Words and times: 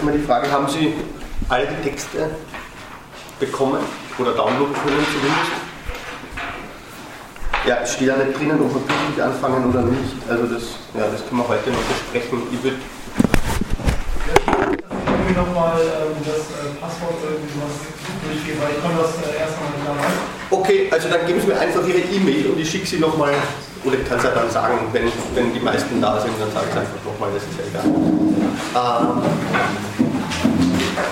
einmal 0.00 0.16
die 0.16 0.24
Frage, 0.24 0.50
haben 0.50 0.68
Sie 0.68 0.94
alle 1.48 1.66
die 1.66 1.88
Texte 1.88 2.30
bekommen 3.38 3.80
oder 4.18 4.32
downloaden 4.32 4.74
können 4.74 5.06
zumindest? 5.12 5.52
Ja, 7.66 7.78
es 7.82 7.92
steht 7.94 8.08
ja 8.08 8.16
nicht 8.16 8.38
drinnen, 8.38 8.58
ob 8.60 8.72
wir 8.72 8.80
pünktlich 8.80 9.22
anfangen 9.22 9.68
oder 9.68 9.82
nicht. 9.82 10.16
Also 10.28 10.46
das, 10.46 10.62
ja, 10.94 11.06
das 11.12 11.26
können 11.28 11.40
wir 11.42 11.48
heute 11.48 11.70
noch 11.70 11.82
besprechen. 11.82 12.42
Ich 12.50 12.62
würde 12.64 12.76
nochmal 15.36 15.80
ähm, 15.80 16.16
das 16.24 16.48
äh, 16.50 16.74
Passwort 16.80 17.16
irgendwie 17.22 17.54
was 17.60 17.76
durchgehen, 18.24 18.58
weil 18.60 18.72
ich 18.76 18.82
konnte 18.82 19.02
das 19.02 19.12
äh, 19.20 19.38
erstmal 19.38 19.68
nicht. 19.70 20.16
Okay, 20.50 20.88
also 20.90 21.08
dann 21.08 21.26
geben 21.26 21.40
Sie 21.40 21.46
mir 21.46 21.60
einfach 21.60 21.86
Ihre 21.86 21.98
E-Mail 21.98 22.46
und 22.50 22.58
ich 22.58 22.70
schicke 22.70 22.86
sie 22.86 22.98
nochmal, 22.98 23.34
oder 23.84 23.96
kann 24.08 24.18
es 24.18 24.24
ja 24.24 24.30
dann 24.30 24.50
sagen, 24.50 24.78
wenn, 24.92 25.10
wenn 25.34 25.54
die 25.54 25.60
meisten 25.60 26.00
da 26.00 26.20
sind, 26.20 26.32
dann 26.38 26.50
sage 26.52 26.66
ich 26.68 26.72
es 26.72 26.80
einfach 26.80 27.04
nochmal, 27.04 27.30
das 27.32 27.42
ist 27.44 27.56
ja 27.56 27.64
egal. 27.70 27.86
Ähm, 28.76 29.22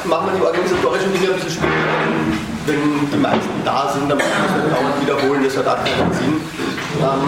machen 0.04 0.26
wir 0.26 0.38
die 0.38 0.45
organisatorischen 0.45 1.12
Dinge 1.12 1.28
ein 1.28 1.34
bisschen 1.34 1.50
später. 1.50 1.73
Wenn 2.66 3.10
die 3.10 3.16
meisten 3.16 3.64
da 3.64 3.90
sind, 3.92 4.10
dann 4.10 4.18
es 4.18 4.26
nicht 4.26 4.68
dauernd 4.74 5.00
wiederholen, 5.00 5.42
das 5.45 5.56
hat 5.56 5.66
auch 5.66 5.82
keinen 5.82 6.12
Sinn. 6.12 6.40
Ähm, 7.00 7.24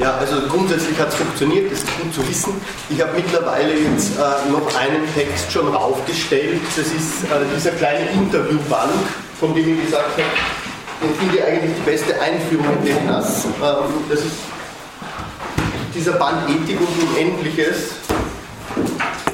ja, 0.00 0.14
also 0.18 0.36
grundsätzlich 0.48 0.96
hat 1.00 1.08
es 1.08 1.16
funktioniert, 1.16 1.72
das 1.72 1.80
ist 1.80 2.00
gut 2.00 2.14
zu 2.14 2.28
wissen. 2.28 2.52
Ich 2.88 3.00
habe 3.00 3.10
mittlerweile 3.16 3.74
jetzt 3.74 4.12
äh, 4.16 4.52
noch 4.52 4.72
einen 4.78 5.02
Text 5.14 5.50
schon 5.50 5.66
raufgestellt. 5.74 6.60
Das 6.76 6.86
ist 6.86 7.24
äh, 7.24 7.42
dieser 7.56 7.72
kleine 7.72 8.08
Interviewband, 8.10 8.92
von 9.40 9.52
dem 9.56 9.74
ich 9.74 9.86
gesagt 9.86 10.12
habe, 10.12 10.67
den 11.00 11.14
finde 11.14 11.36
ich 11.36 11.44
eigentlich 11.44 11.74
die 11.76 11.90
beste 11.90 12.20
Einführung 12.20 12.66
in 12.80 12.84
den 12.84 13.06
NAS. 13.06 13.44
Ähm, 13.44 14.04
das 14.08 14.20
ist 14.20 14.36
dieser 15.94 16.12
Band 16.12 16.48
Ethik 16.48 16.78
und 16.80 17.10
Unendliches. 17.10 17.92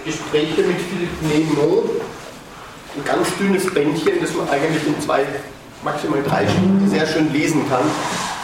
Gespräche 0.05 0.63
mit 0.63 0.77
Philipp 0.81 1.23
Nemo. 1.23 1.85
Ein 2.97 3.05
ganz 3.05 3.29
dünnes 3.39 3.73
Bändchen, 3.73 4.21
das 4.21 4.35
man 4.35 4.49
eigentlich 4.49 4.87
in 4.87 5.01
zwei, 5.01 5.25
maximal 5.83 6.23
drei 6.23 6.47
Stunden 6.47 6.89
sehr 6.89 7.07
schön 7.07 7.33
lesen 7.33 7.69
kann 7.69 7.85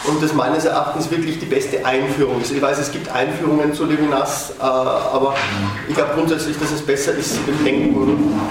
und 0.03 0.21
das 0.21 0.33
meines 0.33 0.65
Erachtens 0.65 1.11
wirklich 1.11 1.39
die 1.39 1.45
beste 1.45 1.85
Einführung 1.85 2.41
ist. 2.41 2.51
Ich 2.51 2.61
weiß, 2.61 2.79
es 2.79 2.91
gibt 2.91 3.09
Einführungen 3.09 3.73
zu 3.73 3.85
Levinas, 3.85 4.51
äh, 4.59 4.63
aber 4.63 5.35
ich 5.87 5.93
glaube 5.93 6.11
grundsätzlich, 6.15 6.57
dass 6.57 6.71
es 6.71 6.81
besser 6.81 7.13
ist, 7.13 7.37
dem 7.47 7.63
Denken 7.63 7.93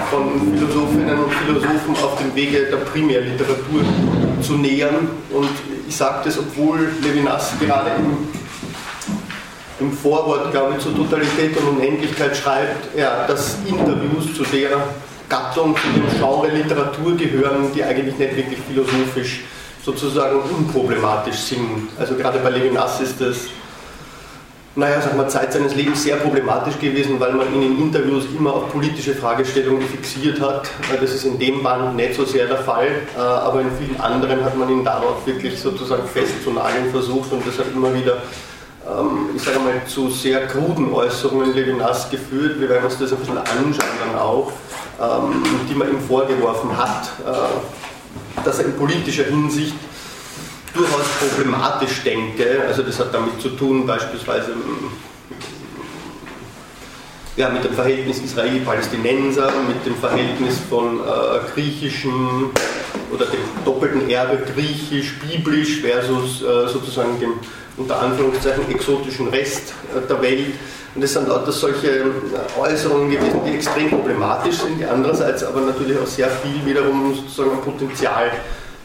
von 0.09 0.57
Philosophinnen 0.57 1.19
und 1.19 1.33
Philosophen 1.33 1.95
auf 2.03 2.17
dem 2.19 2.33
Wege 2.35 2.67
der 2.71 2.77
Primärliteratur 2.77 3.81
zu 4.41 4.53
nähern. 4.53 5.09
Und 5.31 5.49
ich 5.87 5.95
sage 5.95 6.21
das, 6.25 6.39
obwohl 6.39 6.89
Levinas 7.01 7.51
gerade 7.59 7.91
im, 7.97 8.29
im 9.85 9.91
Vorwort, 9.91 10.51
glaube 10.51 10.75
ich, 10.77 10.83
zur 10.83 10.95
Totalität 10.95 11.57
und 11.57 11.77
Unendlichkeit 11.77 12.35
schreibt, 12.37 12.97
ja, 12.97 13.27
dass 13.27 13.57
Interviews 13.67 14.33
zu 14.35 14.43
der 14.43 14.69
Gattung, 15.27 15.75
zu 15.75 15.87
dem 15.99 16.17
Genre 16.17 16.47
Literatur 16.47 17.15
gehören, 17.17 17.71
die 17.75 17.83
eigentlich 17.83 18.17
nicht 18.17 18.37
wirklich 18.37 18.59
philosophisch 18.67 19.41
sozusagen 19.83 20.39
unproblematisch 20.41 21.37
sind. 21.37 21.89
Also 21.99 22.15
gerade 22.15 22.39
bei 22.39 22.49
Levinas 22.49 23.01
ist 23.01 23.19
das, 23.19 23.37
naja, 24.75 25.01
sagen 25.01 25.17
wir, 25.17 25.27
Zeit 25.27 25.51
seines 25.51 25.75
Lebens 25.75 26.03
sehr 26.03 26.17
problematisch 26.17 26.77
gewesen, 26.79 27.19
weil 27.19 27.33
man 27.33 27.53
ihn 27.53 27.63
in 27.63 27.79
Interviews 27.79 28.25
immer 28.37 28.53
auf 28.53 28.71
politische 28.71 29.15
Fragestellungen 29.15 29.81
fixiert 29.81 30.39
hat. 30.39 30.69
Das 30.99 31.11
ist 31.11 31.25
in 31.25 31.39
dem 31.39 31.63
Band 31.63 31.95
nicht 31.95 32.15
so 32.15 32.25
sehr 32.25 32.47
der 32.47 32.59
Fall, 32.59 32.87
äh, 33.17 33.19
aber 33.19 33.61
in 33.61 33.71
vielen 33.77 33.99
anderen 33.99 34.43
hat 34.45 34.55
man 34.55 34.69
ihn 34.69 34.85
darauf 34.85 35.25
wirklich 35.25 35.59
sozusagen 35.59 36.07
festzunageln 36.07 36.91
versucht 36.91 37.31
und 37.31 37.45
das 37.45 37.57
hat 37.57 37.67
immer 37.75 37.93
wieder 37.93 38.17
ähm, 38.87 39.29
ich 39.35 39.43
sage 39.43 39.59
mal, 39.59 39.73
zu 39.85 40.09
sehr 40.09 40.47
kruden 40.47 40.91
Äußerungen 40.91 41.53
Levinas 41.53 42.09
geführt. 42.09 42.59
Wir 42.59 42.69
werden 42.69 42.85
uns 42.85 42.97
das 42.97 43.11
ein 43.11 43.19
bisschen 43.19 43.37
anschauen 43.37 43.73
dann 44.05 44.19
auch, 44.19 44.51
ähm, 44.99 45.43
die 45.69 45.75
man 45.75 45.89
ihm 45.89 45.99
vorgeworfen 45.99 46.75
hat 46.75 47.11
äh, 47.25 47.90
dass 48.43 48.59
er 48.59 48.65
in 48.65 48.75
politischer 48.75 49.25
Hinsicht 49.25 49.75
durchaus 50.73 51.05
problematisch 51.19 52.01
denke. 52.03 52.63
Also 52.67 52.83
das 52.83 52.99
hat 52.99 53.13
damit 53.13 53.41
zu 53.41 53.49
tun, 53.49 53.85
beispielsweise 53.85 54.53
ja, 57.37 57.49
mit 57.49 57.63
dem 57.63 57.73
Verhältnis 57.73 58.19
Israeli-Palästinenser, 58.19 59.51
mit 59.67 59.85
dem 59.85 59.95
Verhältnis 59.95 60.57
von 60.69 60.99
äh, 60.99 61.51
griechischen 61.53 62.49
oder 63.11 63.25
dem 63.25 63.39
doppelten 63.65 64.09
Erbe 64.09 64.37
griechisch-biblisch 64.53 65.81
versus 65.81 66.41
äh, 66.41 66.67
sozusagen 66.67 67.19
dem 67.19 67.33
unter 67.77 67.99
Anführungszeichen 68.01 68.69
exotischen 68.69 69.27
Rest 69.29 69.73
äh, 69.95 70.07
der 70.07 70.21
Welt. 70.21 70.53
Und 70.93 71.03
es 71.03 71.13
sind 71.13 71.27
lauter 71.27 71.51
solche 71.51 71.87
äh, 71.87 72.59
Äußerungen 72.59 73.09
gewesen, 73.09 73.41
die 73.45 73.55
extrem 73.55 73.89
problematisch 73.89 74.55
sind, 74.57 74.79
die 74.79 74.85
andererseits 74.85 75.43
aber 75.43 75.61
natürlich 75.61 75.97
auch 75.97 76.07
sehr 76.07 76.29
viel 76.29 76.65
wiederum 76.65 77.15
sozusagen 77.15 77.61
Potenzial 77.61 78.31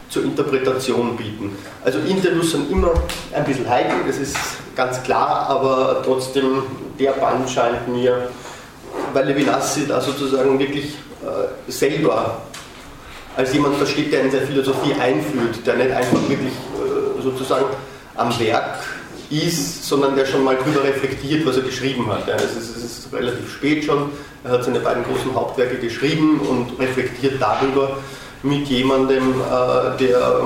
zur 0.09 0.23
Interpretation 0.23 1.17
bieten. 1.17 1.57
Also 1.83 1.99
Interviews 1.99 2.51
sind 2.51 2.71
immer 2.71 2.93
ein 3.33 3.43
bisschen 3.43 3.69
heikel, 3.69 3.97
das 4.07 4.17
ist 4.17 4.37
ganz 4.75 5.03
klar, 5.03 5.47
aber 5.49 6.01
trotzdem 6.05 6.63
der 6.97 7.11
Band 7.11 7.49
scheint 7.49 7.87
mir, 7.89 8.29
weil 9.13 9.25
Levinassi 9.25 9.85
da 9.85 9.99
sozusagen 9.99 10.57
wirklich 10.57 10.95
äh, 11.23 11.71
selber 11.71 12.41
als 13.35 13.53
jemand 13.53 13.75
versteht, 13.75 14.11
der 14.13 14.21
in 14.21 14.31
seine 14.31 14.47
Philosophie 14.47 14.93
einführt, 14.99 15.65
der 15.65 15.75
nicht 15.75 15.91
einfach 15.91 16.21
wirklich 16.27 16.53
äh, 16.53 17.21
sozusagen 17.21 17.65
am 18.17 18.37
Werk 18.39 18.79
ist, 19.29 19.85
sondern 19.85 20.15
der 20.15 20.25
schon 20.25 20.43
mal 20.43 20.55
drüber 20.55 20.83
reflektiert, 20.83 21.45
was 21.45 21.57
er 21.57 21.63
geschrieben 21.63 22.07
hat. 22.07 22.27
Ja, 22.27 22.35
es, 22.35 22.55
ist, 22.55 23.13
relativ 23.13 23.53
spät 23.53 23.85
schon. 23.85 24.11
Er 24.43 24.51
hat 24.51 24.65
seine 24.65 24.81
beiden 24.81 25.03
großen 25.03 25.33
Hauptwerke 25.33 25.77
geschrieben 25.77 26.41
und 26.41 26.77
reflektiert 26.77 27.35
darüber 27.39 27.97
mit 28.43 28.67
jemandem, 28.67 29.31
äh, 29.41 29.97
der, 29.97 30.41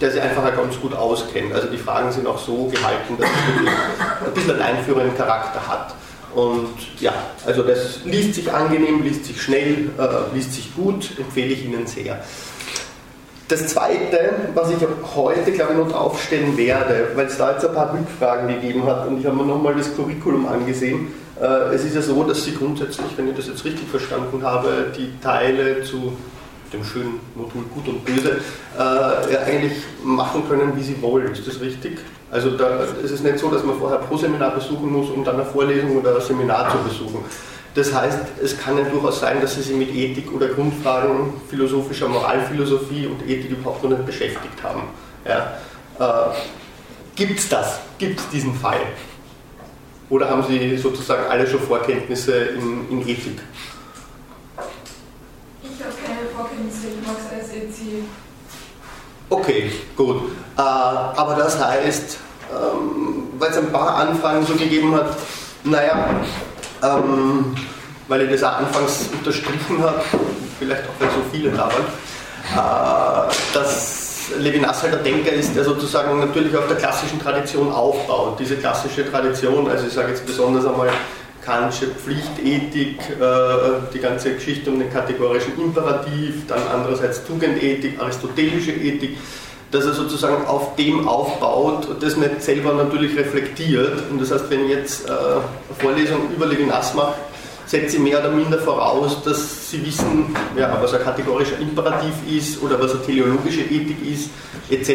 der 0.00 0.10
sich 0.12 0.20
einfach 0.20 0.44
ganz 0.54 0.78
gut 0.80 0.94
auskennt. 0.94 1.52
Also 1.52 1.68
die 1.68 1.76
Fragen 1.76 2.12
sind 2.12 2.26
auch 2.26 2.38
so 2.38 2.66
gehalten, 2.66 3.16
dass 3.18 3.28
es 3.28 4.26
ein 4.26 4.34
bisschen 4.34 4.50
einen 4.52 4.76
einführenden 4.76 5.16
Charakter 5.16 5.66
hat. 5.66 5.94
Und 6.34 6.68
ja, 7.00 7.12
also 7.46 7.62
das 7.62 8.00
liest 8.04 8.34
sich 8.34 8.52
angenehm, 8.52 9.02
liest 9.02 9.24
sich 9.24 9.40
schnell, 9.40 9.90
äh, 9.98 10.34
liest 10.34 10.54
sich 10.54 10.74
gut, 10.74 11.10
empfehle 11.18 11.52
ich 11.52 11.64
Ihnen 11.64 11.86
sehr. 11.86 12.22
Das 13.48 13.66
Zweite, 13.66 14.34
was 14.52 14.70
ich 14.70 14.76
heute, 15.16 15.52
glaube 15.52 15.72
ich, 15.72 15.78
noch 15.78 15.90
draufstellen 15.90 16.54
werde, 16.58 17.12
weil 17.14 17.28
es 17.28 17.38
da 17.38 17.52
jetzt 17.52 17.66
ein 17.66 17.74
paar 17.74 17.94
Rückfragen 17.94 18.46
gegeben 18.46 18.84
hat 18.84 19.08
und 19.08 19.20
ich 19.20 19.26
habe 19.26 19.36
mir 19.36 19.46
nochmal 19.46 19.74
das 19.74 19.96
Curriculum 19.96 20.46
angesehen. 20.46 21.08
Äh, 21.40 21.74
es 21.74 21.82
ist 21.82 21.94
ja 21.94 22.02
so, 22.02 22.22
dass 22.24 22.44
Sie 22.44 22.54
grundsätzlich, 22.54 23.06
wenn 23.16 23.30
ich 23.30 23.36
das 23.36 23.46
jetzt 23.46 23.64
richtig 23.64 23.88
verstanden 23.88 24.42
habe, 24.42 24.92
die 24.94 25.18
Teile 25.22 25.82
zu 25.82 26.12
dem 26.74 26.84
schönen 26.84 27.20
Modul 27.34 27.62
Gut 27.74 27.88
und 27.88 28.04
Böse 28.04 28.32
äh, 28.76 29.32
ja, 29.32 29.40
eigentlich 29.46 29.72
machen 30.04 30.42
können, 30.46 30.76
wie 30.76 30.82
Sie 30.82 31.00
wollen. 31.00 31.32
Ist 31.32 31.46
das 31.46 31.58
richtig? 31.62 32.00
Also 32.30 32.50
da, 32.50 32.80
es 33.02 33.10
ist 33.10 33.24
nicht 33.24 33.38
so, 33.38 33.50
dass 33.50 33.64
man 33.64 33.78
vorher 33.78 34.00
pro 34.00 34.18
Seminar 34.18 34.50
besuchen 34.56 34.92
muss, 34.92 35.08
um 35.08 35.24
dann 35.24 35.36
eine 35.36 35.46
Vorlesung 35.46 35.96
oder 35.96 36.16
ein 36.16 36.20
Seminar 36.20 36.70
zu 36.70 36.76
besuchen. 36.86 37.24
Das 37.74 37.94
heißt, 37.94 38.18
es 38.42 38.58
kann 38.58 38.76
ja 38.78 38.84
durchaus 38.84 39.20
sein, 39.20 39.40
dass 39.40 39.54
Sie 39.54 39.62
sich 39.62 39.76
mit 39.76 39.94
Ethik 39.94 40.32
oder 40.32 40.48
Grundfragen 40.48 41.34
philosophischer 41.48 42.08
Moralphilosophie 42.08 43.06
und 43.06 43.28
Ethik 43.28 43.50
überhaupt 43.50 43.82
noch 43.84 43.90
nicht 43.90 44.06
beschäftigt 44.06 44.62
haben. 44.62 44.82
Ja. 45.24 45.58
Äh, 45.98 46.34
Gibt 47.14 47.38
es 47.38 47.48
das? 47.48 47.80
Gibt 47.98 48.20
es 48.20 48.28
diesen 48.30 48.54
Fall? 48.54 48.80
Oder 50.10 50.30
haben 50.30 50.44
Sie 50.48 50.76
sozusagen 50.78 51.28
alle 51.28 51.46
schon 51.46 51.60
Vorkenntnisse 51.60 52.32
in, 52.32 52.88
in 52.90 53.00
Ethik? 53.02 53.40
Ich 55.62 55.84
habe 55.84 55.92
keine 56.04 56.28
Vorkenntnisse, 56.34 56.86
ich 56.88 57.06
mache 57.06 57.18
es 57.26 57.40
als 57.40 57.50
EC. 57.50 58.04
Okay, 59.30 59.72
gut. 59.96 60.30
Äh, 60.56 60.60
aber 60.60 61.34
das 61.34 61.62
heißt, 61.62 62.18
ähm, 62.50 63.24
weil 63.38 63.50
es 63.50 63.58
ein 63.58 63.70
paar 63.70 63.96
Anfragen 63.96 64.46
so 64.46 64.54
gegeben 64.54 64.94
hat, 64.94 65.16
naja, 65.64 66.08
ähm, 66.82 67.56
weil 68.08 68.22
ich 68.22 68.30
das 68.30 68.42
auch 68.42 68.58
anfangs 68.58 69.08
unterstrichen 69.12 69.82
habe, 69.82 70.02
vielleicht 70.58 70.82
auch 70.84 71.00
weil 71.00 71.08
so 71.10 71.22
viele 71.32 71.50
da 71.50 71.70
waren, 71.70 73.28
äh, 73.28 73.32
dass 73.54 74.30
Levinas 74.38 74.82
halt 74.82 74.94
der 74.94 75.00
Denker 75.00 75.32
ist, 75.32 75.54
der 75.54 75.64
sozusagen 75.64 76.18
natürlich 76.20 76.56
auf 76.56 76.66
der 76.68 76.76
klassischen 76.76 77.20
Tradition 77.20 77.72
aufbaut. 77.72 78.38
Diese 78.38 78.56
klassische 78.56 79.10
Tradition, 79.10 79.68
also 79.70 79.86
ich 79.86 79.92
sage 79.92 80.10
jetzt 80.10 80.26
besonders 80.26 80.66
einmal 80.66 80.90
Kantische 81.44 81.86
Pflichtethik, 81.86 82.98
äh, 83.00 83.24
die 83.94 84.00
ganze 84.00 84.34
Geschichte 84.34 84.70
um 84.70 84.78
den 84.78 84.92
kategorischen 84.92 85.58
Imperativ, 85.58 86.46
dann 86.46 86.60
andererseits 86.70 87.24
Tugendethik, 87.24 87.98
aristotelische 87.98 88.72
Ethik, 88.72 89.16
dass 89.70 89.84
er 89.84 89.92
sozusagen 89.92 90.46
auf 90.46 90.76
dem 90.76 91.06
aufbaut 91.06 91.86
und 91.86 92.02
das 92.02 92.16
nicht 92.16 92.42
selber 92.42 92.72
natürlich 92.72 93.16
reflektiert. 93.16 94.10
Und 94.10 94.20
das 94.20 94.30
heißt, 94.30 94.50
wenn 94.50 94.64
ich 94.64 94.70
jetzt 94.70 95.06
äh, 95.08 95.12
eine 95.12 95.42
Vorlesung 95.78 96.30
über 96.34 96.46
Levinas 96.46 96.94
mache, 96.94 97.14
setze 97.66 97.96
ich 97.96 98.02
mehr 98.02 98.20
oder 98.20 98.30
minder 98.30 98.58
voraus, 98.58 99.22
dass 99.24 99.70
Sie 99.70 99.84
wissen, 99.84 100.34
ja, 100.56 100.78
was 100.80 100.94
ein 100.94 101.02
kategorischer 101.02 101.58
Imperativ 101.58 102.14
ist 102.30 102.62
oder 102.62 102.80
was 102.80 102.92
eine 102.92 103.02
teleologische 103.02 103.60
Ethik 103.60 103.98
ist, 104.10 104.30
etc. 104.70 104.90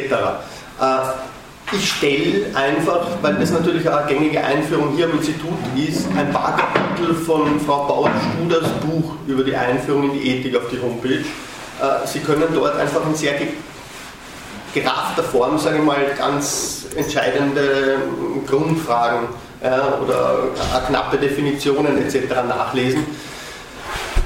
Äh, 0.81 1.75
ich 1.75 1.91
stelle 1.91 2.45
einfach, 2.55 3.07
weil 3.21 3.35
das 3.35 3.51
natürlich 3.51 3.87
auch 3.87 3.97
eine 3.97 4.07
gängige 4.07 4.43
Einführung 4.43 4.95
hier 4.95 5.05
am 5.05 5.17
Institut 5.17 5.57
ist, 5.75 6.07
ein 6.17 6.31
paar 6.31 6.57
Kapitel 6.57 7.13
von 7.13 7.59
Frau 7.59 7.87
Bauer-Studers 7.87 8.69
Buch 8.85 9.13
über 9.27 9.43
die 9.43 9.55
Einführung 9.55 10.11
in 10.11 10.19
die 10.19 10.29
Ethik 10.29 10.55
auf 10.57 10.69
die 10.71 10.81
Homepage. 10.81 11.19
Äh, 11.19 12.07
Sie 12.07 12.19
können 12.19 12.47
dort 12.53 12.75
einfach 12.77 13.01
in 13.07 13.15
sehr 13.15 13.33
geraffter 14.73 15.23
Form, 15.23 15.57
sage 15.57 15.77
ich 15.77 15.83
mal, 15.83 15.97
ganz 16.17 16.85
entscheidende 16.95 17.97
Grundfragen 18.47 19.27
ja, 19.63 19.99
oder 20.03 20.49
knappe 20.87 21.17
Definitionen 21.17 21.97
etc. 21.97 22.29
nachlesen 22.47 23.05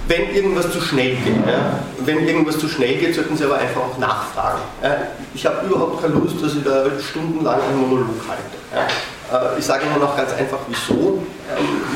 wenn 0.08 0.34
irgendwas 0.34 0.72
zu 0.72 0.82
schnell 0.82 1.16
geht. 1.16 1.46
Ja, 1.46 1.80
wenn 2.00 2.28
irgendwas 2.28 2.58
zu 2.58 2.68
schnell 2.68 2.96
geht, 2.96 3.16
sollten 3.16 3.36
Sie 3.36 3.44
aber 3.44 3.58
einfach 3.58 3.82
auch 3.82 3.98
nachfragen. 3.98 4.60
Ja, 4.82 4.98
ich 5.34 5.46
habe 5.46 5.66
überhaupt 5.68 6.02
keine 6.02 6.14
Lust, 6.16 6.42
dass 6.42 6.56
ich 6.56 6.64
da 6.64 6.86
stundenlang 7.00 7.60
einen 7.62 7.82
Monolog 7.82 8.16
halte. 8.28 8.88
Ja, 9.32 9.54
äh, 9.54 9.60
ich 9.60 9.66
sage 9.66 9.86
Ihnen 9.86 10.00
noch 10.00 10.16
ganz 10.16 10.32
einfach, 10.34 10.60
wieso. 10.68 11.24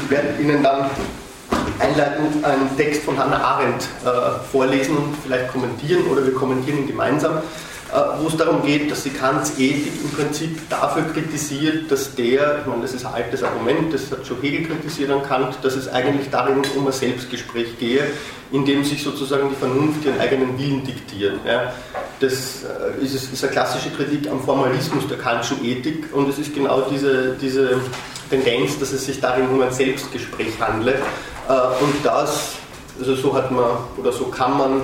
Ich 0.04 0.10
werde 0.10 0.42
Ihnen 0.42 0.62
dann 0.62 0.90
einleitend 1.80 2.44
einen 2.44 2.76
Text 2.78 3.04
von 3.04 3.18
Hannah 3.18 3.42
Arendt 3.42 3.88
äh, 4.06 4.10
vorlesen 4.52 4.98
und 4.98 5.16
vielleicht 5.24 5.52
kommentieren 5.52 6.04
oder 6.12 6.26
wir 6.26 6.34
kommentieren 6.34 6.80
ihn 6.80 6.88
gemeinsam. 6.88 7.38
Äh, 7.92 8.22
wo 8.22 8.28
es 8.28 8.38
darum 8.38 8.64
geht, 8.64 8.90
dass 8.90 9.04
sie 9.04 9.10
Kants 9.10 9.60
Ethik 9.60 9.92
im 10.02 10.12
Prinzip 10.12 10.70
dafür 10.70 11.04
kritisiert, 11.12 11.92
dass 11.92 12.16
der, 12.16 12.60
ich 12.62 12.66
meine, 12.66 12.84
das 12.84 12.94
ist 12.94 13.06
ein 13.06 13.14
altes 13.14 13.44
Argument, 13.44 13.94
das 13.94 14.10
hat 14.10 14.26
schon 14.26 14.40
Hegel 14.42 14.66
kritisiert 14.66 15.12
an 15.12 15.24
Kant, 15.24 15.58
dass 15.62 15.76
es 15.76 15.90
eigentlich 15.90 16.30
darin 16.30 16.62
um 16.78 16.88
ein 16.88 16.94
Selbstgespräch 16.94 17.78
gehe, 17.80 18.04
in 18.54 18.64
dem 18.64 18.86
sich 18.86 19.04
sozusagen 19.04 19.50
die 19.50 19.56
Vernunft 19.56 20.06
ihren 20.06 20.18
eigenen 20.22 20.58
Willen 20.58 20.86
diktiert. 20.86 21.40
Ja. 21.46 21.74
Das 22.22 22.64
äh, 22.64 23.04
ist, 23.04 23.14
ist 23.14 23.44
eine 23.44 23.52
klassische 23.52 23.90
Kritik 23.90 24.32
am 24.32 24.42
Formalismus 24.42 25.06
der 25.10 25.18
Kantischen 25.18 25.62
Ethik 25.66 26.06
und 26.14 26.30
es 26.30 26.40
ist 26.40 26.56
genau 26.56 26.84
diese, 26.90 27.36
diese 27.42 27.82
Tendenz, 28.30 28.80
dass 28.80 28.94
es 28.94 29.06
sich 29.06 29.20
darin 29.20 29.50
um 29.50 29.62
ein 29.62 29.74
Selbstgespräch 29.74 30.62
handle. 30.62 30.94
Äh, 30.94 31.54
und 31.84 32.06
das, 32.06 32.54
also 32.98 33.16
so 33.16 33.36
hat 33.36 33.52
man 33.52 33.66
oder 33.98 34.14
so 34.14 34.28
kann 34.28 34.58
man 34.58 34.84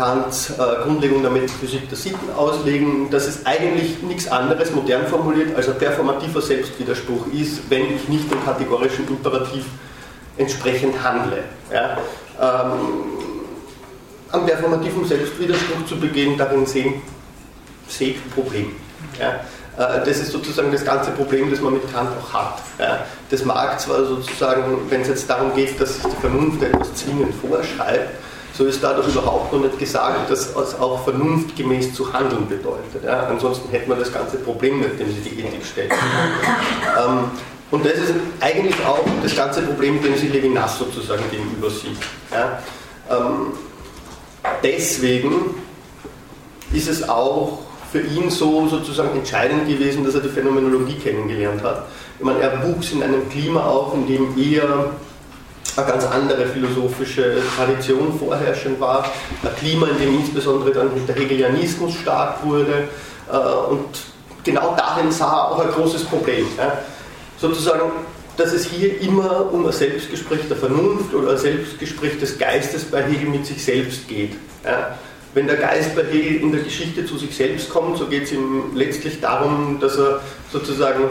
Kants 0.00 0.48
äh, 0.48 0.54
Grundlegung 0.82 1.20
der 1.20 1.30
Metaphysik 1.30 1.86
der 1.90 1.98
Sitten 1.98 2.32
auslegen, 2.34 3.10
dass 3.10 3.26
es 3.26 3.44
eigentlich 3.44 4.02
nichts 4.02 4.26
anderes, 4.28 4.70
modern 4.70 5.06
formuliert, 5.06 5.54
als 5.54 5.68
ein 5.68 5.76
performativer 5.76 6.40
Selbstwiderspruch 6.40 7.26
ist, 7.34 7.68
wenn 7.68 7.94
ich 7.94 8.08
nicht 8.08 8.30
dem 8.32 8.42
kategorischen 8.42 9.06
Imperativ 9.08 9.66
entsprechend 10.38 10.94
handle. 11.04 11.44
Ja? 11.70 11.98
Ähm, 12.40 12.70
am 14.32 14.46
performativen 14.46 15.04
Selbstwiderspruch 15.04 15.84
zu 15.86 16.00
begehen, 16.00 16.38
darin 16.38 16.64
sehen, 16.64 16.94
ein 18.00 18.14
Problem. 18.34 18.72
Ja? 19.18 19.40
Äh, 19.76 20.06
das 20.06 20.16
ist 20.16 20.32
sozusagen 20.32 20.72
das 20.72 20.82
ganze 20.82 21.10
Problem, 21.10 21.50
das 21.50 21.60
man 21.60 21.74
mit 21.74 21.92
Kant 21.92 22.08
auch 22.18 22.32
hat. 22.32 22.62
Das 23.28 23.44
mag 23.44 23.78
zwar 23.78 24.06
sozusagen, 24.06 24.78
wenn 24.88 25.02
es 25.02 25.08
jetzt 25.08 25.28
darum 25.28 25.54
geht, 25.54 25.78
dass 25.78 25.96
sich 25.96 26.04
die 26.04 26.20
Vernunft 26.22 26.62
etwas 26.62 26.94
zwingend 26.94 27.34
vorschreibt, 27.34 28.08
so 28.60 28.66
ist 28.66 28.84
dadurch 28.84 29.08
überhaupt 29.08 29.54
noch 29.54 29.60
nicht 29.60 29.78
gesagt, 29.78 30.30
dass 30.30 30.54
es 30.54 30.78
auch 30.78 31.02
vernunftgemäß 31.04 31.94
zu 31.94 32.12
handeln 32.12 32.46
bedeutet. 32.46 33.02
Ja? 33.02 33.26
Ansonsten 33.26 33.70
hätte 33.70 33.88
man 33.88 33.98
das 33.98 34.12
ganze 34.12 34.36
Problem 34.36 34.80
nicht, 34.80 35.00
dem 35.00 35.08
sie 35.10 35.20
die 35.22 35.40
Ethik 35.40 35.64
stellt. 35.64 35.90
ähm, 35.90 37.30
und 37.70 37.86
das 37.86 37.94
ist 37.94 38.12
eigentlich 38.38 38.74
auch 38.84 39.02
das 39.22 39.34
ganze 39.34 39.62
Problem, 39.62 40.02
dem 40.02 40.14
sie 40.14 40.28
Levinas 40.28 40.78
sozusagen 40.78 41.22
gegenüber 41.30 41.70
sieht. 41.70 41.96
Ja? 42.30 42.58
Ähm, 43.08 43.54
deswegen 44.62 45.54
ist 46.74 46.90
es 46.90 47.08
auch 47.08 47.60
für 47.90 48.02
ihn 48.02 48.28
so 48.28 48.68
sozusagen 48.68 49.16
entscheidend 49.16 49.68
gewesen, 49.68 50.04
dass 50.04 50.16
er 50.16 50.20
die 50.20 50.28
Phänomenologie 50.28 50.96
kennengelernt 50.96 51.62
hat. 51.62 51.86
Ich 52.18 52.24
meine, 52.26 52.40
er 52.40 52.62
wuchs 52.62 52.92
in 52.92 53.02
einem 53.02 53.26
Klima 53.30 53.64
auf, 53.64 53.94
in 53.94 54.06
dem 54.06 54.36
er 54.36 54.90
eine 55.76 55.86
ganz 55.86 56.04
andere 56.04 56.46
philosophische 56.46 57.36
Tradition 57.56 58.18
vorherrschend 58.18 58.80
war. 58.80 59.04
Ein 59.42 59.56
Klima, 59.56 59.88
in 59.88 59.98
dem 59.98 60.14
insbesondere 60.20 60.72
dann 60.72 60.90
der 61.06 61.14
Hegelianismus 61.14 61.94
stark 61.94 62.44
wurde. 62.44 62.88
Äh, 63.30 63.36
und 63.70 63.86
genau 64.44 64.74
darin 64.76 65.10
sah 65.10 65.26
er 65.26 65.50
auch 65.52 65.58
ein 65.60 65.70
großes 65.70 66.04
Problem. 66.04 66.46
Sozusagen, 67.38 67.90
dass 68.36 68.52
es 68.52 68.66
hier 68.66 69.00
immer 69.00 69.52
um 69.52 69.66
ein 69.66 69.72
Selbstgespräch 69.72 70.48
der 70.48 70.56
Vernunft 70.56 71.14
oder 71.14 71.32
ein 71.32 71.38
Selbstgespräch 71.38 72.18
des 72.18 72.38
Geistes 72.38 72.84
bei 72.84 73.02
Hegel 73.02 73.28
mit 73.28 73.46
sich 73.46 73.62
selbst 73.64 74.08
geht. 74.08 74.32
Wenn 75.32 75.46
der 75.46 75.56
Geist 75.56 75.94
bei 75.94 76.04
Hegel 76.04 76.42
in 76.42 76.52
der 76.52 76.62
Geschichte 76.62 77.06
zu 77.06 77.16
sich 77.16 77.34
selbst 77.36 77.70
kommt, 77.70 77.98
so 77.98 78.06
geht 78.06 78.24
es 78.24 78.32
ihm 78.32 78.74
letztlich 78.74 79.20
darum, 79.20 79.78
dass 79.80 79.96
er 79.96 80.20
sozusagen 80.52 81.04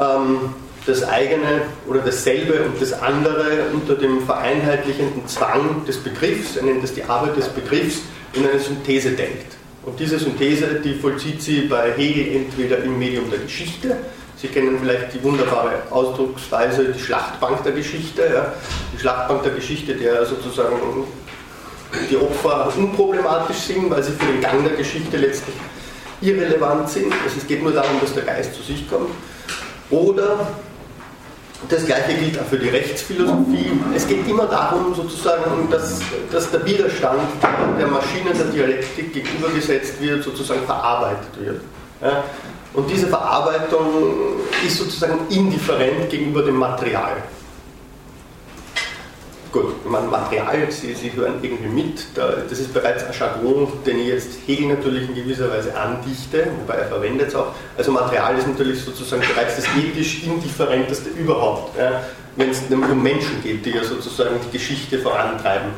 ähm, 0.00 0.54
das 0.86 1.02
eigene 1.02 1.62
oder 1.86 2.00
dasselbe 2.00 2.62
und 2.62 2.80
das 2.80 2.92
andere 2.92 3.66
unter 3.72 3.94
dem 3.94 4.24
vereinheitlichenden 4.24 5.26
Zwang 5.26 5.84
des 5.86 5.98
Begriffs, 5.98 6.56
er 6.56 6.62
nennt 6.62 6.82
das 6.82 6.94
die 6.94 7.04
Arbeit 7.04 7.36
des 7.36 7.48
Begriffs, 7.48 8.02
in 8.34 8.46
eine 8.46 8.60
Synthese 8.60 9.10
denkt. 9.10 9.56
Und 9.84 9.98
diese 9.98 10.18
Synthese, 10.18 10.80
die 10.84 10.94
vollzieht 10.94 11.42
sie 11.42 11.62
bei 11.62 11.92
Hegel 11.92 12.36
entweder 12.36 12.78
im 12.78 12.98
Medium 12.98 13.30
der 13.30 13.40
Geschichte, 13.40 13.96
Sie 14.38 14.48
kennen 14.48 14.78
vielleicht 14.78 15.14
die 15.14 15.22
wunderbare 15.22 15.82
Ausdrucksweise, 15.90 16.92
die 16.92 17.00
Schlachtbank 17.00 17.62
der 17.64 17.72
Geschichte, 17.72 18.30
ja. 18.34 18.52
die 18.92 19.00
Schlachtbank 19.00 19.42
der 19.42 19.52
Geschichte, 19.52 19.94
der 19.94 20.26
sozusagen 20.26 20.76
die 22.10 22.16
Opfer 22.18 22.70
unproblematisch 22.76 23.56
sind, 23.56 23.88
weil 23.88 24.02
sie 24.02 24.12
für 24.12 24.26
den 24.26 24.42
Gang 24.42 24.62
der 24.62 24.76
Geschichte 24.76 25.16
letztlich 25.16 25.56
irrelevant 26.20 26.90
sind. 26.90 27.12
Also 27.24 27.38
es 27.38 27.46
geht 27.46 27.62
nur 27.62 27.72
darum, 27.72 27.98
dass 28.00 28.12
der 28.12 28.24
Geist 28.24 28.54
zu 28.54 28.62
sich 28.62 28.88
kommt. 28.90 29.10
Oder 29.88 30.48
das 31.68 31.86
gleiche 31.86 32.14
gilt 32.14 32.38
auch 32.38 32.44
für 32.44 32.58
die 32.58 32.68
Rechtsphilosophie. 32.68 33.72
Es 33.94 34.06
geht 34.06 34.28
immer 34.28 34.46
darum, 34.46 34.94
sozusagen, 34.94 35.68
dass, 35.70 36.00
dass 36.30 36.50
der 36.50 36.64
Widerstand 36.64 37.22
der 37.78 37.86
Maschine 37.86 38.32
der 38.34 38.46
Dialektik 38.46 39.12
gegenübergesetzt 39.12 40.00
wird, 40.00 40.22
sozusagen 40.22 40.64
verarbeitet 40.66 41.30
wird. 41.38 41.60
Und 42.74 42.90
diese 42.90 43.06
Verarbeitung 43.06 43.86
ist 44.64 44.76
sozusagen 44.76 45.18
indifferent 45.30 46.10
gegenüber 46.10 46.42
dem 46.42 46.56
Material. 46.56 47.16
Gut, 49.56 49.90
mein 49.90 50.10
Material, 50.10 50.70
Sie, 50.70 50.92
Sie 50.92 51.10
hören 51.14 51.36
irgendwie 51.40 51.82
mit, 51.82 52.08
das 52.14 52.58
ist 52.58 52.74
bereits 52.74 53.04
ein 53.04 53.14
Jargon, 53.18 53.72
den 53.86 54.00
ich 54.00 54.08
jetzt 54.08 54.32
Hegel 54.46 54.68
natürlich 54.68 55.08
in 55.08 55.14
gewisser 55.14 55.50
Weise 55.50 55.74
andichte, 55.74 56.48
wobei 56.60 56.74
er 56.74 56.88
verwendet 56.88 57.28
es 57.28 57.34
auch. 57.34 57.54
Also 57.78 57.90
Material 57.90 58.36
ist 58.36 58.46
natürlich 58.46 58.82
sozusagen 58.82 59.22
bereits 59.22 59.56
das 59.56 59.64
ethisch 59.74 60.24
indifferenteste 60.24 61.08
überhaupt, 61.08 61.78
ja, 61.78 62.02
wenn 62.36 62.50
es 62.50 62.64
um 62.70 63.02
Menschen 63.02 63.42
geht, 63.42 63.64
die 63.64 63.70
ja 63.70 63.82
sozusagen 63.82 64.36
die 64.46 64.58
Geschichte 64.58 64.98
vorantreiben. 64.98 65.70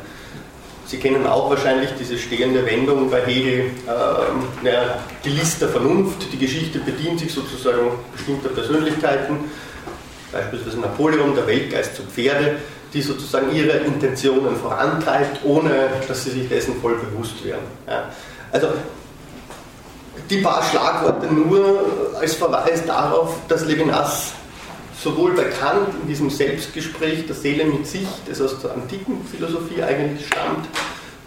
Sie 0.87 0.99
kennen 0.99 1.25
auch 1.25 1.49
wahrscheinlich 1.49 1.90
diese 2.00 2.18
stehende 2.18 2.66
Wendung 2.66 3.08
bei 3.08 3.20
Hegel, 3.26 3.70
äh, 3.87 4.66
ja, 4.66 4.99
die 5.25 5.30
List 5.30 5.62
der 5.62 5.68
Vernunft, 5.68 6.32
die 6.32 6.38
Geschichte 6.38 6.80
bedient 6.80 7.20
sich 7.20 7.32
sozusagen 7.32 7.92
bestimmter 8.12 8.49
Persönlichkeiten, 8.49 9.37
beispielsweise 10.32 10.80
Napoleon, 10.80 11.37
der 11.37 11.47
Weltgeist 11.47 11.94
zu 11.94 12.02
Pferde 12.02 12.56
die 12.92 13.02
sozusagen 13.02 13.54
ihre 13.54 13.78
Intentionen 13.78 14.57
vorantreibt, 14.57 15.45
ohne 15.45 15.90
dass 16.07 16.25
sie 16.25 16.30
sich 16.30 16.49
dessen 16.49 16.80
voll 16.80 16.97
bewusst 16.97 17.45
werden. 17.45 17.66
Ja. 17.87 18.11
Also 18.52 18.68
die 20.30 20.38
paar 20.38 20.62
Schlagworte 20.62 21.33
nur 21.33 22.14
als 22.18 22.35
Verweis 22.35 22.85
darauf, 22.87 23.37
dass 23.49 23.64
Levinas 23.64 24.33
sowohl 25.02 25.33
bei 25.33 25.45
Kant 25.45 25.88
in 26.02 26.09
diesem 26.09 26.30
Selbstgespräch 26.30 27.26
der 27.26 27.37
Seele 27.37 27.64
mit 27.64 27.87
sich, 27.87 28.07
das 28.26 28.40
aus 28.40 28.61
der 28.61 28.73
antiken 28.73 29.25
Philosophie 29.25 29.83
eigentlich 29.83 30.26
stammt, 30.26 30.66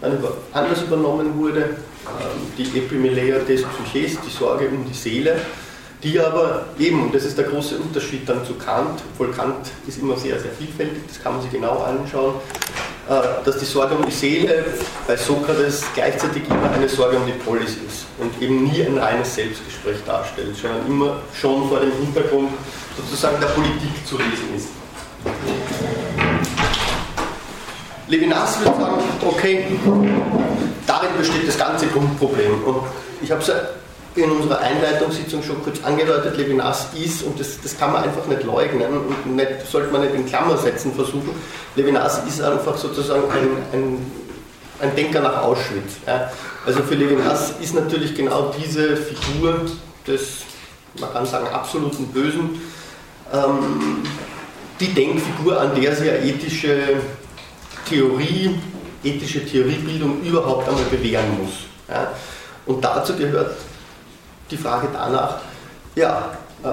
dann 0.00 0.18
anders 0.52 0.82
übernommen 0.82 1.38
wurde, 1.38 1.60
ähm, 1.60 2.52
die 2.58 2.78
Epimeleia 2.78 3.38
des 3.38 3.62
Psyches, 3.62 4.18
die 4.20 4.30
Sorge 4.30 4.68
um 4.68 4.84
die 4.84 4.94
Seele, 4.94 5.36
die 6.02 6.18
aber 6.18 6.66
eben, 6.78 7.02
und 7.02 7.14
das 7.14 7.24
ist 7.24 7.38
der 7.38 7.44
große 7.44 7.76
Unterschied 7.78 8.28
dann 8.28 8.44
zu 8.44 8.54
Kant, 8.54 9.00
obwohl 9.12 9.32
Kant 9.32 9.70
ist 9.86 9.98
immer 9.98 10.16
sehr, 10.16 10.38
sehr 10.40 10.50
vielfältig, 10.50 11.02
das 11.06 11.22
kann 11.22 11.34
man 11.34 11.42
sich 11.42 11.52
genau 11.52 11.78
anschauen, 11.78 12.34
äh, 13.08 13.44
dass 13.44 13.58
die 13.58 13.64
Sorge 13.64 13.94
um 13.94 14.04
die 14.04 14.12
Seele 14.12 14.64
bei 15.06 15.16
Sokrates 15.16 15.84
gleichzeitig 15.94 16.42
immer 16.48 16.70
eine 16.70 16.88
Sorge 16.88 17.16
um 17.16 17.26
die 17.26 17.32
Polis 17.32 17.70
ist 17.70 18.06
und 18.18 18.42
eben 18.42 18.64
nie 18.64 18.82
ein 18.82 18.98
reines 18.98 19.34
Selbstgespräch 19.34 19.98
darstellt, 20.04 20.56
sondern 20.56 20.86
immer 20.86 21.16
schon 21.38 21.68
vor 21.68 21.80
dem 21.80 21.92
Hintergrund 21.92 22.50
sozusagen 22.96 23.40
der 23.40 23.48
Politik 23.48 24.06
zu 24.06 24.18
lesen 24.18 24.56
ist. 24.56 24.68
Levinas 28.08 28.58
würde 28.60 28.78
sagen, 28.78 29.02
okay, 29.26 29.64
darin 30.86 31.10
besteht 31.16 31.48
das 31.48 31.56
ganze 31.56 31.86
Grundproblem. 31.86 32.62
Und 32.64 32.82
ich 33.22 33.30
habe 33.30 33.40
es 33.40 33.50
in 34.14 34.30
unserer 34.30 34.58
Einleitungssitzung 34.60 35.42
schon 35.42 35.62
kurz 35.62 35.82
angedeutet, 35.82 36.36
Levinas 36.36 36.88
ist, 36.94 37.22
und 37.22 37.40
das, 37.40 37.60
das 37.62 37.78
kann 37.78 37.92
man 37.92 38.04
einfach 38.04 38.26
nicht 38.26 38.44
leugnen 38.44 38.92
und 38.92 39.36
nicht, 39.36 39.66
sollte 39.70 39.90
man 39.90 40.02
nicht 40.02 40.14
in 40.14 40.26
Klammer 40.26 40.56
setzen 40.56 40.94
versuchen, 40.94 41.30
Levinas 41.76 42.20
ist 42.26 42.42
einfach 42.42 42.76
sozusagen 42.76 43.24
ein, 43.30 43.48
ein, 43.72 44.12
ein 44.80 44.96
Denker 44.96 45.20
nach 45.20 45.42
Auschwitz. 45.42 45.96
Ja. 46.06 46.30
Also 46.66 46.82
für 46.82 46.94
Levinas 46.94 47.54
ist 47.60 47.74
natürlich 47.74 48.14
genau 48.14 48.52
diese 48.58 48.96
Figur 48.96 49.60
des 50.06 50.42
man 50.98 51.12
kann 51.12 51.26
sagen, 51.26 51.46
absoluten 51.48 52.06
Bösen, 52.08 52.60
ähm, 53.32 54.02
die 54.80 54.88
Denkfigur, 54.88 55.60
an 55.60 55.80
der 55.80 55.94
sich 55.94 56.10
eine 56.10 56.24
ethische 56.24 56.96
Theorie, 57.88 58.58
ethische 59.02 59.44
Theoriebildung 59.44 60.22
überhaupt 60.22 60.68
einmal 60.68 60.84
bewähren 60.84 61.38
muss. 61.40 61.52
Ja? 61.88 62.12
Und 62.66 62.84
dazu 62.84 63.14
gehört 63.16 63.56
die 64.52 64.56
Frage 64.56 64.88
danach, 64.92 65.38
ja, 65.94 66.36
äh, 66.62 66.68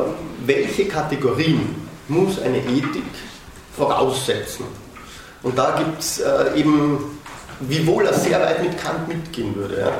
welche 0.45 0.85
Kategorien 0.87 1.75
muss 2.07 2.39
eine 2.39 2.57
Ethik 2.57 3.03
voraussetzen? 3.75 4.65
Und 5.41 5.57
da 5.57 5.77
gibt 5.77 5.99
es 6.01 6.19
äh, 6.19 6.55
eben, 6.55 7.19
wiewohl 7.61 8.05
er 8.05 8.13
sehr 8.13 8.39
weit 8.41 8.61
mit 8.61 8.77
Kant 8.77 9.07
mitgehen 9.07 9.55
würde, 9.55 9.79
ja, 9.79 9.91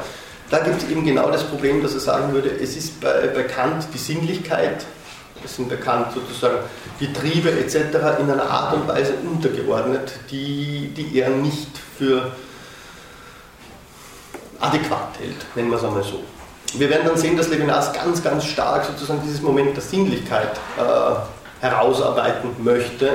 da 0.50 0.59
gibt 0.59 0.81
es 0.81 0.89
eben 0.89 1.05
genau 1.05 1.29
das 1.29 1.43
Problem, 1.43 1.81
dass 1.81 1.93
er 1.93 2.00
sagen 2.00 2.33
würde, 2.33 2.50
es 2.50 2.75
ist 2.75 3.00
bei, 3.00 3.27
bei 3.27 3.43
Kant 3.43 3.88
die 3.93 4.00
Sinnlichkeit, 4.00 4.86
es 5.43 5.55
sind 5.55 5.69
bekannt 5.69 6.07
sozusagen 6.13 6.57
die 7.00 7.13
Triebe 7.13 7.51
etc. 7.51 7.75
in 8.19 8.29
einer 8.29 8.50
Art 8.50 8.74
und 8.74 8.88
Weise 8.88 9.13
untergeordnet, 9.24 10.12
die, 10.31 10.91
die 10.95 11.19
er 11.19 11.29
nicht 11.29 11.69
für 11.98 12.31
adäquat 14.59 15.19
hält, 15.19 15.55
nennen 15.55 15.69
wir 15.69 15.77
es 15.77 15.83
einmal 15.83 16.03
so. 16.03 16.24
Wir 16.77 16.89
werden 16.89 17.07
dann 17.07 17.17
sehen, 17.17 17.35
dass 17.35 17.49
Levinas 17.49 17.91
ganz, 17.93 18.23
ganz 18.23 18.45
stark 18.45 18.85
sozusagen 18.85 19.21
dieses 19.25 19.41
Moment 19.41 19.75
der 19.75 19.81
Sinnlichkeit 19.81 20.51
äh, 20.77 21.65
herausarbeiten 21.65 22.51
möchte. 22.59 23.09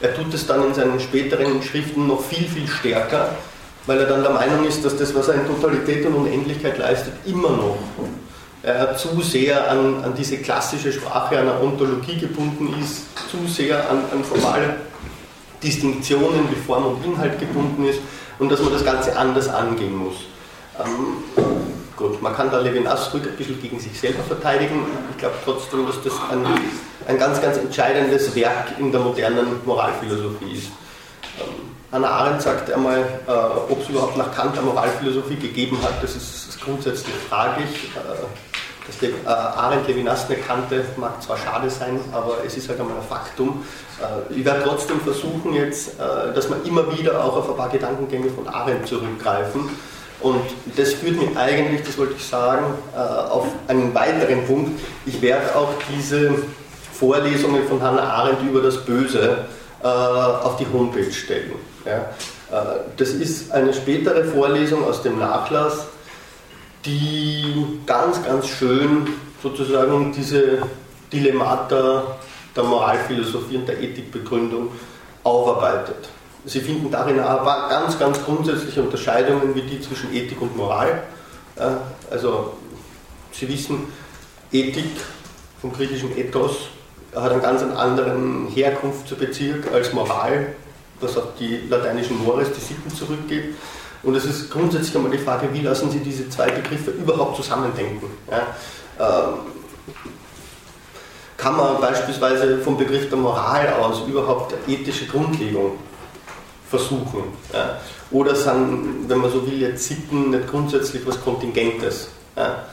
Er 0.00 0.14
tut 0.14 0.32
es 0.34 0.46
dann 0.46 0.64
in 0.66 0.74
seinen 0.74 1.00
späteren 1.00 1.62
Schriften 1.62 2.06
noch 2.06 2.22
viel, 2.22 2.46
viel 2.46 2.68
stärker, 2.68 3.30
weil 3.86 3.98
er 3.98 4.06
dann 4.06 4.22
der 4.22 4.32
Meinung 4.32 4.66
ist, 4.66 4.84
dass 4.84 4.96
das, 4.96 5.14
was 5.14 5.28
er 5.28 5.34
in 5.34 5.46
Totalität 5.46 6.04
und 6.06 6.14
Unendlichkeit 6.14 6.76
leistet, 6.78 7.14
immer 7.24 7.50
noch 7.50 7.78
äh, 8.62 8.94
zu 8.96 9.20
sehr 9.22 9.70
an, 9.70 10.04
an, 10.04 10.14
diese 10.14 10.36
klassische 10.38 10.92
Sprache 10.92 11.38
einer 11.38 11.62
Ontologie 11.62 12.18
gebunden 12.18 12.74
ist, 12.80 13.06
zu 13.30 13.46
sehr 13.50 13.88
an, 13.88 14.04
an 14.12 14.22
formale 14.22 14.76
Distinktionen 15.62 16.48
wie 16.50 16.56
Form 16.66 16.86
und 16.86 17.04
Inhalt 17.04 17.38
gebunden 17.40 17.88
ist 17.88 18.00
und 18.38 18.52
dass 18.52 18.60
man 18.60 18.72
das 18.72 18.84
Ganze 18.84 19.16
anders 19.16 19.48
angehen 19.48 19.96
muss. 19.96 20.16
Ähm, 20.78 21.67
gut, 21.98 22.22
man 22.22 22.34
kann 22.34 22.50
da 22.50 22.60
Levinas 22.60 23.12
ruhig 23.12 23.24
ein 23.24 23.36
bisschen 23.36 23.60
gegen 23.60 23.78
sich 23.78 23.98
selber 23.98 24.22
verteidigen. 24.22 24.86
Ich 25.10 25.18
glaube 25.18 25.34
trotzdem, 25.44 25.86
dass 25.86 26.00
das 26.02 26.14
ein, 26.30 26.46
ein 27.06 27.18
ganz, 27.18 27.42
ganz 27.42 27.58
entscheidendes 27.58 28.34
Werk 28.34 28.78
in 28.78 28.92
der 28.92 29.00
modernen 29.00 29.60
Moralphilosophie 29.66 30.52
ist. 30.52 30.68
Ähm, 31.38 31.68
Hannah 31.90 32.10
Arendt 32.10 32.42
sagt 32.42 32.70
einmal, 32.70 33.00
äh, 33.26 33.30
ob 33.30 33.82
es 33.82 33.88
überhaupt 33.88 34.16
nach 34.16 34.32
Kant 34.34 34.56
eine 34.56 34.66
Moralphilosophie 34.66 35.36
gegeben 35.36 35.78
hat, 35.82 36.02
das 36.02 36.14
ist, 36.14 36.48
ist 36.48 36.60
grundsätzlich 36.60 37.14
fraglich. 37.28 37.90
Äh, 37.96 38.26
dass 38.86 38.98
die, 38.98 39.06
äh, 39.06 39.28
Arendt 39.28 39.86
Levinas 39.86 40.26
eine 40.26 40.38
kannte, 40.38 40.84
mag 40.96 41.22
zwar 41.22 41.36
schade 41.36 41.68
sein, 41.68 42.00
aber 42.10 42.38
es 42.46 42.56
ist 42.56 42.68
halt 42.70 42.80
einmal 42.80 42.96
ein 42.96 43.02
Faktum. 43.06 43.64
Äh, 44.00 44.34
ich 44.34 44.44
werde 44.44 44.62
trotzdem 44.64 44.98
versuchen 45.00 45.52
jetzt, 45.52 46.00
äh, 46.00 46.32
dass 46.34 46.48
wir 46.48 46.56
immer 46.64 46.90
wieder 46.96 47.22
auch 47.22 47.36
auf 47.36 47.50
ein 47.50 47.56
paar 47.56 47.68
Gedankengänge 47.68 48.30
von 48.30 48.48
Arendt 48.48 48.86
zurückgreifen. 48.86 49.68
Und 50.20 50.42
das 50.76 50.94
führt 50.94 51.16
mich 51.16 51.36
eigentlich, 51.36 51.82
das 51.86 51.96
wollte 51.96 52.14
ich 52.16 52.24
sagen, 52.24 52.66
äh, 52.94 52.98
auf 52.98 53.46
einen 53.68 53.94
weiteren 53.94 54.44
Punkt. 54.46 54.80
Ich 55.06 55.22
werde 55.22 55.54
auch 55.54 55.74
diese 55.96 56.34
Vorlesungen 56.92 57.66
von 57.68 57.80
Hannah 57.80 58.02
Arendt 58.02 58.42
über 58.42 58.60
das 58.60 58.84
Böse 58.84 59.46
äh, 59.82 59.86
auf 59.86 60.56
die 60.56 60.66
Homepage 60.72 61.12
stellen. 61.12 61.52
Äh, 61.84 62.00
das 62.96 63.10
ist 63.10 63.52
eine 63.52 63.72
spätere 63.72 64.24
Vorlesung 64.24 64.84
aus 64.84 65.02
dem 65.02 65.20
Nachlass, 65.20 65.86
die 66.84 67.80
ganz, 67.86 68.24
ganz 68.24 68.48
schön 68.48 69.08
sozusagen 69.42 70.12
diese 70.12 70.62
Dilemmata 71.12 72.16
der 72.56 72.64
Moralphilosophie 72.64 73.56
und 73.56 73.68
der 73.68 73.80
Ethikbegründung 73.80 74.72
aufarbeitet. 75.22 76.08
Sie 76.44 76.60
finden 76.60 76.90
darin 76.90 77.20
aber 77.20 77.68
ganz, 77.68 77.98
ganz 77.98 78.24
grundsätzliche 78.24 78.82
Unterscheidungen 78.82 79.54
wie 79.54 79.62
die 79.62 79.80
zwischen 79.80 80.14
Ethik 80.14 80.40
und 80.40 80.56
Moral. 80.56 81.02
Also 82.10 82.54
Sie 83.32 83.48
wissen, 83.48 83.92
Ethik 84.52 84.90
vom 85.60 85.72
griechischen 85.72 86.16
Ethos 86.16 86.68
hat 87.14 87.32
einen 87.32 87.42
ganz 87.42 87.62
anderen 87.62 88.48
Herkunftsbezirk 88.48 89.72
als 89.72 89.92
Moral, 89.92 90.54
was 91.00 91.16
auf 91.16 91.34
die 91.38 91.66
lateinischen 91.68 92.22
Mores, 92.24 92.48
die 92.52 92.60
Sitten 92.60 92.94
zurückgeht. 92.94 93.54
Und 94.02 94.14
es 94.14 94.24
ist 94.24 94.50
grundsätzlich 94.50 94.94
einmal 94.96 95.10
die 95.10 95.18
Frage, 95.18 95.48
wie 95.52 95.62
lassen 95.62 95.90
Sie 95.90 95.98
diese 95.98 96.28
zwei 96.30 96.50
Begriffe 96.50 96.92
überhaupt 96.92 97.36
zusammendenken? 97.36 98.06
Ja? 98.30 98.46
Ähm, 99.00 99.38
kann 101.36 101.56
man 101.56 101.80
beispielsweise 101.80 102.58
vom 102.58 102.76
Begriff 102.76 103.08
der 103.08 103.18
Moral 103.18 103.74
aus 103.74 104.02
überhaupt 104.06 104.54
ethische 104.68 105.06
Grundlegung 105.06 105.72
versuchen? 106.68 107.24
Ja? 107.52 107.78
Oder 108.10 108.34
sind, 108.34 109.08
wenn 109.08 109.18
man 109.18 109.30
so 109.30 109.46
will, 109.46 109.60
jetzt 109.60 109.84
Sitten 109.84 110.30
nicht 110.30 110.48
grundsätzlich 110.48 111.06
was 111.06 111.20
Kontingentes? 111.22 112.08
Ja? 112.36 112.64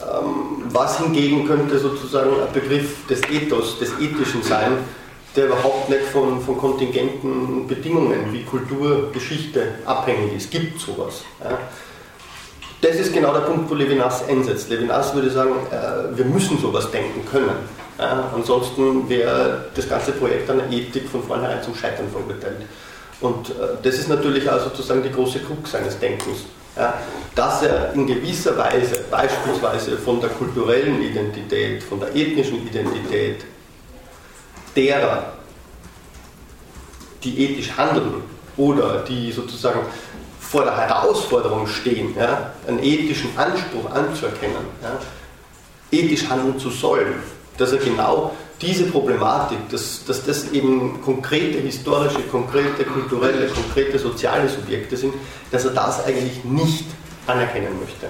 Ähm, 0.00 0.64
was 0.70 0.98
hingegen 0.98 1.46
könnte 1.46 1.78
sozusagen 1.78 2.30
ein 2.30 2.52
Begriff 2.52 3.06
des 3.08 3.20
Ethos, 3.30 3.78
des 3.78 3.90
Ethischen 3.98 4.42
sein, 4.42 4.78
der 5.34 5.46
überhaupt 5.46 5.88
nicht 5.88 6.02
von, 6.04 6.40
von 6.40 6.58
kontingenten 6.58 7.66
Bedingungen 7.66 8.32
wie 8.32 8.44
Kultur, 8.44 9.10
Geschichte 9.12 9.74
abhängig 9.84 10.36
ist. 10.36 10.50
Gibt 10.50 10.80
sowas. 10.80 11.22
Ja. 11.42 11.58
Das 12.80 12.96
ist 12.96 13.12
genau 13.12 13.32
der 13.32 13.40
Punkt, 13.40 13.68
wo 13.68 13.74
Levinas 13.74 14.28
einsetzt. 14.28 14.70
Levinas 14.70 15.14
würde 15.14 15.30
sagen, 15.30 15.50
äh, 15.70 16.16
wir 16.16 16.24
müssen 16.24 16.58
sowas 16.58 16.90
denken 16.90 17.26
können. 17.28 17.50
Ja. 17.98 18.30
Ansonsten 18.34 19.08
wäre 19.08 19.66
das 19.74 19.88
ganze 19.88 20.12
Projekt 20.12 20.48
einer 20.48 20.70
Ethik 20.70 21.08
von 21.08 21.22
vornherein 21.22 21.62
zum 21.62 21.74
Scheitern 21.74 22.08
verurteilt. 22.10 22.62
Und 23.20 23.50
äh, 23.50 23.52
das 23.82 23.96
ist 23.96 24.08
natürlich 24.08 24.48
auch 24.48 24.60
sozusagen 24.60 25.02
die 25.02 25.10
große 25.10 25.40
Krux 25.40 25.72
seines 25.72 25.98
Denkens. 25.98 26.40
Ja, 26.76 26.94
dass 27.34 27.62
er 27.62 27.92
in 27.94 28.06
gewisser 28.06 28.56
Weise 28.56 29.04
beispielsweise 29.10 29.98
von 29.98 30.20
der 30.20 30.30
kulturellen 30.30 31.02
Identität, 31.02 31.82
von 31.82 31.98
der 31.98 32.14
ethnischen 32.14 32.64
Identität 32.68 33.44
derer, 34.76 35.32
die 37.24 37.44
ethisch 37.44 37.76
handeln 37.76 38.22
oder 38.56 39.00
die 39.00 39.32
sozusagen 39.32 39.80
vor 40.38 40.64
der 40.64 40.76
Herausforderung 40.76 41.66
stehen, 41.66 42.14
ja, 42.16 42.52
einen 42.68 42.82
ethischen 42.82 43.36
Anspruch 43.36 43.90
anzuerkennen, 43.90 44.66
ja, 44.80 44.98
ethisch 45.90 46.28
handeln 46.28 46.60
zu 46.60 46.70
sollen, 46.70 47.14
dass 47.56 47.72
er 47.72 47.78
genau 47.78 48.36
diese 48.60 48.84
Problematik, 48.86 49.58
dass, 49.70 50.04
dass 50.04 50.24
das 50.24 50.50
eben 50.52 51.00
konkrete 51.02 51.58
historische, 51.58 52.20
konkrete 52.22 52.84
kulturelle, 52.84 53.48
konkrete 53.48 53.98
soziale 53.98 54.48
Subjekte 54.48 54.96
sind, 54.96 55.14
dass 55.50 55.64
er 55.64 55.72
das 55.72 56.04
eigentlich 56.04 56.44
nicht 56.44 56.86
anerkennen 57.26 57.78
möchte. 57.80 58.06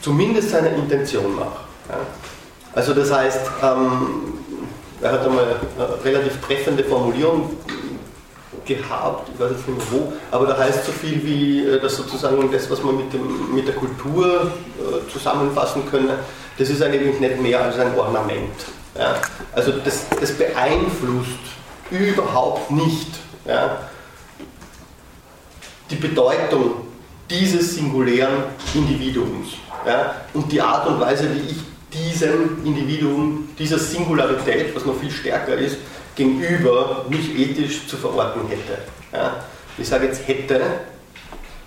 Zumindest 0.00 0.50
seiner 0.50 0.70
Intention 0.74 1.36
nach. 1.36 1.96
Also 2.74 2.94
das 2.94 3.12
heißt, 3.12 3.40
ähm, 3.62 4.34
er 5.02 5.12
hat 5.12 5.26
einmal 5.26 5.44
eine 5.76 6.04
relativ 6.04 6.40
treffende 6.40 6.84
Formulierung 6.84 7.50
gehabt, 8.64 9.28
ich 9.34 9.40
weiß 9.40 9.50
jetzt 9.50 9.68
nicht 9.68 9.78
mehr 9.78 9.86
wo, 9.90 10.12
aber 10.30 10.46
da 10.46 10.56
heißt 10.56 10.86
so 10.86 10.92
viel 10.92 11.22
wie, 11.24 11.66
äh, 11.66 11.80
dass 11.80 11.96
sozusagen 11.96 12.50
das, 12.50 12.70
was 12.70 12.82
man 12.82 12.96
mit, 12.96 13.12
dem, 13.12 13.54
mit 13.54 13.66
der 13.66 13.74
Kultur 13.74 14.52
äh, 14.78 15.12
zusammenfassen 15.12 15.82
können, 15.90 16.10
das 16.58 16.68
ist 16.70 16.82
eigentlich 16.82 17.18
nicht 17.18 17.40
mehr 17.40 17.60
als 17.60 17.78
ein 17.78 17.96
Ornament. 17.96 18.66
Ja? 18.96 19.20
Also 19.52 19.72
das, 19.72 20.06
das 20.20 20.32
beeinflusst 20.32 21.38
überhaupt 21.90 22.70
nicht 22.70 23.08
ja, 23.46 23.78
die 25.90 25.96
Bedeutung 25.96 26.72
dieses 27.28 27.74
singulären 27.74 28.44
Individuums 28.74 29.48
ja, 29.86 30.14
und 30.34 30.50
die 30.50 30.60
Art 30.60 30.86
und 30.86 31.00
Weise, 31.00 31.28
wie 31.34 31.52
ich 31.52 31.58
diesem 31.92 32.64
Individuum, 32.64 33.48
dieser 33.58 33.78
Singularität, 33.78 34.74
was 34.74 34.84
noch 34.86 34.98
viel 34.98 35.10
stärker 35.10 35.54
ist, 35.54 35.76
gegenüber 36.14 37.04
mich 37.08 37.38
ethisch 37.38 37.86
zu 37.86 37.96
verorten 37.96 38.42
hätte. 38.48 38.78
Ich 39.78 39.88
sage 39.88 40.06
jetzt 40.06 40.26
hätte, 40.26 40.60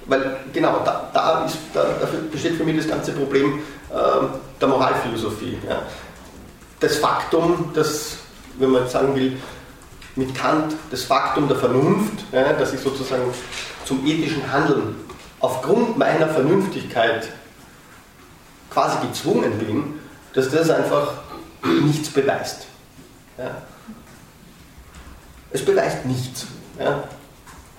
weil 0.07 0.37
genau 0.53 0.81
da, 0.85 1.09
da, 1.13 1.45
ist, 1.45 1.57
da, 1.73 1.83
da 1.83 2.07
besteht 2.31 2.55
für 2.55 2.63
mich 2.63 2.77
das 2.77 2.87
ganze 2.87 3.11
Problem 3.11 3.59
äh, 3.89 4.25
der 4.59 4.67
Moralphilosophie. 4.67 5.57
Ja? 5.67 5.81
Das 6.79 6.97
Faktum, 6.97 7.71
das, 7.73 8.17
wenn 8.59 8.71
man 8.71 8.83
jetzt 8.83 8.91
sagen 8.91 9.15
will, 9.15 9.37
mit 10.15 10.33
Kant 10.33 10.73
das 10.91 11.03
Faktum 11.03 11.47
der 11.47 11.57
Vernunft, 11.57 12.23
ja, 12.31 12.53
dass 12.53 12.73
ich 12.73 12.79
sozusagen 12.79 13.23
zum 13.83 14.05
ethischen 14.05 14.51
Handeln 14.51 14.95
aufgrund 15.39 15.97
meiner 15.97 16.27
Vernünftigkeit 16.29 17.29
quasi 18.69 18.97
gezwungen 19.07 19.57
bin, 19.59 19.99
dass 20.33 20.49
das 20.49 20.69
einfach 20.69 21.13
nichts 21.83 22.09
beweist. 22.09 22.67
Ja. 23.37 23.61
Es 25.51 25.63
beweist 25.63 26.05
nichts, 26.05 26.47
ja, 26.79 27.03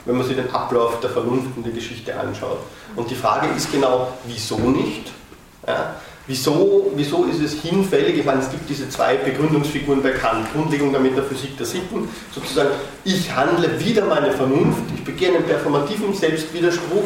wenn 0.06 0.16
man 0.16 0.26
sich 0.26 0.36
den 0.36 0.50
Ablauf 0.50 1.00
der 1.00 1.10
Vernunft 1.10 1.56
und 1.56 1.66
der 1.66 1.72
Geschichte 1.72 2.18
anschaut. 2.18 2.60
Und 2.94 3.10
die 3.10 3.14
Frage 3.14 3.48
ist 3.56 3.70
genau, 3.70 4.08
wieso 4.26 4.56
nicht? 4.58 5.10
Ja. 5.66 5.96
Wieso, 6.28 6.90
wieso 6.96 7.24
ist 7.24 7.40
es 7.40 7.62
hinfällig? 7.62 8.18
Ich 8.18 8.24
meine, 8.24 8.40
es 8.40 8.50
gibt 8.50 8.68
diese 8.68 8.88
zwei 8.88 9.14
Begründungsfiguren 9.14 10.02
bei 10.02 10.10
Kant, 10.10 10.52
Grundlegung 10.52 10.90
der 10.90 11.00
Metaphysik 11.00 11.56
der 11.56 11.66
Sitten, 11.66 12.08
sozusagen, 12.34 12.70
ich 13.04 13.34
handle 13.34 13.78
wieder 13.78 14.04
meine 14.06 14.32
Vernunft, 14.32 14.82
ich 14.92 15.04
begehe 15.04 15.28
einen 15.28 15.44
performativen 15.44 16.12
Selbstwiderspruch, 16.12 17.04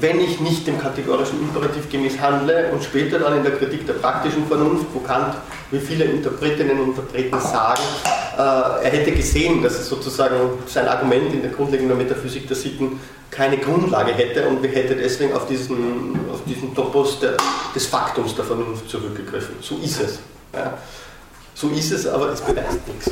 wenn 0.00 0.20
ich 0.20 0.40
nicht 0.40 0.66
dem 0.66 0.80
kategorischen 0.80 1.40
Imperativ 1.40 1.88
gemäß 1.90 2.20
handle 2.20 2.70
und 2.72 2.82
später 2.82 3.20
dann 3.20 3.36
in 3.36 3.44
der 3.44 3.52
Kritik 3.52 3.86
der 3.86 3.94
praktischen 3.94 4.46
Vernunft, 4.48 4.86
wo 4.92 4.98
Kant, 4.98 5.36
wie 5.70 5.78
viele 5.78 6.04
Interpretinnen 6.04 6.80
und 6.80 6.88
Interpreten 6.88 7.40
sagen, 7.40 7.82
er 8.42 8.90
hätte 8.90 9.12
gesehen, 9.12 9.62
dass 9.62 9.88
sozusagen 9.88 10.36
sein 10.66 10.86
Argument 10.88 11.32
in 11.32 11.42
der 11.42 11.50
Grundlegung 11.50 11.88
der 11.88 11.96
Metaphysik 11.96 12.46
der 12.46 12.56
Sitten 12.56 13.00
keine 13.30 13.58
Grundlage 13.58 14.12
hätte 14.12 14.46
und 14.48 14.62
wir 14.62 14.70
hätten 14.70 14.98
deswegen 14.98 15.32
auf 15.32 15.46
diesen, 15.46 16.18
auf 16.32 16.40
diesen 16.46 16.74
Topos 16.74 17.20
der, 17.20 17.36
des 17.74 17.86
Faktums 17.86 18.34
der 18.34 18.44
Vernunft 18.44 18.88
zurückgegriffen. 18.88 19.56
So 19.60 19.78
ist 19.78 20.00
es. 20.00 20.18
Ja. 20.54 20.78
So 21.54 21.68
ist 21.70 21.90
es, 21.90 22.06
aber 22.06 22.30
es 22.30 22.40
beweist 22.40 22.86
nichts. 22.86 23.10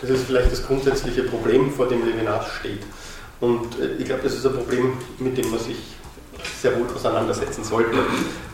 Das 0.00 0.10
ist 0.10 0.26
vielleicht 0.26 0.52
das 0.52 0.66
grundsätzliche 0.66 1.22
Problem, 1.22 1.70
vor 1.70 1.88
dem 1.88 2.04
Levinas 2.04 2.46
steht. 2.60 2.82
Und 3.40 3.78
äh, 3.80 3.94
ich 3.98 4.04
glaube, 4.04 4.22
das 4.22 4.34
ist 4.34 4.46
ein 4.46 4.52
Problem, 4.52 4.92
mit 5.18 5.36
dem 5.38 5.50
man 5.50 5.60
sich 5.60 5.76
sehr 6.60 6.78
wohl 6.78 6.86
auseinandersetzen 6.94 7.64
sollte, 7.64 7.98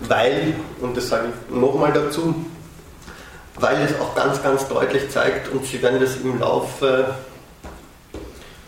weil, 0.01 0.55
und 0.81 0.97
das 0.97 1.09
sage 1.09 1.29
ich 1.29 1.55
nochmal 1.55 1.93
dazu, 1.93 2.35
weil 3.61 3.83
es 3.83 3.99
auch 4.01 4.15
ganz, 4.15 4.43
ganz 4.43 4.69
deutlich 4.69 5.11
zeigt, 5.11 5.49
und 5.49 5.65
Sie 5.65 5.83
werden 5.83 6.01
das 6.01 6.17
im 6.17 6.39
Laufe 6.39 7.15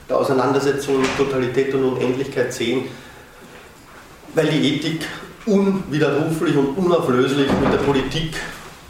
der 0.08 0.18
Auseinandersetzung 0.18 1.00
mit 1.00 1.16
Totalität 1.16 1.74
und 1.74 1.84
Unendlichkeit 1.84 2.52
sehen, 2.52 2.86
weil 4.34 4.46
die 4.46 4.76
Ethik 4.76 5.06
unwiderruflich 5.46 6.56
und 6.56 6.76
unauflöslich 6.76 7.50
mit 7.60 7.72
der 7.72 7.78
Politik 7.78 8.34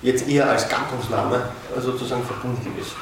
jetzt 0.02 0.28
eher 0.28 0.50
als 0.50 0.68
Gattungsname 0.68 1.42
sozusagen 1.80 2.24
verbunden 2.24 2.72
ist. 2.80 2.92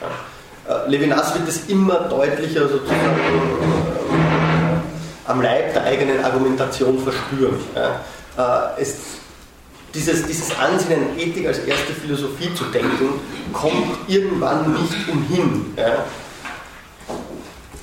Ja. 0.00 0.84
Äh, 0.84 0.90
Levinas 0.90 1.34
wird 1.34 1.48
es 1.48 1.68
immer 1.68 2.00
deutlicher 2.00 2.68
sozusagen 2.68 2.94
äh, 2.94 5.30
am 5.30 5.42
Leib 5.42 5.72
der 5.72 5.84
eigenen 5.84 6.24
Argumentation 6.24 6.98
verspüren. 6.98 7.58
Ja. 7.74 8.74
Äh, 8.76 8.82
es, 8.82 8.98
dieses, 9.94 10.26
dieses 10.26 10.56
Ansinnen, 10.58 11.18
Ethik 11.18 11.46
als 11.46 11.58
erste 11.60 11.92
Philosophie 11.92 12.54
zu 12.54 12.64
denken, 12.64 13.20
kommt 13.52 14.08
irgendwann 14.08 14.72
nicht 14.72 15.08
umhin. 15.08 15.74
Ja 15.76 16.04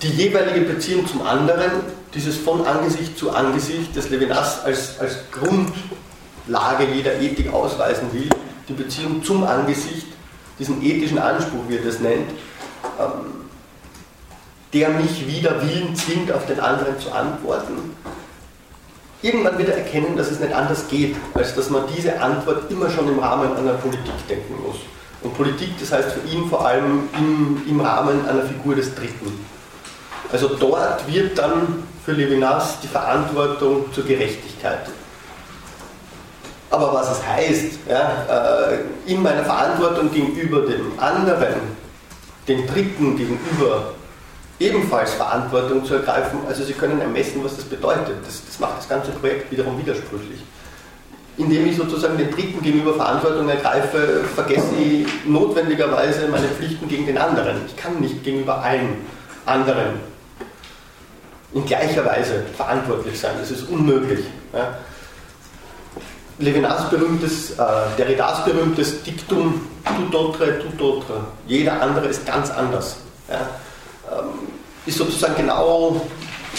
die 0.02 0.10
jeweilige 0.10 0.62
Beziehung 0.62 1.08
zum 1.08 1.22
anderen, 1.22 1.72
dieses 2.14 2.38
von 2.38 2.66
Angesicht 2.66 3.18
zu 3.18 3.32
Angesicht, 3.32 3.96
das 3.96 4.10
Levinas 4.10 4.64
als, 4.64 5.00
als 5.00 5.18
Grundlage 5.32 6.86
jeder 6.94 7.20
Ethik 7.20 7.52
ausweisen 7.52 8.12
will, 8.14 8.30
die 8.68 8.74
Beziehung 8.74 9.24
zum 9.24 9.44
Angesicht, 9.44 10.08
diesen 10.60 10.84
ethischen 10.84 11.18
Anspruch, 11.18 11.64
wie 11.68 11.78
er 11.78 11.84
das 11.84 12.00
nennt, 12.00 12.30
ähm, 13.00 13.48
der 14.74 14.90
mich 14.90 15.28
wieder 15.28 15.62
Willen 15.62 15.96
zwingt, 15.96 16.32
auf 16.32 16.46
den 16.46 16.60
anderen 16.60 17.00
zu 17.00 17.12
antworten. 17.12 17.96
Irgendwann 19.22 19.58
wird 19.58 19.70
er 19.70 19.78
erkennen, 19.78 20.16
dass 20.16 20.30
es 20.30 20.40
nicht 20.40 20.54
anders 20.54 20.88
geht, 20.88 21.16
als 21.34 21.56
dass 21.56 21.70
man 21.70 21.84
diese 21.96 22.20
Antwort 22.22 22.70
immer 22.70 22.90
schon 22.90 23.08
im 23.08 23.20
Rahmen 23.20 23.56
einer 23.58 23.74
Politik 23.74 24.28
denken 24.30 24.56
muss. 24.66 24.78
Und 25.24 25.36
Politik, 25.36 25.70
das 25.80 25.92
heißt 25.92 26.12
für 26.12 26.28
ihn 26.28 26.48
vor 26.48 26.66
allem 26.66 27.10
im, 27.18 27.64
im 27.68 27.82
Rahmen 27.82 28.28
einer 28.28 28.44
Figur 28.44 28.76
des 28.76 28.94
Dritten. 28.94 29.44
Also 30.32 30.50
dort 30.50 31.08
wird 31.12 31.38
dann 31.38 31.84
für 32.06 32.12
Levinas 32.12 32.80
die 32.82 32.88
Verantwortung 32.88 33.92
zur 33.92 34.06
Gerechtigkeit. 34.06 34.88
Aber 36.70 36.94
was 36.94 37.18
es 37.18 37.26
heißt, 37.26 37.80
ja, 37.90 38.72
äh, 38.72 39.12
in 39.12 39.24
meiner 39.24 39.44
Verantwortung 39.44 40.12
gegenüber 40.12 40.62
dem 40.62 41.00
anderen, 41.00 41.56
dem 42.48 42.68
Dritten 42.68 43.18
gegenüber, 43.18 43.94
ebenfalls 44.60 45.14
Verantwortung 45.14 45.86
zu 45.86 45.96
ergreifen, 45.96 46.40
also 46.48 46.64
Sie 46.64 46.74
können 46.74 47.00
ermessen, 47.00 47.44
was 47.44 47.56
das 47.56 47.66
bedeutet. 47.66 48.16
Das, 48.26 48.42
das 48.46 48.60
macht 48.60 48.80
das 48.80 48.90
ganze 48.90 49.12
Projekt 49.12 49.52
wiederum 49.52 49.78
widersprüchlich. 49.78 50.40
Indem 51.38 51.68
ich 51.68 51.78
sozusagen 51.78 52.18
den 52.18 52.32
Dritten 52.32 52.64
gegenüber 52.64 52.96
Verantwortung 52.96 53.48
ergreife, 53.48 54.24
vergesse 54.34 54.74
ich 54.76 55.08
notwendigerweise 55.26 56.28
meine 56.30 56.48
Pflichten 56.48 56.88
gegen 56.88 57.06
den 57.06 57.18
anderen. 57.18 57.58
Ich 57.68 57.76
kann 57.76 58.00
nicht 58.00 58.24
gegenüber 58.24 58.64
allen 58.64 59.06
anderen 59.46 60.00
in 61.54 61.66
gleicher 61.66 62.06
Weise 62.06 62.44
verantwortlich 62.56 63.20
sein. 63.20 63.36
Das 63.40 63.52
ist 63.52 63.70
unmöglich. 63.70 64.26
Ja. 64.54 64.78
Levinas 66.40 66.90
berühmtes, 66.90 67.52
äh, 67.52 67.64
Derridas 67.98 68.46
berühmtes 68.46 69.02
Diktum, 69.04 69.62
tout 69.84 70.16
autre, 70.16 70.60
tout 70.60 70.82
autre. 70.84 71.22
Jeder 71.48 71.82
andere 71.82 72.08
ist 72.08 72.26
ganz 72.26 72.52
anders. 72.52 72.98
Ja. 73.30 73.40
Ähm, 74.12 74.47
ist 74.88 74.98
sozusagen 74.98 75.36
genau 75.36 76.08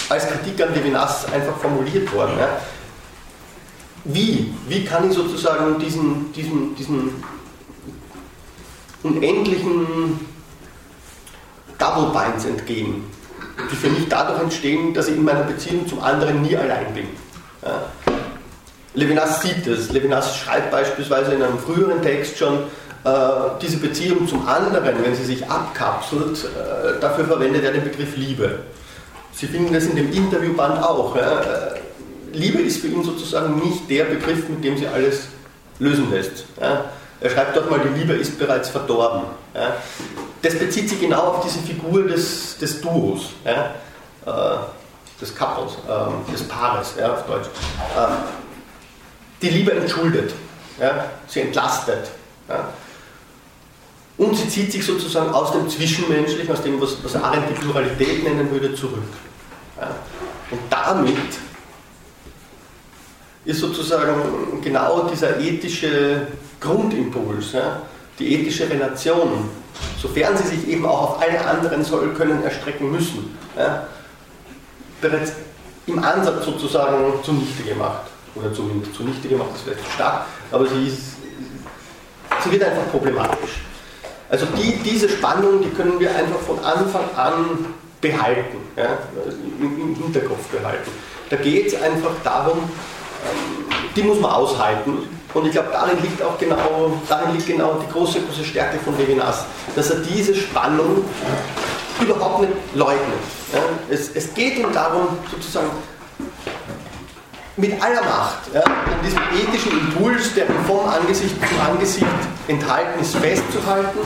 als 0.08 0.28
Kritik 0.28 0.62
an 0.62 0.74
Levinas 0.74 1.30
einfach 1.32 1.56
formuliert 1.58 2.12
worden. 2.14 2.38
Ja. 2.38 2.48
Wie? 4.04 4.54
Wie 4.68 4.84
kann 4.84 5.08
ich 5.08 5.16
sozusagen 5.16 5.78
diesen, 5.78 6.32
diesen, 6.32 6.74
diesen 6.76 7.22
unendlichen 9.02 10.20
Double 11.78 12.12
Binds 12.12 12.44
entgehen? 12.44 13.04
die 13.70 13.76
für 13.76 13.88
mich 13.88 14.08
dadurch 14.08 14.40
entstehen, 14.40 14.94
dass 14.94 15.08
ich 15.08 15.16
in 15.16 15.24
meiner 15.24 15.42
Beziehung 15.42 15.86
zum 15.86 16.00
anderen 16.00 16.42
nie 16.42 16.56
allein 16.56 16.92
bin. 16.94 17.06
Ja. 17.62 17.82
Levinas 18.94 19.42
sieht 19.42 19.66
das. 19.66 19.90
Levinas 19.90 20.36
schreibt 20.36 20.70
beispielsweise 20.70 21.34
in 21.34 21.42
einem 21.42 21.58
früheren 21.58 22.02
Text 22.02 22.38
schon, 22.38 22.64
diese 23.62 23.78
Beziehung 23.78 24.26
zum 24.26 24.46
anderen, 24.46 24.84
wenn 25.02 25.14
sie 25.14 25.24
sich 25.24 25.48
abkapselt, 25.48 26.44
äh, 26.44 27.00
dafür 27.00 27.24
verwendet 27.26 27.64
er 27.64 27.72
den 27.72 27.84
Begriff 27.84 28.16
Liebe. 28.16 28.60
Sie 29.32 29.46
finden 29.46 29.72
das 29.72 29.84
in 29.84 29.96
dem 29.96 30.12
Interviewband 30.12 30.82
auch. 30.82 31.14
Äh, 31.16 31.20
Liebe 32.32 32.60
ist 32.60 32.80
für 32.80 32.88
ihn 32.88 33.02
sozusagen 33.04 33.56
nicht 33.60 33.88
der 33.88 34.04
Begriff, 34.04 34.48
mit 34.48 34.62
dem 34.64 34.76
sie 34.76 34.86
alles 34.86 35.28
lösen 35.78 36.10
lässt. 36.10 36.44
Er 36.58 37.30
schreibt 37.30 37.56
dort 37.56 37.70
mal, 37.70 37.80
die 37.80 38.00
Liebe 38.00 38.12
ist 38.12 38.38
bereits 38.38 38.68
verdorben. 38.68 39.22
Das 40.42 40.58
bezieht 40.58 40.88
sich 40.88 41.00
genau 41.00 41.22
auf 41.22 41.44
diese 41.44 41.60
Figur 41.60 42.06
des, 42.06 42.58
des 42.58 42.80
Duos, 42.80 43.30
äh, 43.44 43.54
des 45.20 45.34
Couples, 45.34 45.74
äh, 45.88 46.32
des 46.32 46.46
Paares 46.46 46.94
auf 47.00 47.26
Deutsch. 47.26 47.46
Äh, 47.96 48.08
die 49.40 49.50
Liebe 49.50 49.72
entschuldet, 49.72 50.34
sie 51.28 51.40
entlastet. 51.40 52.10
Ja. 52.48 52.68
Und 54.18 54.36
sie 54.36 54.48
zieht 54.48 54.72
sich 54.72 54.84
sozusagen 54.84 55.30
aus 55.30 55.52
dem 55.52 55.68
Zwischenmenschlichen, 55.68 56.52
aus 56.52 56.62
dem, 56.62 56.80
was, 56.80 56.96
was 57.04 57.14
Arendt 57.14 57.50
die 57.50 57.54
Pluralität 57.54 58.24
nennen 58.24 58.50
würde, 58.50 58.74
zurück. 58.74 59.04
Ja. 59.80 59.94
Und 60.50 60.60
damit 60.68 61.16
ist 63.44 63.60
sozusagen 63.60 64.60
genau 64.60 65.08
dieser 65.08 65.38
ethische 65.38 66.26
Grundimpuls, 66.60 67.52
ja, 67.52 67.82
die 68.18 68.34
ethische 68.34 68.68
Relation, 68.68 69.48
sofern 70.02 70.36
sie 70.36 70.48
sich 70.48 70.68
eben 70.68 70.84
auch 70.84 71.10
auf 71.10 71.22
alle 71.22 71.46
anderen 71.46 71.84
soll 71.84 72.12
können 72.12 72.42
erstrecken 72.42 72.90
müssen, 72.90 73.38
ja, 73.56 73.86
bereits 75.00 75.32
im 75.86 76.02
Ansatz 76.02 76.44
sozusagen 76.44 77.22
zunichte 77.22 77.62
gemacht. 77.62 78.02
Oder 78.34 78.52
zumindest 78.52 78.94
zunichte 78.94 79.28
gemacht, 79.28 79.50
das 79.54 79.66
wäre 79.66 79.78
zu 79.78 79.90
stark, 79.92 80.26
aber 80.50 80.66
sie, 80.66 80.88
ist, 80.88 81.16
sie 82.44 82.50
wird 82.50 82.64
einfach 82.64 82.90
problematisch. 82.90 83.60
Also 84.30 84.46
die, 84.56 84.72
diese 84.84 85.08
Spannung, 85.08 85.62
die 85.62 85.70
können 85.70 85.98
wir 85.98 86.10
einfach 86.14 86.40
von 86.40 86.58
Anfang 86.60 87.04
an 87.16 87.66
behalten, 88.00 88.58
ja, 88.76 88.98
im, 89.60 89.94
Hinterkopf 89.94 90.46
behalten. 90.48 90.90
Da 91.30 91.36
geht 91.36 91.68
es 91.68 91.82
einfach 91.82 92.12
darum, 92.22 92.58
ähm, 92.58 93.64
die 93.96 94.02
muss 94.02 94.20
man 94.20 94.30
aushalten. 94.30 95.08
Und 95.34 95.46
ich 95.46 95.52
glaube, 95.52 95.68
darin 95.72 96.00
liegt 96.02 96.22
auch 96.22 96.38
genau, 96.38 96.92
darin 97.08 97.34
liegt 97.34 97.46
genau 97.46 97.74
die 97.74 97.92
große, 97.92 98.20
große 98.20 98.44
Stärke 98.44 98.78
von 98.78 98.96
Levinas, 98.98 99.44
dass 99.74 99.90
er 99.90 100.00
diese 100.00 100.34
Spannung 100.34 101.04
überhaupt 102.00 102.40
nicht 102.40 102.52
leugnet. 102.74 103.18
Ja, 103.52 103.60
es, 103.90 104.10
es, 104.14 104.32
geht 104.34 104.58
ihm 104.58 104.72
darum, 104.72 105.08
sozusagen 105.30 105.70
mit 107.58 107.82
aller 107.82 108.02
Macht 108.02 108.54
ja, 108.54 108.62
an 108.62 109.02
diesem 109.04 109.20
ethischen 109.34 109.72
Impuls, 109.72 110.32
der 110.34 110.46
vom 110.66 110.86
Angesicht 110.86 111.34
zum 111.36 111.60
Angesicht 111.60 112.06
enthalten 112.46 113.00
ist, 113.00 113.16
festzuhalten, 113.16 113.98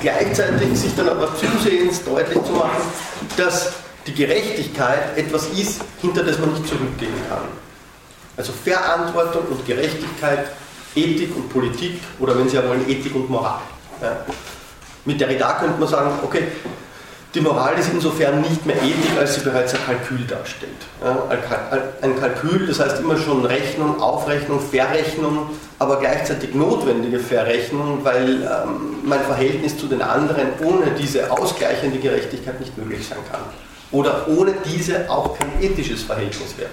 gleichzeitig 0.00 0.78
sich 0.78 0.94
dann 0.94 1.08
aber 1.08 1.34
zusehends 1.34 2.04
deutlich 2.04 2.42
zu 2.44 2.52
machen, 2.52 2.82
dass 3.36 3.72
die 4.06 4.14
Gerechtigkeit 4.14 5.16
etwas 5.16 5.46
ist, 5.48 5.80
hinter 6.00 6.22
das 6.22 6.38
man 6.38 6.52
nicht 6.52 6.68
zurückgehen 6.68 7.12
kann. 7.28 7.42
Also 8.36 8.52
Verantwortung 8.52 9.46
und 9.50 9.66
Gerechtigkeit, 9.66 10.50
Ethik 10.94 11.34
und 11.36 11.48
Politik 11.50 12.00
oder 12.18 12.38
wenn 12.38 12.48
Sie 12.48 12.56
ja 12.56 12.68
wollen, 12.68 12.88
Ethik 12.88 13.14
und 13.14 13.30
Moral. 13.30 13.60
Ja. 14.02 14.24
Mit 15.04 15.20
Derrida 15.20 15.54
könnte 15.54 15.78
man 15.78 15.88
sagen, 15.88 16.10
okay, 16.22 16.48
die 17.34 17.40
Moral 17.40 17.78
ist 17.78 17.90
insofern 17.92 18.40
nicht 18.40 18.66
mehr 18.66 18.76
Ethik, 18.76 19.16
als 19.18 19.36
sie 19.36 19.40
bereits 19.42 19.74
ein 19.74 19.80
Kalkül 19.86 20.26
darstellt. 20.26 20.72
Ein 22.02 22.18
Kalkül, 22.18 22.66
das 22.66 22.80
heißt 22.80 23.00
immer 23.00 23.16
schon 23.16 23.44
Rechnung, 23.44 24.00
Aufrechnung, 24.00 24.60
Verrechnung 24.60 25.50
aber 25.80 25.98
gleichzeitig 25.98 26.54
notwendige 26.54 27.18
Verrechnung, 27.18 28.04
weil 28.04 28.42
ähm, 28.42 28.98
mein 29.02 29.20
Verhältnis 29.22 29.78
zu 29.78 29.86
den 29.86 30.02
anderen 30.02 30.48
ohne 30.62 30.90
diese 30.90 31.30
ausgleichende 31.30 31.98
Gerechtigkeit 31.98 32.60
nicht 32.60 32.76
möglich 32.76 33.08
sein 33.08 33.18
kann. 33.32 33.40
Oder 33.90 34.28
ohne 34.28 34.52
diese 34.66 35.10
auch 35.10 35.38
kein 35.38 35.50
ethisches 35.62 36.02
Verhältnis 36.02 36.54
wäre. 36.58 36.68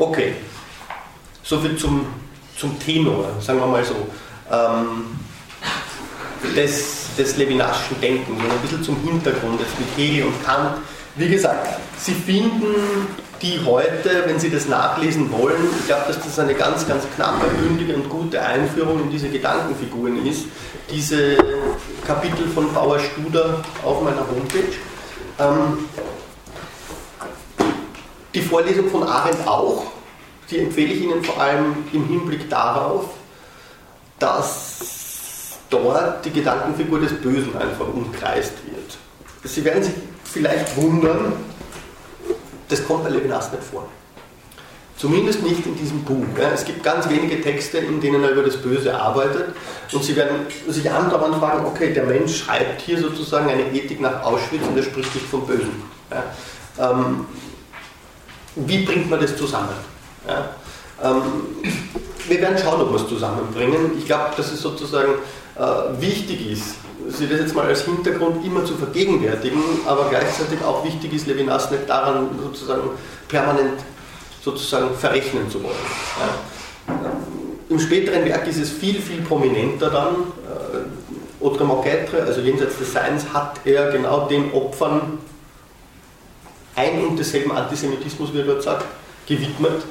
Okay, 0.00 0.34
soviel 1.44 1.76
zum, 1.76 2.06
zum 2.58 2.76
Tenor, 2.80 3.40
sagen 3.40 3.60
wir 3.60 3.66
mal 3.68 3.84
so, 3.84 3.94
ähm, 4.50 5.04
des, 6.54 7.14
des 7.16 7.36
Levinaschen 7.36 8.00
Denkens 8.00 8.40
ein 8.40 8.60
bisschen 8.62 8.82
zum 8.82 8.96
Hintergrund 9.02 9.60
jetzt 9.60 9.78
mit 9.78 9.88
Hegel 9.96 10.26
und 10.26 10.44
Kant. 10.44 10.78
Wie 11.16 11.28
gesagt, 11.28 11.80
Sie 11.98 12.12
finden 12.12 12.74
die 13.42 13.60
heute, 13.64 14.24
wenn 14.26 14.38
Sie 14.38 14.50
das 14.50 14.66
nachlesen 14.66 15.30
wollen, 15.30 15.68
ich 15.78 15.86
glaube, 15.86 16.04
dass 16.08 16.20
das 16.20 16.38
eine 16.38 16.54
ganz, 16.54 16.86
ganz 16.86 17.04
knappe, 17.14 17.46
bündige 17.48 17.94
und 17.94 18.08
gute 18.08 18.40
Einführung 18.40 19.00
in 19.00 19.10
diese 19.10 19.28
Gedankenfiguren 19.28 20.24
ist, 20.26 20.46
diese 20.90 21.36
Kapitel 22.06 22.48
von 22.48 22.72
Bauer 22.72 22.98
Studer 22.98 23.62
auf 23.84 24.02
meiner 24.02 24.20
Homepage. 24.20 24.76
Ähm, 25.38 25.86
die 28.34 28.42
Vorlesung 28.42 28.90
von 28.90 29.02
Arendt 29.02 29.46
auch, 29.46 29.86
die 30.50 30.58
empfehle 30.58 30.92
ich 30.92 31.02
Ihnen 31.02 31.24
vor 31.24 31.40
allem 31.40 31.76
im 31.92 32.06
Hinblick 32.06 32.48
darauf, 32.48 33.06
dass 34.18 35.05
dort 35.70 36.24
die 36.24 36.30
Gedankenfigur 36.30 37.00
des 37.00 37.12
Bösen 37.14 37.56
einfach 37.56 37.88
umkreist 37.88 38.52
wird. 38.66 38.98
Sie 39.44 39.64
werden 39.64 39.82
sich 39.82 39.94
vielleicht 40.24 40.76
wundern, 40.76 41.32
das 42.68 42.86
kommt 42.86 43.04
bei 43.04 43.10
Levinas 43.10 43.52
nicht 43.52 43.64
vor. 43.64 43.88
Zumindest 44.96 45.42
nicht 45.42 45.66
in 45.66 45.76
diesem 45.76 46.04
Buch. 46.04 46.24
Es 46.54 46.64
gibt 46.64 46.82
ganz 46.82 47.08
wenige 47.10 47.40
Texte, 47.42 47.78
in 47.78 48.00
denen 48.00 48.24
er 48.24 48.30
über 48.30 48.42
das 48.42 48.56
Böse 48.56 48.98
arbeitet. 48.98 49.54
Und 49.92 50.02
Sie 50.02 50.16
werden 50.16 50.46
sich 50.68 50.90
andauernd 50.90 51.36
fragen, 51.36 51.66
okay, 51.66 51.92
der 51.92 52.04
Mensch 52.04 52.38
schreibt 52.38 52.80
hier 52.80 52.98
sozusagen 52.98 53.50
eine 53.50 53.70
Ethik 53.72 54.00
nach 54.00 54.22
Auschwitz 54.22 54.62
und 54.66 54.76
er 54.76 54.82
spricht 54.82 55.14
nicht 55.14 55.26
vom 55.26 55.46
Bösen. 55.46 55.82
Ähm, 56.78 57.26
wie 58.54 58.84
bringt 58.86 59.10
man 59.10 59.20
das 59.20 59.36
zusammen? 59.36 59.68
Ähm, 61.02 61.22
wir 62.26 62.40
werden 62.40 62.56
schauen, 62.58 62.80
ob 62.80 62.90
wir 62.90 62.96
es 62.96 63.06
zusammenbringen. 63.06 63.98
Ich 63.98 64.06
glaube, 64.06 64.34
dass 64.34 64.50
es 64.50 64.62
sozusagen 64.62 65.12
äh, 65.58 66.00
wichtig 66.00 66.50
ist, 66.50 66.74
sich 67.08 67.28
das 67.28 67.40
jetzt 67.40 67.54
mal 67.54 67.66
als 67.66 67.82
Hintergrund 67.82 68.44
immer 68.44 68.64
zu 68.64 68.74
vergegenwärtigen, 68.74 69.60
aber 69.86 70.08
gleichzeitig 70.10 70.62
auch 70.64 70.84
wichtig 70.84 71.12
ist, 71.12 71.26
Levinas 71.26 71.70
nicht 71.70 71.88
daran 71.88 72.28
sozusagen 72.42 72.90
permanent 73.28 73.80
sozusagen 74.42 74.94
verrechnen 74.96 75.50
zu 75.50 75.62
wollen. 75.62 75.74
Ja. 76.88 76.94
Im 77.68 77.80
späteren 77.80 78.24
Werk 78.24 78.46
ist 78.46 78.58
es 78.58 78.70
viel, 78.70 79.00
viel 79.00 79.22
prominenter 79.22 79.90
dann. 79.90 80.14
Äh, 80.14 81.44
Autrement 81.44 81.82
qu'être, 81.82 82.22
also 82.22 82.40
jenseits 82.40 82.78
des 82.78 82.92
Seins, 82.92 83.26
hat 83.32 83.60
er 83.64 83.92
genau 83.92 84.26
den 84.26 84.52
Opfern 84.52 85.18
ein 86.74 87.06
und 87.06 87.18
desselben 87.18 87.52
Antisemitismus, 87.52 88.32
wie 88.32 88.38
er 88.38 88.46
dort 88.46 88.62
sagt, 88.62 88.84
gewidmet 89.26 89.82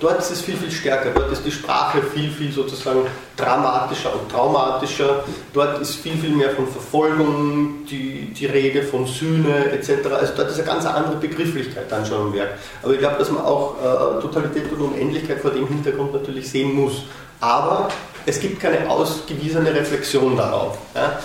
dort 0.00 0.18
ist 0.18 0.30
es 0.30 0.40
viel, 0.40 0.56
viel 0.56 0.70
stärker. 0.70 1.10
Dort 1.10 1.32
ist 1.32 1.44
die 1.44 1.50
Sprache 1.50 2.02
viel, 2.02 2.30
viel 2.30 2.52
sozusagen 2.52 3.06
dramatischer 3.36 4.12
und 4.12 4.30
traumatischer. 4.30 5.24
Dort 5.52 5.80
ist 5.80 5.96
viel, 5.96 6.16
viel 6.16 6.30
mehr 6.30 6.50
von 6.50 6.66
Verfolgung, 6.66 7.84
die, 7.86 8.32
die 8.32 8.46
Rede 8.46 8.82
von 8.82 9.06
Sühne 9.06 9.70
etc. 9.72 10.06
Also 10.12 10.32
dort 10.36 10.50
ist 10.50 10.58
eine 10.58 10.66
ganz 10.66 10.86
andere 10.86 11.16
Begrifflichkeit 11.16 11.90
dann 11.90 12.04
schon 12.04 12.28
im 12.28 12.34
Werk. 12.34 12.58
Aber 12.82 12.92
ich 12.92 12.98
glaube, 12.98 13.16
dass 13.18 13.30
man 13.30 13.42
auch 13.42 13.76
äh, 13.78 14.20
Totalität 14.20 14.72
und 14.72 14.80
Unendlichkeit 14.80 15.40
vor 15.40 15.50
dem 15.50 15.66
Hintergrund 15.66 16.12
natürlich 16.12 16.50
sehen 16.50 16.74
muss. 16.74 17.04
Aber 17.40 17.88
es 18.26 18.40
gibt 18.40 18.60
keine 18.60 18.88
ausgewiesene 18.88 19.74
Reflexion 19.74 20.36
darauf. 20.36 20.78
Ja. 20.94 21.18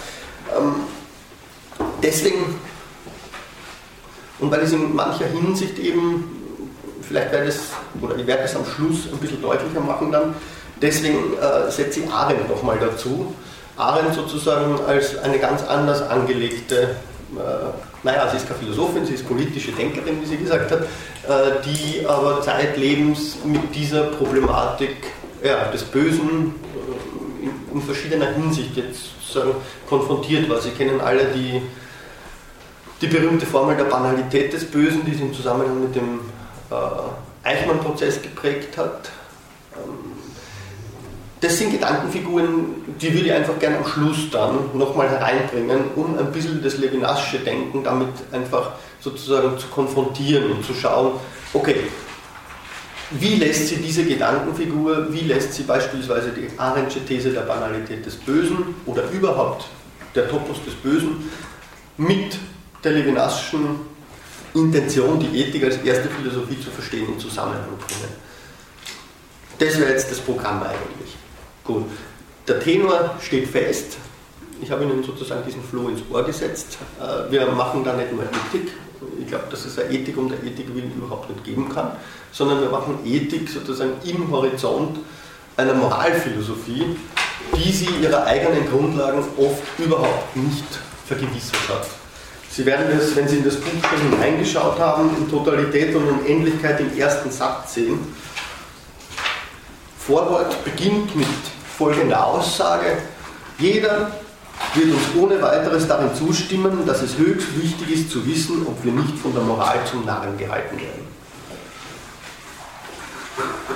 Ähm, 0.58 0.76
deswegen, 2.02 2.60
und 4.40 4.52
weil 4.52 4.62
es 4.62 4.72
in 4.72 4.96
mancher 4.96 5.26
Hinsicht 5.26 5.78
eben 5.80 6.37
vielleicht 7.08 7.32
werde 7.32 7.48
ich 7.48 7.56
es, 7.56 7.62
oder 8.02 8.16
ich 8.16 8.28
werde 8.28 8.44
es 8.44 8.56
am 8.56 8.66
Schluss 8.66 9.08
ein 9.12 9.18
bisschen 9.18 9.42
deutlicher 9.42 9.80
machen 9.80 10.12
dann. 10.12 10.36
Deswegen 10.82 11.34
äh, 11.38 11.72
setze 11.72 12.02
ich 12.02 12.12
Arendt 12.12 12.50
nochmal 12.50 12.78
dazu. 12.80 13.34
Arendt 13.78 14.14
sozusagen 14.14 14.80
als 14.88 15.18
eine 15.18 15.40
ganz 15.40 15.64
anders 15.64 16.02
angelegte, 16.02 16.96
äh, 17.36 18.04
naja, 18.04 18.30
sie 18.30 18.38
ist 18.38 18.48
keine 18.48 18.60
Philosophin, 18.60 19.06
sie 19.06 19.14
ist 19.14 19.28
politische 19.28 19.72
Denkerin, 19.72 20.22
wie 20.22 20.26
sie 20.26 20.38
gesagt 20.38 20.72
hat, 20.72 20.82
äh, 20.82 21.62
die 21.66 22.06
aber 22.06 22.42
zeitlebens 22.42 23.38
mit 23.44 23.76
dieser 23.76 24.04
Problematik 24.04 24.96
ja, 25.44 25.66
des 25.72 25.84
Bösen 25.84 26.56
äh, 26.74 27.46
in, 27.46 27.52
in, 27.74 27.82
verschiedener 27.82 28.32
Hinsicht 28.32 28.76
jetzt 28.78 29.10
sozusagen 29.22 29.56
konfrontiert 29.90 30.50
war. 30.50 30.60
Sie 30.60 30.72
kennen 30.72 31.02
alle 31.02 31.26
die, 31.26 31.62
die 33.02 33.08
berühmte 33.08 33.46
Formel 33.46 33.76
der 33.76 33.86
Banalität 33.86 34.54
des 34.54 34.66
Bösen, 34.66 35.06
die 35.06 35.14
sie 35.14 35.24
im 35.24 35.34
Zusammenhang 35.34 35.82
mit 35.82 35.96
dem 35.96 36.20
äh, 36.72 37.48
Eichmann-Prozess 37.48 38.22
geprägt 38.22 38.78
hat. 38.78 39.10
Ähm, 39.76 40.18
das 41.40 41.58
sind 41.58 41.72
Gedankenfiguren, 41.72 42.98
die 43.00 43.14
würde 43.14 43.28
ich 43.28 43.34
einfach 43.34 43.60
gerne 43.60 43.78
am 43.78 43.86
Schluss 43.86 44.30
dann 44.32 44.58
nochmal 44.74 45.08
hereinbringen, 45.08 45.82
um 45.96 46.18
ein 46.18 46.32
bisschen 46.32 46.64
das 46.64 46.78
Levinasche 46.78 47.40
Denken 47.40 47.84
damit 47.84 48.10
einfach 48.32 48.72
sozusagen 49.00 49.58
zu 49.60 49.68
konfrontieren 49.68 50.52
und 50.52 50.66
zu 50.66 50.74
schauen, 50.74 51.12
okay, 51.54 51.76
wie 53.12 53.36
lässt 53.36 53.68
sie 53.68 53.78
diese 53.78 54.04
Gedankenfigur, 54.04 55.14
wie 55.14 55.22
lässt 55.22 55.54
sie 55.54 55.64
beispielsweise 55.64 56.32
die 56.32 56.50
Arendsche 56.58 57.06
These 57.06 57.30
der 57.30 57.42
Banalität 57.42 58.06
des 58.06 58.16
Bösen 58.16 58.76
oder 58.86 59.04
überhaupt 59.12 59.68
der 60.16 60.28
Topos 60.30 60.58
des 60.66 60.74
Bösen 60.74 61.30
mit 61.98 62.38
der 62.84 62.94
Levinaschen 62.94 63.80
Intention, 64.60 65.20
die 65.20 65.42
Ethik 65.42 65.64
als 65.64 65.78
erste 65.78 66.10
Philosophie 66.10 66.60
zu 66.60 66.70
verstehen, 66.70 67.08
in 67.14 67.20
Zusammenhang 67.20 67.78
bringen. 67.78 68.14
Das 69.60 69.80
wäre 69.80 69.92
jetzt 69.92 70.12
das 70.12 70.20
Programm 70.20 70.62
eigentlich. 70.64 71.16
Gut. 71.64 71.86
Der 72.48 72.60
Tenor 72.60 73.16
steht 73.22 73.48
fest. 73.48 73.98
Ich 74.62 74.72
habe 74.72 74.84
Ihnen 74.84 75.04
sozusagen 75.04 75.44
diesen 75.46 75.64
Flow 75.64 75.90
ins 75.90 76.02
Ohr 76.12 76.24
gesetzt. 76.24 76.78
Äh, 77.00 77.32
wir 77.32 77.46
machen 77.48 77.84
da 77.84 77.94
nicht 77.94 78.12
nur 78.14 78.24
Ethik. 78.24 78.72
Ich 79.20 79.28
glaube, 79.28 79.46
dass 79.52 79.66
es 79.66 79.78
eine 79.78 79.92
Ethik 79.92 80.18
um 80.18 80.30
der 80.30 80.42
Ethik 80.44 80.74
willen 80.74 80.92
überhaupt 80.96 81.30
nicht 81.30 81.44
geben 81.44 81.70
kann, 81.70 81.92
sondern 82.32 82.62
wir 82.62 82.70
machen 82.70 83.00
Ethik 83.06 83.50
sozusagen 83.50 83.94
im 84.06 84.32
Horizont 84.32 84.98
einer 85.56 85.74
Moralphilosophie, 85.74 86.96
die 87.56 87.72
sie 87.72 87.90
ihrer 88.02 88.26
eigenen 88.26 88.70
Grundlagen 88.70 89.24
oft 89.38 89.80
überhaupt 89.80 90.36
nicht 90.36 90.66
vergewissert 91.06 91.70
hat. 91.70 91.88
Sie 92.58 92.66
werden 92.66 92.88
das, 92.90 93.16
wenn 93.16 93.28
Sie 93.28 93.38
in 93.38 93.44
das 93.44 93.58
Buch 93.58 93.88
schon 93.88 94.10
hineingeschaut 94.10 94.80
haben, 94.80 95.16
in 95.16 95.30
Totalität 95.30 95.96
und 95.96 96.08
Unendlichkeit 96.08 96.80
im 96.80 96.98
ersten 96.98 97.30
Satz 97.30 97.76
sehen. 97.76 98.00
Vorwort 100.00 100.64
beginnt 100.64 101.16
mit 101.16 101.28
folgender 101.78 102.26
Aussage. 102.26 102.98
Jeder 103.60 104.10
wird 104.74 104.88
uns 104.88 105.04
ohne 105.22 105.40
weiteres 105.40 105.88
darin 105.88 106.10
zustimmen, 106.16 106.84
dass 106.88 107.04
es 107.04 107.16
höchst 107.20 107.62
wichtig 107.62 107.92
ist 107.92 108.10
zu 108.10 108.26
wissen, 108.26 108.66
ob 108.66 108.84
wir 108.84 108.92
nicht 108.92 109.20
von 109.20 109.36
der 109.36 109.44
Moral 109.44 109.78
zum 109.86 110.04
Narren 110.04 110.36
gehalten 110.36 110.78
werden. 110.78 111.08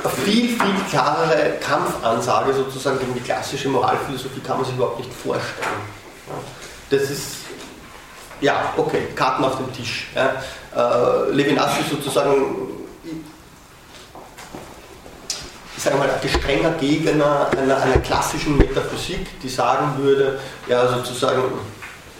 Eine 0.03 0.11
viel, 0.25 0.47
viel 0.47 0.89
klarere 0.89 1.59
Kampfansage 1.61 2.51
sozusagen 2.55 2.97
gegen 2.97 3.13
die 3.13 3.19
klassische 3.19 3.69
Moralphilosophie 3.69 4.39
kann 4.39 4.57
man 4.57 4.65
sich 4.65 4.73
überhaupt 4.73 4.97
nicht 4.97 5.13
vorstellen. 5.13 5.69
Das 6.89 7.03
ist 7.11 7.40
ja, 8.41 8.73
okay, 8.75 9.07
Karten 9.15 9.43
auf 9.43 9.57
dem 9.57 9.71
Tisch. 9.73 10.07
Ja. 10.15 10.41
Äh, 10.75 11.31
Levinas 11.31 11.79
ist 11.79 11.89
sozusagen, 11.91 12.33
ich 15.77 15.83
sage 15.83 15.97
mal, 15.97 16.09
ein 16.09 16.21
gestrenger 16.21 16.71
Gegner 16.71 17.47
einer, 17.57 17.81
einer 17.81 17.97
klassischen 17.99 18.57
Metaphysik, 18.57 19.39
die 19.41 19.49
sagen 19.49 19.97
würde, 19.97 20.39
ja, 20.67 20.87
sozusagen, 20.87 21.43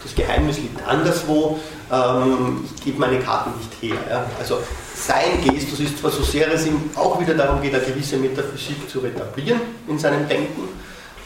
das 0.04 0.16
Geheimnis 0.16 0.58
liegt 0.58 0.88
anderswo, 0.88 1.60
ähm, 1.92 2.66
ich 2.76 2.84
gebe 2.84 3.00
meine 3.00 3.20
Karten 3.20 3.52
nicht 3.58 3.82
her. 3.82 4.00
Ja. 4.10 4.26
Also 4.40 4.60
sein 4.96 5.44
Gestus 5.44 5.80
ist 5.80 6.00
zwar 6.00 6.12
so 6.12 6.24
sehr 6.24 6.52
es 6.52 6.66
ihm 6.66 6.90
auch 6.96 7.20
wieder 7.20 7.34
darum 7.34 7.62
geht, 7.62 7.74
eine 7.74 7.84
gewisse 7.84 8.18
Metaphysik 8.18 8.90
zu 8.90 9.00
retablieren 9.00 9.62
in 9.88 10.00
seinem 10.00 10.28
Denken, 10.28 10.70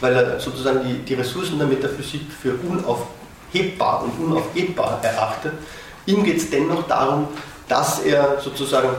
weil 0.00 0.14
er 0.14 0.40
sozusagen 0.40 0.80
die, 0.86 0.98
die 0.98 1.14
Ressourcen 1.14 1.58
der 1.58 1.66
Metaphysik 1.66 2.22
für 2.42 2.54
unauf, 2.68 3.06
hebbar 3.52 4.04
und 4.04 4.24
unaufgebbar 4.24 5.00
erachtet. 5.02 5.52
Ihm 6.06 6.24
geht 6.24 6.38
es 6.38 6.50
dennoch 6.50 6.86
darum, 6.86 7.28
dass 7.68 8.00
er 8.00 8.40
sozusagen 8.40 8.90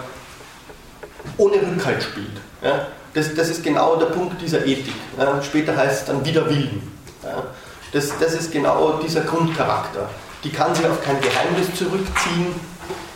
ohne 1.37 1.55
Rückhalt 1.55 2.03
spielt. 2.03 2.37
Ja? 2.61 2.87
Das, 3.13 3.33
das, 3.33 3.49
ist 3.49 3.63
genau 3.63 3.95
der 3.95 4.07
Punkt 4.07 4.41
dieser 4.41 4.65
Ethik. 4.65 4.93
Ja? 5.17 5.41
Später 5.41 5.75
heißt 5.75 6.01
es 6.01 6.05
dann 6.05 6.25
wieder 6.25 6.45
Willen. 6.49 6.91
Ja? 7.23 7.43
Das, 7.91 8.11
das 8.19 8.33
ist 8.33 8.51
genau 8.51 8.99
dieser 9.03 9.21
Grundcharakter. 9.21 10.09
Die 10.43 10.49
kann 10.49 10.75
sich 10.75 10.85
auf 10.85 11.03
kein 11.03 11.19
Geheimnis 11.21 11.73
zurückziehen, 11.75 12.53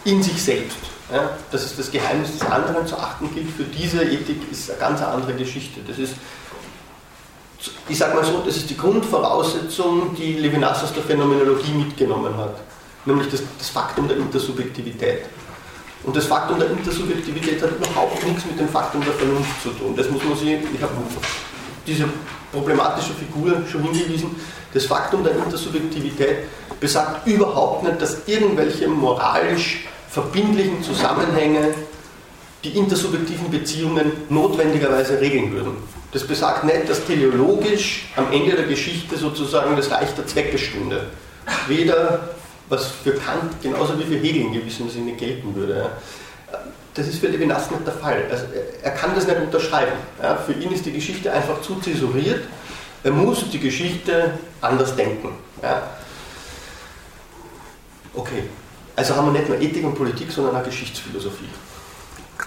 in 0.06 0.24
sich 0.24 0.41
selbst. 0.41 0.78
Ja, 1.12 1.32
dass 1.52 1.63
es 1.63 1.76
das 1.76 1.91
Geheimnis 1.91 2.39
des 2.39 2.50
anderen 2.50 2.88
zu 2.88 2.98
achten 2.98 3.34
gilt, 3.34 3.50
für 3.52 3.65
diese 3.65 4.02
Ethik 4.02 4.50
ist 4.50 4.70
eine 4.70 4.80
ganz 4.80 5.02
andere 5.02 5.34
Geschichte. 5.34 5.82
Das 5.86 5.98
ist, 5.98 6.13
ich 7.88 7.97
sage 7.97 8.15
mal 8.15 8.24
so, 8.24 8.41
das 8.45 8.58
ist 8.58 8.69
die 8.69 8.78
Grundvoraussetzung, 8.78 10.15
die 10.15 10.34
Levinas 10.34 10.84
aus 10.84 10.93
der 10.93 11.04
Phänomenologie 11.04 11.74
mitgenommen 11.74 12.36
hat, 12.38 12.56
nämlich 13.06 13.30
das, 13.30 13.41
das 13.58 13.69
Faktum 13.69 14.08
der 14.08 14.17
Intersubjektivität. 14.17 15.24
Und 16.04 16.15
das 16.15 16.26
Faktum 16.26 16.58
der 16.58 16.71
Intersubjektivität 16.71 17.62
hat 17.62 17.71
überhaupt 17.71 18.26
nichts 18.26 18.45
mit 18.45 18.60
dem 18.60 18.67
Faktum 18.67 19.04
der 19.04 19.13
Vernunft 19.13 19.62
zu 19.62 19.69
tun. 19.69 19.95
Das 19.95 20.10
muss 20.10 20.24
man 20.24 20.36
sich, 20.36 20.58
ich 20.74 20.82
habe 20.82 20.93
diese 21.86 22.06
problematische 22.52 23.13
Figur 23.13 23.62
schon 23.71 23.84
hingewiesen, 23.84 24.36
das 24.74 24.86
Faktum 24.86 25.24
der 25.24 25.36
Intersubjektivität 25.36 26.47
besagt 26.80 27.28
überhaupt 27.28 27.84
nicht, 27.84 28.02
dass 28.02 28.28
irgendwelche 28.28 28.88
moralisch 28.88 29.86
verbindlichen 30.10 30.82
Zusammenhänge 30.84 31.74
die 32.63 32.78
intersubjektiven 32.78 33.50
Beziehungen 33.50 34.12
notwendigerweise 34.30 35.19
regeln 35.19 35.52
würden. 35.52 35.78
Das 36.12 36.26
besagt 36.26 36.63
nicht, 36.63 36.89
dass 36.89 37.06
teleologisch 37.06 38.10
am 38.15 38.32
Ende 38.32 38.56
der 38.56 38.65
Geschichte 38.65 39.17
sozusagen 39.17 39.76
das 39.76 39.89
Reich 39.89 40.13
der 40.15 40.28
Zwecke 40.28 40.58
stünde. 40.58 41.08
Weder, 41.67 42.30
was 42.69 42.88
für 42.88 43.13
Kant 43.13 43.62
genauso 43.62 43.97
wie 43.97 44.04
für 44.04 44.17
Hegel 44.17 44.41
in 44.41 44.54
gewissem 44.54 44.89
Sinne 44.89 45.13
gelten 45.13 45.56
würde. 45.56 45.89
Das 46.93 47.08
ist 47.08 47.19
für 47.19 47.28
Levinas 47.28 47.71
nicht 47.71 47.88
der 47.88 47.93
Fall. 47.93 48.26
Also 48.30 48.43
er 48.84 48.91
kann 48.91 49.15
das 49.15 49.26
nicht 49.26 49.39
unterschreiben. 49.39 49.93
Für 50.45 50.54
ihn 50.54 50.71
ist 50.71 50.86
die 50.86 50.91
Geschichte 50.91 51.32
einfach 51.32 51.62
zu 51.62 51.76
zäsuriert. 51.80 52.43
Er 53.04 53.12
muss 53.12 53.50
die 53.50 53.60
Geschichte 53.60 54.34
anders 54.60 54.95
denken. 54.95 55.30
Okay, 58.13 58.43
also 58.95 59.15
haben 59.15 59.34
wir 59.34 59.39
nicht 59.39 59.47
nur 59.50 59.60
Ethik 59.60 59.86
und 59.86 59.95
Politik, 59.95 60.30
sondern 60.30 60.58
auch 60.58 60.63
Geschichtsphilosophie. 60.63 61.47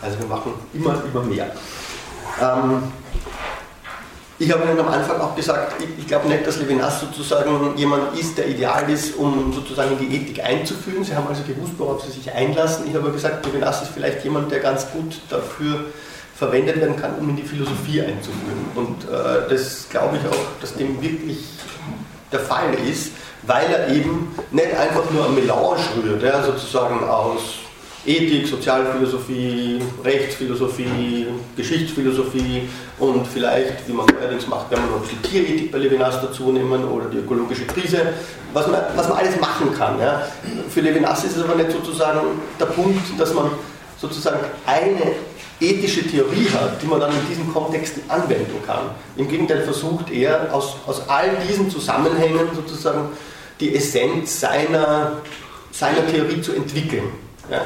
Also 0.04 0.18
wir 0.18 0.26
machen 0.26 0.52
immer, 0.72 1.02
immer 1.12 1.22
mehr. 1.24 1.46
Ähm, 2.40 2.82
ich 4.38 4.52
habe 4.52 4.64
Ihnen 4.64 4.78
am 4.78 4.88
Anfang 4.88 5.20
auch 5.20 5.34
gesagt, 5.34 5.80
ich, 5.80 5.88
ich 5.98 6.06
glaube 6.06 6.28
nicht, 6.28 6.46
dass 6.46 6.58
Levinas 6.58 7.00
sozusagen 7.00 7.76
jemand 7.76 8.18
ist, 8.18 8.36
der 8.36 8.48
ideal 8.48 8.88
ist, 8.90 9.16
um 9.16 9.52
sozusagen 9.52 9.92
in 9.92 9.98
die 9.98 10.16
Ethik 10.16 10.44
einzuführen. 10.44 11.04
Sie 11.04 11.14
haben 11.14 11.26
also 11.28 11.42
gewusst, 11.44 11.72
worauf 11.78 12.04
Sie 12.04 12.10
sich 12.10 12.32
einlassen. 12.32 12.86
Ich 12.88 12.94
habe 12.94 13.10
gesagt, 13.10 13.46
Levinas 13.46 13.82
ist 13.82 13.92
vielleicht 13.92 14.24
jemand, 14.24 14.50
der 14.50 14.60
ganz 14.60 14.90
gut 14.90 15.20
dafür 15.30 15.86
verwendet 16.36 16.80
werden 16.80 16.96
kann, 16.96 17.14
um 17.18 17.28
in 17.30 17.36
die 17.36 17.44
Philosophie 17.44 18.02
einzuführen. 18.02 18.66
Und 18.74 19.04
äh, 19.04 19.48
das 19.48 19.88
glaube 19.88 20.16
ich 20.16 20.28
auch, 20.28 20.60
dass 20.60 20.74
dem 20.74 21.00
wirklich 21.00 21.38
der 22.32 22.40
Fall 22.40 22.74
ist 22.74 23.12
weil 23.46 23.66
er 23.70 23.88
eben 23.88 24.34
nicht 24.50 24.74
einfach 24.74 25.10
nur 25.10 25.26
ein 25.26 25.34
Melange 25.34 25.80
rührt, 26.02 26.22
ja, 26.22 26.42
sozusagen 26.42 27.04
aus 27.04 27.40
Ethik, 28.06 28.46
Sozialphilosophie, 28.46 29.80
Rechtsphilosophie, 30.04 31.26
Geschichtsphilosophie 31.56 32.68
und 32.98 33.26
vielleicht, 33.26 33.88
wie 33.88 33.92
man 33.92 34.06
allerdings 34.20 34.46
macht, 34.46 34.70
wenn 34.70 34.80
man 34.80 34.90
noch 34.90 35.08
die 35.08 35.28
Tierethik 35.28 35.72
bei 35.72 35.78
Levinas 35.78 36.20
dazu 36.20 36.52
nehmen 36.52 36.84
oder 36.84 37.06
die 37.06 37.18
ökologische 37.18 37.64
Krise, 37.64 38.12
was 38.52 38.66
man, 38.66 38.80
was 38.94 39.08
man 39.08 39.18
alles 39.18 39.40
machen 39.40 39.72
kann. 39.76 39.98
Ja. 39.98 40.22
Für 40.68 40.80
Levinas 40.82 41.24
ist 41.24 41.36
es 41.36 41.42
aber 41.42 41.54
nicht 41.54 41.72
sozusagen 41.72 42.20
der 42.60 42.66
Punkt, 42.66 43.18
dass 43.18 43.32
man 43.32 43.50
sozusagen 43.98 44.40
eine 44.66 45.12
ethische 45.60 46.06
Theorie 46.06 46.48
hat, 46.52 46.82
die 46.82 46.86
man 46.86 47.00
dann 47.00 47.10
in 47.10 47.26
diesen 47.28 47.52
Kontexten 47.52 48.02
anwenden 48.08 48.56
kann. 48.66 48.90
Im 49.16 49.28
Gegenteil 49.28 49.62
versucht 49.62 50.10
er 50.10 50.52
aus, 50.52 50.76
aus 50.86 51.08
all 51.08 51.30
diesen 51.48 51.70
Zusammenhängen 51.70 52.48
sozusagen 52.54 53.08
die 53.60 53.74
Essenz 53.74 54.40
seiner, 54.40 55.12
seiner 55.70 56.06
Theorie 56.06 56.42
zu 56.42 56.52
entwickeln. 56.52 57.04
Ja. 57.50 57.62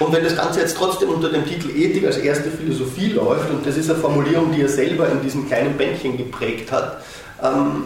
Und 0.00 0.12
wenn 0.14 0.24
das 0.24 0.34
Ganze 0.34 0.60
jetzt 0.60 0.76
trotzdem 0.78 1.10
unter 1.10 1.28
dem 1.28 1.46
Titel 1.46 1.70
Ethik 1.70 2.06
als 2.06 2.16
erste 2.16 2.50
Philosophie 2.50 3.08
läuft, 3.08 3.50
und 3.50 3.64
das 3.66 3.76
ist 3.76 3.90
eine 3.90 3.98
Formulierung, 3.98 4.50
die 4.50 4.62
er 4.62 4.68
selber 4.68 5.08
in 5.10 5.20
diesem 5.22 5.46
kleinen 5.46 5.76
Bändchen 5.76 6.16
geprägt 6.16 6.72
hat, 6.72 7.02
ähm, 7.42 7.84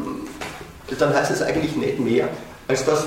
dann 0.97 1.13
heißt 1.13 1.33
es 1.33 1.43
eigentlich 1.43 1.75
nicht 1.75 1.99
mehr, 1.99 2.29
als 2.69 2.85
dass, 2.85 3.05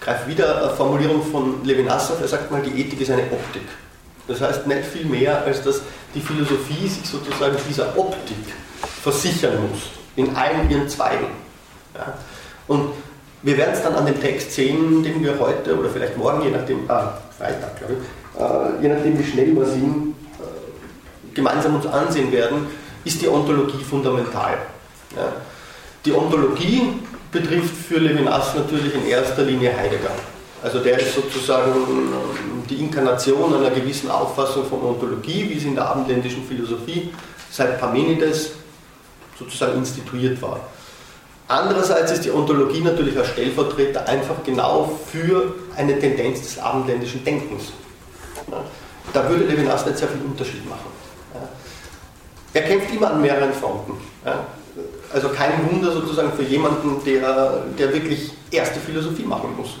greift 0.00 0.28
wieder 0.28 0.62
eine 0.62 0.76
Formulierung 0.76 1.24
von 1.24 1.64
Levinas 1.64 2.10
auf, 2.12 2.20
er 2.20 2.28
sagt 2.28 2.52
mal, 2.52 2.62
die 2.62 2.80
Ethik 2.80 3.00
ist 3.00 3.10
eine 3.10 3.24
Optik. 3.24 3.62
Das 4.28 4.40
heißt 4.40 4.68
nicht 4.68 4.84
viel 4.84 5.04
mehr, 5.04 5.42
als 5.44 5.62
dass 5.62 5.82
die 6.14 6.20
Philosophie 6.20 6.86
sich 6.86 7.04
sozusagen 7.04 7.56
dieser 7.68 7.98
Optik 7.98 8.36
versichern 9.02 9.54
muss 9.68 9.90
in 10.14 10.34
allen 10.36 10.70
ihren 10.70 10.88
Zweigen. 10.88 11.26
Ja. 11.94 12.16
Und 12.68 12.92
wir 13.44 13.58
werden 13.58 13.74
es 13.74 13.82
dann 13.82 13.94
an 13.94 14.06
dem 14.06 14.18
Text 14.20 14.52
sehen, 14.52 15.02
den 15.02 15.22
wir 15.22 15.38
heute 15.38 15.78
oder 15.78 15.90
vielleicht 15.90 16.16
morgen, 16.16 16.42
je 16.42 16.50
nachdem, 16.50 16.88
ah, 16.88 17.18
Freitag, 17.38 17.78
glaube 17.78 17.94
ich, 17.94 18.40
äh, 18.40 18.82
je 18.82 18.88
nachdem, 18.88 19.18
wie 19.18 19.24
schnell 19.24 19.54
wir 19.54 19.66
sind, 19.66 20.14
äh, 20.40 21.34
gemeinsam 21.34 21.76
uns 21.76 21.86
ansehen 21.86 22.32
werden, 22.32 22.66
ist 23.04 23.20
die 23.20 23.28
Ontologie 23.28 23.84
fundamental. 23.84 24.56
Ja. 25.14 25.32
Die 26.06 26.12
Ontologie 26.12 26.94
betrifft 27.30 27.76
für 27.86 27.98
Levinas 27.98 28.54
natürlich 28.54 28.94
in 28.94 29.06
erster 29.06 29.42
Linie 29.42 29.76
Heidegger. 29.76 30.10
Also 30.62 30.78
der 30.78 30.98
ist 30.98 31.14
sozusagen 31.14 31.74
die 32.70 32.76
Inkarnation 32.76 33.54
einer 33.54 33.70
gewissen 33.70 34.10
Auffassung 34.10 34.64
von 34.64 34.80
Ontologie, 34.80 35.50
wie 35.50 35.58
sie 35.58 35.68
in 35.68 35.74
der 35.74 35.86
abendländischen 35.86 36.42
Philosophie 36.44 37.12
seit 37.50 37.78
Parmenides 37.78 38.52
sozusagen 39.38 39.78
instituiert 39.78 40.40
war. 40.40 40.60
Andererseits 41.46 42.12
ist 42.12 42.24
die 42.24 42.30
Ontologie 42.30 42.80
natürlich 42.80 43.18
als 43.18 43.28
Stellvertreter 43.28 44.08
einfach 44.08 44.36
genau 44.44 44.98
für 45.10 45.54
eine 45.76 45.98
Tendenz 45.98 46.40
des 46.40 46.58
abendländischen 46.58 47.22
Denkens. 47.24 47.72
Da 49.12 49.28
würde 49.28 49.44
Levinas 49.44 49.84
nicht 49.84 49.98
sehr 49.98 50.08
viel 50.08 50.22
Unterschied 50.24 50.66
machen. 50.68 50.86
Er 52.54 52.62
kämpft 52.62 52.94
immer 52.94 53.10
an 53.10 53.20
mehreren 53.20 53.52
Fronten. 53.52 53.92
Also 55.12 55.28
kein 55.28 55.70
Wunder 55.70 55.92
sozusagen 55.92 56.32
für 56.32 56.44
jemanden, 56.44 57.04
der, 57.04 57.64
der 57.78 57.92
wirklich 57.92 58.32
erste 58.50 58.80
Philosophie 58.80 59.24
machen 59.24 59.54
muss. 59.56 59.76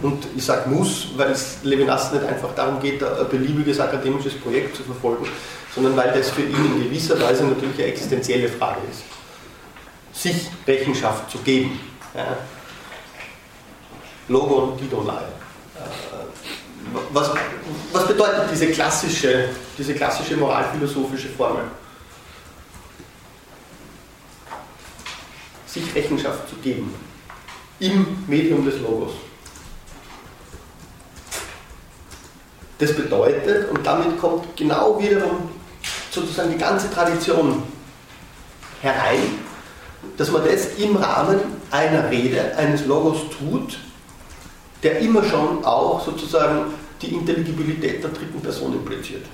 Und 0.00 0.26
ich 0.34 0.44
sage 0.44 0.70
muss, 0.70 1.08
weil 1.16 1.32
es 1.32 1.58
Levinas 1.62 2.12
nicht 2.12 2.24
einfach 2.24 2.54
darum 2.54 2.80
geht, 2.80 3.02
ein 3.02 3.28
beliebiges 3.30 3.78
akademisches 3.78 4.34
Projekt 4.34 4.74
zu 4.76 4.82
verfolgen, 4.84 5.26
sondern 5.74 5.96
weil 5.96 6.12
das 6.12 6.30
für 6.30 6.42
ihn 6.42 6.64
in 6.74 6.84
gewisser 6.84 7.20
Weise 7.20 7.44
natürlich 7.44 7.78
eine 7.78 7.88
existenzielle 7.88 8.48
Frage 8.48 8.80
ist. 8.90 9.02
Sich 10.22 10.48
Rechenschaft 10.68 11.28
zu 11.32 11.38
geben. 11.38 11.80
Ja. 12.14 12.36
Logon 14.28 14.78
Didonai. 14.78 15.18
Äh, 15.20 15.82
was, 17.12 17.32
was 17.92 18.06
bedeutet 18.06 18.44
diese 18.52 18.68
klassische, 18.68 19.48
diese 19.76 19.92
klassische 19.96 20.36
moralphilosophische 20.36 21.28
Formel? 21.30 21.64
Sich 25.66 25.92
Rechenschaft 25.92 26.48
zu 26.48 26.54
geben. 26.56 26.94
Im 27.80 28.24
Medium 28.28 28.64
des 28.64 28.78
Logos. 28.80 29.14
Das 32.78 32.94
bedeutet, 32.94 33.68
und 33.70 33.84
damit 33.84 34.20
kommt 34.20 34.56
genau 34.56 35.00
wiederum 35.02 35.50
sozusagen 36.12 36.52
die 36.52 36.58
ganze 36.58 36.88
Tradition 36.92 37.64
herein, 38.82 39.51
dass 40.16 40.30
man 40.30 40.44
das 40.44 40.74
im 40.78 40.96
Rahmen 40.96 41.40
einer 41.70 42.10
Rede, 42.10 42.56
eines 42.56 42.86
Logos 42.86 43.18
tut, 43.38 43.78
der 44.82 44.98
immer 44.98 45.22
schon 45.24 45.64
auch 45.64 46.04
sozusagen 46.04 46.74
die 47.00 47.14
Intelligibilität 47.14 48.02
der 48.02 48.10
dritten 48.10 48.40
Person 48.40 48.74
impliziert. 48.74 49.24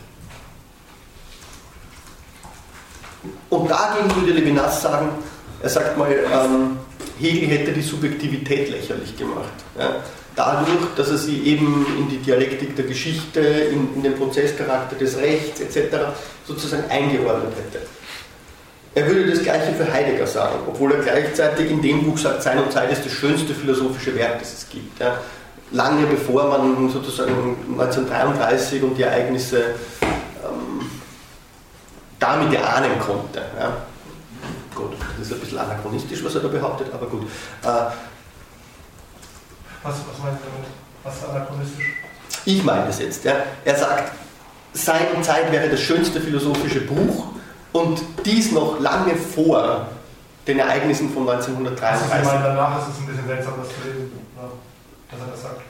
Und 3.51 3.71
dagegen 3.71 4.15
würde 4.15 4.33
Levinas 4.33 4.83
sagen, 4.83 5.09
er 5.63 5.69
sagt 5.69 5.99
mal, 5.99 6.11
ähm, 6.11 6.79
Hegel 7.19 7.49
hätte 7.49 7.73
die 7.73 7.83
Subjektivität 7.83 8.71
lächerlich 8.71 9.17
gemacht. 9.17 9.53
Ja? 9.79 9.97
dadurch, 10.39 10.95
dass 10.97 11.11
er 11.11 11.19
sie 11.19 11.43
eben 11.43 11.85
in 11.99 12.09
die 12.09 12.19
Dialektik 12.19 12.77
der 12.77 12.85
Geschichte, 12.85 13.41
in, 13.41 13.95
in 13.97 14.03
den 14.03 14.15
Prozesscharakter 14.15 14.97
des 14.97 15.17
Rechts 15.19 15.61
etc. 15.61 15.97
sozusagen 16.47 16.89
eingeordnet 16.89 17.53
hätte. 17.57 17.85
Er 18.99 19.07
würde 19.07 19.31
das 19.31 19.45
Gleiche 19.45 19.73
für 19.75 19.93
Heidegger 19.93 20.27
sagen, 20.27 20.57
obwohl 20.67 20.93
er 20.93 20.99
gleichzeitig 20.99 21.71
in 21.71 21.81
dem 21.81 22.05
Buch 22.05 22.19
sagt, 22.19 22.43
Sein 22.43 22.59
und 22.59 22.73
Zeit 22.73 22.91
ist 22.91 23.05
das 23.05 23.13
schönste 23.13 23.55
philosophische 23.55 24.13
Werk, 24.17 24.41
das 24.41 24.53
es 24.53 24.69
gibt. 24.69 24.99
Ja. 24.99 25.19
Lange 25.71 26.05
bevor 26.07 26.49
man 26.49 26.91
sozusagen 26.91 27.57
1933 27.71 28.83
und 28.83 28.97
die 28.97 29.03
Ereignisse 29.03 29.77
ähm, 30.03 30.91
damit 32.19 32.53
erahnen 32.53 32.99
konnte. 32.99 33.41
Ja. 33.57 33.77
Gut, 34.75 34.95
das 35.17 35.29
ist 35.29 35.33
ein 35.33 35.41
bisschen 35.41 35.59
anachronistisch, 35.59 36.25
was 36.25 36.35
er 36.35 36.41
da 36.41 36.49
behauptet, 36.49 36.93
aber 36.93 37.07
gut. 37.07 37.23
Äh, 37.23 37.67
was, 37.67 37.95
was 39.85 39.95
meinst 40.25 40.41
du 40.43 40.49
damit? 40.51 40.69
Was 41.05 41.19
ist 41.19 41.29
anachronistisch? 41.29 41.87
Ich 42.47 42.65
meine 42.65 42.89
es 42.89 42.99
jetzt. 42.99 43.25
Ja. 43.25 43.35
Er 43.65 43.77
sagt, 43.77 44.11
Sein 44.73 45.07
und 45.15 45.25
Zeit 45.25 45.53
wäre 45.53 45.69
das 45.69 45.79
schönste 45.79 46.21
philosophische 46.21 46.81
Buch 46.81 47.38
und 47.73 48.01
dies 48.25 48.53
noch 48.53 48.81
lange 48.81 49.15
vor 49.17 49.89
den 50.47 50.59
Ereignissen 50.59 51.11
von 51.11 51.29
1933. 51.29 52.13
Also 52.13 52.23
ich 52.23 52.27
meine, 52.27 52.45
danach 52.45 52.79
ist 52.79 52.95
es 52.95 53.01
ein 53.01 53.07
bisschen 53.07 53.27
seltsam, 53.27 53.55
das 53.59 53.69
zu 53.69 53.89
lesen. 53.89 54.13
dass 55.11 55.21
er 55.21 55.27
das 55.31 55.43
sagt? 55.43 55.61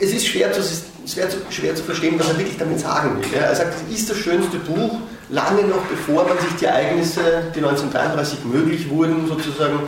Es 0.00 0.12
ist 0.12 0.26
schwer 0.26 0.52
zu, 0.52 0.62
schwer, 1.06 1.28
zu, 1.28 1.38
schwer 1.50 1.74
zu 1.74 1.82
verstehen, 1.82 2.18
was 2.18 2.28
er 2.28 2.38
wirklich 2.38 2.56
damit 2.56 2.80
sagen 2.80 3.18
will. 3.18 3.34
Er 3.34 3.54
sagt, 3.54 3.74
es 3.74 3.98
ist 3.98 4.10
das 4.10 4.16
schönste 4.16 4.58
Buch, 4.58 4.96
lange 5.28 5.62
noch 5.62 5.82
bevor 5.86 6.24
man 6.24 6.38
sich 6.38 6.54
die 6.60 6.66
Ereignisse, 6.66 7.20
die 7.54 7.58
1933 7.58 8.44
möglich 8.44 8.88
wurden, 8.90 9.26
sozusagen 9.26 9.80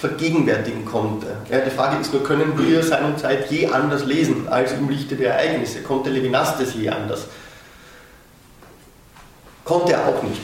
vergegenwärtigen 0.00 0.84
konnte. 0.84 1.28
Ja, 1.50 1.60
die 1.60 1.70
Frage 1.70 1.98
ist 2.00 2.12
nur, 2.12 2.22
können 2.22 2.58
wir 2.58 2.82
seinerzeit 2.82 3.50
je 3.50 3.68
anders 3.68 4.04
lesen 4.04 4.48
als 4.48 4.72
im 4.72 4.88
Lichte 4.90 5.16
der 5.16 5.34
Ereignisse? 5.34 5.80
Konnte 5.82 6.10
Levinas 6.10 6.58
das 6.58 6.74
je 6.74 6.90
anders? 6.90 7.26
Konnte 9.64 9.92
er 9.92 10.06
auch 10.06 10.22
nicht. 10.22 10.42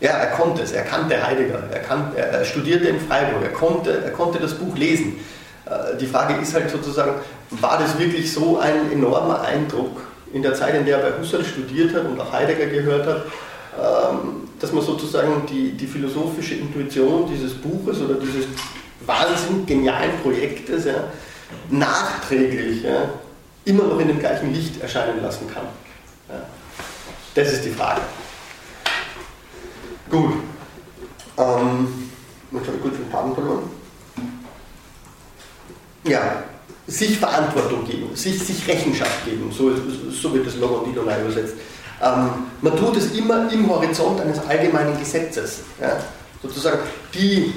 Ja, 0.00 0.10
er 0.10 0.26
konnte 0.26 0.62
es, 0.62 0.72
er 0.72 0.82
kannte 0.82 1.26
Heidegger, 1.26 1.62
er, 1.72 1.80
kan, 1.80 2.12
er 2.14 2.44
studierte 2.44 2.88
in 2.88 3.00
Freiburg, 3.00 3.42
er 3.42 3.52
konnte, 3.52 4.02
er 4.04 4.10
konnte 4.10 4.38
das 4.38 4.54
Buch 4.54 4.76
lesen. 4.76 5.18
Äh, 5.64 5.96
die 5.98 6.06
Frage 6.06 6.34
ist 6.34 6.54
halt 6.54 6.70
sozusagen, 6.70 7.14
war 7.50 7.78
das 7.78 7.98
wirklich 7.98 8.30
so 8.30 8.58
ein 8.58 8.92
enormer 8.92 9.40
Eindruck 9.42 10.02
in 10.32 10.42
der 10.42 10.54
Zeit, 10.54 10.74
in 10.74 10.84
der 10.84 10.98
er 10.98 11.10
bei 11.10 11.18
Husserl 11.18 11.44
studiert 11.44 11.94
hat 11.94 12.04
und 12.04 12.20
auch 12.20 12.30
Heidegger 12.30 12.66
gehört 12.66 13.06
hat, 13.06 13.24
ähm, 13.78 14.48
dass 14.60 14.72
man 14.72 14.84
sozusagen 14.84 15.46
die, 15.46 15.72
die 15.72 15.86
philosophische 15.86 16.56
Intuition 16.56 17.28
dieses 17.30 17.54
Buches 17.54 18.00
oder 18.00 18.14
dieses 18.14 18.46
wahnsinnig 19.06 19.66
genialen 19.66 20.18
Projektes 20.22 20.84
ja, 20.84 21.04
nachträglich 21.70 22.82
ja, 22.82 23.10
immer 23.64 23.84
noch 23.84 23.98
in 24.00 24.08
dem 24.08 24.18
gleichen 24.18 24.52
Licht 24.52 24.80
erscheinen 24.82 25.22
lassen 25.22 25.46
kann. 25.52 25.64
Ja. 26.28 26.42
Das 27.34 27.52
ist 27.52 27.64
die 27.64 27.70
Frage. 27.70 28.00
Gut. 30.10 30.32
Ähm, 31.38 32.10
jetzt 32.52 32.66
habe 32.66 32.76
ich 32.76 32.82
kurz 32.82 32.96
den 32.96 33.10
Faden 33.10 33.34
verloren. 33.34 33.70
Ja, 36.04 36.44
sich 36.86 37.18
Verantwortung 37.18 37.84
geben, 37.84 38.14
sich, 38.14 38.38
sich 38.38 38.66
Rechenschaft 38.68 39.24
geben, 39.24 39.50
so, 39.50 39.72
so 40.10 40.32
wird 40.32 40.46
das 40.46 40.56
Logonidonai 40.56 41.20
übersetzt. 41.20 41.54
Ähm, 42.00 42.28
man 42.60 42.76
tut 42.76 42.96
es 42.96 43.12
immer 43.12 43.50
im 43.50 43.68
Horizont 43.68 44.20
eines 44.20 44.38
allgemeinen 44.46 44.98
Gesetzes. 44.98 45.60
Ja? 45.80 45.98
Sozusagen 46.42 46.78
die 47.12 47.52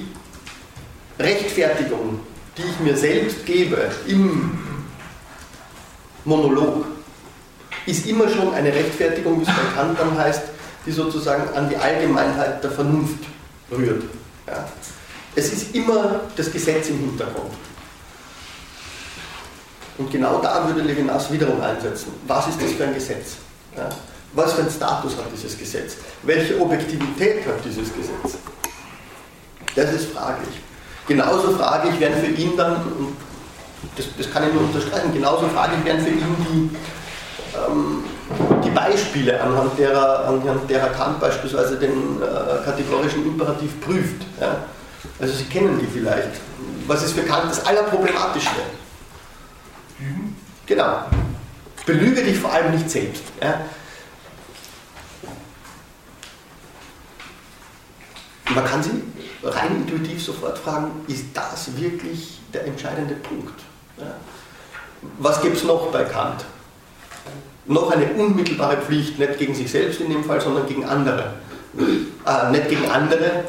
Rechtfertigung, 1.19 2.21
die 2.57 2.63
ich 2.63 2.79
mir 2.79 2.97
selbst 2.97 3.45
gebe 3.45 3.91
im 4.07 4.57
Monolog, 6.25 6.85
ist 7.85 8.07
immer 8.07 8.29
schon 8.29 8.53
eine 8.53 8.73
Rechtfertigung, 8.73 9.39
wie 9.39 9.43
es 9.43 9.47
bei 9.47 9.75
Kant 9.75 9.99
dann 9.99 10.17
heißt, 10.17 10.41
die 10.85 10.91
sozusagen 10.91 11.53
an 11.55 11.69
die 11.69 11.77
Allgemeinheit 11.77 12.63
der 12.63 12.71
Vernunft 12.71 13.23
rührt. 13.71 14.03
Ja? 14.47 14.67
Es 15.35 15.51
ist 15.53 15.75
immer 15.75 16.21
das 16.35 16.51
Gesetz 16.51 16.89
im 16.89 16.99
Hintergrund. 16.99 17.53
Und 19.97 20.09
genau 20.11 20.39
da 20.39 20.65
würde 20.65 20.81
Levinas 20.81 21.31
wiederum 21.31 21.61
einsetzen. 21.61 22.13
Was 22.25 22.47
ist 22.47 22.61
das 22.61 22.71
für 22.71 22.85
ein 22.85 22.93
Gesetz? 22.93 23.35
Ja? 23.75 23.89
Was 24.33 24.53
für 24.53 24.61
einen 24.61 24.71
Status 24.71 25.17
hat 25.17 25.25
dieses 25.33 25.57
Gesetz? 25.57 25.97
Welche 26.23 26.59
Objektivität 26.59 27.45
hat 27.45 27.63
dieses 27.65 27.89
Gesetz? 27.93 28.37
Das 29.75 29.91
ist 29.91 30.11
fraglich. 30.11 30.55
Genauso 31.07 31.51
fraglich 31.57 31.99
werden 31.99 32.23
für 32.23 32.31
ihn 32.41 32.55
dann, 32.55 32.77
das, 33.97 34.05
das 34.17 34.31
kann 34.31 34.47
ich 34.47 34.53
nur 34.53 34.63
unterstreichen, 34.63 35.11
genauso 35.13 35.47
fraglich 35.49 35.83
werden 35.83 36.01
für 36.01 36.11
ihn 36.11 36.35
die, 36.39 36.77
ähm, 37.57 38.03
die 38.63 38.69
Beispiele, 38.69 39.41
anhand 39.41 39.77
derer, 39.77 40.25
anhand 40.27 40.69
derer 40.69 40.89
Kant 40.89 41.19
beispielsweise 41.19 41.77
den 41.77 42.21
äh, 42.21 42.63
kategorischen 42.63 43.25
Imperativ 43.25 43.79
prüft. 43.81 44.21
Ja? 44.39 44.57
Also 45.19 45.33
Sie 45.33 45.45
kennen 45.45 45.79
die 45.79 45.87
vielleicht. 45.87 46.39
Was 46.87 47.03
ist 47.03 47.13
für 47.13 47.23
Kant 47.23 47.49
das 47.49 47.65
Allerproblematischste? 47.65 48.61
Mhm. 49.99 50.35
Genau. 50.65 51.05
Belüge 51.85 52.23
dich 52.23 52.37
vor 52.37 52.51
allem 52.51 52.71
nicht 52.73 52.89
selbst. 52.89 53.23
Ja? 53.41 53.61
Man 58.53 58.65
kann 58.65 58.83
sie 58.83 59.03
rein 59.43 59.75
intuitiv 59.75 60.23
sofort 60.23 60.57
fragen, 60.57 60.91
ist 61.07 61.25
das 61.33 61.75
wirklich 61.77 62.39
der 62.53 62.65
entscheidende 62.65 63.15
Punkt? 63.15 63.59
Ja? 63.97 64.15
Was 65.17 65.41
gibt 65.41 65.57
es 65.57 65.63
noch 65.63 65.91
bei 65.91 66.03
Kant? 66.03 66.45
Noch 67.65 67.91
eine 67.91 68.05
unmittelbare 68.13 68.77
Pflicht, 68.77 69.19
nicht 69.19 69.37
gegen 69.37 69.53
sich 69.53 69.69
selbst 69.69 70.01
in 70.01 70.09
dem 70.09 70.23
Fall, 70.23 70.41
sondern 70.41 70.67
gegen 70.67 70.85
andere. 70.85 71.33
Äh, 71.77 72.51
nicht 72.51 72.69
gegen 72.69 72.89
andere, 72.89 73.43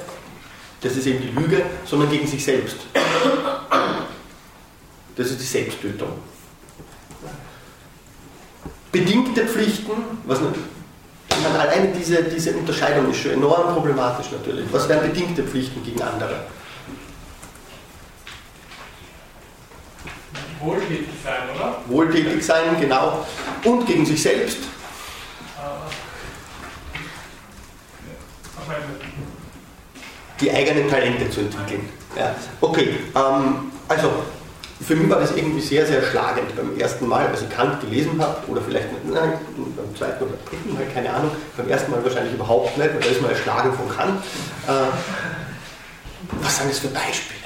das 0.80 0.96
ist 0.96 1.06
eben 1.06 1.20
die 1.20 1.40
Lüge, 1.40 1.62
sondern 1.84 2.10
gegen 2.10 2.26
sich 2.26 2.44
selbst. 2.44 2.76
Das 5.16 5.30
ist 5.30 5.40
die 5.40 5.46
Selbsttötung. 5.46 6.08
Bedingte 8.92 9.46
Pflichten, 9.46 9.92
was 10.26 10.40
nicht, 10.40 10.54
ich 11.30 11.42
meine, 11.42 11.60
alleine 11.60 11.92
diese, 11.96 12.22
diese 12.24 12.52
Unterscheidung 12.52 13.10
ist 13.10 13.18
schon 13.18 13.32
enorm 13.32 13.74
problematisch 13.74 14.32
natürlich. 14.32 14.66
Was 14.72 14.88
wären 14.88 15.02
bedingte 15.02 15.42
Pflichten 15.44 15.82
gegen 15.84 16.02
andere? 16.02 16.44
Wohltätig 20.60 21.08
sein, 21.24 21.56
oder? 21.56 21.78
Wohltätig 21.86 22.44
sein, 22.44 22.80
genau. 22.80 23.26
Und 23.64 23.86
gegen 23.86 24.04
sich 24.04 24.22
selbst. 24.22 24.58
Die 30.40 30.50
eigenen 30.50 30.88
Talente 30.88 31.28
zu 31.30 31.40
entwickeln. 31.40 31.88
Ja. 32.16 32.34
Okay, 32.60 32.96
ähm, 33.14 33.72
also 33.88 34.10
für 34.86 34.96
mich 34.96 35.10
war 35.10 35.20
das 35.20 35.36
irgendwie 35.36 35.60
sehr, 35.60 35.86
sehr 35.86 36.02
schlagend 36.02 36.56
beim 36.56 36.78
ersten 36.78 37.06
Mal, 37.06 37.26
als 37.26 37.42
ich 37.42 37.50
Kant 37.50 37.80
gelesen 37.80 38.20
habe, 38.20 38.46
oder 38.48 38.62
vielleicht 38.62 38.88
nein, 39.04 39.34
beim 39.76 39.96
zweiten 39.96 40.24
oder 40.24 40.34
dritten 40.48 40.74
Mal, 40.74 40.84
keine 40.92 41.12
Ahnung, 41.12 41.30
beim 41.56 41.68
ersten 41.68 41.90
Mal 41.90 42.02
wahrscheinlich 42.02 42.34
überhaupt 42.34 42.76
nicht, 42.78 42.92
weil 42.92 43.00
da 43.00 43.06
ist 43.06 43.20
man 43.20 43.30
erschlagen 43.30 43.72
von 43.74 43.88
Kant. 43.88 44.24
Äh, 44.66 44.72
was 46.40 46.56
sind 46.56 46.70
das 46.70 46.78
für 46.78 46.88
Beispiele? 46.88 47.39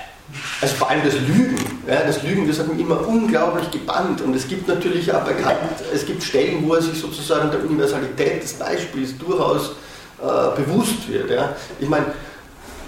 Also 0.61 0.75
vor 0.77 0.91
allem 0.91 1.03
das 1.05 1.15
Lügen. 1.15 1.83
Ja, 1.87 2.03
das 2.07 2.23
Lügen, 2.23 2.49
das 2.49 2.59
hat 2.59 2.69
mich 2.69 2.81
immer 2.81 3.07
unglaublich 3.07 3.71
gebannt. 3.71 4.21
Und 4.23 4.35
es 4.35 4.49
gibt 4.49 4.69
natürlich 4.69 5.13
auch 5.13 5.23
bei 5.23 5.35
Kant, 5.35 5.59
es 5.93 6.07
gibt 6.07 6.23
Stellen, 6.23 6.67
wo 6.67 6.75
er 6.75 6.83
sich 6.83 6.99
sozusagen 7.01 7.51
der 7.51 7.61
Universalität 7.65 8.43
des 8.43 8.55
Beispiels 8.55 9.17
durchaus 9.19 9.73
äh, 10.21 10.61
bewusst 10.61 11.09
wird. 11.09 11.31
Ja. 11.31 11.51
Ich 11.79 11.89
meine, 11.89 12.07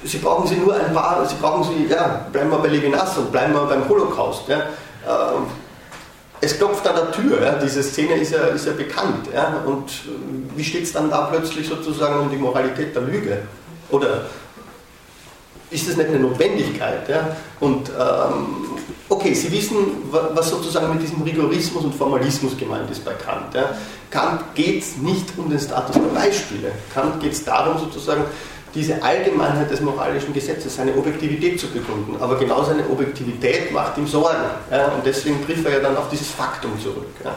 Sie 0.04 0.18
brauchen 0.18 0.46
sie 0.46 0.56
nur 0.56 0.74
ein 0.74 0.94
paar, 0.94 1.26
Sie 1.26 1.34
brauchen 1.40 1.64
sie, 1.64 1.92
ja, 1.92 2.26
bleiben 2.30 2.50
wir 2.50 2.58
bei 2.58 2.68
Levinas 2.68 3.16
und 3.18 3.32
bleiben 3.32 3.52
wir 3.54 3.66
beim 3.66 3.88
Holocaust. 3.88 4.48
Ja. 4.48 4.58
Ähm, 5.06 5.46
es 6.40 6.56
klopft 6.58 6.86
an 6.86 6.94
der 6.94 7.10
Tür, 7.12 7.42
ja. 7.42 7.54
diese 7.54 7.82
Szene 7.82 8.14
ist 8.14 8.32
ja, 8.32 8.46
ist 8.48 8.66
ja 8.66 8.72
bekannt. 8.72 9.28
Ja. 9.34 9.62
Und 9.64 9.90
wie 10.54 10.62
steht 10.62 10.84
es 10.84 10.92
dann 10.92 11.10
da 11.10 11.22
plötzlich 11.22 11.66
sozusagen 11.68 12.20
um 12.20 12.30
die 12.30 12.36
Moralität 12.36 12.94
der 12.94 13.02
Lüge? 13.02 13.38
Oder 13.90 14.26
ist 15.70 15.88
das 15.88 15.96
nicht 15.96 16.08
eine 16.08 16.20
Notwendigkeit? 16.20 17.08
Ja? 17.08 17.36
Und 17.60 17.88
ähm, 17.88 18.78
okay, 19.08 19.34
Sie 19.34 19.50
wissen, 19.50 19.76
was 20.10 20.50
sozusagen 20.50 20.92
mit 20.92 21.02
diesem 21.02 21.22
Rigorismus 21.22 21.84
und 21.84 21.94
Formalismus 21.94 22.56
gemeint 22.56 22.90
ist 22.90 23.04
bei 23.04 23.12
Kant. 23.14 23.54
Ja? 23.54 23.76
Kant 24.10 24.54
geht 24.54 24.82
es 24.82 24.96
nicht 24.96 25.26
um 25.36 25.50
den 25.50 25.58
Status 25.58 25.94
der 25.94 26.20
Beispiele. 26.20 26.72
Kant 26.94 27.20
geht 27.20 27.32
es 27.32 27.44
darum, 27.44 27.78
sozusagen 27.78 28.24
diese 28.74 29.02
Allgemeinheit 29.02 29.70
des 29.70 29.80
moralischen 29.80 30.34
Gesetzes, 30.34 30.76
seine 30.76 30.94
Objektivität 30.96 31.58
zu 31.58 31.66
begründen. 31.68 32.16
Aber 32.20 32.36
genau 32.36 32.62
seine 32.62 32.88
Objektivität 32.88 33.72
macht 33.72 33.96
ihm 33.96 34.06
Sorgen. 34.06 34.44
Ja, 34.70 34.88
und 34.88 35.04
deswegen 35.04 35.44
trifft 35.44 35.64
er 35.64 35.72
ja 35.72 35.80
dann 35.80 35.96
auf 35.96 36.10
dieses 36.10 36.30
Faktum 36.30 36.78
zurück. 36.80 37.08
Ja. 37.24 37.34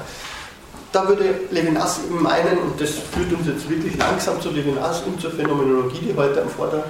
Da 0.91 1.07
würde 1.07 1.41
Levinas 1.51 1.99
meinen, 2.09 2.57
und 2.57 2.81
das 2.81 2.89
führt 2.89 3.31
uns 3.31 3.47
jetzt 3.47 3.69
wirklich 3.69 3.95
langsam 3.97 4.41
zu 4.41 4.49
Levinas 4.49 5.01
und 5.03 5.21
zur 5.21 5.31
Phänomenologie, 5.31 5.99
die 5.99 6.17
heute 6.17 6.41
am 6.41 6.49
vorderen, 6.49 6.83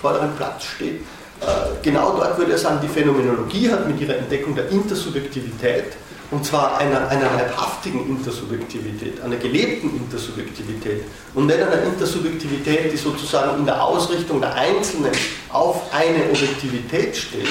vorderen 0.00 0.34
Platz 0.36 0.64
steht, 0.64 1.00
äh, 1.40 1.44
genau 1.82 2.16
dort 2.16 2.38
würde 2.38 2.52
er 2.52 2.58
sagen, 2.58 2.78
die 2.82 2.88
Phänomenologie 2.88 3.70
hat 3.70 3.86
mit 3.86 4.00
ihrer 4.00 4.16
Entdeckung 4.16 4.54
der 4.54 4.68
Intersubjektivität 4.70 5.96
und 6.30 6.44
zwar 6.44 6.76
einer, 6.78 7.08
einer 7.08 7.30
leibhaftigen 7.30 8.06
Intersubjektivität, 8.06 9.20
einer 9.22 9.36
gelebten 9.36 9.96
Intersubjektivität 9.96 11.04
und 11.34 11.46
nicht 11.46 11.60
einer 11.60 11.82
Intersubjektivität, 11.82 12.92
die 12.92 12.96
sozusagen 12.96 13.60
in 13.60 13.64
der 13.64 13.82
Ausrichtung 13.82 14.40
der 14.40 14.54
Einzelnen 14.54 15.12
auf 15.50 15.92
eine 15.92 16.28
Objektivität 16.30 17.16
steht, 17.16 17.48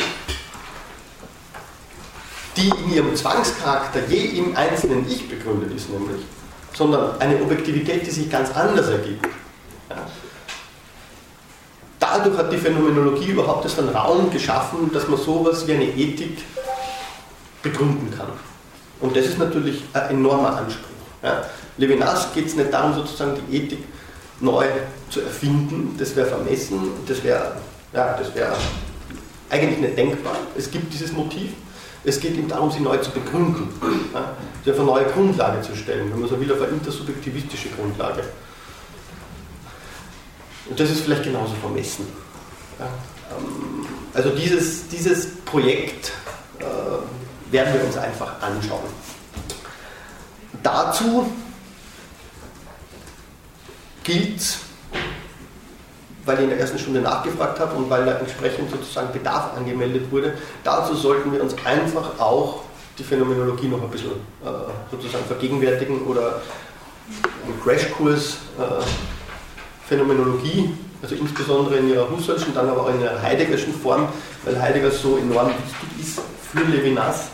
die 2.55 2.69
in 2.69 2.93
ihrem 2.93 3.15
Zwangscharakter 3.15 4.01
je 4.07 4.39
im 4.39 4.55
einzelnen 4.55 5.09
Ich 5.09 5.27
begründet 5.27 5.75
ist, 5.75 5.89
nämlich, 5.89 6.21
sondern 6.73 7.19
eine 7.19 7.41
Objektivität, 7.41 8.05
die 8.05 8.11
sich 8.11 8.29
ganz 8.29 8.51
anders 8.55 8.89
ergibt. 8.89 9.25
Ja. 9.89 9.97
Dadurch 12.09 12.37
hat 12.37 12.51
die 12.51 12.57
Phänomenologie 12.57 13.31
überhaupt 13.31 13.65
erst 13.65 13.79
einen 13.79 13.89
Raum 13.89 14.29
geschaffen, 14.31 14.91
dass 14.93 15.07
man 15.07 15.19
sowas 15.19 15.67
wie 15.67 15.73
eine 15.73 15.85
Ethik 15.85 16.37
begründen 17.61 18.13
kann. 18.17 18.27
Und 19.01 19.15
das 19.15 19.25
ist 19.25 19.37
natürlich 19.37 19.83
ein 19.93 20.11
enormer 20.11 20.57
Anspruch. 20.57 20.87
Ja. 21.21 21.43
Levinas 21.77 22.33
geht 22.33 22.47
es 22.47 22.55
nicht 22.55 22.71
darum, 22.71 22.93
sozusagen 22.93 23.33
die 23.49 23.57
Ethik 23.57 23.83
neu 24.39 24.65
zu 25.09 25.21
erfinden, 25.21 25.95
das 25.99 26.15
wäre 26.15 26.27
vermessen, 26.27 26.79
das 27.07 27.23
wäre 27.23 27.57
ja, 27.93 28.17
wär 28.33 28.55
eigentlich 29.49 29.79
nicht 29.79 29.97
denkbar. 29.97 30.35
Es 30.55 30.71
gibt 30.71 30.93
dieses 30.93 31.11
Motiv, 31.11 31.51
Es 32.03 32.21
geht 32.21 32.37
ihm 32.37 32.47
darum, 32.47 32.71
sie 32.71 32.79
neu 32.79 32.97
zu 32.97 33.11
begründen, 33.11 33.67
ja, 34.13 34.31
sie 34.63 34.71
auf 34.71 34.77
eine 34.77 34.85
neue 34.85 35.05
Grundlage 35.05 35.61
zu 35.61 35.75
stellen, 35.75 36.09
wenn 36.09 36.21
man 36.21 36.29
so 36.29 36.39
will, 36.39 36.49
auf 36.53 36.61
eine 36.61 36.71
intersubjektivistische 36.71 37.67
Grundlage. 37.69 38.23
Und 40.69 40.79
das 40.79 40.89
ist 40.89 41.01
vielleicht 41.01 41.23
genauso 41.23 41.53
vermessen. 41.55 42.07
Ja, 42.79 42.85
ähm, 43.31 43.85
also 44.13 44.29
dieses, 44.31 44.87
dieses 44.89 45.35
Projekt 45.45 46.11
äh, 46.59 46.63
werden 47.51 47.73
wir 47.73 47.85
uns 47.85 47.97
einfach 47.97 48.41
anschauen. 48.41 48.89
Dazu 50.63 51.31
gilt 54.03 54.37
es, 54.37 54.59
weil 56.25 56.37
ich 56.37 56.43
in 56.43 56.49
der 56.49 56.59
ersten 56.59 56.79
Stunde 56.79 57.01
nachgefragt 57.01 57.59
habe 57.59 57.75
und 57.75 57.89
weil 57.89 58.05
da 58.05 58.17
entsprechend 58.17 58.69
sozusagen 58.69 59.13
Bedarf 59.13 59.55
angemeldet 59.55 60.11
wurde, 60.11 60.33
dazu 60.63 60.93
sollten 60.95 61.31
wir 61.31 61.41
uns 61.41 61.55
einfach 61.65 62.19
auch 62.19 62.63
die 62.97 63.03
Phänomenologie 63.03 63.67
noch 63.67 63.81
ein 63.81 63.89
bisschen 63.89 64.11
äh, 64.43 64.49
sozusagen 64.91 65.25
vergegenwärtigen 65.25 66.01
oder 66.05 66.41
einen 67.45 67.61
Crashkurs 67.63 68.37
äh, 68.59 68.83
Phänomenologie, 69.87 70.73
also 71.01 71.15
insbesondere 71.15 71.77
in 71.77 71.89
ihrer 71.89 72.09
Husserlschen, 72.09 72.53
dann 72.53 72.69
aber 72.69 72.81
auch 72.83 72.89
in 72.89 73.01
ihrer 73.01 73.21
Heideggerschen 73.21 73.73
Form, 73.73 74.07
weil 74.43 74.61
Heidegger 74.61 74.91
so 74.91 75.17
enorm 75.17 75.47
wichtig 75.49 75.99
ist 76.01 76.21
für 76.51 76.63
Levinas 76.63 77.29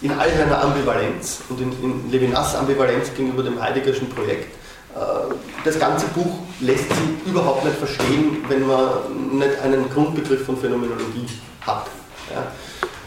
in 0.00 0.12
all 0.12 0.30
seiner 0.30 0.62
Ambivalenz 0.62 1.40
und 1.48 1.60
in, 1.60 1.72
in 1.82 2.10
Levinas 2.10 2.54
Ambivalenz 2.54 3.12
gegenüber 3.14 3.42
dem 3.42 3.60
Heideggerschen 3.60 4.08
Projekt. 4.08 4.54
Äh, 4.94 5.34
das 5.64 5.78
ganze 5.78 6.06
Buch 6.08 6.38
lässt 6.60 6.88
sich 6.88 7.26
überhaupt 7.26 7.64
nicht 7.64 7.76
verstehen, 7.76 8.44
wenn 8.48 8.66
man 8.66 9.38
nicht 9.38 9.58
einen 9.60 9.90
Grundbegriff 9.90 10.44
von 10.46 10.56
Phänomenologie 10.56 11.26
hat. 11.66 11.86
Ja. 12.32 12.46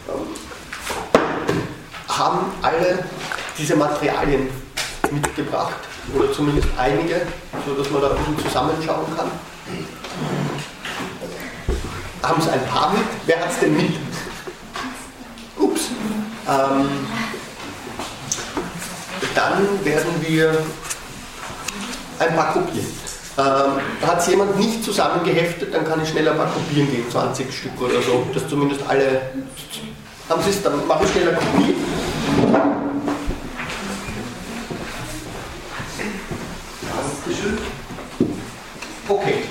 Ähm, 0.08 0.26
haben 2.08 2.52
alle 2.60 3.04
diese 3.58 3.74
Materialien 3.74 4.48
mitgebracht, 5.10 5.76
oder 6.14 6.32
zumindest 6.32 6.68
einige, 6.76 7.22
sodass 7.66 7.90
man 7.90 8.02
da 8.02 8.10
ein 8.10 8.16
bisschen 8.16 8.38
zusammenschauen 8.38 9.16
kann. 9.16 9.30
Haben 12.22 12.40
es 12.40 12.48
ein 12.48 12.64
paar 12.66 12.92
mit? 12.92 13.02
Wer 13.26 13.40
hat 13.40 13.50
es 13.50 13.58
denn 13.58 13.76
mit? 13.76 13.94
Ups. 15.58 15.88
Ähm, 16.48 16.88
dann 19.34 19.84
werden 19.84 20.12
wir 20.20 20.64
ein 22.18 22.36
paar 22.36 22.52
kopieren. 22.52 22.86
Ähm, 23.38 24.06
hat 24.06 24.20
es 24.20 24.26
jemand 24.26 24.58
nicht 24.58 24.84
zusammengeheftet, 24.84 25.72
dann 25.72 25.86
kann 25.86 26.02
ich 26.02 26.10
schnell 26.10 26.28
ein 26.28 26.36
paar 26.36 26.52
kopieren 26.52 26.90
gehen, 26.90 27.10
20 27.10 27.52
Stück 27.52 27.80
oder 27.80 28.02
so, 28.02 28.26
dass 28.34 28.46
zumindest 28.46 28.82
alle. 28.86 29.22
Haben 30.28 30.42
Sie 30.42 30.50
es, 30.50 30.62
dann 30.62 30.86
mache 30.86 31.04
ich 31.04 31.10
schnell 31.10 31.28
eine 31.28 31.38
Kopie. 31.38 31.74
Okay. 39.08 39.44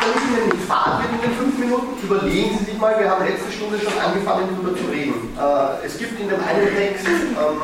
Wenn 0.00 0.12
Sie 0.20 0.50
denn 0.50 0.60
fahren 0.66 1.02
wird 1.02 1.12
in 1.14 1.30
den 1.30 1.38
fünf 1.38 1.58
Minuten, 1.58 2.02
überlegen 2.02 2.58
Sie 2.58 2.64
sich 2.64 2.78
mal, 2.78 2.98
wir 2.98 3.08
haben 3.08 3.24
letzte 3.24 3.50
Stunde 3.52 3.78
schon 3.78 3.96
angefangen 3.98 4.48
darüber 4.50 4.76
zu 4.76 4.84
reden. 4.90 5.36
Äh, 5.38 5.86
es 5.86 5.98
gibt 5.98 6.18
in 6.20 6.28
dem 6.28 6.40
einen 6.40 6.74
Text, 6.74 7.06
ähm, 7.06 7.62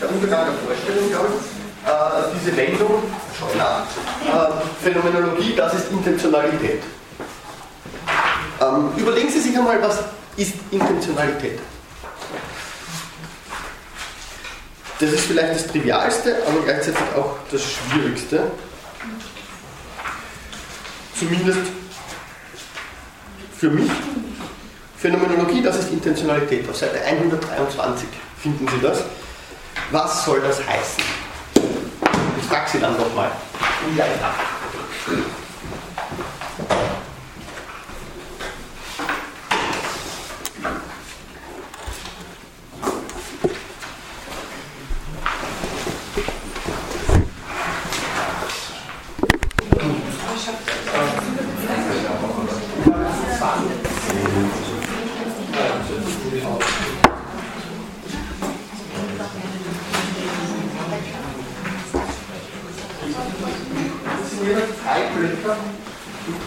der 0.00 0.10
Untergang 0.10 0.46
der 0.46 0.54
Vorstellung, 0.66 1.08
glaube 1.10 1.28
ich, 1.36 1.56
äh, 1.86 2.38
diese 2.40 2.56
Wendung, 2.56 3.02
schau 3.38 3.48
nach, 3.56 3.84
äh, 3.84 4.52
Phänomenologie, 4.82 5.54
das 5.54 5.74
ist 5.74 5.92
Intentionalität. 5.92 6.82
Ähm, 8.60 8.90
überlegen 8.96 9.30
Sie 9.30 9.40
sich 9.40 9.56
einmal, 9.56 9.80
was 9.82 9.98
ist 10.36 10.54
Intentionalität? 10.70 11.60
Das 14.98 15.10
ist 15.12 15.26
vielleicht 15.26 15.54
das 15.54 15.66
Trivialste, 15.66 16.36
aber 16.46 16.64
gleichzeitig 16.64 17.02
auch 17.14 17.36
das 17.50 17.62
Schwierigste. 17.62 18.50
Zumindest 21.18 21.58
für 23.58 23.70
mich. 23.70 23.90
Phänomenologie, 24.96 25.62
das 25.62 25.78
ist 25.78 25.92
Intentionalität. 25.92 26.68
Auf 26.68 26.76
Seite 26.76 27.02
123 27.02 28.08
finden 28.42 28.66
Sie 28.68 28.80
das. 28.80 29.02
Was 29.90 30.24
soll 30.24 30.40
das 30.40 30.58
heißen? 30.66 31.04
Ich 32.38 32.46
frage 32.46 32.70
Sie 32.70 32.80
dann 32.80 32.96
nochmal. 32.96 33.30
Ja, 33.96 34.04
ja. 34.06 34.34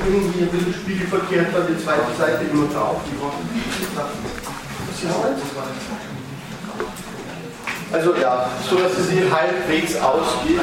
irgendwie 0.10 0.44
ein 0.44 0.50
bisschen 0.50 0.74
spiegelverkehrt 0.74 1.54
dann 1.54 1.68
die 1.68 1.84
zweite 1.84 2.14
Seite 2.18 2.46
immer 2.52 2.68
drauf. 2.68 3.02
Also 7.92 8.14
ja, 8.70 8.78
so 8.78 8.84
dass 8.84 8.98
es 8.98 9.10
hier 9.12 9.32
halbwegs 9.32 9.96
ausgeht. 9.96 10.60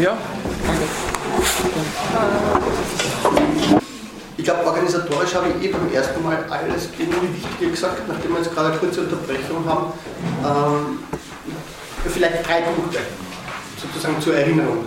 Ja. 0.00 0.16
Ich 4.36 4.44
glaube, 4.44 4.66
organisatorisch 4.66 5.34
habe 5.34 5.46
ich 5.48 5.64
eh 5.64 5.72
beim 5.72 5.92
ersten 5.92 6.22
Mal 6.22 6.44
alles 6.50 6.88
irgendwie 6.98 7.42
Wichtige 7.42 7.70
gesagt, 7.70 8.06
nachdem 8.06 8.32
wir 8.32 8.38
jetzt 8.38 8.54
gerade 8.54 8.70
eine 8.70 8.78
kurze 8.78 9.00
Unterbrechung 9.00 9.64
haben. 9.66 9.92
Ähm, 10.44 10.98
vielleicht 12.08 12.46
drei 12.46 12.60
Punkte 12.60 12.98
sozusagen 13.80 14.20
zur 14.20 14.36
Erinnerung. 14.36 14.84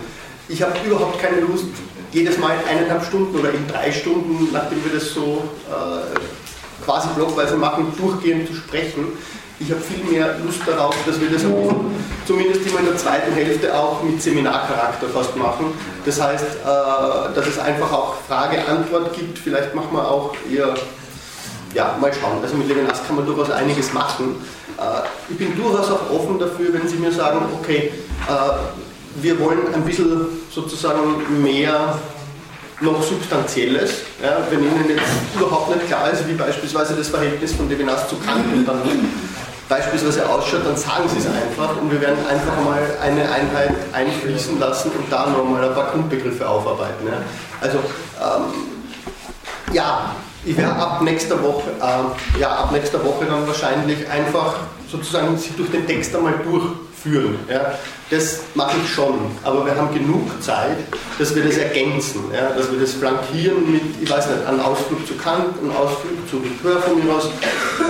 Ich 0.48 0.62
habe 0.62 0.72
überhaupt 0.84 1.20
keine 1.20 1.40
Lust, 1.40 1.66
jedes 2.12 2.38
Mal 2.38 2.56
eineinhalb 2.68 3.04
Stunden 3.04 3.38
oder 3.38 3.52
in 3.52 3.66
drei 3.68 3.92
Stunden, 3.92 4.48
nachdem 4.52 4.84
wir 4.84 4.98
das 4.98 5.10
so 5.10 5.44
äh, 5.68 6.18
quasi 6.90 7.08
blockweise 7.14 7.56
machen, 7.56 7.92
durchgehend 7.96 8.48
zu 8.48 8.54
sprechen. 8.54 9.12
Ich 9.60 9.70
habe 9.70 9.80
viel 9.80 10.02
mehr 10.10 10.38
Lust 10.44 10.60
darauf, 10.66 10.94
dass 11.06 11.20
wir 11.20 11.30
das 11.30 11.42
zumindest 12.26 12.66
immer 12.66 12.80
in 12.80 12.86
der 12.86 12.96
zweiten 12.96 13.32
Hälfte 13.32 13.78
auch 13.78 14.02
mit 14.02 14.20
Seminarcharakter 14.20 15.06
fast 15.08 15.36
machen. 15.36 15.66
Das 16.04 16.20
heißt, 16.20 16.44
äh, 16.44 17.34
dass 17.34 17.46
es 17.46 17.58
einfach 17.58 17.92
auch 17.92 18.14
Frage-Antwort 18.26 19.14
gibt. 19.14 19.38
Vielleicht 19.38 19.74
machen 19.74 19.90
wir 19.92 20.10
auch 20.10 20.34
eher, 20.50 20.74
ja, 21.74 21.96
mal 22.00 22.10
schauen. 22.12 22.38
Also 22.42 22.56
mit 22.56 22.68
Levinas 22.68 23.06
kann 23.06 23.16
man 23.16 23.26
durchaus 23.26 23.50
einiges 23.50 23.92
machen. 23.92 24.36
Äh, 24.78 25.02
ich 25.28 25.38
bin 25.38 25.54
durchaus 25.54 25.90
auch 25.90 26.10
offen 26.10 26.38
dafür, 26.38 26.72
wenn 26.72 26.88
Sie 26.88 26.96
mir 26.96 27.12
sagen, 27.12 27.40
okay, 27.60 27.92
äh, 28.28 29.22
wir 29.22 29.38
wollen 29.38 29.74
ein 29.74 29.84
bisschen 29.84 30.26
sozusagen 30.50 31.42
mehr 31.42 31.98
noch 32.80 33.02
Substanzielles. 33.02 34.02
Ja, 34.22 34.38
wenn 34.50 34.60
Ihnen 34.60 34.88
jetzt 34.88 35.02
überhaupt 35.34 35.74
nicht 35.74 35.86
klar 35.86 36.10
ist, 36.10 36.26
wie 36.26 36.34
beispielsweise 36.34 36.94
das 36.94 37.08
Verhältnis 37.08 37.52
von 37.52 37.68
Levinas 37.68 38.08
zu 38.08 38.16
Kant 38.16 38.44
dann 38.66 38.80
beispielsweise 39.68 40.28
ausschaut, 40.28 40.66
dann 40.66 40.76
sagen 40.76 41.08
Sie 41.08 41.18
es 41.18 41.26
einfach 41.26 41.80
und 41.80 41.90
wir 41.90 42.00
werden 42.00 42.18
einfach 42.26 42.56
mal 42.64 42.82
eine 43.00 43.22
Einheit 43.30 43.74
einfließen 43.92 44.58
lassen 44.58 44.90
und 44.90 45.10
da 45.10 45.26
nochmal 45.26 45.64
ein 45.64 45.74
paar 45.74 45.92
Grundbegriffe 45.92 46.48
aufarbeiten. 46.48 47.06
Ja. 47.06 47.12
Also 47.60 47.78
ähm, 47.78 49.72
ja, 49.72 50.16
ich 50.44 50.56
werde 50.56 50.74
ab 50.74 51.02
nächster 51.02 51.40
Woche, 51.42 51.70
äh, 51.80 52.40
ja, 52.40 52.50
ab 52.50 52.72
nächster 52.72 53.04
Woche 53.04 53.26
dann 53.26 53.46
wahrscheinlich 53.46 54.08
einfach 54.10 54.56
sozusagen 54.90 55.38
Sie 55.38 55.50
durch 55.56 55.70
den 55.70 55.86
Text 55.86 56.14
einmal 56.16 56.34
durchführen. 56.42 57.38
Ja. 57.48 57.74
Das 58.10 58.40
mache 58.56 58.76
ich 58.82 58.92
schon, 58.92 59.20
aber 59.44 59.64
wir 59.64 59.76
haben 59.76 59.94
genug 59.94 60.42
Zeit, 60.42 60.78
dass 61.16 61.32
wir 61.32 61.44
das 61.44 61.58
ergänzen, 61.58 62.24
ja, 62.34 62.50
dass 62.58 62.68
wir 62.72 62.80
das 62.80 62.94
flankieren 62.94 63.70
mit, 63.70 63.82
ich 64.02 64.10
weiß 64.10 64.26
nicht, 64.26 64.46
einem 64.46 64.58
Ausflug 64.58 65.06
zu 65.06 65.14
Kant, 65.14 65.56
einem 65.62 65.70
Ausflug 65.70 66.18
zu 66.28 66.38
Ricoeur 66.38 66.82
von 66.82 66.98
mir 66.98 67.14
aus, 67.14 67.26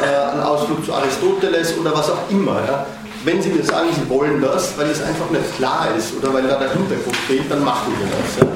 äh, 0.02 0.32
einem 0.32 0.42
Ausflug 0.42 0.84
zu 0.84 0.92
Aristoteles 0.92 1.78
oder 1.78 1.94
was 1.94 2.10
auch 2.10 2.28
immer. 2.28 2.60
Ja. 2.68 2.84
Wenn 3.24 3.40
Sie 3.40 3.48
mir 3.48 3.64
sagen, 3.64 3.88
Sie 3.94 4.06
wollen 4.10 4.42
das, 4.42 4.76
weil 4.76 4.90
es 4.90 5.00
einfach 5.00 5.30
nicht 5.30 5.56
klar 5.56 5.88
ist 5.96 6.12
oder 6.20 6.34
weil 6.34 6.42
da 6.42 6.58
der 6.58 6.70
Hintergrund 6.70 7.16
fehlt, 7.26 7.50
dann 7.50 7.64
machen 7.64 7.90
wir 7.98 8.06
das. 8.06 8.46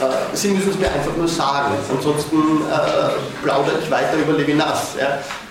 Ja. 0.00 0.06
Äh, 0.06 0.36
Sie 0.36 0.50
müssen 0.50 0.70
es 0.70 0.78
mir 0.78 0.92
einfach 0.92 1.16
nur 1.16 1.26
sagen. 1.26 1.74
Ansonsten 1.92 2.36
äh, 2.70 3.42
plaudere 3.42 3.80
ich 3.82 3.90
weiter 3.90 4.16
über 4.16 4.38
Levinas. 4.38 4.94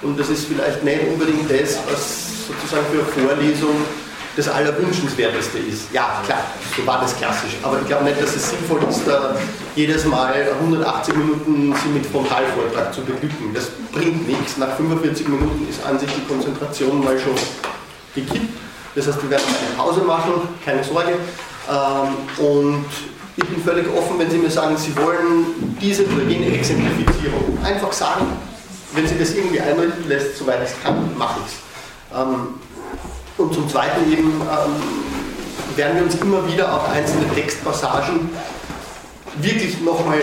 Und 0.03 0.17
das 0.17 0.29
ist 0.29 0.45
vielleicht 0.45 0.85
nicht 0.85 1.01
unbedingt 1.11 1.51
das, 1.51 1.79
was 1.91 2.47
sozusagen 2.47 2.85
für 2.93 3.03
Vorlesung 3.03 3.75
das 4.39 4.47
Allerwünschenswerteste 4.47 5.59
ist. 5.59 5.91
Ja, 5.91 6.21
klar, 6.25 6.43
so 6.75 6.85
war 6.87 7.01
das 7.01 7.15
klassisch. 7.17 7.57
Aber 7.61 7.79
ich 7.81 7.87
glaube 7.87 8.05
nicht, 8.05 8.21
dass 8.21 8.35
es 8.35 8.49
sinnvoll 8.49 8.79
ist, 8.89 9.05
da 9.05 9.35
jedes 9.75 10.05
Mal 10.05 10.33
180 10.61 11.15
Minuten 11.15 11.75
sie 11.83 11.89
mit 11.89 12.05
Frontalvortrag 12.05 12.93
zu 12.93 13.01
beglücken. 13.01 13.53
Das 13.53 13.69
bringt 13.91 14.27
nichts. 14.27 14.57
Nach 14.57 14.75
45 14.77 15.27
Minuten 15.27 15.67
ist 15.69 15.85
an 15.85 15.99
sich 15.99 16.09
die 16.13 16.25
Konzentration 16.25 17.03
mal 17.03 17.19
schon 17.19 17.35
gekippt. 18.15 18.53
Das 18.95 19.07
heißt, 19.07 19.21
wir 19.21 19.29
werden 19.29 19.43
eine 19.47 19.75
Pause 19.75 20.01
machen, 20.01 20.33
keine 20.63 20.83
Sorge. 20.83 21.15
Ähm, 21.69 22.45
und 22.45 22.85
ich 23.35 23.43
bin 23.43 23.61
völlig 23.61 23.87
offen, 23.89 24.17
wenn 24.19 24.31
Sie 24.31 24.37
mir 24.37 24.49
sagen, 24.49 24.75
Sie 24.77 24.95
wollen 24.95 25.77
diese 25.81 26.05
oder 26.05 26.23
jene 26.23 26.57
Exemplifizierung. 26.57 27.57
Einfach 27.63 27.91
sagen, 27.91 28.25
wenn 28.93 29.05
Sie 29.05 29.19
das 29.19 29.33
irgendwie 29.33 29.59
einrichten 29.59 30.07
lässt, 30.07 30.37
soweit 30.37 30.61
es 30.63 30.71
kann, 30.81 31.15
mache 31.17 31.39
ich 31.45 31.53
es. 31.53 31.59
Und 33.39 33.53
zum 33.53 33.69
Zweiten 33.69 34.11
eben 34.11 34.41
ähm, 34.41 35.77
werden 35.77 35.95
wir 35.95 36.03
uns 36.03 36.15
immer 36.15 36.45
wieder 36.45 36.75
auf 36.75 36.89
einzelne 36.89 37.25
Textpassagen 37.33 38.29
wirklich 39.37 39.79
nochmal 39.79 40.19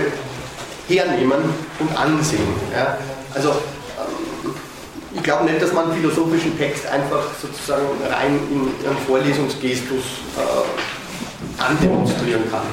hernehmen 0.86 1.38
und 1.78 1.98
ansehen. 1.98 2.46
Ja? 2.70 2.98
Also 3.34 3.50
ähm, 3.50 4.52
ich 5.14 5.22
glaube 5.22 5.44
nicht, 5.44 5.62
dass 5.62 5.72
man 5.72 5.94
philosophischen 5.94 6.58
Text 6.58 6.86
einfach 6.86 7.24
sozusagen 7.40 7.86
rein 8.10 8.38
in 8.50 8.86
einen 8.86 8.98
Vorlesungsgestus 9.06 10.04
äh, 10.36 11.62
andemonstrieren 11.62 12.42
kann. 12.50 12.66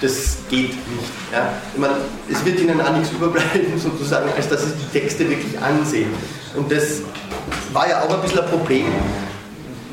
Das 0.00 0.38
geht 0.50 0.70
nicht. 0.70 1.12
Ja? 1.32 1.52
Ich 1.72 1.80
meine, 1.80 1.94
es 2.28 2.44
wird 2.44 2.58
Ihnen 2.58 2.80
auch 2.80 2.92
nichts 2.92 3.12
überbleiben, 3.12 3.72
sozusagen, 3.78 4.28
als 4.36 4.48
dass 4.48 4.64
Sie 4.64 4.72
die 4.72 4.98
Texte 4.98 5.30
wirklich 5.30 5.56
ansehen. 5.60 6.12
Und 6.56 6.72
das 6.72 7.02
war 7.72 7.88
ja 7.88 8.02
auch 8.02 8.12
ein 8.12 8.22
bisschen 8.22 8.40
ein 8.40 8.50
Problem, 8.50 8.86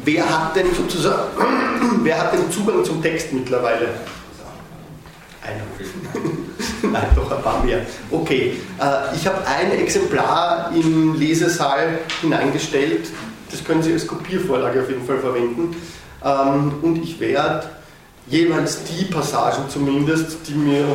Wer 0.03 0.27
hat 0.27 0.55
denn 0.55 0.73
sozusagen, 0.73 1.29
wer 2.03 2.19
hat 2.19 2.33
den 2.33 2.51
Zugang 2.51 2.83
zum 2.83 3.01
Text 3.01 3.31
mittlerweile? 3.33 3.89
Einer. 5.43 5.61
Nein, 6.91 7.07
doch 7.15 7.31
ein 7.31 7.41
paar 7.41 7.63
mehr. 7.63 7.81
Okay, 8.09 8.57
äh, 8.79 9.15
ich 9.15 9.25
habe 9.27 9.45
ein 9.45 9.71
Exemplar 9.71 10.71
im 10.73 11.19
Lesesaal 11.19 11.99
hineingestellt. 12.21 13.09
Das 13.49 13.63
können 13.63 13.83
Sie 13.83 13.93
als 13.93 14.07
Kopiervorlage 14.07 14.81
auf 14.81 14.89
jeden 14.89 15.05
Fall 15.05 15.19
verwenden. 15.19 15.75
Ähm, 16.23 16.73
und 16.81 17.03
ich 17.03 17.19
werde 17.19 17.69
jeweils 18.27 18.83
die 18.83 19.05
Passagen 19.05 19.69
zumindest, 19.69 20.47
die 20.47 20.53
mir 20.53 20.85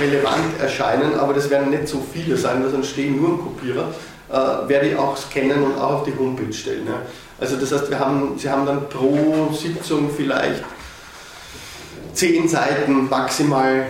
relevant 0.00 0.60
erscheinen, 0.60 1.14
aber 1.14 1.34
das 1.34 1.50
werden 1.50 1.70
nicht 1.70 1.88
so 1.88 2.04
viele 2.12 2.36
sein, 2.36 2.62
weil 2.62 2.70
sonst 2.70 2.90
stehen 2.90 3.16
nur 3.16 3.30
ein 3.30 3.38
Kopierer, 3.38 3.88
äh, 4.30 4.68
werde 4.68 4.88
ich 4.88 4.96
auch 4.96 5.16
scannen 5.16 5.62
und 5.62 5.78
auch 5.78 6.00
auf 6.00 6.04
die 6.04 6.12
Homepage 6.18 6.52
stellen. 6.52 6.88
Also 7.44 7.56
das 7.56 7.72
heißt, 7.72 7.90
wir 7.90 7.98
haben, 7.98 8.38
Sie 8.38 8.48
haben 8.48 8.64
dann 8.64 8.88
pro 8.88 9.52
Sitzung 9.52 10.08
vielleicht 10.16 10.64
10 12.14 12.48
Seiten, 12.48 13.06
maximal 13.10 13.84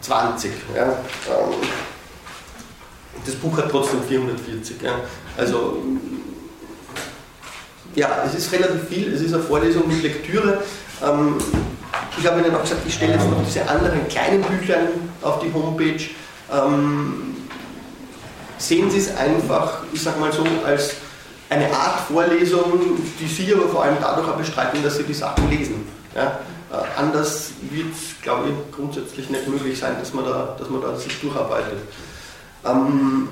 20. 0.00 0.50
Ja. 0.74 0.84
Ähm, 0.84 0.94
das 3.26 3.34
Buch 3.34 3.58
hat 3.58 3.70
trotzdem 3.70 4.02
440. 4.08 4.80
Ja. 4.80 4.92
Also 5.36 5.82
ja, 7.94 8.24
es 8.26 8.36
ist 8.36 8.50
relativ 8.52 8.88
viel, 8.88 9.12
es 9.12 9.20
ist 9.20 9.34
eine 9.34 9.42
Vorlesung 9.42 9.86
mit 9.86 10.02
Lektüre. 10.02 10.62
Ähm, 11.02 11.36
ich 12.18 12.26
habe 12.26 12.40
Ihnen 12.40 12.54
auch 12.54 12.62
gesagt, 12.62 12.80
ich 12.86 12.94
stelle 12.94 13.12
jetzt 13.12 13.28
noch 13.28 13.44
diese 13.44 13.68
anderen 13.68 14.08
kleinen 14.08 14.40
Büchlein 14.40 14.88
auf 15.20 15.40
die 15.40 15.52
Homepage. 15.52 16.04
Ähm, 16.50 17.36
sehen 18.56 18.90
Sie 18.90 18.98
es 18.98 19.14
einfach, 19.14 19.82
ich 19.92 20.02
sage 20.02 20.18
mal 20.18 20.32
so, 20.32 20.42
als 20.64 21.03
eine 21.50 21.72
Art 21.72 22.00
Vorlesung, 22.00 22.98
die 23.20 23.26
Sie 23.26 23.52
aber 23.54 23.68
vor 23.68 23.84
allem 23.84 23.96
dadurch 24.00 24.28
auch 24.28 24.36
bestreiten, 24.36 24.82
dass 24.82 24.96
Sie 24.96 25.04
die 25.04 25.14
Sachen 25.14 25.48
lesen. 25.50 25.86
Ja? 26.14 26.38
Äh, 26.72 27.00
anders 27.00 27.52
wird 27.70 27.92
es, 27.92 28.20
glaube 28.22 28.48
ich, 28.48 28.74
grundsätzlich 28.74 29.30
nicht 29.30 29.48
möglich 29.48 29.78
sein, 29.78 29.96
dass 29.98 30.12
man 30.14 30.24
da, 30.24 30.56
dass 30.58 30.68
man 30.70 30.80
da 30.80 30.96
sich 30.96 31.20
durcharbeitet. 31.20 31.78
Ähm, 32.64 33.28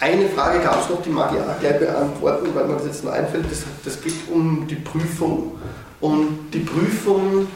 eine 0.00 0.28
Frage 0.30 0.58
gab 0.60 0.82
es 0.82 0.90
noch, 0.90 1.00
die 1.02 1.10
mag 1.10 1.32
ich 1.32 1.38
auch 1.38 1.60
gleich 1.60 1.78
beantworten, 1.78 2.48
weil 2.54 2.66
mir 2.66 2.74
das 2.74 2.86
jetzt 2.86 3.04
noch 3.04 3.12
einfällt. 3.12 3.44
Das, 3.50 3.62
das 3.84 4.02
geht 4.02 4.14
um 4.32 4.66
die 4.66 4.74
Prüfung. 4.74 5.58
Und 6.00 6.50
die 6.52 6.58
Prüfung, 6.58 7.46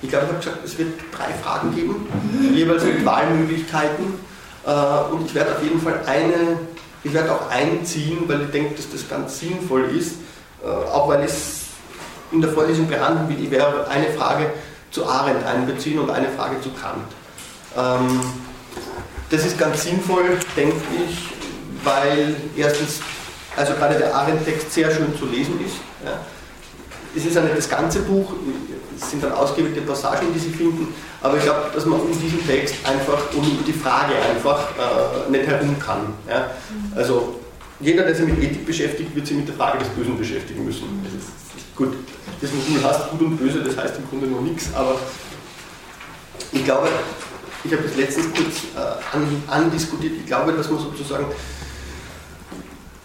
ich 0.00 0.08
glaube, 0.08 0.24
ich 0.24 0.30
habe 0.30 0.38
gesagt, 0.38 0.64
es 0.64 0.78
wird 0.78 0.94
drei 1.12 1.30
Fragen 1.42 1.74
geben, 1.74 2.06
jeweils 2.54 2.84
mit 2.84 3.04
Wahlmöglichkeiten. 3.04 4.14
Äh, 4.66 5.12
und 5.12 5.26
ich 5.26 5.34
werde 5.34 5.52
auf 5.52 5.62
jeden 5.62 5.78
Fall 5.80 6.00
eine 6.06 6.58
ich 7.04 7.12
werde 7.12 7.32
auch 7.32 7.50
einziehen, 7.50 8.24
weil 8.26 8.42
ich 8.42 8.50
denke, 8.50 8.74
dass 8.74 8.90
das 8.90 9.08
ganz 9.08 9.38
sinnvoll 9.38 9.84
ist, 9.96 10.14
äh, 10.62 10.66
auch 10.66 11.08
weil 11.08 11.22
es 11.22 11.66
in 12.32 12.40
der 12.40 12.50
Vorlesung 12.50 12.88
behandelt 12.88 13.28
wird. 13.28 13.40
Ich 13.40 13.50
werde 13.50 13.86
eine 13.88 14.06
Frage 14.10 14.50
zu 14.90 15.06
Arendt 15.06 15.44
einbeziehen 15.44 15.98
und 15.98 16.10
eine 16.10 16.28
Frage 16.30 16.60
zu 16.62 16.70
Kant. 16.70 17.06
Ähm, 17.76 18.20
das 19.30 19.44
ist 19.44 19.58
ganz 19.58 19.82
sinnvoll, 19.82 20.38
denke 20.56 20.76
ich, 21.06 21.28
weil 21.84 22.36
erstens, 22.56 23.00
also 23.56 23.74
gerade 23.74 23.96
der 23.96 24.14
Arendt-Text 24.14 24.72
sehr 24.72 24.90
schön 24.90 25.16
zu 25.18 25.26
lesen 25.26 25.60
ist. 25.64 25.76
Es 27.16 27.24
ist 27.24 27.34
ja 27.34 27.42
nicht 27.42 27.56
das 27.56 27.68
ganze 27.68 28.00
Buch, 28.00 28.32
sind 29.10 29.22
dann 29.22 29.32
ausgewählte 29.32 29.80
Passagen, 29.82 30.26
die 30.34 30.38
Sie 30.38 30.50
finden, 30.50 30.94
aber 31.22 31.36
ich 31.36 31.42
glaube, 31.42 31.70
dass 31.74 31.86
man 31.86 32.00
um 32.00 32.20
diesen 32.20 32.46
Text 32.46 32.74
einfach, 32.84 33.34
um 33.34 33.64
die 33.66 33.72
Frage 33.72 34.14
einfach 34.30 34.68
äh, 34.76 35.30
nicht 35.30 35.46
herum 35.46 35.78
kann. 35.78 36.12
Ja? 36.28 36.50
Also 36.94 37.40
jeder, 37.80 38.04
der 38.04 38.14
sich 38.14 38.26
mit 38.26 38.42
Ethik 38.42 38.66
beschäftigt, 38.66 39.14
wird 39.14 39.26
sich 39.26 39.36
mit 39.36 39.48
der 39.48 39.54
Frage 39.54 39.78
des 39.78 39.88
Bösen 39.88 40.16
beschäftigen 40.16 40.64
müssen. 40.64 40.84
Das 41.04 41.12
ist, 41.12 41.76
gut, 41.76 41.94
das 42.40 42.50
Modul 42.52 42.84
heißt 42.84 43.10
gut 43.10 43.20
und 43.20 43.36
böse, 43.36 43.60
das 43.60 43.76
heißt 43.76 43.96
im 43.98 44.08
Grunde 44.08 44.26
nur 44.26 44.42
nichts, 44.42 44.68
aber 44.74 44.96
ich 46.52 46.64
glaube, 46.64 46.88
ich 47.64 47.72
habe 47.72 47.82
das 47.82 47.96
letztens 47.96 48.26
kurz 48.34 48.56
äh, 48.76 49.16
an, 49.16 49.42
andiskutiert, 49.48 50.12
ich 50.20 50.26
glaube, 50.26 50.52
dass 50.52 50.70
man 50.70 50.78
sozusagen 50.78 51.26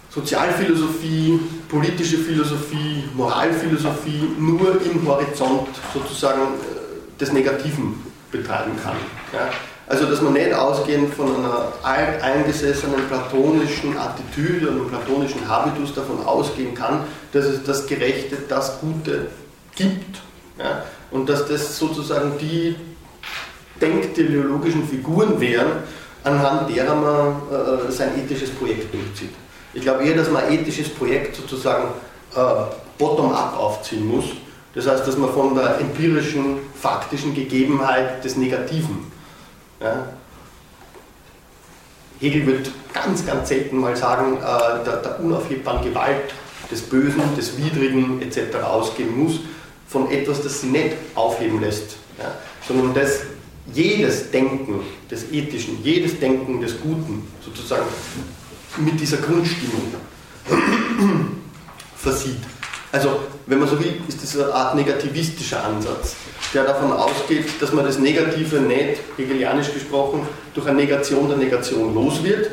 Sozialphilosophie, 0.09 1.39
politische 1.69 2.17
Philosophie, 2.17 3.03
Moralphilosophie 3.15 4.31
nur 4.39 4.81
im 4.81 5.07
Horizont 5.07 5.67
sozusagen 5.93 6.41
äh, 6.41 7.19
des 7.19 7.31
Negativen 7.31 8.03
betreiben 8.31 8.71
kann. 8.83 8.95
Ja? 9.33 9.49
Also 9.87 10.05
dass 10.05 10.21
man 10.21 10.33
nicht 10.33 10.53
ausgehend 10.53 11.13
von 11.13 11.35
einer 11.35 11.73
alteingesessenen 11.83 13.07
platonischen 13.07 13.97
Attitüde 13.97 14.69
und 14.69 14.81
einem 14.81 14.89
platonischen 14.89 15.47
Habitus 15.47 15.93
davon 15.93 16.23
ausgehen 16.23 16.73
kann, 16.73 17.05
dass 17.31 17.45
es 17.45 17.63
das 17.63 17.87
Gerechte, 17.87 18.37
das 18.47 18.79
Gute 18.81 19.27
gibt. 19.75 20.21
Ja? 20.57 20.85
Und 21.11 21.29
dass 21.29 21.47
das 21.47 21.77
sozusagen 21.77 22.33
die 22.39 22.75
denkteleologischen 23.79 24.87
Figuren 24.87 25.39
wären, 25.39 25.71
anhand 26.23 26.69
derer 26.69 26.95
man 26.95 27.87
äh, 27.87 27.91
sein 27.91 28.11
ethisches 28.19 28.49
Projekt 28.51 28.93
durchzieht. 28.93 29.33
Ich 29.73 29.81
glaube 29.81 30.03
eher, 30.03 30.15
dass 30.15 30.29
man 30.29 30.43
ein 30.43 30.53
ethisches 30.53 30.89
Projekt 30.89 31.35
sozusagen 31.35 31.89
äh, 32.35 32.39
bottom-up 32.97 33.57
aufziehen 33.57 34.07
muss 34.07 34.25
das 34.75 34.87
heißt, 34.87 35.07
dass 35.07 35.17
man 35.17 35.33
von 35.33 35.55
der 35.55 35.79
empirischen, 35.79 36.57
faktischen 36.79 37.33
Gegebenheit 37.33 38.23
des 38.23 38.37
Negativen, 38.37 39.11
ja, 39.81 40.13
Hegel 42.19 42.45
wird 42.45 42.71
ganz, 42.93 43.25
ganz 43.25 43.47
selten 43.47 43.77
mal 43.77 43.95
sagen, 43.95 44.37
äh, 44.37 44.83
der, 44.85 44.97
der 44.97 45.19
unaufhebbaren 45.21 45.83
Gewalt, 45.83 46.33
des 46.69 46.81
Bösen, 46.81 47.21
des 47.35 47.57
Widrigen 47.57 48.21
etc. 48.21 48.57
ausgehen 48.63 49.17
muss, 49.17 49.39
von 49.87 50.11
etwas, 50.11 50.43
das 50.43 50.61
sie 50.61 50.67
nicht 50.67 50.95
aufheben 51.15 51.61
lässt, 51.61 51.95
ja, 52.19 52.35
sondern 52.67 52.93
dass 52.93 53.21
jedes 53.73 54.29
Denken 54.29 54.81
des 55.09 55.31
Ethischen, 55.31 55.83
jedes 55.83 56.19
Denken 56.19 56.61
des 56.61 56.79
Guten 56.79 57.27
sozusagen 57.43 57.85
mit 58.77 58.99
dieser 58.99 59.17
Grundstimmung 59.17 59.93
versieht. 61.97 62.39
Also, 62.91 63.19
wenn 63.45 63.59
man 63.59 63.67
so 63.67 63.79
will, 63.79 64.01
ist 64.07 64.23
das 64.23 64.35
eine 64.35 64.53
Art 64.53 64.75
negativistischer 64.75 65.63
Ansatz, 65.63 66.15
der 66.53 66.63
davon 66.63 66.91
ausgeht, 66.91 67.45
dass 67.61 67.71
man 67.71 67.85
das 67.85 67.99
Negative 67.99 68.59
nicht, 68.59 69.01
hegelianisch 69.17 69.73
gesprochen, 69.73 70.27
durch 70.55 70.67
eine 70.67 70.77
Negation 70.77 71.27
der 71.27 71.37
Negation 71.37 71.93
los 71.93 72.23
wird, 72.23 72.51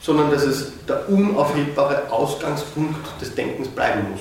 sondern 0.00 0.30
dass 0.30 0.44
es 0.44 0.72
der 0.86 1.08
unaufhebbare 1.08 2.10
Ausgangspunkt 2.10 3.20
des 3.20 3.34
Denkens 3.34 3.68
bleiben 3.68 4.10
muss. 4.12 4.20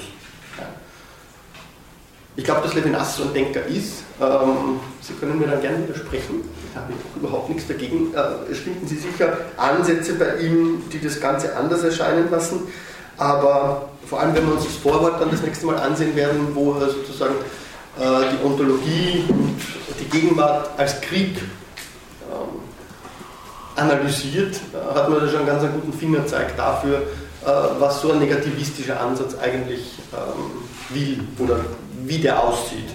Ich 2.35 2.43
glaube, 2.43 2.61
dass 2.61 2.73
Levinas 2.73 3.17
so 3.17 3.23
ein 3.23 3.33
Denker 3.33 3.63
ist. 3.65 4.03
Ähm, 4.19 4.79
Sie 5.01 5.13
können 5.13 5.37
mir 5.37 5.47
dann 5.47 5.61
gerne 5.61 5.87
widersprechen. 5.87 6.41
Ich 6.73 6.79
habe 6.79 6.91
überhaupt 7.15 7.49
nichts 7.49 7.67
dagegen. 7.67 8.11
Äh, 8.15 8.51
es 8.51 8.57
finden 8.59 8.87
Sie 8.87 8.97
sicher 8.97 9.37
Ansätze 9.57 10.15
bei 10.15 10.37
ihm, 10.37 10.81
die 10.91 10.99
das 10.99 11.21
Ganze 11.21 11.55
anders 11.55 11.83
erscheinen 11.83 12.31
lassen. 12.31 12.61
Aber 13.15 13.89
vor 14.07 14.19
allem, 14.19 14.33
wenn 14.33 14.47
wir 14.47 14.55
uns 14.55 14.63
das 14.63 14.73
Vorwort 14.77 15.21
dann 15.21 15.29
das 15.29 15.43
nächste 15.43 15.67
Mal 15.67 15.77
ansehen 15.77 16.15
werden, 16.15 16.47
wo 16.55 16.73
er 16.73 16.89
sozusagen 16.89 17.35
äh, 17.99 18.01
die 18.31 18.43
Ontologie 18.43 19.23
und 19.29 19.55
die 19.99 20.09
Gegenwart 20.09 20.71
als 20.75 20.99
Krieg 21.01 21.37
ähm, 21.37 22.61
analysiert, 23.75 24.55
äh, 24.73 24.95
hat 24.95 25.09
man 25.09 25.19
da 25.19 25.27
schon 25.27 25.41
einen 25.41 25.45
ganz 25.45 25.63
guten 25.71 25.93
Fingerzeig 25.93 26.57
dafür, 26.57 27.03
was 27.77 28.01
so 28.01 28.13
ein 28.13 28.19
negativistischer 28.19 29.01
Ansatz 29.01 29.35
eigentlich 29.37 29.99
ähm, 30.13 30.95
will 30.95 31.19
oder 31.39 31.59
wie 32.05 32.17
der 32.17 32.41
aussieht. 32.41 32.87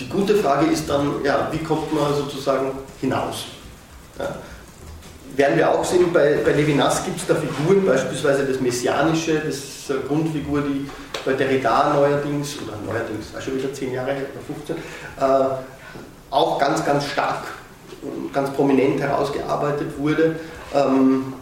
Die 0.00 0.08
gute 0.08 0.34
Frage 0.36 0.66
ist 0.66 0.88
dann, 0.88 1.22
ja, 1.22 1.48
wie 1.52 1.58
kommt 1.58 1.92
man 1.92 2.14
sozusagen 2.14 2.72
hinaus? 3.00 3.48
Ja. 4.18 4.34
Werden 5.36 5.58
wir 5.58 5.70
auch 5.70 5.84
sehen, 5.84 6.10
bei, 6.12 6.38
bei 6.44 6.52
Levinas 6.52 7.04
gibt 7.04 7.20
es 7.20 7.26
da 7.26 7.34
Figuren, 7.34 7.84
beispielsweise 7.86 8.44
das 8.44 8.60
Messianische, 8.60 9.34
das 9.34 9.56
ist 9.56 9.90
eine 9.90 10.00
Grundfigur, 10.00 10.62
die 10.62 10.88
bei 11.24 11.34
Derrida 11.34 11.92
neuerdings, 11.94 12.56
oder 12.62 12.76
neuerdings, 12.84 13.26
auch 13.36 13.42
schon 13.42 13.58
wieder 13.58 13.72
10 13.72 13.92
Jahre 13.92 14.12
her, 14.12 14.24
oder 14.32 14.56
15, 14.56 14.76
äh, 14.76 15.54
auch 16.30 16.58
ganz, 16.58 16.84
ganz 16.84 17.04
stark, 17.06 17.44
ganz 18.32 18.50
prominent 18.50 19.00
herausgearbeitet 19.00 19.98
wurde. 19.98 20.36
Ähm, 20.74 21.34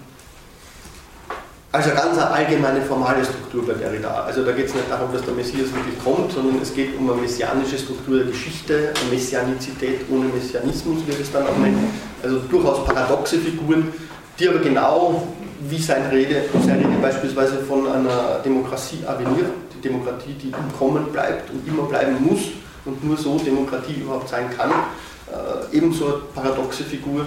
also 1.70 1.90
ganz 1.90 2.16
eine 2.16 2.30
allgemeine 2.30 2.80
formale 2.82 3.22
Struktur 3.22 3.66
bei 3.66 3.74
Derrida. 3.74 4.24
Also 4.24 4.42
da 4.42 4.52
geht 4.52 4.66
es 4.66 4.74
nicht 4.74 4.90
darum, 4.90 5.12
dass 5.12 5.22
der 5.22 5.34
Messias 5.34 5.66
wirklich 5.74 6.02
kommt, 6.02 6.32
sondern 6.32 6.62
es 6.62 6.72
geht 6.72 6.96
um 6.96 7.10
eine 7.10 7.20
messianische 7.20 7.78
Struktur 7.78 8.18
der 8.18 8.26
Geschichte, 8.26 8.94
eine 8.98 9.10
Messianizität 9.10 10.00
ohne 10.10 10.26
Messianismus, 10.26 11.02
wie 11.06 11.12
wir 11.12 11.20
es 11.20 11.30
dann 11.30 11.46
auch 11.46 11.56
nennen. 11.58 11.90
Also 12.22 12.38
durchaus 12.38 12.86
paradoxe 12.86 13.38
Figuren, 13.38 13.92
die 14.38 14.48
aber 14.48 14.60
genau 14.60 15.28
wie 15.60 15.78
seine 15.78 16.10
Rede, 16.10 16.44
seine 16.66 16.86
Rede 16.86 16.98
beispielsweise 17.02 17.58
von 17.58 17.86
einer 17.86 18.40
Demokratie 18.42 19.00
aveniert, 19.06 19.50
die 19.74 19.88
Demokratie, 19.88 20.34
die 20.40 20.48
im 20.48 20.78
Kommen 20.78 21.12
bleibt 21.12 21.50
und 21.50 21.68
immer 21.68 21.82
bleiben 21.82 22.16
muss 22.24 22.40
und 22.86 23.04
nur 23.04 23.16
so 23.16 23.36
Demokratie 23.38 24.00
überhaupt 24.00 24.30
sein 24.30 24.48
kann, 24.56 24.70
äh, 24.70 25.76
ebenso 25.76 26.06
eine 26.06 26.14
paradoxe 26.34 26.84
Figur, 26.84 27.26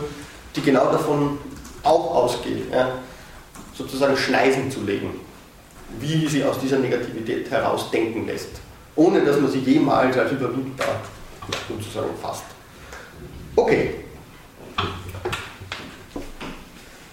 die 0.55 0.61
genau 0.61 0.91
davon 0.91 1.37
auch 1.83 2.15
ausgeht. 2.15 2.71
Ja 2.71 2.87
sozusagen 3.82 4.15
Schneisen 4.15 4.69
zu 4.69 4.82
legen, 4.84 5.19
wie 5.99 6.27
sie 6.27 6.43
aus 6.43 6.59
dieser 6.59 6.79
Negativität 6.79 7.49
heraus 7.49 7.89
denken 7.91 8.27
lässt, 8.27 8.61
ohne 8.95 9.23
dass 9.23 9.39
man 9.39 9.51
sie 9.51 9.59
jemals 9.59 10.17
als 10.17 10.32
überwindbar 10.32 11.01
sozusagen 11.67 12.15
fasst. 12.21 12.43
Okay. 13.55 13.95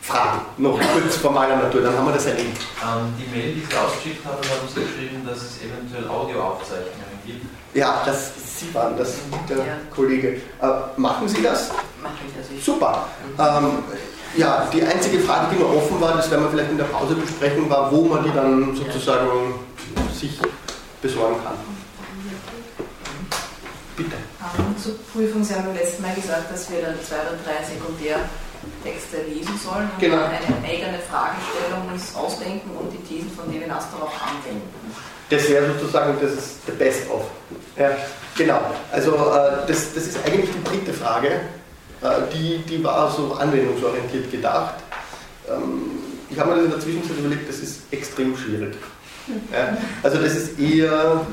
Fragen, 0.03 0.41
noch 0.57 0.79
kurz 0.79 1.17
formaler 1.17 1.57
Natur, 1.57 1.83
dann 1.83 1.97
haben 1.97 2.07
wir 2.07 2.15
das 2.15 2.27
erledigt. 2.27 2.63
Ähm, 2.83 3.13
die 3.19 3.37
Mail, 3.37 3.55
die 3.55 3.61
Sie 3.61 3.77
ausgeschickt 3.77 4.25
haben, 4.25 4.37
haben 4.37 4.69
Sie 4.75 4.81
geschrieben, 4.81 5.27
dass 5.27 5.37
es 5.39 5.59
eventuell 5.63 6.09
Audioaufzeichnungen 6.09 7.19
gibt. 7.27 7.45
Ja, 7.75 8.03
das, 8.07 8.33
Sie 8.59 8.73
waren 8.75 8.97
das, 8.97 9.17
der 9.49 9.59
ja. 9.59 9.65
Kollege. 9.95 10.41
Äh, 10.63 10.67
machen 10.97 11.29
Sie 11.29 11.43
das? 11.43 11.71
Mache 12.03 12.15
ich 12.27 12.35
das. 12.35 12.49
Also 12.49 12.73
Super. 12.73 13.07
Ähm, 13.39 13.83
ja, 14.37 14.69
die 14.73 14.83
einzige 14.83 15.21
Frage, 15.21 15.55
die 15.55 15.63
noch 15.63 15.75
offen 15.75 16.01
war, 16.01 16.17
das 16.17 16.31
werden 16.31 16.45
wir 16.45 16.51
vielleicht 16.51 16.71
in 16.71 16.79
der 16.79 16.85
Pause 16.85 17.15
besprechen, 17.15 17.69
war, 17.69 17.91
wo 17.91 18.03
man 18.03 18.25
die 18.25 18.33
dann 18.33 18.75
sozusagen 18.75 19.55
sich 20.13 20.39
besorgen 21.01 21.37
kann. 21.43 21.55
Bitte. 23.97 24.17
Um, 24.57 24.77
zur 24.79 24.95
Prüfung, 25.13 25.43
Sie 25.43 25.55
haben 25.55 25.65
beim 25.65 25.75
letzten 25.75 26.03
Mal 26.03 26.15
gesagt, 26.15 26.53
dass 26.53 26.71
wir 26.71 26.83
dann 26.83 26.95
zwei 27.03 27.17
oder 27.17 27.39
drei 27.43 27.59
Sekundärtexte 27.67 29.29
lesen 29.29 29.59
sollen 29.59 29.91
und 29.91 29.99
genau. 29.99 30.23
eine 30.23 30.55
eigene 30.65 30.99
Fragestellung 31.11 31.91
uns 31.93 32.15
ausdenken 32.15 32.71
und 32.79 32.93
die 32.93 33.03
Thesen 33.03 33.31
von 33.33 33.53
Levinas 33.53 33.91
darauf 33.91 34.13
anwenden. 34.23 34.63
Das 35.31 35.49
wäre 35.49 35.67
sozusagen, 35.75 36.17
das 36.23 36.33
ist 36.33 36.67
the 36.67 36.73
best 36.73 37.11
of. 37.11 37.23
Ja, 37.77 37.91
genau. 38.37 38.61
Also 38.93 39.15
äh, 39.15 39.67
das, 39.67 39.93
das 39.95 40.07
ist 40.07 40.19
eigentlich 40.25 40.51
die 40.51 40.65
dritte 40.65 40.93
Frage 40.93 41.41
die, 42.33 42.59
die 42.59 42.83
war 42.83 43.11
so 43.11 43.35
anwendungsorientiert 43.35 44.31
gedacht. 44.31 44.75
Ähm, 45.49 45.91
ich 46.31 46.39
habe 46.39 46.51
mir 46.51 46.57
das 46.57 46.65
in 46.65 46.71
der 46.71 46.81
Zwischenzeit 46.81 47.19
überlegt, 47.19 47.49
das 47.49 47.59
ist 47.59 47.81
extrem 47.91 48.37
schwierig. 48.37 48.75
Ja, 49.53 49.77
also 50.03 50.19
das 50.19 50.35
ist 50.35 50.59
eher, 50.59 51.27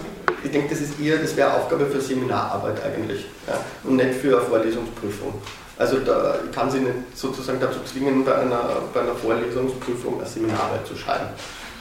ich 0.44 0.52
denke, 0.52 0.70
das 0.70 0.82
ist 0.82 1.00
eher, 1.00 1.18
das 1.18 1.36
wäre 1.36 1.54
Aufgabe 1.54 1.86
für 1.86 2.02
Seminararbeit 2.02 2.84
eigentlich 2.84 3.26
ja, 3.48 3.58
und 3.84 3.96
nicht 3.96 4.16
für 4.16 4.38
eine 4.38 4.46
Vorlesungsprüfung. 4.46 5.34
Also 5.78 6.00
da, 6.00 6.40
ich 6.46 6.56
kann 6.56 6.72
Sie 6.72 6.80
nicht 6.80 6.96
sozusagen 7.16 7.60
dazu 7.60 7.80
zwingen, 7.86 8.24
bei 8.24 8.36
einer, 8.36 8.82
bei 8.94 9.02
einer 9.02 9.16
Vorlesungsprüfung 9.16 10.20
eine 10.20 10.28
Seminararbeit 10.28 10.88
zu 10.88 10.96
schreiben. 10.96 11.28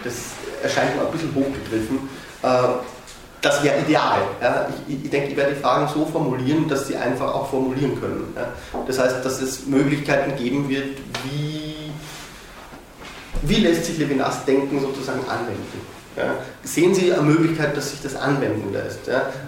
Das 0.02 0.14
erscheint 0.62 0.96
mir 0.96 1.06
ein 1.06 1.12
bisschen 1.12 1.34
hochgegriffen. 1.34 2.08
Das 3.44 3.62
wäre 3.62 3.78
ideal. 3.80 4.22
Ja. 4.40 4.66
Ich, 4.88 5.04
ich, 5.04 5.10
denke, 5.10 5.28
ich 5.28 5.36
werde 5.36 5.52
die 5.52 5.60
Fragen 5.60 5.86
so 5.92 6.06
formulieren, 6.06 6.66
dass 6.66 6.86
sie 6.86 6.96
einfach 6.96 7.34
auch 7.34 7.50
formulieren 7.50 8.00
können. 8.00 8.32
Ja. 8.34 8.48
Das 8.86 8.98
heißt, 8.98 9.22
dass 9.22 9.42
es 9.42 9.66
Möglichkeiten 9.66 10.34
geben 10.42 10.66
wird, 10.70 10.96
wie, 11.24 11.90
wie 13.42 13.60
lässt 13.60 13.84
sich 13.84 13.98
Levinas 13.98 14.46
Denken 14.46 14.80
sozusagen 14.80 15.20
anwenden. 15.28 15.80
Ja. 16.16 16.36
Sehen 16.62 16.94
Sie 16.94 17.12
eine 17.12 17.20
Möglichkeit, 17.20 17.76
dass 17.76 17.90
sich 17.90 18.00
das 18.00 18.16
anwenden 18.16 18.72
lässt? 18.72 19.00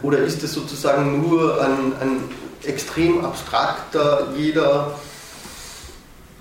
Oder 0.03 0.19
ist 0.19 0.43
es 0.43 0.53
sozusagen 0.53 1.23
nur 1.23 1.59
ein, 1.63 1.95
ein 1.99 2.21
extrem 2.69 3.25
abstrakter, 3.25 4.27
jeder 4.37 4.93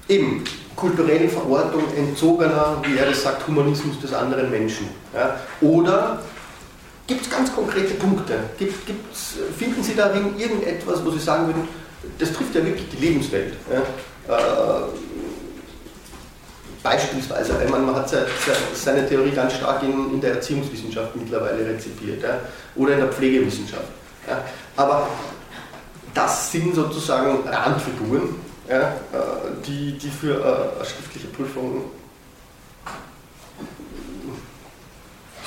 eben 0.09 0.43
kulturellen 0.75 1.29
Verortung 1.29 1.83
entzogener, 1.95 2.81
wie 2.83 2.97
er 2.97 3.05
das 3.05 3.23
sagt, 3.23 3.47
Humanismus 3.47 3.97
des 4.01 4.13
anderen 4.13 4.51
Menschen? 4.51 4.89
Oder 5.61 6.19
Gibt 7.07 7.21
es 7.21 7.29
ganz 7.29 7.53
konkrete 7.53 7.93
Punkte? 7.95 8.33
Gibt, 8.57 8.85
gibt's, 8.87 9.35
finden 9.57 9.83
Sie 9.83 9.95
darin 9.95 10.37
irgendetwas, 10.37 11.05
wo 11.05 11.11
Sie 11.11 11.19
sagen 11.19 11.47
würden, 11.47 11.67
das 12.17 12.33
trifft 12.33 12.55
ja 12.55 12.65
wirklich 12.65 12.89
die 12.89 13.05
Lebenswelt? 13.05 13.53
Ja? 13.71 14.35
Äh, 14.35 14.81
beispielsweise, 16.81 17.53
ich 17.63 17.69
meine, 17.69 17.83
man 17.85 17.95
hat 17.95 18.11
seine 18.73 19.07
Theorie 19.07 19.31
ganz 19.31 19.53
stark 19.53 19.83
in, 19.83 20.13
in 20.13 20.21
der 20.21 20.35
Erziehungswissenschaft 20.35 21.15
mittlerweile 21.15 21.67
rezipiert 21.67 22.23
ja? 22.23 22.39
oder 22.75 22.93
in 22.93 22.99
der 22.99 23.09
Pflegewissenschaft. 23.09 23.89
Ja? 24.27 24.43
Aber 24.75 25.07
das 26.13 26.51
sind 26.51 26.73
sozusagen 26.73 27.47
Randfiguren? 27.47 28.45
Äh, 28.67 28.81
die, 29.67 29.95
die 29.95 30.09
für 30.09 30.39
äh, 30.39 30.83
schriftliche 30.83 31.27
Prüfung 31.27 31.83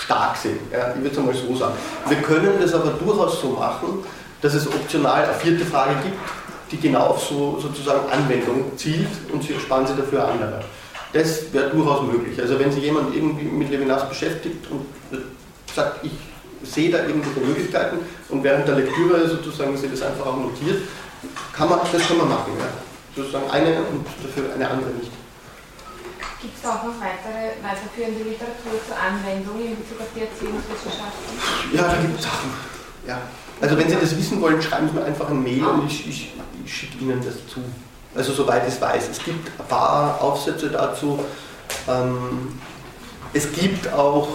stark 0.09 0.37
sind. 0.39 0.59
Ja, 0.73 0.95
ich 0.95 1.03
würde 1.03 1.11
es 1.11 1.19
einmal 1.19 1.35
so 1.35 1.55
sagen. 1.55 1.75
Wir 2.09 2.17
können 2.19 2.55
das 2.59 2.73
aber 2.73 2.93
durchaus 2.93 3.43
so 3.43 3.49
machen, 3.51 4.03
dass 4.41 4.55
es 4.55 4.67
optional 4.67 5.25
eine 5.25 5.35
vierte 5.35 5.67
Frage 5.67 5.97
gibt, 6.03 6.17
die 6.71 6.79
genau 6.79 7.09
auf 7.09 7.23
so 7.23 7.59
sozusagen 7.61 8.11
Anwendung 8.11 8.73
zielt 8.77 9.09
und 9.31 9.43
Sie 9.43 9.55
sparen 9.61 9.87
Sie 9.87 9.95
dafür 9.95 10.27
andere. 10.27 10.61
Das 11.13 11.53
wäre 11.53 11.69
durchaus 11.71 12.03
möglich. 12.03 12.41
Also 12.41 12.59
wenn 12.59 12.73
sich 12.73 12.85
jemand 12.85 13.15
irgendwie 13.15 13.45
mit 13.45 13.71
Levinas 13.71 14.09
beschäftigt 14.09 14.67
und 14.71 14.87
sagt, 15.75 16.05
ich 16.05 16.13
sehe 16.63 16.91
da 16.91 16.99
irgendwelche 17.05 17.41
Möglichkeiten 17.41 17.99
und 18.31 18.43
während 18.43 18.67
der 18.67 18.77
Lektüre 18.77 19.29
sozusagen 19.29 19.77
Sie 19.77 19.91
das 19.91 20.03
einfach 20.03 20.27
auch 20.27 20.37
notiert, 20.37 20.79
kann 21.53 21.69
man, 21.69 21.81
das 21.81 22.09
kann 22.09 22.17
man 22.17 22.29
machen. 22.29 22.53
Ja. 22.59 22.67
Sozusagen 23.15 23.51
eine 23.51 23.77
und 23.81 24.07
dafür 24.23 24.55
eine 24.55 24.69
andere 24.71 24.91
nicht. 24.91 25.11
Gibt 26.41 26.57
es 26.57 26.65
auch 26.65 26.85
noch 26.85 26.95
weitere, 27.01 27.59
weiterführende 27.63 28.23
Literatur 28.23 28.79
zur 28.87 28.97
Anwendung 28.97 29.59
in 29.61 29.77
Bezug 29.77 30.01
auf 30.01 30.07
die 30.15 30.23
Erziehungswissenschaften? 30.23 31.75
Ja, 31.75 31.83
da 31.83 32.01
gibt 32.01 32.19
es 32.19 32.25
Sachen. 32.25 32.51
Ja. 33.07 33.19
Also 33.61 33.77
wenn 33.77 33.89
Sie 33.89 33.97
das 33.97 34.17
wissen 34.17 34.41
wollen, 34.41 34.63
schreiben 34.63 34.89
Sie 34.89 34.95
mir 34.95 35.05
einfach 35.05 35.29
ein 35.31 35.43
Mail 35.43 35.65
und 35.65 35.87
ich, 35.87 36.09
ich, 36.09 36.35
ich 36.65 36.75
schicke 36.75 36.99
Ihnen 36.99 37.21
das 37.25 37.35
zu. 37.53 37.61
Also 38.15 38.33
soweit 38.33 38.69
ich 38.69 38.81
weiß. 38.81 39.09
Es 39.11 39.19
gibt 39.19 39.49
ein 39.59 39.67
paar 39.67 40.21
Aufsätze 40.21 40.71
dazu. 40.71 41.19
Ähm, 41.89 42.61
es 43.33 43.53
gibt 43.53 43.93
auch 43.93 44.29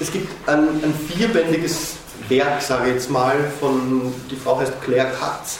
es 0.00 0.10
gibt 0.10 0.48
ein, 0.48 0.68
ein 0.82 0.94
vierbändiges 1.08 1.94
Werk, 2.28 2.60
sage 2.62 2.88
ich 2.88 2.94
jetzt 2.94 3.10
mal, 3.10 3.36
von, 3.60 4.12
die 4.30 4.36
Frau 4.36 4.58
heißt 4.58 4.80
Claire 4.82 5.12
Katz, 5.12 5.58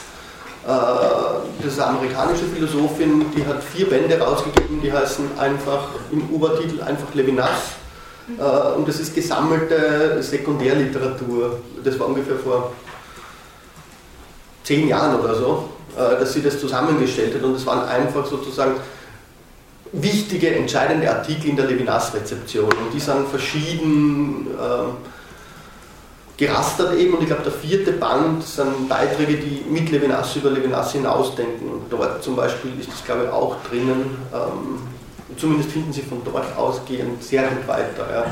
das 0.65 1.73
ist 1.73 1.79
eine 1.79 1.97
amerikanische 1.97 2.45
Philosophin, 2.45 3.25
die 3.35 3.45
hat 3.45 3.63
vier 3.63 3.87
Bände 3.87 4.19
rausgegeben, 4.19 4.81
die 4.81 4.91
heißen 4.91 5.37
einfach 5.37 5.89
im 6.11 6.29
Obertitel 6.33 6.81
einfach 6.81 7.13
Levinas. 7.13 7.75
Äh, 8.37 8.77
und 8.77 8.87
das 8.87 8.99
ist 8.99 9.13
gesammelte 9.13 10.21
Sekundärliteratur. 10.21 11.59
Das 11.83 11.99
war 11.99 12.07
ungefähr 12.07 12.37
vor 12.37 12.73
zehn 14.63 14.87
Jahren 14.87 15.19
oder 15.19 15.35
so, 15.35 15.69
äh, 15.95 16.19
dass 16.19 16.33
sie 16.33 16.41
das 16.41 16.59
zusammengestellt 16.59 17.35
hat. 17.35 17.43
Und 17.43 17.55
es 17.55 17.65
waren 17.65 17.87
einfach 17.87 18.25
sozusagen 18.25 18.75
wichtige, 19.91 20.55
entscheidende 20.55 21.09
Artikel 21.09 21.49
in 21.51 21.55
der 21.55 21.65
Levinas-Rezeption. 21.65 22.65
Und 22.65 22.93
die 22.93 22.99
sind 22.99 23.27
verschieden 23.27 24.47
gerastert 26.37 26.97
eben 26.97 27.13
und 27.13 27.21
ich 27.21 27.27
glaube 27.27 27.43
der 27.43 27.51
vierte 27.51 27.93
Band 27.93 28.43
sind 28.43 28.89
Beiträge, 28.89 29.37
die 29.37 29.63
mit 29.69 29.89
Levinas 29.89 30.35
über 30.35 30.49
Levinas 30.49 30.91
hinausdenken 30.91 31.69
und 31.69 31.83
dort 31.89 32.23
zum 32.23 32.35
Beispiel 32.35 32.71
ist 32.79 32.91
das 32.91 33.05
glaube 33.05 33.25
ich 33.25 33.29
auch 33.29 33.55
drinnen. 33.69 34.17
Ähm, 34.33 34.79
zumindest 35.37 35.71
finden 35.71 35.93
sie 35.93 36.01
von 36.01 36.21
dort 36.25 36.57
ausgehend 36.57 37.23
sehr 37.23 37.43
gut 37.43 37.67
weiter. 37.67 38.07
Ja. 38.11 38.25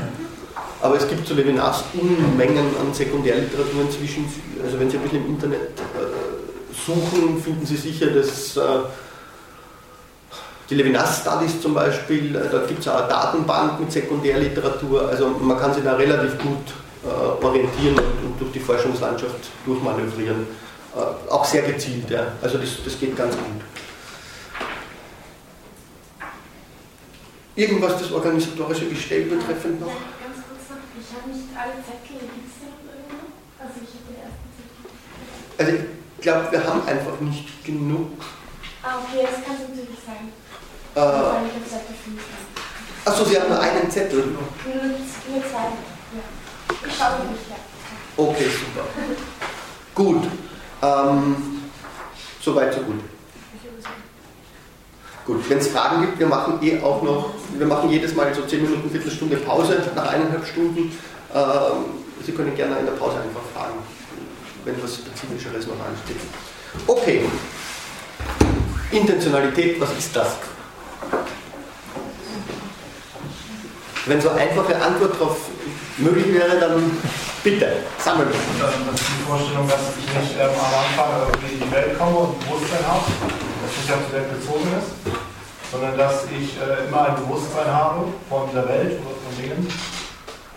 Aber 0.82 0.96
es 0.96 1.08
gibt 1.08 1.26
zu 1.26 1.34
Levinas 1.34 1.84
Unmengen 1.94 2.66
an 2.78 2.92
Sekundärliteratur 2.92 3.82
inzwischen. 3.82 4.26
Also 4.62 4.78
wenn 4.78 4.90
Sie 4.90 4.98
ein 4.98 5.02
bisschen 5.02 5.24
im 5.24 5.30
Internet 5.30 5.60
äh, 5.60 6.74
suchen, 6.74 7.42
finden 7.42 7.64
Sie 7.64 7.76
sicher 7.76 8.08
dass 8.08 8.56
äh, 8.56 8.60
die 10.68 10.74
Levinas 10.74 11.20
Studies 11.20 11.60
zum 11.60 11.74
Beispiel, 11.74 12.36
äh, 12.36 12.50
da 12.50 12.66
gibt 12.66 12.80
es 12.80 12.88
auch 12.88 12.98
eine 12.98 13.08
Datenbank 13.08 13.80
mit 13.80 13.92
Sekundärliteratur, 13.92 15.08
also 15.08 15.28
man 15.28 15.58
kann 15.58 15.72
sich 15.72 15.84
da 15.84 15.94
relativ 15.94 16.38
gut 16.38 16.83
äh, 17.04 17.44
orientieren 17.44 17.98
und 17.98 18.40
durch 18.40 18.52
die 18.52 18.60
Forschungslandschaft 18.60 19.50
durchmanövrieren. 19.66 20.46
Äh, 20.94 21.30
auch 21.30 21.44
sehr 21.44 21.62
gezielt, 21.62 22.08
ja. 22.10 22.32
also 22.40 22.58
das, 22.58 22.82
das 22.84 22.98
geht 22.98 23.16
ganz 23.16 23.34
gut. 23.34 23.62
Irgendwas 27.56 27.98
das 27.98 28.10
organisatorische 28.10 28.88
Gestell 28.88 29.22
betreffend 29.22 29.80
noch? 29.80 29.86
Ganz 29.86 30.42
kurz 30.48 30.70
noch, 30.70 30.82
ich 30.98 31.14
habe 31.14 31.30
nicht 31.30 31.48
alle 31.54 31.78
Zettel, 31.84 32.18
gibt 32.18 32.50
es 32.50 32.58
da 32.62 32.66
noch 32.66 32.90
irgendwo? 32.90 33.30
Also 33.58 33.74
ich 33.78 33.94
habe 33.94 34.06
den 34.10 34.18
ersten 34.22 34.48
Zettel. 34.54 34.90
Also 35.58 35.70
ich 36.16 36.22
glaube, 36.22 36.50
wir 36.50 36.64
haben 36.64 36.86
einfach 36.86 37.20
nicht 37.20 37.64
genug. 37.64 38.10
Ah, 38.82 38.98
okay, 38.98 39.22
das 39.22 39.44
kann 39.44 39.54
es 39.54 39.68
natürlich 39.70 40.02
sein. 40.04 40.30
Äh, 40.94 41.00
Weil 41.00 41.46
ich 41.46 41.62
auf 41.62 41.70
Seite 41.70 41.94
5 41.94 42.20
achso, 43.04 43.24
Sie 43.24 43.38
haben 43.38 43.48
nur 43.48 43.60
einen 43.60 43.90
Zettel. 43.90 44.24
Nur, 44.26 44.42
nur 44.74 45.42
zwei. 45.42 45.44
Ja. 45.44 45.44
Ich 45.44 45.52
schaue 45.52 45.70
nicht, 45.70 45.92
ja. 46.14 46.73
Okay, 48.16 48.44
super. 48.44 48.86
Gut. 49.94 50.24
Ähm, 50.82 51.54
Soweit, 52.44 52.74
so 52.74 52.80
gut. 52.80 53.00
Gut, 55.24 55.48
wenn 55.48 55.56
es 55.56 55.68
Fragen 55.68 56.02
gibt, 56.02 56.18
wir 56.18 56.26
machen 56.26 56.58
eh 56.60 56.78
auch 56.82 57.02
noch, 57.02 57.30
wir 57.56 57.66
machen 57.66 57.88
jedes 57.88 58.14
Mal 58.14 58.34
so 58.34 58.42
10 58.42 58.62
Minuten, 58.62 58.90
Viertelstunde 58.90 59.36
Pause 59.38 59.82
nach 59.96 60.08
eineinhalb 60.08 60.46
Stunden. 60.46 60.92
Ähm, 61.34 61.84
Sie 62.24 62.32
können 62.32 62.54
gerne 62.54 62.78
in 62.80 62.84
der 62.84 62.92
Pause 62.92 63.16
einfach 63.16 63.40
fragen, 63.54 63.78
wenn 64.66 64.82
was 64.82 64.96
Spezifischeres 64.96 65.66
noch 65.66 65.76
ansteht. 65.86 66.20
Okay. 66.86 67.24
Intentionalität, 68.90 69.80
was 69.80 69.92
ist 69.98 70.14
das? 70.14 70.36
Wenn 74.04 74.20
so 74.20 74.28
einfache 74.30 74.76
Antwort 74.82 75.14
darauf 75.18 75.38
möglich 75.98 76.34
wäre, 76.34 76.58
dann 76.58 76.90
bitte, 77.42 77.84
sammeln. 77.98 78.28
Ähm, 78.30 78.86
Das 78.90 79.00
ist 79.00 79.08
die 79.08 79.24
Vorstellung, 79.28 79.68
dass 79.68 79.80
ich 79.98 80.06
nicht 80.06 80.34
ähm, 80.40 80.50
am 80.50 80.72
Anfang 80.74 81.10
irgendwie 81.28 81.54
in 81.54 81.60
die 81.62 81.72
Welt 81.72 81.98
komme 81.98 82.16
und 82.16 82.34
ein 82.34 82.48
Bewusstsein 82.48 82.86
habe, 82.86 83.04
das 83.62 83.72
nicht 83.78 83.92
auf 83.92 84.02
die 84.08 84.12
Welt 84.16 84.28
bezogen 84.40 84.68
ist, 84.78 84.90
sondern 85.70 85.96
dass 85.98 86.24
ich 86.30 86.56
äh, 86.58 86.88
immer 86.88 87.08
ein 87.08 87.16
Bewusstsein 87.16 87.68
habe 87.68 88.06
von 88.28 88.48
der 88.54 88.68
Welt 88.68 89.00
oder 89.00 89.16
von 89.22 89.32
Dingen 89.38 89.68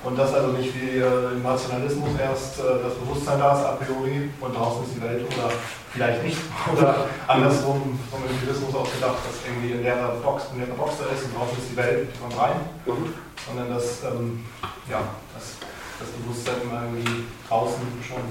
und 0.03 0.17
dass 0.17 0.33
also 0.33 0.49
nicht 0.53 0.73
wie 0.75 0.99
äh, 0.99 1.33
im 1.33 1.45
Rationalismus 1.45 2.09
erst 2.19 2.59
äh, 2.59 2.63
das 2.83 2.93
Bewusstsein 2.95 3.39
da 3.39 3.57
ist 3.57 3.65
a 3.65 3.71
priori 3.73 4.29
und 4.39 4.55
draußen 4.55 4.83
ist 4.83 4.95
die 4.95 5.01
Welt 5.01 5.25
oder 5.25 5.49
vielleicht 5.91 6.23
nicht 6.23 6.37
oder 6.73 7.05
andersrum 7.27 7.99
vom 8.11 8.21
Empirismus 8.29 8.75
aus 8.75 8.91
gedacht, 8.93 9.17
dass 9.25 9.41
irgendwie 9.45 9.73
ein 9.73 9.83
leerer 9.83 10.15
Box, 10.23 10.43
ein 10.53 10.59
leerer 10.59 10.77
Box 10.77 10.95
da 10.99 11.05
ist 11.13 11.25
und 11.25 11.35
draußen 11.35 11.57
ist 11.57 11.71
die 11.71 11.77
Welt, 11.77 12.07
die 12.13 12.19
kommt 12.19 12.37
rein 12.37 12.59
Mhm. 12.85 13.13
sondern 13.45 13.69
dass, 13.69 14.03
ähm, 14.03 14.45
ja, 14.89 15.01
dass 15.33 15.57
das 15.99 16.09
Bewusstsein 16.09 16.55
immer 16.63 16.83
irgendwie 16.83 17.25
draußen 17.47 17.81
schon 18.05 18.21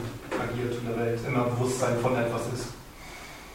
agiert 0.40 0.74
in 0.80 0.86
der 0.88 0.98
Welt, 0.98 1.20
immer 1.26 1.44
Bewusstsein 1.44 1.98
von 2.00 2.16
etwas 2.16 2.42
ist. 2.54 2.66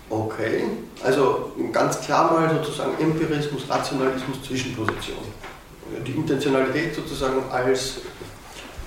Okay, 0.09 0.65
also 1.03 1.53
ganz 1.71 2.01
klar 2.01 2.33
mal 2.33 2.49
sozusagen 2.49 2.99
Empirismus, 2.99 3.69
Rationalismus, 3.69 4.43
Zwischenposition. 4.43 5.19
Die 6.05 6.11
Intentionalität 6.11 6.95
sozusagen 6.95 7.43
als, 7.51 7.95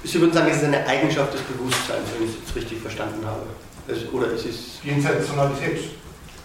Sie 0.02 0.20
würden 0.20 0.32
sagen, 0.34 0.48
es 0.50 0.58
ist 0.58 0.64
eine 0.64 0.86
Eigenschaft 0.86 1.32
des 1.34 1.40
Bewusstseins, 1.42 2.06
wenn 2.16 2.26
ich 2.28 2.34
es 2.34 2.40
jetzt 2.44 2.56
richtig 2.56 2.80
verstanden 2.80 3.24
habe. 3.26 3.42
Es- 3.88 4.12
Oder 4.12 4.28
es 4.32 4.44
ist, 4.44 4.82
Die 4.84 4.90
Intentionalität, 4.90 5.78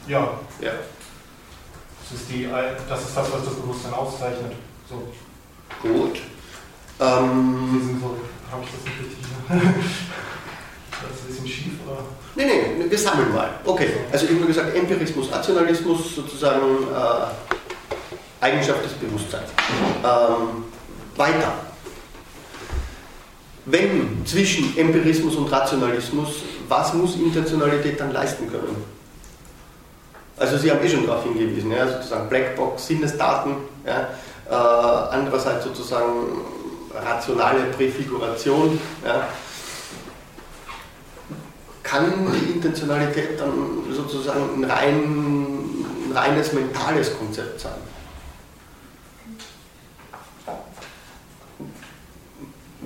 ja, 0.08 0.40
ja, 0.62 0.72
das 2.02 2.20
ist, 2.20 2.30
die, 2.32 2.48
das 2.88 3.02
ist 3.02 3.16
das, 3.18 3.32
was 3.32 3.46
das 3.46 3.54
Bewusstsein 3.56 3.94
auszeichnet. 3.94 4.54
So, 4.90 5.04
gut. 5.88 6.20
Ähm, 7.02 8.00
so, 8.02 8.18
habe 8.52 8.64
ich 8.64 8.70
das 8.72 8.84
nicht 8.86 9.00
richtig? 9.00 9.18
das 9.50 11.12
ist 11.12 11.22
ein 11.24 11.28
bisschen 11.28 11.48
schief, 11.48 11.74
oder? 11.88 12.04
nee, 12.36 12.46
nee, 12.46 12.90
wir 12.90 12.98
sammeln 12.98 13.34
mal. 13.34 13.52
Okay, 13.66 13.90
also 14.12 14.26
ich 14.26 14.32
habe 14.36 14.46
gesagt, 14.48 14.76
Empirismus, 14.76 15.32
Rationalismus, 15.32 16.16
sozusagen 16.16 16.62
äh, 16.88 17.69
Eigenschaft 18.42 18.84
des 18.84 18.94
Bewusstseins. 18.94 19.50
Ähm, 20.04 20.64
weiter. 21.16 21.54
Wenn 23.66 24.26
zwischen 24.26 24.78
Empirismus 24.78 25.36
und 25.36 25.52
Rationalismus, 25.52 26.44
was 26.68 26.94
muss 26.94 27.16
Intentionalität 27.16 28.00
dann 28.00 28.14
leisten 28.14 28.50
können? 28.50 28.84
Also 30.38 30.58
Sie 30.58 30.72
haben 30.72 30.84
eh 30.84 30.90
schon 30.90 31.06
darauf 31.06 31.24
hingewiesen, 31.24 31.72
ja, 31.72 31.86
sozusagen 31.86 32.30
Blackbox, 32.30 32.88
Sinnesdaten, 32.88 33.58
ja, 33.86 34.08
äh, 34.50 35.14
andererseits 35.14 35.66
sozusagen 35.66 36.42
rationale 36.96 37.66
Präfiguration. 37.76 38.80
Ja. 39.06 39.28
Kann 41.84 42.32
die 42.32 42.54
Intentionalität 42.54 43.40
dann 43.40 43.84
sozusagen 43.92 44.64
ein, 44.64 44.70
rein, 44.70 44.96
ein 46.10 46.12
reines 46.16 46.54
mentales 46.54 47.18
Konzept 47.18 47.60
sein? 47.60 47.89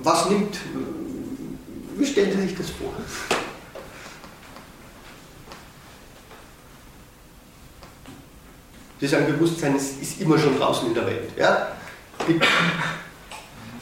Was 0.04 0.28
nimmt, 0.28 0.58
wie 1.96 2.04
stellen 2.06 2.30
Sie 2.32 2.46
sich 2.48 2.56
das 2.58 2.68
vor? 2.70 2.92
Sie 9.00 9.06
sagen, 9.06 9.26
Bewusstsein 9.26 9.74
ist, 9.76 10.00
ist 10.00 10.20
immer 10.20 10.38
schon 10.38 10.58
draußen 10.58 10.88
in 10.88 10.94
der 10.94 11.06
Welt. 11.06 11.36
Ja? 11.38 11.68
Ich 12.20 12.36
auf 12.36 12.42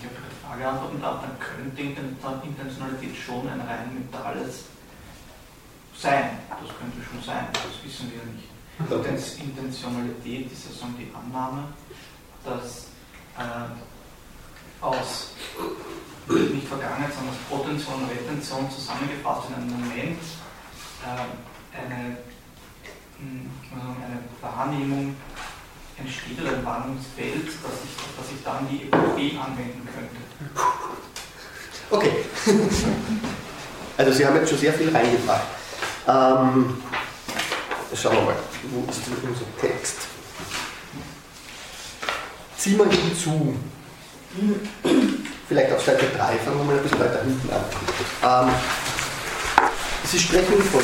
Ihre 0.02 0.46
Frage 0.46 0.68
antworten 0.68 1.00
darf, 1.00 1.22
dann 1.22 1.36
könnte 1.38 1.82
Inten- 1.82 2.42
Intentionalität 2.44 3.16
schon 3.16 3.48
ein 3.48 3.60
rein 3.60 3.92
mentales 3.94 4.64
sein. 5.96 6.38
Das 6.48 6.58
könnte 6.78 6.98
schon 7.08 7.22
sein, 7.24 7.46
das 7.52 7.84
wissen 7.84 8.10
wir 8.12 8.22
nicht. 8.32 8.48
Okay. 8.90 9.44
Intentionalität 9.44 10.50
ist 10.52 10.64
ja 10.66 10.70
so 10.72 10.86
die 10.98 11.10
Annahme, 11.14 11.64
dass 12.44 12.86
äh, 13.38 14.84
aus 14.84 15.30
nicht 16.28 16.68
Vergangenheit, 16.68 17.12
sondern 17.12 17.34
aus 17.34 17.42
Potention 17.50 18.02
und 18.02 18.10
Retention 18.10 18.70
zusammengefasst 18.70 19.48
in 19.48 19.54
einem 19.54 19.70
Moment 19.70 20.22
äh, 21.02 21.76
eine, 21.76 22.18
man 23.70 23.80
sagen, 23.80 24.02
eine 24.04 24.20
Wahrnehmung 24.40 25.16
entsteht 25.98 26.40
oder 26.40 26.56
ein 26.56 26.64
Wahrnehmungsfeld, 26.64 27.46
das 27.46 27.74
ich, 27.84 27.96
das 28.16 28.26
ich 28.34 28.44
dann 28.44 28.68
die 28.68 28.84
Epopee 28.84 29.38
anwenden 29.38 29.88
könnte. 29.92 30.20
Okay. 31.90 32.24
Also 33.94 34.10
Sie 34.10 34.26
haben 34.26 34.36
jetzt 34.36 34.48
schon 34.48 34.58
sehr 34.58 34.72
viel 34.72 34.88
reingebracht. 34.88 35.42
Ähm, 36.08 36.82
schauen 37.94 38.16
wir 38.16 38.22
mal, 38.22 38.36
wo 38.70 38.90
ist 38.90 39.06
denn 39.06 39.30
unser 39.30 39.44
Text? 39.60 39.98
Zieh 42.56 42.74
mal 42.74 42.88
hinzu. 42.90 43.54
Vielleicht 45.52 45.72
auf 45.74 45.84
Seite 45.84 46.06
3, 46.16 46.38
fangen 46.38 46.56
wir 46.60 46.64
mal 46.64 46.76
ein 46.78 46.82
bisschen 46.82 46.98
weiter 46.98 47.20
hinten 47.22 47.50
an. 47.52 48.48
Ähm, 48.48 48.54
Sie 50.04 50.18
sprechen 50.18 50.62
von 50.62 50.80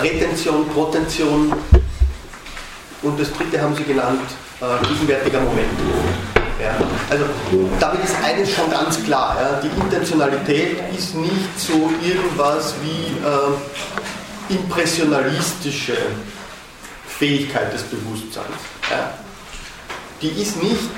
Retention, 0.00 0.68
Protention 0.68 1.52
und 3.02 3.20
das 3.20 3.32
dritte 3.32 3.60
haben 3.60 3.74
Sie 3.74 3.82
genannt, 3.82 4.20
äh, 4.60 4.86
gegenwärtiger 4.86 5.40
Moment. 5.40 5.66
Ja, 6.62 6.76
also 7.10 7.24
damit 7.80 8.04
ist 8.04 8.14
eines 8.22 8.52
schon 8.52 8.70
ganz 8.70 9.02
klar. 9.02 9.36
Ja, 9.40 9.60
die 9.60 9.80
Intentionalität 9.80 10.76
ist 10.96 11.16
nicht 11.16 11.58
so 11.58 11.90
irgendwas 12.00 12.76
wie 12.82 13.16
äh, 13.18 14.54
impressionalistische 14.54 15.96
Fähigkeit 17.08 17.74
des 17.74 17.82
Bewusstseins. 17.82 18.46
Ja. 18.88 19.23
Die 20.22 20.28
ist 20.28 20.62
nicht, 20.62 20.90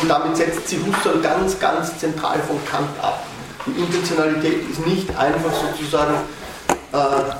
und 0.00 0.08
damit 0.08 0.36
setzt 0.36 0.68
sie 0.68 0.78
Husserl 0.78 1.20
ganz, 1.20 1.58
ganz 1.58 1.98
zentral 1.98 2.40
von 2.40 2.64
Kant 2.64 2.88
ab. 3.02 3.24
Die 3.66 3.78
Intentionalität 3.78 4.70
ist 4.70 4.86
nicht 4.86 5.14
einfach 5.16 5.52
sozusagen 5.52 6.14
äh, 6.92 7.34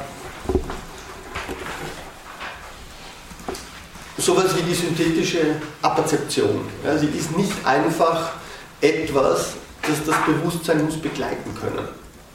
sowas 4.19 4.55
wie 4.57 4.63
die 4.63 4.75
synthetische 4.75 5.57
Apperzeption. 5.83 6.69
Ja, 6.85 6.99
sie 6.99 7.07
ist 7.07 7.37
nicht 7.37 7.55
einfach 7.65 8.33
etwas, 8.81 9.55
das 9.83 10.05
das 10.07 10.17
Bewusstsein 10.27 10.85
muss 10.85 10.97
begleiten 10.97 11.55
können, 11.59 11.89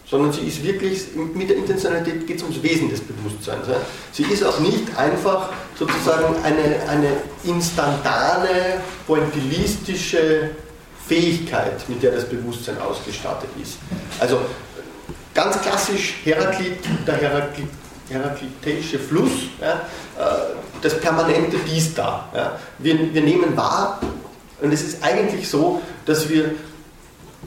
sondern 0.09 0.31
sie 0.31 0.41
ist 0.41 0.63
wirklich, 0.63 1.07
mit 1.15 1.49
der 1.49 1.57
Intentionalität 1.57 2.27
geht 2.27 2.37
es 2.37 2.43
ums 2.43 2.61
Wesen 2.61 2.89
des 2.89 3.01
Bewusstseins. 3.01 3.65
Sie 4.11 4.23
ist 4.23 4.43
auch 4.43 4.59
nicht 4.59 4.95
einfach 4.97 5.49
sozusagen 5.77 6.35
eine, 6.43 6.87
eine 6.87 7.09
instantane, 7.43 8.81
pointillistische 9.07 10.51
Fähigkeit, 11.07 11.87
mit 11.89 12.03
der 12.03 12.11
das 12.11 12.25
Bewusstsein 12.25 12.77
ausgestattet 12.79 13.49
ist. 13.61 13.77
Also 14.19 14.39
ganz 15.33 15.59
klassisch 15.61 16.15
Heraklit, 16.23 16.79
der 17.05 17.17
Heraklit, 17.17 17.67
heraklitische 18.09 18.99
Fluss, 18.99 19.31
ja, 19.59 19.81
das 20.81 20.99
permanente 20.99 21.57
Dies 21.67 21.95
da. 21.95 22.29
Ja. 22.33 22.59
Wir, 22.77 23.13
wir 23.13 23.21
nehmen 23.21 23.57
wahr, 23.57 23.99
und 24.61 24.71
es 24.71 24.83
ist 24.83 25.03
eigentlich 25.03 25.49
so, 25.49 25.81
dass 26.05 26.29
wir 26.29 26.55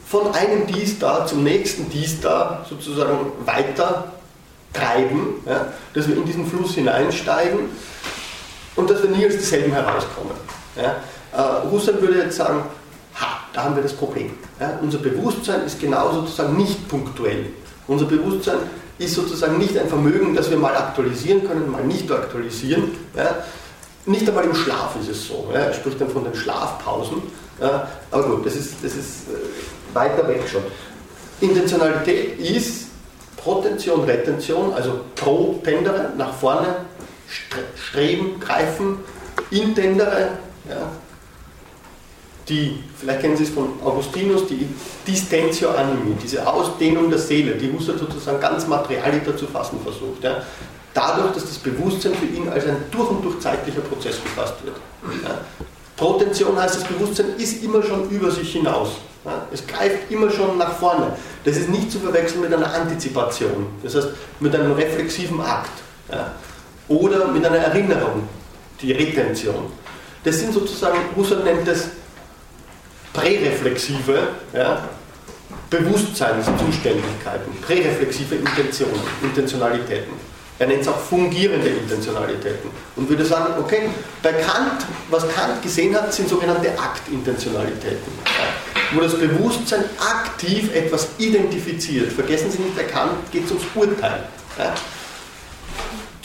von 0.09 0.33
einem 0.33 0.65
dies 0.65 0.97
da 0.97 1.25
zum 1.27 1.43
nächsten 1.43 1.87
dies 1.89 2.19
da 2.19 2.65
sozusagen 2.67 3.31
weiter 3.45 4.11
treiben, 4.73 5.35
ja, 5.45 5.67
dass 5.93 6.07
wir 6.07 6.17
in 6.17 6.25
diesen 6.25 6.47
Fluss 6.47 6.73
hineinsteigen 6.73 7.59
und 8.75 8.89
dass 8.89 9.03
wir 9.03 9.09
nie 9.11 9.27
aus 9.27 9.33
dieselben 9.33 9.71
herauskommen. 9.71 10.31
Ja. 10.75 10.95
Äh, 11.31 11.71
Husserl 11.71 12.01
würde 12.01 12.23
jetzt 12.23 12.37
sagen, 12.37 12.63
ha, 13.15 13.27
da 13.53 13.63
haben 13.65 13.75
wir 13.75 13.83
das 13.83 13.93
Problem. 13.93 14.31
Ja. 14.59 14.79
Unser 14.81 14.97
Bewusstsein 14.97 15.63
ist 15.63 15.79
genau 15.79 16.11
sozusagen 16.11 16.57
nicht 16.57 16.87
punktuell. 16.87 17.45
Unser 17.87 18.05
Bewusstsein 18.05 18.57
ist 18.97 19.13
sozusagen 19.13 19.59
nicht 19.59 19.77
ein 19.77 19.87
Vermögen, 19.87 20.35
das 20.35 20.49
wir 20.49 20.57
mal 20.57 20.75
aktualisieren 20.75 21.47
können, 21.47 21.69
mal 21.69 21.83
nicht 21.83 22.11
aktualisieren. 22.11 22.95
Ja. 23.15 23.43
Nicht 24.05 24.27
einmal 24.27 24.45
im 24.45 24.55
Schlaf 24.55 24.95
ist 24.99 25.09
es 25.09 25.27
so. 25.27 25.49
Er 25.53 25.71
spricht 25.71 26.01
dann 26.01 26.09
von 26.09 26.23
den 26.23 26.33
Schlafpausen. 26.33 27.21
Aber 28.11 28.23
gut, 28.23 28.45
das 28.45 28.55
ist, 28.55 28.75
das 28.81 28.93
ist 28.95 29.27
äh, 29.27 29.35
weiter 29.93 30.27
weg 30.27 30.41
schon. 30.49 30.63
Intentionalität 31.41 32.39
ist 32.39 32.87
Protention, 33.37 34.03
Retention, 34.03 34.73
also 34.73 35.01
pro 35.15 35.59
tendere, 35.63 36.11
nach 36.17 36.33
vorne 36.33 36.75
streben, 37.75 38.39
greifen, 38.39 38.99
intendere, 39.51 40.29
ja, 40.67 40.91
die, 42.49 42.83
vielleicht 42.97 43.21
kennen 43.21 43.37
Sie 43.37 43.43
es 43.43 43.49
von 43.49 43.79
Augustinus, 43.83 44.47
die 44.47 44.67
Distentio 45.07 45.69
Animi, 45.69 46.15
diese 46.21 46.45
Ausdehnung 46.45 47.09
der 47.09 47.19
Seele, 47.19 47.55
die 47.55 47.71
Husserl 47.71 47.99
sozusagen 47.99 48.39
ganz 48.39 48.65
materialiter 48.67 49.37
zu 49.37 49.45
fassen 49.45 49.79
versucht. 49.83 50.23
Ja. 50.23 50.41
Dadurch, 50.93 51.33
dass 51.33 51.43
das 51.43 51.59
Bewusstsein 51.59 52.13
für 52.15 52.25
ihn 52.25 52.49
als 52.49 52.65
ein 52.65 52.77
durch 52.89 53.09
und 53.09 53.23
durch 53.23 53.39
zeitlicher 53.39 53.81
Prozess 53.81 54.21
gefasst 54.23 54.55
wird. 54.63 54.77
Ja. 55.23 55.41
Protention 55.95 56.59
heißt, 56.59 56.77
das 56.77 56.83
Bewusstsein 56.85 57.27
ist 57.37 57.63
immer 57.63 57.83
schon 57.83 58.09
über 58.09 58.31
sich 58.31 58.51
hinaus. 58.51 58.89
Ja. 59.25 59.45
Es 59.51 59.65
greift 59.67 60.09
immer 60.09 60.29
schon 60.29 60.57
nach 60.57 60.73
vorne. 60.77 61.13
Das 61.43 61.57
ist 61.57 61.69
nicht 61.69 61.91
zu 61.91 61.99
verwechseln 61.99 62.41
mit 62.41 62.53
einer 62.53 62.73
Antizipation, 62.73 63.67
das 63.83 63.95
heißt 63.95 64.09
mit 64.39 64.55
einem 64.55 64.73
reflexiven 64.73 65.41
Akt 65.41 65.71
oder 66.87 67.27
mit 67.27 67.45
einer 67.45 67.57
Erinnerung, 67.57 68.27
die 68.81 68.91
Retention. 68.91 69.71
Das 70.23 70.39
sind 70.39 70.53
sozusagen, 70.53 70.97
Husserl 71.15 71.43
nennt 71.43 71.67
das 71.67 71.89
präreflexive 73.13 74.27
ja, 74.53 74.83
Bewusstseinszuständigkeiten, 75.69 77.61
präreflexive 77.61 78.35
Intentionen, 78.35 78.99
Intentionalitäten. 79.21 80.28
Er 80.59 80.67
nennt 80.67 80.81
es 80.81 80.87
auch 80.89 80.99
fungierende 80.99 81.69
Intentionalitäten 81.69 82.69
und 82.97 83.09
würde 83.09 83.23
sagen, 83.23 83.53
okay, 83.59 83.89
bei 84.21 84.33
Kant, 84.33 84.85
was 85.09 85.27
Kant 85.29 85.61
gesehen 85.61 85.95
hat, 85.95 86.13
sind 86.13 86.27
sogenannte 86.27 86.77
Aktintentionalitäten, 86.77 88.11
wo 88.91 88.99
das 88.99 89.17
Bewusstsein 89.17 89.85
aktiv 89.97 90.75
etwas 90.75 91.07
identifiziert. 91.17 92.11
Vergessen 92.11 92.51
Sie 92.51 92.59
nicht, 92.59 92.75
bei 92.75 92.83
Kant 92.83 93.31
geht 93.31 93.45
es 93.45 93.51
ums 93.51 93.65
Urteil. 93.73 94.25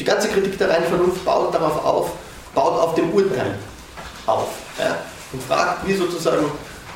Die 0.00 0.04
ganze 0.04 0.28
Kritik 0.28 0.58
der 0.58 0.68
reinen 0.68 0.86
Vernunft 0.86 1.24
baut 1.24 1.54
darauf 1.54 1.84
auf, 1.84 2.10
baut 2.56 2.80
auf 2.80 2.94
dem 2.96 3.10
Urteil 3.10 3.54
auf 4.26 4.48
und 5.32 5.42
fragt, 5.44 5.86
wie 5.86 5.94
sozusagen 5.94 6.46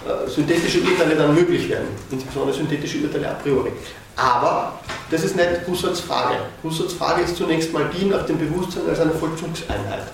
äh, 0.07 0.28
synthetische 0.28 0.80
Urteile 0.80 1.14
dann 1.14 1.34
möglich 1.34 1.68
werden, 1.68 1.89
insbesondere 2.11 2.57
synthetische 2.57 2.99
Urteile 2.99 3.30
a 3.30 3.34
priori. 3.34 3.72
Aber 4.19 4.81
das 5.11 5.23
ist 5.23 5.37
nicht 5.37 5.49
Husserls 5.66 6.01
Frage. 6.01 6.35
Husserls 6.64 6.93
Frage 6.93 7.23
ist 7.23 7.37
zunächst 7.37 7.73
mal 7.73 7.89
die 7.97 8.05
nach 8.05 8.27
dem 8.27 8.37
Bewusstsein 8.37 8.89
als 8.89 8.99
eine 8.99 9.12
Vollzugseinheit. 9.12 10.09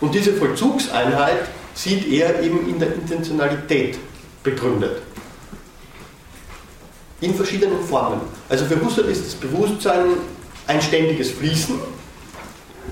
Und 0.00 0.14
diese 0.14 0.32
Vollzugseinheit 0.32 1.48
sieht 1.74 2.08
er 2.10 2.42
eben 2.42 2.66
in 2.68 2.78
der 2.78 2.94
Intentionalität 2.94 3.98
begründet. 4.42 5.02
In 7.20 7.34
verschiedenen 7.34 7.84
Formen. 7.84 8.22
Also 8.48 8.64
für 8.64 8.82
Husserl 8.82 9.10
ist 9.10 9.26
das 9.26 9.34
Bewusstsein 9.34 10.06
ein 10.66 10.80
ständiges 10.80 11.32
Fließen. 11.32 11.78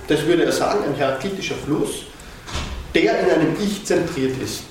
Das 0.06 0.26
würde 0.26 0.44
er 0.44 0.52
sagen, 0.52 0.84
ein 0.84 0.94
heraklitischer 0.94 1.54
Fluss, 1.54 2.02
der 2.94 3.20
in 3.20 3.30
einem 3.30 3.56
Ich 3.58 3.86
zentriert 3.86 4.36
ist. 4.42 4.64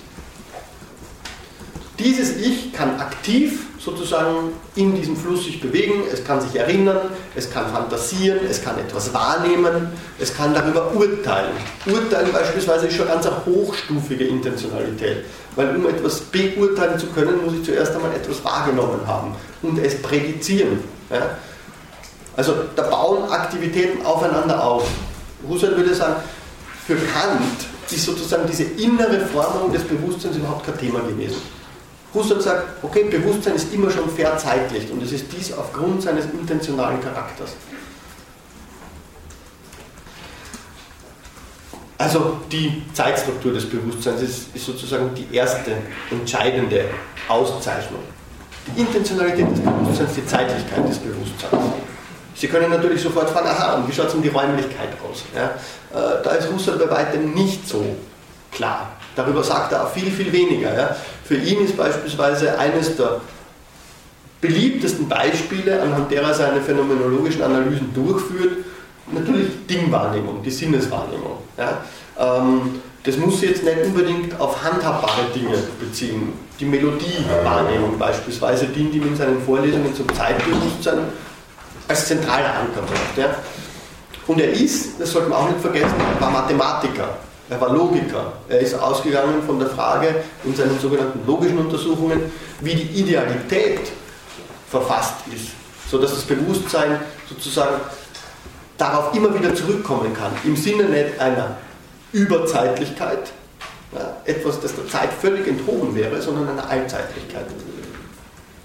Dieses 1.98 2.38
Ich 2.38 2.72
kann 2.72 3.00
aktiv 3.00 3.66
sozusagen 3.88 4.52
in 4.76 4.94
diesem 4.96 5.16
Fluss 5.16 5.46
sich 5.46 5.62
bewegen, 5.62 6.04
es 6.12 6.22
kann 6.26 6.42
sich 6.42 6.60
erinnern, 6.60 7.00
es 7.36 7.50
kann 7.50 7.72
fantasieren, 7.72 8.40
es 8.50 8.62
kann 8.62 8.78
etwas 8.78 9.14
wahrnehmen, 9.14 9.88
es 10.20 10.36
kann 10.36 10.54
darüber 10.54 10.94
urteilen. 10.94 11.54
Urteilen 11.86 12.34
beispielsweise 12.34 12.88
ist 12.88 12.98
schon 12.98 13.08
ganz 13.08 13.26
eine 13.26 13.38
hochstufige 13.46 14.26
Intentionalität, 14.26 15.24
weil 15.56 15.74
um 15.74 15.88
etwas 15.88 16.20
beurteilen 16.20 17.00
zu 17.00 17.08
können, 17.08 17.46
muss 17.46 17.54
ich 17.54 17.64
zuerst 17.64 17.96
einmal 17.96 18.12
etwas 18.12 18.44
wahrgenommen 18.44 19.00
haben 19.08 19.34
und 19.62 19.80
es 19.80 20.02
prädizieren. 20.02 20.80
Ja? 21.10 21.38
Also 22.36 22.56
da 22.76 22.84
bauen 22.84 23.32
Aktivitäten 23.32 24.06
aufeinander 24.06 24.62
auf. 24.62 24.86
Husserl 25.48 25.78
würde 25.78 25.96
sagen, 25.96 26.18
für 26.86 26.96
Kant 26.96 27.66
ist 27.90 28.04
sozusagen 28.04 28.44
diese 28.50 28.64
innere 28.64 29.26
Formung 29.28 29.72
des 29.72 29.84
Bewusstseins 29.84 30.36
überhaupt 30.36 30.66
kein 30.66 30.78
Thema 30.78 31.00
gewesen. 31.00 31.42
Husserl 32.14 32.42
sagt, 32.42 32.84
okay, 32.84 33.04
Bewusstsein 33.04 33.56
ist 33.56 33.74
immer 33.74 33.92
schon 33.92 34.10
verzeitlicht 34.10 34.92
und 34.92 35.04
es 35.04 35.12
ist 35.12 35.26
dies 35.32 35.54
aufgrund 35.54 36.02
seines 36.02 36.26
intentionalen 36.26 37.02
Charakters. 37.02 37.52
Also 41.98 42.38
die 42.52 42.84
Zeitstruktur 42.94 43.54
des 43.54 43.68
Bewusstseins 43.70 44.22
ist, 44.22 44.56
ist, 44.56 44.66
sozusagen 44.66 45.14
die 45.16 45.36
erste 45.36 45.72
entscheidende 46.12 46.86
Auszeichnung. 47.28 48.02
Die 48.68 48.82
Intentionalität 48.82 49.50
des 49.50 49.60
Bewusstseins, 49.60 50.14
die 50.14 50.26
Zeitlichkeit 50.26 50.88
des 50.88 51.00
Bewusstseins. 51.00 51.54
Sie 52.36 52.48
können 52.48 52.70
natürlich 52.70 53.02
sofort 53.02 53.30
fragen, 53.32 53.48
aha, 53.48 53.76
und 53.76 53.88
wie 53.88 53.94
schaut 53.94 54.08
es 54.08 54.14
um 54.14 54.22
die 54.22 54.28
Räumlichkeit 54.28 54.90
aus? 55.10 55.24
Ja, 55.36 55.56
äh, 56.00 56.24
da 56.24 56.32
ist 56.32 56.52
Husserl 56.52 56.78
bei 56.78 56.90
weitem 56.90 57.34
nicht 57.34 57.68
so 57.68 57.84
klar. 58.52 58.92
Darüber 59.18 59.44
sagt 59.44 59.72
er 59.72 59.84
auch 59.84 59.92
viel, 59.92 60.12
viel 60.12 60.32
weniger. 60.32 60.78
Ja. 60.78 60.96
Für 61.26 61.36
ihn 61.36 61.66
ist 61.66 61.76
beispielsweise 61.76 62.58
eines 62.60 62.96
der 62.96 63.20
beliebtesten 64.40 65.10
Beispiele, 65.10 65.82
anhand 65.82 66.12
derer 66.12 66.28
er 66.28 66.34
seine 66.36 66.62
phänomenologischen 66.62 67.42
Analysen 67.42 67.92
durchführt, 67.96 68.52
natürlich 69.12 69.66
Dingwahrnehmung, 69.68 70.44
die 70.44 70.52
Sinneswahrnehmung. 70.52 71.38
Ja. 71.58 71.82
Ähm, 72.20 72.80
das 73.04 73.18
muss 73.18 73.42
jetzt 73.42 73.64
nicht 73.64 73.78
unbedingt 73.86 74.40
auf 74.40 74.64
handhabbare 74.64 75.24
Dinge 75.34 75.58
beziehen. 75.80 76.34
Die 76.60 76.66
Melodiewahrnehmung 76.66 77.98
beispielsweise 77.98 78.68
dient 78.68 78.94
ihm 78.94 79.08
in 79.08 79.16
seinen 79.16 79.42
Vorlesungen 79.42 79.96
zum 79.96 80.14
Zeitbewusstsein 80.14 81.00
als 81.88 82.06
zentraler 82.06 82.54
Ankerpunkt. 82.54 83.18
Ja. 83.18 83.36
Und 84.28 84.40
er 84.40 84.52
ist, 84.52 85.00
das 85.00 85.12
sollte 85.12 85.30
man 85.30 85.40
auch 85.40 85.50
nicht 85.50 85.62
vergessen, 85.62 85.94
er 86.14 86.22
war 86.22 86.30
Mathematiker. 86.30 87.18
Er 87.50 87.62
war 87.62 87.74
Logiker. 87.74 88.34
Er 88.50 88.60
ist 88.60 88.74
ausgegangen 88.74 89.42
von 89.46 89.60
der 89.60 89.70
Frage 89.70 90.16
in 90.44 90.56
seinen 90.56 90.80
sogenannten 90.80 91.26
logischen 91.26 91.58
Untersuchungen, 91.58 92.32
wie 92.62 92.76
die 92.76 93.02
Idealität 93.02 93.80
verfasst 94.70 95.16
ist, 95.34 95.52
sodass 95.90 96.12
das 96.12 96.24
Bewusstsein 96.24 97.00
sozusagen 97.30 97.76
darauf 98.78 99.16
immer 99.16 99.34
wieder 99.34 99.56
zurückkommen 99.56 100.14
kann, 100.14 100.32
im 100.44 100.56
Sinne 100.56 100.84
nicht 100.84 101.20
einer 101.20 101.58
Überzeitlichkeit, 102.12 103.32
ja, 103.94 104.18
etwas, 104.26 104.60
das 104.60 104.76
der 104.76 104.88
Zeit 104.88 105.10
völlig 105.14 105.48
enthoben 105.48 105.96
wäre, 105.96 106.22
sondern 106.22 106.50
einer 106.50 106.70
Allzeitlichkeit. 106.70 107.46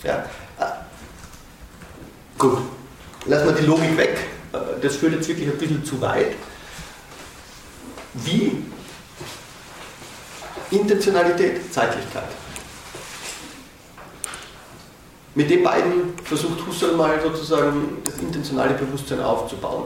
Ja. 0.02 0.24
Gut, 2.36 2.58
lassen 3.26 3.46
wir 3.46 3.52
die 3.52 3.66
Logik 3.66 3.96
weg, 3.96 4.18
das 4.82 4.96
führt 4.96 5.12
jetzt 5.12 5.28
wirklich 5.28 5.48
ein 5.48 5.56
bisschen 5.56 5.84
zu 5.84 6.00
weit. 6.00 6.32
Wie 8.14 8.62
Intentionalität, 10.70 11.72
Zeitlichkeit. 11.72 12.24
Mit 15.34 15.48
den 15.48 15.62
beiden 15.62 16.14
versucht 16.24 16.66
Husserl 16.66 16.94
mal 16.94 17.20
sozusagen 17.22 17.98
das 18.04 18.18
intentionale 18.18 18.74
Bewusstsein 18.74 19.20
aufzubauen. 19.20 19.84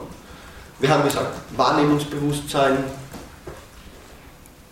Wir 0.81 0.91
haben 0.91 1.05
gesagt, 1.05 1.35
Wahrnehmungsbewusstsein, 1.57 2.79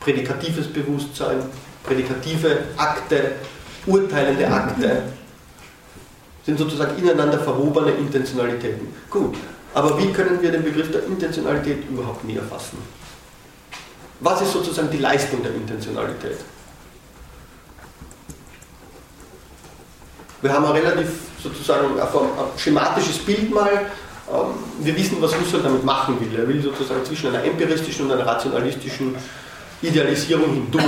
prädikatives 0.00 0.72
Bewusstsein, 0.72 1.38
prädikative 1.84 2.64
Akte, 2.76 3.36
urteilende 3.86 4.48
Akte 4.48 5.02
sind 6.44 6.58
sozusagen 6.58 6.98
ineinander 6.98 7.38
verwobene 7.38 7.92
Intentionalitäten. 7.92 8.88
Gut, 9.10 9.36
aber 9.72 9.98
wie 9.98 10.12
können 10.12 10.42
wir 10.42 10.50
den 10.50 10.62
Begriff 10.62 10.90
der 10.90 11.04
Intentionalität 11.06 11.88
überhaupt 11.88 12.24
näher 12.24 12.42
fassen? 12.42 12.78
Was 14.20 14.40
ist 14.42 14.52
sozusagen 14.52 14.90
die 14.90 14.98
Leistung 14.98 15.42
der 15.42 15.54
Intentionalität? 15.54 16.38
Wir 20.40 20.52
haben 20.52 20.64
ein 20.66 20.72
relativ 20.72 21.08
sozusagen 21.42 21.98
ein 21.98 22.08
schematisches 22.56 23.18
Bild 23.18 23.52
mal. 23.52 23.70
Ähm, 24.32 24.46
wir 24.80 24.96
wissen, 24.96 25.16
was 25.20 25.38
Husserl 25.38 25.62
damit 25.62 25.84
machen 25.84 26.18
will. 26.20 26.38
Er 26.38 26.48
will 26.48 26.62
sozusagen 26.62 27.04
zwischen 27.04 27.28
einer 27.28 27.44
empiristischen 27.44 28.06
und 28.06 28.12
einer 28.12 28.26
rationalistischen 28.26 29.14
Idealisierung 29.82 30.52
hindurch. 30.52 30.84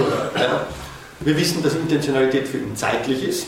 Wir 1.21 1.37
wissen, 1.37 1.63
dass 1.63 1.75
Intentionalität 1.75 2.47
für 2.47 2.59
ihn 2.59 2.77
zeitlich 2.77 3.27
ist 3.27 3.47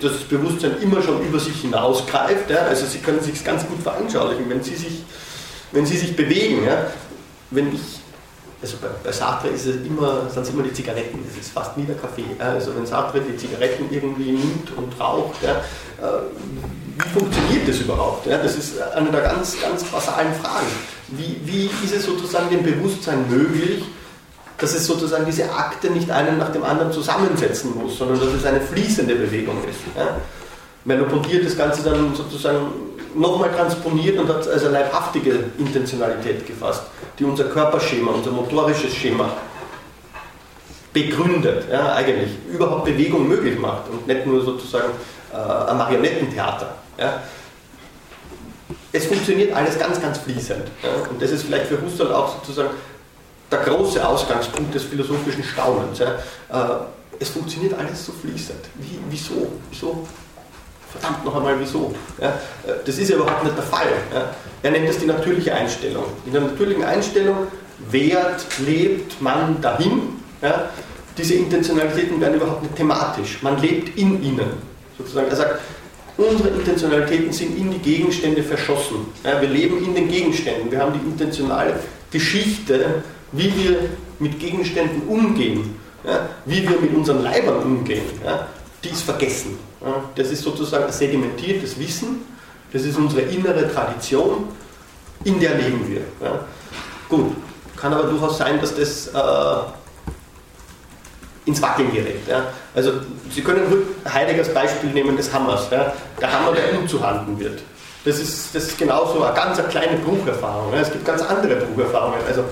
dass 0.00 0.12
das 0.12 0.22
Bewusstsein 0.22 0.76
immer 0.82 1.02
schon 1.02 1.22
über 1.22 1.38
sich 1.38 1.60
hinausgreift. 1.60 2.50
Also 2.52 2.86
Sie 2.86 2.98
können 2.98 3.20
sich 3.20 3.42
ganz 3.44 3.66
gut 3.66 3.82
veranschaulichen, 3.82 4.48
wenn 4.48 4.62
Sie 4.62 4.74
sich, 4.74 5.02
wenn 5.72 5.86
Sie 5.86 5.96
sich 5.96 6.16
bewegen. 6.16 6.66
Wenn 7.50 7.74
ich, 7.74 7.99
also 8.62 8.76
bei, 8.80 8.88
bei 9.02 9.12
Sartre 9.12 9.48
ist 9.48 9.66
es 9.66 9.76
immer, 9.86 10.28
sind 10.28 10.42
es 10.42 10.50
immer 10.50 10.62
die 10.62 10.72
Zigaretten, 10.72 11.18
das 11.26 11.40
ist 11.40 11.52
fast 11.52 11.76
nie 11.76 11.84
der 11.84 11.96
Kaffee. 11.96 12.24
Also 12.38 12.74
wenn 12.76 12.84
Sartre 12.84 13.20
die 13.20 13.36
Zigaretten 13.36 13.86
irgendwie 13.90 14.32
nimmt 14.32 14.76
und 14.76 15.00
raucht, 15.00 15.42
ja? 15.42 15.52
Äh, 15.52 16.22
wie 16.96 17.08
funktioniert 17.08 17.66
das 17.66 17.78
überhaupt? 17.78 18.26
Ja? 18.26 18.36
Das 18.38 18.56
ist 18.56 18.80
eine 18.94 19.10
der 19.10 19.22
ganz, 19.22 19.56
ganz 19.60 19.84
basalen 19.84 20.34
Fragen. 20.34 20.66
Wie, 21.08 21.40
wie 21.44 21.70
ist 21.84 21.94
es 21.94 22.04
sozusagen 22.04 22.50
dem 22.50 22.62
Bewusstsein 22.62 23.24
möglich, 23.30 23.84
dass 24.58 24.74
es 24.74 24.86
sozusagen 24.86 25.24
diese 25.24 25.50
Akte 25.50 25.90
nicht 25.90 26.10
einen 26.10 26.36
nach 26.36 26.52
dem 26.52 26.62
anderen 26.62 26.92
zusammensetzen 26.92 27.74
muss, 27.74 27.96
sondern 27.96 28.20
dass 28.20 28.28
es 28.28 28.44
eine 28.44 28.60
fließende 28.60 29.14
Bewegung 29.14 29.56
ist. 29.64 29.78
Ja? 29.96 30.18
Merleau-Ponty 30.84 31.42
das 31.42 31.56
Ganze 31.56 31.82
dann 31.82 32.14
sozusagen 32.14 32.66
nochmal 33.14 33.50
transponiert 33.52 34.18
und 34.18 34.28
hat 34.28 34.40
es 34.40 34.48
als 34.48 34.64
eine 34.64 34.74
leibhaftige 34.74 35.44
Intentionalität 35.58 36.46
gefasst, 36.46 36.82
die 37.18 37.24
unser 37.24 37.44
Körperschema, 37.44 38.12
unser 38.12 38.30
motorisches 38.30 38.94
Schema 38.94 39.30
begründet, 40.92 41.64
ja, 41.70 41.94
eigentlich 41.94 42.30
überhaupt 42.52 42.84
Bewegung 42.84 43.28
möglich 43.28 43.58
macht 43.58 43.88
und 43.90 44.06
nicht 44.06 44.26
nur 44.26 44.42
sozusagen 44.42 44.90
äh, 45.32 45.36
ein 45.36 45.76
Marionettentheater. 45.76 46.74
Ja. 46.98 47.22
Es 48.92 49.06
funktioniert 49.06 49.52
alles 49.54 49.78
ganz, 49.78 50.00
ganz 50.00 50.18
fließend. 50.18 50.66
Ja, 50.82 51.08
und 51.08 51.22
das 51.22 51.30
ist 51.30 51.44
vielleicht 51.44 51.66
für 51.66 51.80
Husserl 51.80 52.12
auch 52.12 52.34
sozusagen 52.34 52.70
der 53.50 53.60
große 53.60 54.06
Ausgangspunkt 54.06 54.74
des 54.74 54.84
philosophischen 54.84 55.44
Staunens. 55.44 56.00
Ja. 56.00 56.14
Äh, 56.48 56.80
es 57.20 57.28
funktioniert 57.28 57.78
alles 57.78 58.06
so 58.06 58.12
fließend. 58.12 58.58
Wie, 58.76 58.98
wieso? 59.08 59.52
Wieso? 59.70 60.06
Verdammt 60.92 61.24
noch 61.24 61.36
einmal, 61.36 61.54
wieso? 61.58 61.94
Ja. 62.20 62.28
Äh, 62.66 62.72
das 62.84 62.98
ist 62.98 63.10
ja 63.10 63.16
überhaupt 63.16 63.44
nicht 63.44 63.56
der 63.56 63.64
Fall. 63.64 63.88
Ja. 64.12 64.30
Er 64.62 64.70
nennt 64.70 64.88
das 64.88 64.98
die 64.98 65.06
natürliche 65.06 65.54
Einstellung. 65.54 66.04
In 66.26 66.32
der 66.32 66.42
natürlichen 66.42 66.84
Einstellung 66.84 67.36
wehrt, 67.90 68.46
lebt 68.66 69.20
man 69.22 69.60
dahin. 69.60 70.20
Ja. 70.42 70.70
Diese 71.16 71.34
Intentionalitäten 71.34 72.20
werden 72.20 72.34
überhaupt 72.34 72.62
nicht 72.62 72.76
thematisch. 72.76 73.42
Man 73.42 73.60
lebt 73.60 73.96
in 73.98 74.22
ihnen. 74.22 74.50
Sozusagen. 74.98 75.28
Er 75.28 75.36
sagt, 75.36 75.60
unsere 76.16 76.48
Intentionalitäten 76.50 77.32
sind 77.32 77.58
in 77.58 77.70
die 77.70 77.78
Gegenstände 77.78 78.42
verschossen. 78.42 79.06
Wir 79.22 79.48
leben 79.48 79.84
in 79.84 79.94
den 79.94 80.08
Gegenständen. 80.08 80.70
Wir 80.70 80.80
haben 80.80 80.92
die 80.92 81.06
intentionale 81.06 81.74
Geschichte 82.10 83.02
wie 83.32 83.52
wir 83.56 83.78
mit 84.18 84.38
Gegenständen 84.38 85.02
umgehen, 85.08 85.76
wie 86.44 86.68
wir 86.68 86.80
mit 86.80 86.94
unseren 86.94 87.22
Leibern 87.22 87.62
umgehen, 87.62 88.02
die 88.82 88.88
ist 88.88 89.02
vergessen. 89.02 89.58
Das 90.14 90.30
ist 90.30 90.42
sozusagen 90.42 90.84
ein 90.84 90.92
sedimentiertes 90.92 91.78
Wissen, 91.78 92.22
das 92.72 92.82
ist 92.82 92.96
unsere 92.96 93.22
innere 93.22 93.72
Tradition, 93.72 94.48
in 95.24 95.40
der 95.40 95.54
leben 95.56 95.86
wir. 95.88 96.02
Gut, 97.08 97.36
kann 97.76 97.92
aber 97.92 98.04
durchaus 98.04 98.38
sein, 98.38 98.60
dass 98.60 98.74
das 98.74 99.08
äh, 99.08 99.10
ins 101.46 101.60
Wackeln 101.60 101.92
gerät. 101.92 102.20
Also 102.74 102.92
Sie 103.30 103.42
können 103.42 103.62
Heideggers 104.08 104.52
Beispiel 104.54 104.90
nehmen 104.90 105.16
des 105.16 105.32
Hammers, 105.32 105.68
der 105.68 105.94
Hammer, 106.22 106.52
der 106.52 106.78
umzuhandeln 106.78 107.38
wird. 107.38 107.60
Das 108.04 108.18
ist, 108.18 108.54
das 108.54 108.64
ist 108.64 108.78
genauso 108.78 109.22
eine 109.22 109.34
ganz 109.34 109.58
eine 109.58 109.68
kleine 109.68 109.98
Brucherfahrung. 109.98 110.72
Es 110.72 110.90
gibt 110.90 111.04
ganz 111.04 111.22
andere 111.22 111.56
Brucherfahrungen. 111.56 112.20
Also 112.26 112.44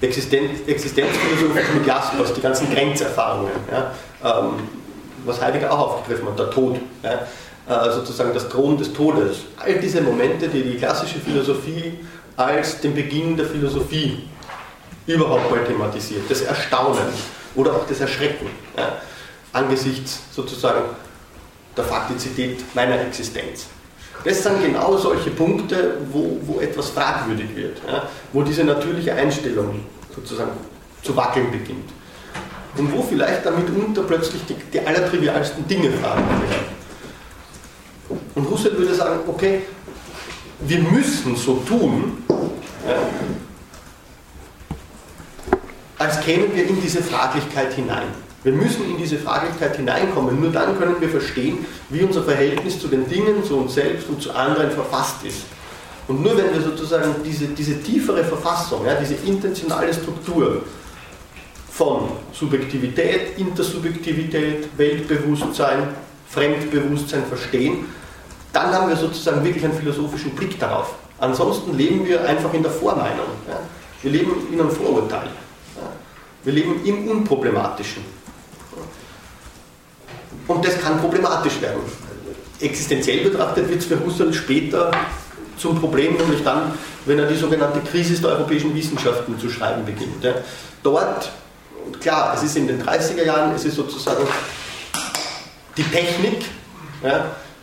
Existenz, 0.00 0.60
Existenzphilosophie 0.66 1.74
mit 1.74 1.86
Jaspers, 1.86 2.32
die 2.34 2.40
ganzen 2.40 2.72
Grenzerfahrungen, 2.72 3.50
ja, 3.72 3.92
was 4.20 5.40
Heidegger 5.40 5.72
auch 5.72 5.94
aufgegriffen 5.94 6.28
hat, 6.28 6.38
der 6.38 6.50
Tod, 6.50 6.78
ja, 7.02 7.26
äh, 7.68 7.92
sozusagen 7.92 8.32
das 8.32 8.48
Thron 8.48 8.78
des 8.78 8.92
Todes. 8.92 9.38
All 9.56 9.74
diese 9.80 10.00
Momente, 10.00 10.48
die 10.48 10.62
die 10.62 10.76
klassische 10.76 11.18
Philosophie 11.18 11.98
als 12.36 12.80
den 12.80 12.94
Beginn 12.94 13.36
der 13.36 13.46
Philosophie 13.46 14.28
überhaupt 15.06 15.50
mal 15.50 15.64
thematisiert, 15.64 16.22
das 16.28 16.42
Erstaunen 16.42 17.08
oder 17.54 17.72
auch 17.72 17.86
das 17.88 18.00
Erschrecken 18.00 18.46
ja, 18.76 19.00
angesichts 19.52 20.20
sozusagen 20.32 20.82
der 21.76 21.84
Faktizität 21.84 22.62
meiner 22.74 23.00
Existenz. 23.00 23.66
Das 24.24 24.42
sind 24.42 24.62
genau 24.62 24.96
solche 24.96 25.30
Punkte, 25.30 25.98
wo, 26.10 26.38
wo 26.42 26.60
etwas 26.60 26.90
fragwürdig 26.90 27.54
wird, 27.54 27.78
ja, 27.86 28.08
wo 28.32 28.42
diese 28.42 28.64
natürliche 28.64 29.12
Einstellung 29.12 29.80
sozusagen 30.14 30.52
zu 31.02 31.16
wackeln 31.16 31.50
beginnt. 31.50 31.90
Und 32.78 32.92
wo 32.92 33.02
vielleicht 33.02 33.46
damit 33.46 33.68
unter 33.70 34.02
plötzlich 34.02 34.42
die, 34.46 34.54
die 34.72 34.80
allertrivialsten 34.80 35.66
Dinge 35.66 35.90
fragen 35.90 36.24
werden. 36.28 36.76
Und 38.34 38.50
Husserl 38.50 38.76
würde 38.76 38.94
sagen, 38.94 39.20
okay, 39.26 39.62
wir 40.60 40.78
müssen 40.80 41.36
so 41.36 41.56
tun, 41.66 42.24
ja, 42.28 42.96
als 45.98 46.20
kämen 46.20 46.54
wir 46.54 46.68
in 46.68 46.80
diese 46.80 47.02
Fraglichkeit 47.02 47.72
hinein. 47.72 48.08
Wir 48.42 48.52
müssen 48.52 48.88
in 48.88 48.96
diese 48.96 49.18
Fraglichkeit 49.18 49.76
hineinkommen. 49.76 50.40
Nur 50.40 50.52
dann 50.52 50.78
können 50.78 51.00
wir 51.00 51.08
verstehen, 51.08 51.66
wie 51.88 52.02
unser 52.02 52.22
Verhältnis 52.22 52.78
zu 52.78 52.86
den 52.86 53.08
Dingen, 53.08 53.42
zu 53.42 53.56
uns 53.56 53.74
selbst 53.74 54.08
und 54.08 54.22
zu 54.22 54.32
anderen 54.32 54.70
verfasst 54.70 55.24
ist. 55.24 55.42
Und 56.06 56.22
nur 56.22 56.36
wenn 56.36 56.52
wir 56.52 56.60
sozusagen 56.60 57.12
diese, 57.24 57.46
diese 57.48 57.82
tiefere 57.82 58.22
Verfassung, 58.22 58.86
ja, 58.86 58.94
diese 58.94 59.14
intentionale 59.26 59.92
Struktur 59.92 60.62
von 61.76 62.08
Subjektivität, 62.32 63.38
Intersubjektivität, 63.38 64.68
Weltbewusstsein, 64.78 65.88
Fremdbewusstsein 66.30 67.24
verstehen, 67.26 67.84
dann 68.52 68.72
haben 68.72 68.88
wir 68.88 68.96
sozusagen 68.96 69.44
wirklich 69.44 69.62
einen 69.64 69.74
philosophischen 69.74 70.30
Blick 70.30 70.58
darauf. 70.58 70.94
Ansonsten 71.18 71.76
leben 71.76 72.06
wir 72.06 72.26
einfach 72.26 72.52
in 72.54 72.62
der 72.62 72.72
Vormeinung. 72.72 73.26
Wir 74.02 74.10
leben 74.10 74.32
in 74.50 74.58
einem 74.58 74.70
Vorurteil. 74.70 75.28
Wir 76.44 76.52
leben 76.54 76.80
im 76.84 77.08
Unproblematischen. 77.08 78.02
Und 80.48 80.64
das 80.64 80.80
kann 80.80 80.98
problematisch 80.98 81.60
werden. 81.60 81.80
Existenziell 82.60 83.24
betrachtet 83.24 83.68
wird 83.68 83.80
es 83.80 83.86
für 83.86 84.02
Husserl 84.02 84.32
später 84.32 84.90
zum 85.58 85.78
Problem, 85.78 86.16
nämlich 86.16 86.42
dann, 86.42 86.72
wenn 87.04 87.18
er 87.18 87.26
die 87.26 87.36
sogenannte 87.36 87.80
Krise 87.80 88.20
der 88.20 88.30
europäischen 88.30 88.74
Wissenschaften 88.74 89.38
zu 89.38 89.50
schreiben 89.50 89.84
beginnt. 89.84 90.24
Dort, 90.82 91.30
klar, 92.00 92.34
es 92.34 92.42
ist 92.42 92.56
in 92.56 92.66
den 92.66 92.82
30er 92.82 93.24
Jahren, 93.24 93.54
es 93.54 93.64
ist 93.64 93.76
sozusagen 93.76 94.26
die 95.76 95.84
Technik, 95.84 96.44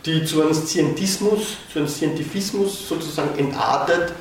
die 0.05 0.25
zu 0.25 0.41
einem 0.41 0.53
Scientismus, 0.53 1.57
zu 1.71 1.79
einem 1.79 1.87
Scientifismus 1.87 2.87
sozusagen 2.87 3.37
entartet, 3.37 4.13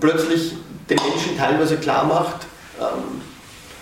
plötzlich 0.00 0.54
den 0.88 0.98
Menschen 0.98 1.36
teilweise 1.38 1.76
klar 1.76 2.04
macht, 2.04 2.46
ähm, 2.80 3.20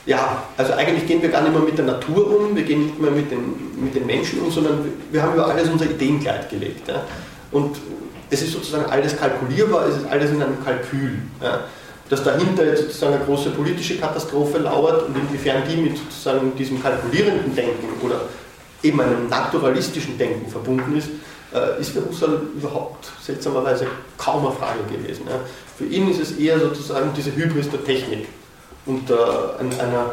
ja, 0.07 0.43
also 0.57 0.74
eigentlich 0.74 1.07
gehen 1.07 1.22
wir 1.22 1.30
gar 1.30 1.41
nicht 1.43 1.55
mehr 1.55 1.62
mit 1.62 1.78
der 1.78 1.87
Natur 1.87 2.26
um, 2.26 2.55
wir 2.55 2.62
gehen 2.62 2.87
nicht 2.87 3.01
mehr 3.01 3.11
mit 3.11 3.30
den, 3.30 3.82
mit 3.82 3.95
den 3.95 4.05
Menschen 4.05 4.41
um, 4.41 4.51
sondern 4.51 4.93
wir 5.11 5.22
haben 5.22 5.32
über 5.35 5.47
alles 5.47 5.68
unser 5.68 5.87
Ideenkleid 5.87 6.51
gelegt. 6.51 6.89
Ja. 6.89 7.05
Und 7.51 7.76
es 8.30 8.43
ist 8.43 8.53
sozusagen 8.53 8.85
alles 8.91 9.16
kalkulierbar, 9.16 9.87
es 9.89 9.97
ist 9.99 10.07
alles 10.07 10.30
in 10.30 10.43
einem 10.43 10.62
Kalkül. 10.62 11.18
Ja. 11.43 11.64
Dass 12.11 12.22
dahinter 12.22 12.66
jetzt 12.66 12.82
sozusagen 12.82 13.14
eine 13.14 13.24
große 13.24 13.50
politische 13.50 13.98
Katastrophe 13.98 14.59
lauert 14.59 15.09
und 15.09 15.16
inwiefern 15.16 15.62
die 15.68 15.76
mit 15.76 15.96
sozusagen 15.96 16.55
diesem 16.57 16.82
kalkulierenden 16.82 17.55
Denken 17.55 17.88
oder 18.02 18.20
eben 18.82 19.00
einem 19.00 19.28
naturalistischen 19.28 20.18
Denken 20.18 20.50
verbunden 20.50 20.96
ist, 20.98 21.09
äh, 21.55 21.80
ist 21.80 21.90
für 21.90 22.07
Husserl 22.07 22.42
überhaupt 22.57 23.11
seltsamerweise 23.22 23.86
kaum 24.18 24.46
eine 24.46 24.55
Frage 24.55 24.80
gewesen. 24.90 25.22
Für 25.78 25.86
ihn 25.86 26.11
ist 26.11 26.20
es 26.20 26.32
eher 26.32 26.59
sozusagen 26.59 27.12
diese 27.16 27.34
Hybris 27.34 27.70
der 27.70 27.82
Technik 27.84 28.28
unter 28.86 29.59
einer 29.59 30.11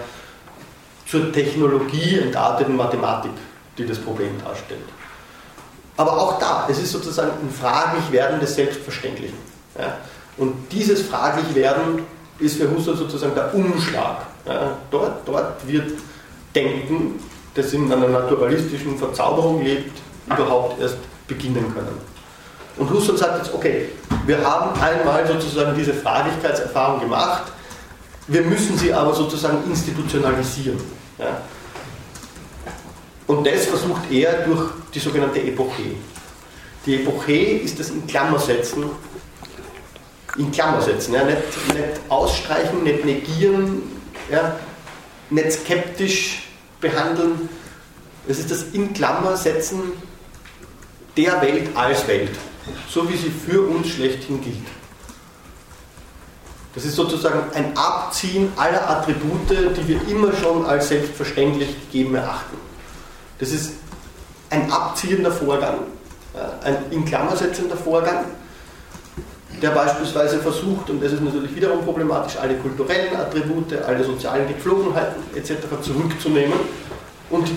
zur 1.06 1.32
Technologie 1.34 2.20
entarteten 2.20 2.78
Mathematik, 2.78 3.32
die 3.78 3.86
das 3.86 3.98
Problem 3.98 4.30
darstellt. 4.42 4.80
Aber 5.98 6.14
auch 6.14 6.40
da, 6.40 6.68
es 6.70 6.80
ist 6.80 6.94
sozusagen 6.94 7.32
ein 7.32 7.52
Fraglich-Werden 7.52 8.40
des 8.40 8.56
Selbstverständlichen. 8.56 9.38
Und 10.38 10.54
dieses 10.72 11.04
Fraglich-Werden 11.04 12.04
ist 12.40 12.58
für 12.58 12.70
Husserl 12.70 12.98
sozusagen 12.98 13.36
der 13.36 13.54
Umschlag. 13.54 14.26
Ja? 14.46 14.78
Dort, 14.90 15.28
dort 15.28 15.68
wird 15.68 15.92
Denken, 16.56 17.20
das 17.54 17.74
in 17.74 17.92
einer 17.92 18.08
naturalistischen 18.08 18.98
Verzauberung 18.98 19.64
lebt, 19.64 20.00
überhaupt 20.26 20.80
erst 20.82 20.98
beginnen 21.28 21.74
können. 21.74 21.98
Und 22.78 22.90
Husserl 22.90 23.18
sagt 23.18 23.38
jetzt, 23.40 23.54
okay, 23.54 23.90
wir 24.26 24.44
haben 24.44 24.80
einmal 24.82 25.26
sozusagen 25.28 25.76
diese 25.78 25.94
Fraglichkeitserfahrung 25.94 27.02
gemacht, 27.02 27.52
wir 28.28 28.42
müssen 28.44 28.78
sie 28.78 28.94
aber 28.94 29.14
sozusagen 29.14 29.58
institutionalisieren. 29.70 30.80
Ja. 31.18 31.42
Und 33.28 33.46
das 33.46 33.66
versucht 33.66 34.12
er 34.12 34.46
durch 34.46 34.70
die 34.94 35.00
sogenannte 35.00 35.42
Epoche. 35.42 35.96
Die 36.86 36.96
Epoche 36.96 37.34
ist 37.34 37.80
das 37.80 37.90
in 37.90 38.06
Klammer 38.08 38.40
setzen, 38.40 38.86
in 40.38 40.52
Klammer 40.52 40.82
setzen, 40.82 41.14
ja, 41.14 41.24
nicht, 41.24 41.38
nicht 41.74 42.00
ausstreichen, 42.10 42.84
nicht 42.84 43.06
negieren, 43.06 43.84
ja, 44.30 44.56
nicht 45.30 45.52
skeptisch 45.52 46.48
behandeln, 46.80 47.50
Es 48.28 48.40
ist 48.40 48.52
das 48.52 48.64
in 48.74 48.94
Klammer 48.94 49.36
setzen 49.36 49.94
der 51.18 51.42
Welt 51.42 51.76
als 51.76 52.08
Welt, 52.08 52.32
so 52.90 53.10
wie 53.10 53.18
sie 53.18 53.30
für 53.30 53.62
uns 53.62 53.88
schlechthin 53.90 54.42
gilt. 54.42 54.68
Das 56.74 56.86
ist 56.86 56.96
sozusagen 56.96 57.52
ein 57.54 57.76
Abziehen 57.76 58.54
aller 58.56 58.90
Attribute, 58.90 59.50
die 59.50 59.88
wir 59.88 60.08
immer 60.08 60.32
schon 60.34 60.66
als 60.66 60.88
selbstverständlich 60.88 61.70
gegeben 61.82 62.16
erachten. 62.16 62.58
Das 63.40 63.52
ist 63.52 63.74
ein 64.50 64.72
abziehender 64.72 65.32
Vorgang, 65.32 65.80
ein 66.64 66.78
in 66.92 67.04
Klammer 67.04 67.36
setzender 67.36 67.76
Vorgang, 67.76 68.26
der 69.62 69.70
beispielsweise 69.70 70.40
versucht, 70.40 70.90
und 70.90 71.04
das 71.04 71.14
ist 71.14 71.22
natürlich 71.22 71.56
wiederum 71.56 71.84
problematisch, 71.84 72.38
alle 72.38 72.56
kulturellen 72.56 73.16
Attribute, 73.16 73.74
alle 73.84 74.04
sozialen 74.04 74.48
Gepflogenheiten 74.48 75.22
etc. 75.36 75.54
zurückzunehmen 75.82 76.60
und 77.30 77.50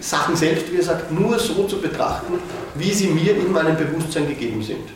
Sachen 0.00 0.34
selbst, 0.34 0.70
wie 0.72 0.76
er 0.76 0.82
sagt, 0.82 1.12
nur 1.12 1.38
so 1.38 1.64
zu 1.64 1.80
betrachten, 1.80 2.34
wie 2.74 2.92
sie 2.92 3.08
mir 3.08 3.36
in 3.36 3.52
meinem 3.52 3.76
Bewusstsein 3.76 4.26
gegeben 4.26 4.62
sind. 4.62 4.88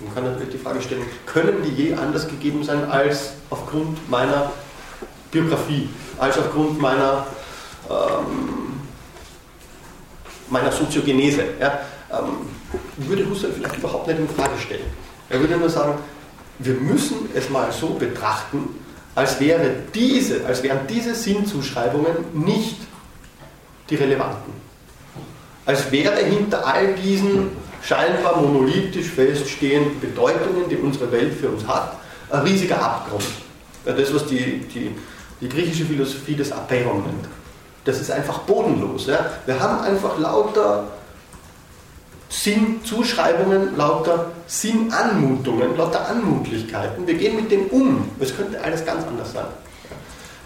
Man 0.00 0.14
kann 0.14 0.24
natürlich 0.24 0.54
die 0.54 0.58
Frage 0.58 0.80
stellen, 0.80 1.02
können 1.26 1.62
die 1.62 1.82
je 1.82 1.94
anders 1.94 2.26
gegeben 2.26 2.64
sein 2.64 2.90
als 2.90 3.32
aufgrund 3.50 4.10
meiner 4.10 4.50
Biografie, 5.30 5.88
als 6.18 6.38
aufgrund 6.38 6.80
meiner, 6.80 7.26
ähm, 7.88 8.80
meiner 10.48 10.72
Soziogenese? 10.72 11.44
Ja? 11.60 11.80
Ähm, 12.10 12.48
würde 12.96 13.28
Husserl 13.28 13.52
vielleicht 13.52 13.76
überhaupt 13.76 14.08
nicht 14.08 14.18
in 14.18 14.28
Frage 14.28 14.58
stellen. 14.58 14.99
Er 15.30 15.40
würde 15.40 15.56
nur 15.56 15.70
sagen, 15.70 15.94
wir 16.58 16.74
müssen 16.74 17.30
es 17.34 17.48
mal 17.48 17.72
so 17.72 17.94
betrachten, 17.94 18.68
als, 19.14 19.40
wäre 19.40 19.70
diese, 19.94 20.44
als 20.44 20.62
wären 20.62 20.80
diese 20.88 21.14
Sinnzuschreibungen 21.14 22.16
nicht 22.34 22.76
die 23.88 23.94
relevanten. 23.94 24.52
Als 25.64 25.90
wäre 25.90 26.16
hinter 26.16 26.66
all 26.66 26.94
diesen 26.94 27.50
scheinbar 27.82 28.40
monolithisch 28.40 29.06
feststehenden 29.06 30.00
Bedeutungen, 30.00 30.68
die 30.68 30.76
unsere 30.76 31.10
Welt 31.12 31.34
für 31.34 31.48
uns 31.48 31.66
hat, 31.66 31.96
ein 32.30 32.40
riesiger 32.40 32.80
Abgrund. 32.82 33.24
Das, 33.84 34.14
was 34.14 34.26
die, 34.26 34.58
die, 34.74 34.94
die 35.40 35.48
griechische 35.48 35.86
Philosophie 35.86 36.34
des 36.34 36.52
Apeiron 36.52 37.02
nennt. 37.02 37.28
Das 37.84 38.00
ist 38.00 38.10
einfach 38.10 38.40
bodenlos. 38.40 39.06
Ja? 39.06 39.30
Wir 39.46 39.58
haben 39.58 39.82
einfach 39.82 40.18
lauter 40.18 40.84
Sinnzuschreibungen, 42.30 43.76
lauter 43.76 44.30
Sinnanmutungen, 44.46 45.76
lauter 45.76 46.08
Anmutlichkeiten. 46.08 47.06
Wir 47.06 47.14
gehen 47.14 47.34
mit 47.34 47.50
dem 47.50 47.66
um. 47.66 48.08
Es 48.20 48.36
könnte 48.36 48.62
alles 48.62 48.86
ganz 48.86 49.04
anders 49.04 49.32
sein. 49.32 49.46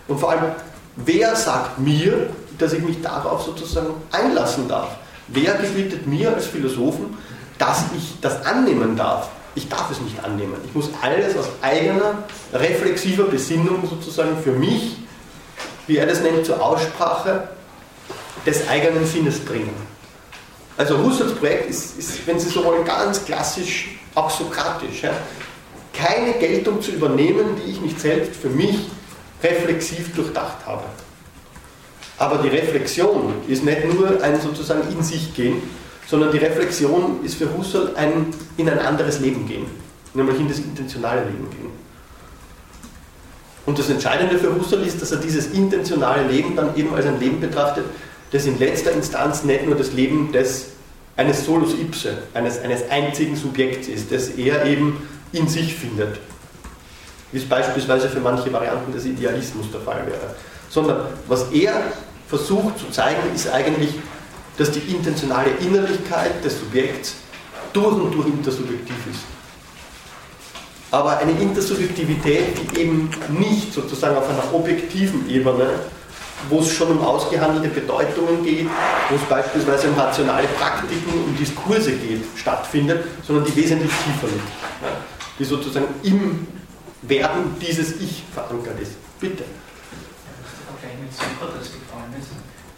Und 0.09 0.19
vor 0.19 0.31
allem, 0.31 0.53
wer 0.97 1.37
sagt 1.37 1.79
mir, 1.79 2.31
dass 2.59 2.73
ich 2.73 2.83
mich 2.83 3.03
darauf 3.03 3.43
sozusagen 3.43 3.95
einlassen 4.11 4.67
darf? 4.67 4.97
Wer 5.29 5.55
gebietet 5.55 6.07
mir 6.07 6.35
als 6.35 6.47
Philosophen, 6.47 7.19
dass 7.59 7.85
ich 7.97 8.19
das 8.21 8.45
annehmen 8.47 8.97
darf? 8.97 9.29
Ich 9.55 9.69
darf 9.69 9.91
es 9.91 10.01
nicht 10.01 10.25
annehmen. 10.25 10.55
Ich 10.65 10.75
muss 10.75 10.89
alles 11.03 11.37
aus 11.37 11.47
eigener, 11.61 12.25
reflexiver 12.53 13.25
Besinnung 13.25 13.87
sozusagen 13.89 14.37
für 14.43 14.53
mich, 14.53 14.97
wie 15.87 15.99
er 15.99 16.07
das 16.07 16.23
nennt, 16.23 16.47
zur 16.47 16.63
Aussprache 16.63 17.49
des 18.47 18.69
eigenen 18.69 19.07
Sinnes 19.07 19.39
bringen. 19.41 19.94
Also 20.77 20.99
Husserls 20.99 21.35
Projekt 21.35 21.71
ist, 21.71 21.99
ist, 21.99 22.27
wenn 22.27 22.39
Sie 22.39 22.49
so 22.49 22.65
wollen, 22.65 22.85
ganz 22.85 23.25
klassisch, 23.25 23.97
auch 24.15 24.31
sokratisch. 24.31 25.03
Ja? 25.03 25.13
Keine 25.93 26.33
Geltung 26.35 26.83
zu 26.83 26.91
übernehmen, 26.91 27.57
die 27.57 27.71
ich 27.71 27.81
nicht 27.81 28.01
selbst 28.01 28.35
für 28.41 28.49
mich 28.49 28.77
reflexiv 29.43 30.15
durchdacht 30.15 30.67
habe. 30.67 30.85
Aber 32.19 32.39
die 32.39 32.49
Reflexion 32.49 33.35
ist 33.49 33.65
nicht 33.65 33.93
nur 33.93 34.23
ein 34.23 34.41
sozusagen 34.41 34.83
in 34.93 35.03
sich 35.03 35.35
gehen, 35.35 35.63
sondern 36.07 36.33
die 36.33 36.39
Reflexion 36.39 37.25
ist 37.25 37.37
für 37.37 37.57
Husserl 37.57 37.93
ein 37.97 38.27
in 38.57 38.69
ein 38.69 38.79
anderes 38.79 39.21
Leben 39.21 39.47
gehen, 39.47 39.67
nämlich 40.13 40.39
in 40.39 40.49
das 40.49 40.59
intentionale 40.59 41.25
Leben 41.25 41.51
gehen. 41.51 41.71
Und 43.67 43.79
das 43.79 43.89
Entscheidende 43.89 44.39
für 44.39 44.55
Husserl 44.55 44.83
ist, 44.83 45.01
dass 45.01 45.13
er 45.13 45.19
dieses 45.19 45.47
intentionale 45.53 46.29
Leben 46.29 46.55
dann 46.55 46.77
eben 46.77 46.95
als 46.95 47.07
ein 47.07 47.19
Leben 47.19 47.41
betrachtet, 47.41 47.85
das 48.33 48.47
in 48.47 48.59
letzter 48.59 48.93
Instanz 48.93 49.45
nicht 49.45 49.67
nur 49.67 49.77
das 49.77 49.93
Leben 49.93 50.33
des, 50.33 50.67
eines 51.17 51.45
Solus 51.45 51.75
ipse, 51.75 52.19
eines, 52.35 52.61
eines 52.61 52.89
einzigen 52.91 53.37
Subjekts 53.37 53.89
ist, 53.89 54.11
das 54.11 54.29
er 54.31 54.65
eben 54.67 55.09
in 55.33 55.49
sich 55.49 55.75
findet, 55.75 56.19
wie 57.33 57.39
es 57.39 57.49
beispielsweise 57.49 58.09
für 58.09 58.21
manche 58.21 58.53
Varianten 58.53 58.93
des 58.93 59.05
Idealismus 59.05 59.71
der 59.71 59.81
Fall 59.81 60.07
wäre. 60.07 60.35
Sondern 60.69 61.07
was 61.29 61.51
er 61.53 61.93
versucht 62.29 62.79
zu 62.79 62.91
zeigen, 62.91 63.21
ist 63.35 63.49
eigentlich, 63.49 63.91
dass 64.57 64.71
die 64.71 64.81
intentionale 64.81 65.51
Innerlichkeit 65.61 66.45
des 66.45 66.59
Subjekts 66.59 67.15
durch 67.73 67.97
und 67.97 68.15
durch 68.15 68.29
intersubjektiv 68.29 68.97
ist. 69.11 69.21
Aber 70.91 71.19
eine 71.19 71.33
Intersubjektivität, 71.33 72.57
die 72.57 72.81
eben 72.81 73.11
nicht 73.29 73.73
sozusagen 73.73 74.17
auf 74.17 74.29
einer 74.29 74.55
objektiven 74.55 75.29
Ebene 75.29 75.69
wo 76.49 76.61
es 76.61 76.73
schon 76.73 76.89
um 76.89 77.01
ausgehandelte 77.05 77.69
Bedeutungen 77.69 78.45
geht, 78.45 78.69
wo 79.09 79.17
es 79.17 79.23
beispielsweise 79.23 79.89
um 79.89 79.95
rationale 79.99 80.47
Praktiken, 80.49 81.25
um 81.27 81.37
Diskurse 81.37 81.93
geht, 81.93 82.23
stattfindet, 82.37 83.05
sondern 83.27 83.45
die 83.45 83.57
wesentlich 83.57 83.91
tiefer 83.91 84.27
liegt, 84.27 84.49
ja, 84.83 84.89
die 85.39 85.45
sozusagen 85.45 85.87
im 86.03 86.47
Werden 87.03 87.57
dieses 87.61 88.01
Ich 88.01 88.25
verankert 88.33 88.81
ist. 88.81 88.93
Bitte. 89.21 89.45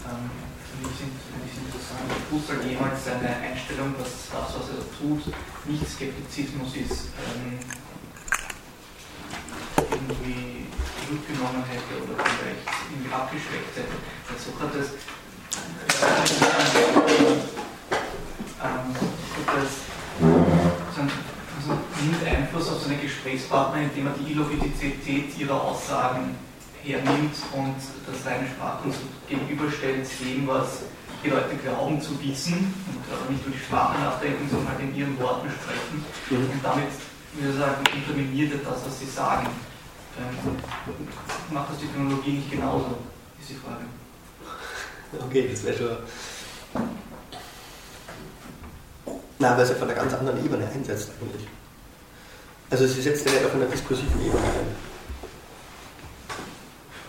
Ähm, 0.07 0.31
Husserl 2.31 2.67
jemals 2.69 3.05
seine 3.05 3.37
Einstellung, 3.37 3.95
dass 3.99 4.29
das, 4.33 4.55
was 4.59 4.69
er 4.69 4.83
tut, 4.99 5.23
nicht 5.67 5.89
Skeptizismus 5.89 6.75
ist, 6.75 7.09
ähm, 7.17 7.59
irgendwie 9.91 10.56
zurückgenommen 11.07 11.63
hätte 11.71 12.03
oder 12.03 12.19
vielleicht 12.19 12.67
irgendwie 12.91 13.13
abgeschwächt 13.15 13.73
hätte. 13.79 13.95
Der 14.27 14.39
Sokrates, 14.43 14.99
ähm, 18.59 18.87
Sokrates 19.37 19.87
also 21.57 21.79
nimmt 22.03 22.23
Einfluss 22.27 22.69
auf 22.69 22.83
seine 22.83 22.97
Gesprächspartner, 22.99 23.83
indem 23.83 24.07
er 24.09 24.15
die 24.15 24.33
Illogizität 24.33 25.39
ihrer 25.39 25.63
Aussagen 25.63 26.35
hernimmt 26.83 27.35
und 27.53 27.77
das 28.07 28.25
seine 28.25 28.47
Sprache 28.49 28.89
gegenüberstellt, 29.29 30.07
dem, 30.21 30.47
was 30.47 30.83
die 31.25 31.31
Leute 31.31 31.57
glauben 31.57 32.01
zu 32.01 32.13
wissen 32.23 32.75
und 32.87 33.03
aber 33.11 33.31
nicht 33.31 33.47
nur 33.47 33.55
die 33.55 33.63
Sprache 33.63 33.99
nachdenken, 34.01 34.49
sondern 34.51 34.75
halt 34.75 34.81
in 34.81 34.95
ihren 34.95 35.19
Worten 35.19 35.49
sprechen 35.51 36.05
mhm. 36.31 36.51
und 36.51 36.63
damit, 36.63 36.91
wie 37.35 37.47
wir 37.47 37.53
sagen, 37.55 37.83
unterminiert 37.95 38.53
er 38.53 38.71
das, 38.71 38.85
was 38.87 38.99
sie 38.99 39.07
sagen. 39.07 39.49
Ähm, 40.19 40.57
macht 41.53 41.71
das 41.71 41.79
die 41.79 41.87
Technologie 41.87 42.33
nicht 42.33 42.51
genauso, 42.51 42.97
ist 43.41 43.51
die 43.51 43.55
Frage. 43.55 43.85
Okay, 45.27 45.49
das 45.51 45.65
wäre 45.65 45.77
schon. 45.77 46.85
Na, 49.39 49.57
weil 49.57 49.65
es 49.65 49.71
ja 49.71 49.75
von 49.75 49.89
einer 49.89 49.99
ganz 49.99 50.15
anderen 50.15 50.45
Ebene 50.45 50.67
einsetzt 50.67 51.11
eigentlich. 51.21 51.47
Also 52.71 52.87
sie 52.87 53.03
setzt 53.03 53.27
ja 53.27 53.33
nicht 53.33 53.45
auf 53.45 53.55
einer 53.55 53.67
diskursiven 53.67 54.21
Ebene 54.21 54.43
ein. 54.43 54.97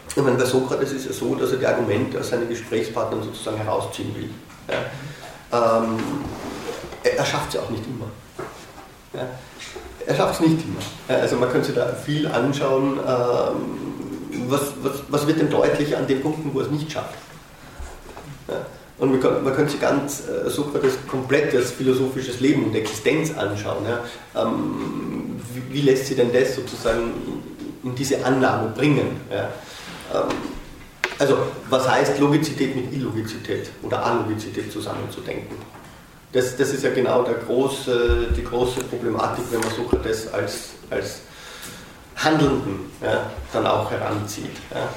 Ich 0.10 0.24
meine, 0.24 0.36
bei 0.36 0.46
Sokrates 0.46 0.92
ist 0.92 1.06
es 1.06 1.06
ja 1.06 1.14
so, 1.14 1.36
dass 1.36 1.52
er 1.52 1.58
die 1.58 1.68
Argumente 1.68 2.20
aus 2.20 2.30
seinen 2.30 2.50
Gesprächspartnern 2.50 3.24
sozusagen 3.24 3.58
herausziehen 3.58 4.14
will. 4.16 4.30
Ja. 4.68 5.80
Ähm, 5.80 6.00
er, 7.04 7.18
er 7.18 7.26
schafft 7.26 7.54
es 7.54 7.60
auch 7.62 7.70
nicht 7.70 7.86
immer. 7.86 8.10
Ja 9.14 9.30
er 10.08 10.16
schafft 10.16 10.42
es 10.42 10.48
nicht 10.48 10.64
immer. 10.64 11.20
Also 11.20 11.36
man 11.36 11.52
könnte 11.52 11.68
sich 11.68 11.76
da 11.76 11.88
viel 11.94 12.28
anschauen, 12.28 12.98
ähm, 13.00 14.50
was, 14.50 14.62
was, 14.82 14.94
was 15.10 15.28
wird 15.28 15.40
denn 15.40 15.50
deutlich 15.50 15.96
an 15.96 16.08
den 16.08 16.22
Punkten, 16.22 16.54
wo 16.54 16.60
er 16.60 16.66
es 16.66 16.72
nicht 16.72 16.92
schafft. 16.92 17.16
Und 19.00 19.12
man, 19.12 19.54
könnte 19.56 19.72
sich 19.72 19.82
ganz 19.82 20.24
äh, 20.28 20.50
Sokrates 20.50 20.98
komplettes 21.08 21.72
philosophisches 21.72 22.40
Leben 22.40 22.66
und 22.66 22.76
Existenz 22.76 23.38
anschauen. 23.38 23.86
Ähm, 24.36 25.40
wie, 25.70 25.82
lässt 25.82 26.08
sich 26.08 26.16
denn 26.16 26.34
das 26.34 26.56
sozusagen 26.56 27.12
in, 27.84 27.94
diese 27.94 28.26
Annahme 28.26 28.70
bringen? 28.70 29.22
Ähm, 29.30 30.24
also, 31.20 31.38
was 31.70 31.88
heißt 31.88 32.20
Logizität 32.20 32.76
mit 32.76 32.92
Illogizität 32.92 33.70
oder 33.84 34.04
Allogizität 34.04 34.72
zusammenzudenken? 34.72 35.58
Das, 36.34 36.58
das 36.58 36.70
ist 36.70 36.84
ja 36.84 36.92
genau 36.94 37.24
der 37.24 37.36
große, 37.36 38.28
die 38.36 38.44
große 38.44 38.84
Problematik, 38.84 39.46
wenn 39.50 39.62
man 39.62 39.70
Sokrates 39.72 40.32
als, 40.34 40.70
als 40.90 41.22
Handelnden 42.18 42.92
ja, 43.02 43.32
dann 43.54 43.66
auch 43.66 43.90
heranzieht. 43.90 44.56
Ja. 44.72 44.90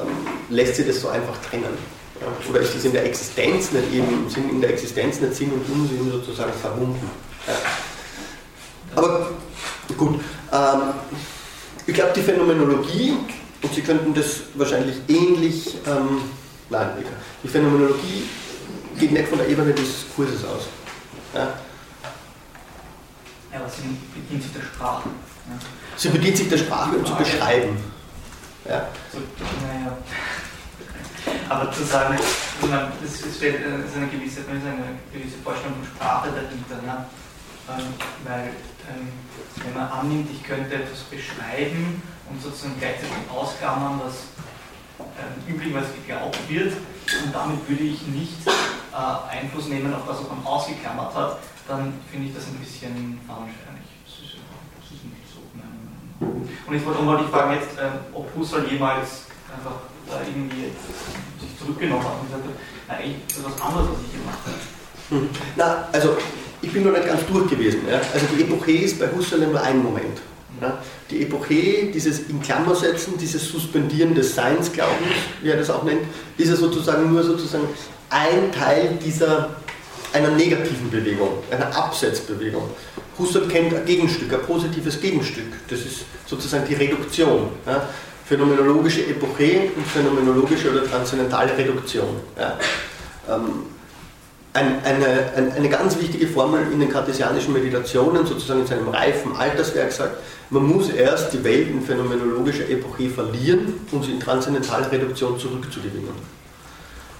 Ähm, 0.00 0.08
lässt 0.50 0.76
sich 0.76 0.86
das 0.86 1.00
so 1.00 1.08
einfach 1.08 1.36
trennen? 1.48 1.76
Ja? 2.20 2.50
Oder 2.50 2.60
ist 2.60 2.74
das 2.74 2.84
in 2.84 2.92
der 2.92 3.06
Existenz 3.06 3.72
nicht 3.72 3.92
eben, 3.92 4.28
sind 4.28 4.50
in 4.50 4.60
der 4.60 4.70
Existenz 4.70 5.20
nicht 5.20 5.34
Sinn 5.34 5.52
und 5.52 5.64
Unsinn 5.68 6.10
sozusagen 6.10 6.52
verbunden? 6.52 7.10
Aber 8.94 9.30
gut, 9.96 10.20
ähm, 10.52 10.80
ich 11.86 11.94
glaube, 11.94 12.12
die 12.14 12.22
Phänomenologie, 12.22 13.16
und 13.62 13.74
Sie 13.74 13.80
könnten 13.80 14.12
das 14.12 14.42
wahrscheinlich 14.54 14.96
ähnlich 15.08 15.76
ähm, 15.86 16.20
Nein, 16.70 16.88
die 17.42 17.48
Phänomenologie 17.48 18.24
geht 18.98 19.12
nicht 19.12 19.28
von 19.28 19.38
der 19.38 19.48
Ebene 19.48 19.72
des 19.72 20.06
Kurses 20.14 20.44
aus. 20.44 20.68
Ja? 21.34 21.54
Ja, 23.52 23.60
aber 23.60 23.68
sie 23.68 23.96
bedient 24.14 24.42
sich 24.42 24.52
der 24.52 24.62
Sprache. 24.62 25.08
Ja. 25.48 25.56
Sie 25.96 26.08
bedient 26.08 26.36
sich 26.36 26.48
der 26.48 26.58
Sprache, 26.58 26.96
um 26.96 27.04
zu 27.04 27.14
beschreiben. 27.14 27.76
Ja. 28.68 28.88
So, 29.12 29.18
naja. 29.66 29.96
Aber 31.48 31.70
zu 31.70 31.84
sagen, 31.84 32.16
es 32.16 33.36
steht 33.36 33.56
ist 33.56 33.96
eine 33.96 34.06
gewisse, 34.08 34.40
eine 34.48 34.98
gewisse 35.12 35.36
Vorstellung 35.42 35.76
von 35.76 35.86
Sprache 35.94 36.28
dahinter. 36.30 36.86
Ja? 36.86 37.06
Ähm, 37.68 37.84
weil 38.24 38.50
ähm, 38.88 39.08
wenn 39.64 39.74
man 39.74 39.88
annimmt, 39.90 40.28
ich 40.30 40.42
könnte 40.42 40.74
etwas 40.74 41.00
beschreiben 41.04 42.02
und 42.28 42.42
sozusagen 42.42 42.78
gleichzeitig 42.78 43.12
ausklammern, 43.30 44.00
was 44.04 44.14
äh, 44.98 45.50
üblicherweise 45.50 45.92
geglaubt 45.94 46.38
wird, 46.48 46.72
und 47.24 47.34
damit 47.34 47.68
würde 47.68 47.84
ich 47.84 48.00
nicht 48.06 48.46
äh, 48.46 49.36
Einfluss 49.36 49.68
nehmen 49.68 49.92
auf 49.94 50.06
das, 50.06 50.20
was 50.20 50.28
man 50.28 50.46
ausgeklammert 50.46 51.14
hat, 51.14 51.38
dann 51.68 51.92
finde 52.10 52.28
ich 52.28 52.34
das 52.34 52.46
ein 52.46 52.58
bisschen 52.58 53.20
fadenscheinig. 53.26 53.84
Das 54.04 54.14
ist, 54.24 55.04
nicht 55.04 55.28
so. 55.28 55.40
Und 56.20 56.74
jetzt 56.74 56.86
wollte 56.86 57.24
ich 57.24 57.30
fragen, 57.30 57.52
jetzt, 57.54 57.78
äh, 57.78 57.90
ob 58.12 58.28
Husserl 58.36 58.66
jemals 58.70 59.26
einfach 59.52 59.84
da 60.08 60.20
irgendwie 60.20 60.72
sich 61.40 61.58
zurückgenommen 61.58 62.04
hat 62.04 62.20
und 62.20 62.26
gesagt 62.28 62.44
hat, 62.44 62.54
na, 62.88 62.94
eigentlich 62.94 63.16
ist 63.28 63.38
das 63.38 63.44
was 63.44 63.60
anderes, 63.60 63.88
was 63.90 64.00
ich 64.06 64.12
gemacht 64.12 64.38
habe. 64.44 65.20
Hm. 65.20 65.28
Na, 65.56 65.88
also 65.92 66.16
ich 66.62 66.72
bin 66.72 66.84
noch 66.84 66.92
nicht 66.92 67.06
ganz 67.06 67.26
durch 67.26 67.50
gewesen. 67.50 67.88
Ja? 67.88 67.96
Also 67.98 68.26
die 68.34 68.42
Epoche 68.42 68.72
ist 68.72 68.98
bei 68.98 69.08
Husserl 69.10 69.46
nur 69.46 69.62
ein 69.62 69.82
Moment. 69.82 70.20
Ja? 70.64 70.78
Die 71.10 71.22
Epoche, 71.22 71.90
dieses 71.92 72.20
in 72.28 72.40
Klammer 72.40 72.74
setzen, 72.74 73.14
dieses 73.18 73.48
Suspendieren 73.48 74.14
des 74.14 74.34
Seinsglaubens, 74.34 75.16
wie 75.42 75.50
er 75.50 75.56
das 75.56 75.70
auch 75.70 75.84
nennt, 75.84 76.02
ist 76.38 76.48
ja 76.48 76.56
sozusagen 76.56 77.12
nur 77.12 77.22
sozusagen 77.22 77.68
ein 78.10 78.50
Teil 78.52 78.98
dieser 79.04 79.50
einer 80.12 80.30
negativen 80.30 80.90
Bewegung, 80.90 81.30
einer 81.50 81.76
Absetzbewegung. 81.76 82.70
Husserl 83.18 83.48
kennt 83.48 83.74
ein 83.74 83.84
Gegenstück, 83.84 84.32
ein 84.32 84.42
positives 84.42 85.00
Gegenstück. 85.00 85.52
Das 85.68 85.80
ist 85.80 86.04
sozusagen 86.26 86.64
die 86.68 86.74
Reduktion. 86.74 87.48
Ja? 87.66 87.88
Phänomenologische 88.24 89.06
Epoche 89.06 89.70
und 89.76 89.86
phänomenologische 89.86 90.70
oder 90.70 90.84
transzendentale 90.84 91.56
Reduktion. 91.56 92.08
Ja? 92.38 92.58
Ähm, 93.28 93.73
ein, 94.54 94.84
eine, 94.84 95.32
ein, 95.36 95.52
eine 95.52 95.68
ganz 95.68 95.98
wichtige 95.98 96.28
Formel 96.28 96.72
in 96.72 96.78
den 96.78 96.88
kartesianischen 96.88 97.52
Meditationen, 97.52 98.24
sozusagen 98.24 98.60
in 98.60 98.66
seinem 98.66 98.88
reifen 98.88 99.36
Alterswerk, 99.36 99.92
sagt, 99.92 100.16
man 100.50 100.64
muss 100.64 100.90
erst 100.90 101.32
die 101.32 101.42
Welt 101.42 101.68
in 101.68 101.82
phänomenologischer 101.82 102.70
Epoche 102.70 103.10
verlieren, 103.10 103.74
um 103.90 104.02
sie 104.02 104.12
in 104.12 104.20
transzendentale 104.20 104.90
Reduktion 104.90 105.38
zurückzugewinnen. 105.38 106.34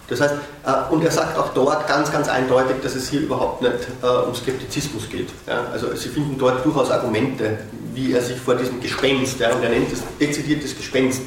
Das 0.07 0.21
heißt, 0.21 0.35
äh, 0.65 0.93
und 0.93 1.03
er 1.03 1.11
sagt 1.11 1.37
auch 1.37 1.53
dort 1.55 1.89
ganz, 1.89 2.13
ganz 2.13 2.29
eindeutig, 2.29 2.77
dass 2.83 2.95
es 2.95 3.09
hier 3.09 3.23
überhaupt 3.23 3.63
nicht 3.63 3.75
äh, 4.03 4.07
um 4.07 4.35
Skeptizismus 4.35 5.09
geht. 5.11 5.31
Also 5.73 5.95
Sie 5.97 6.11
finden 6.11 6.39
dort 6.39 6.65
durchaus 6.65 6.91
Argumente, 6.91 7.59
wie 7.95 8.13
er 8.13 8.21
sich 8.21 8.39
vor 8.39 8.55
diesem 8.55 8.81
Gespenst, 8.81 9.41
und 9.41 9.63
er 9.63 9.71
nennt 9.71 9.93
es 9.93 10.03
dezidiertes 10.21 10.77
Gespenst 10.77 11.23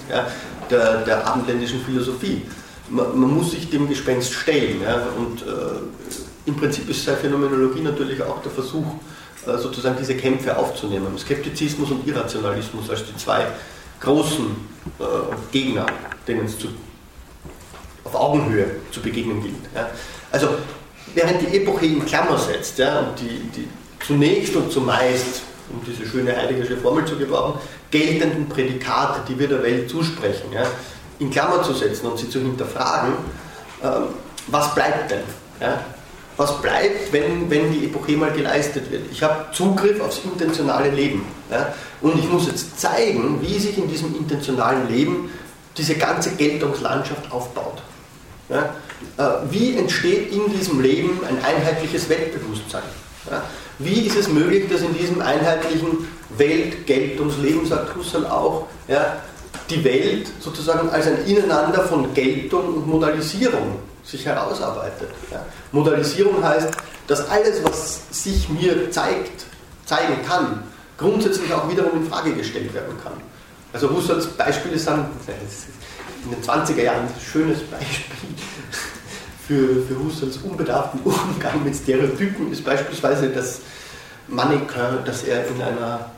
der, 0.69 0.97
der 0.99 1.27
abendländischen 1.27 1.81
Philosophie, 1.81 2.43
man, 2.89 3.19
man, 3.19 3.33
muss 3.35 3.51
sich 3.51 3.69
dem 3.69 3.87
Gespenst 3.87 4.33
stellen. 4.33 4.81
Ja, 4.81 5.07
und 5.17 5.41
äh, 5.41 5.79
im 6.45 6.55
Prinzip 6.55 6.89
ist 6.89 7.03
seine 7.03 7.17
Phänomenologie 7.17 7.81
natürlich 7.81 8.21
auch 8.21 8.41
der 8.41 8.51
Versuch, 8.51 8.85
äh, 9.45 9.57
sozusagen 9.57 9.97
diese 9.99 10.15
Kämpfe 10.15 10.57
aufzunehmen. 10.57 11.17
Skeptizismus 11.17 11.91
und 11.91 12.07
Irrationalismus 12.07 12.89
als 12.89 13.05
die 13.05 13.15
zwei 13.17 13.45
großen 13.99 14.45
äh, 14.99 15.03
Gegner, 15.51 15.85
denen 16.27 16.45
es 16.45 16.57
zu, 16.57 16.67
auf 18.03 18.15
Augenhöhe 18.15 18.67
zu 18.91 19.01
begegnen 19.01 19.41
gilt. 19.41 19.55
Ja. 19.75 19.89
Also 20.31 20.49
während 21.13 21.41
die 21.41 21.57
Epoche 21.57 21.85
in 21.85 22.05
Klammer 22.05 22.37
setzt 22.37 22.77
ja, 22.77 22.99
und 22.99 23.19
die, 23.19 23.39
die 23.55 23.67
zunächst 24.05 24.55
und 24.55 24.71
zumeist, 24.71 25.41
um 25.69 25.81
diese 25.85 26.07
schöne 26.07 26.35
heideggersche 26.35 26.77
Formel 26.77 27.05
zu 27.05 27.17
gebrauchen, 27.17 27.59
geltenden 27.91 28.47
Prädikate, 28.47 29.21
die 29.27 29.37
wir 29.37 29.47
der 29.47 29.63
Welt 29.63 29.89
zusprechen, 29.89 30.51
ja, 30.53 30.65
in 31.19 31.31
Klammer 31.31 31.63
zu 31.63 31.73
setzen 31.73 32.07
und 32.07 32.17
sie 32.17 32.29
zu 32.29 32.39
hinterfragen, 32.39 33.13
ähm, 33.83 34.03
was 34.47 34.73
bleibt 34.73 35.11
denn? 35.11 35.23
Ja? 35.59 35.83
Was 36.37 36.61
bleibt, 36.61 37.11
wenn, 37.11 37.49
wenn 37.49 37.71
die 37.71 37.85
Epoche 37.85 38.11
mal 38.11 38.31
geleistet 38.31 38.91
wird? 38.91 39.11
Ich 39.11 39.23
habe 39.23 39.47
Zugriff 39.53 39.99
aufs 39.99 40.19
intentionale 40.23 40.91
Leben. 40.91 41.25
Ja? 41.49 41.73
Und 42.01 42.17
ich 42.19 42.29
muss 42.29 42.45
jetzt 42.47 42.79
zeigen, 42.79 43.41
wie 43.41 43.57
sich 43.57 43.77
in 43.77 43.87
diesem 43.87 44.15
intentionalen 44.15 44.87
Leben 44.87 45.31
diese 45.75 45.95
ganze 45.95 46.35
Geltungslandschaft 46.35 47.31
aufbaut. 47.31 47.81
Ja? 48.49 48.75
Äh, 49.17 49.51
wie 49.51 49.75
entsteht 49.77 50.31
in 50.31 50.51
diesem 50.51 50.79
Leben 50.79 51.19
ein 51.27 51.37
einheitliches 51.43 52.07
Weltbewusstsein? 52.07 52.83
Ja? 53.29 53.43
Wie 53.79 54.01
ist 54.01 54.15
es 54.15 54.27
möglich, 54.27 54.69
dass 54.69 54.81
in 54.81 54.95
diesem 54.95 55.21
einheitlichen 55.21 56.07
Weltgeltungsleben, 56.37 57.65
sagt 57.65 57.95
Husserl 57.95 58.27
auch, 58.27 58.67
ja, 58.87 59.17
die 59.69 59.83
Welt 59.83 60.27
sozusagen 60.39 60.89
als 60.89 61.07
ein 61.07 61.25
Ineinander 61.25 61.81
von 61.83 62.13
Geltung 62.13 62.75
und 62.75 62.87
Modalisierung 62.87 63.79
sich 64.03 64.25
herausarbeitet. 64.25 65.09
Ja. 65.31 65.45
Modalisierung 65.71 66.43
heißt, 66.43 66.69
dass 67.07 67.29
alles, 67.29 67.63
was 67.63 68.01
sich 68.11 68.47
mir 68.49 68.89
zeigt, 68.91 69.45
zeigen 69.85 70.25
kann, 70.27 70.63
grundsätzlich 70.97 71.53
auch 71.53 71.69
wiederum 71.69 72.01
in 72.01 72.09
Frage 72.09 72.33
gestellt 72.33 72.73
werden 72.73 72.95
kann. 73.03 73.13
Also 73.73 73.89
Husserls 73.89 74.27
Beispiele 74.27 74.79
sind 74.79 74.93
in 76.25 76.31
den 76.31 76.43
20er 76.43 76.81
Jahren 76.81 77.01
ein 77.01 77.09
schönes 77.21 77.59
Beispiel 77.63 78.15
für, 79.47 79.85
für 79.85 80.03
Husserls 80.03 80.37
unbedarften 80.37 81.01
Umgang 81.03 81.63
mit 81.63 81.75
Stereotypen 81.75 82.51
ist 82.51 82.63
beispielsweise 82.65 83.29
das 83.29 83.61
Mannequin, 84.27 84.99
das 85.05 85.23
er 85.23 85.47
in 85.47 85.61
einer 85.61 86.11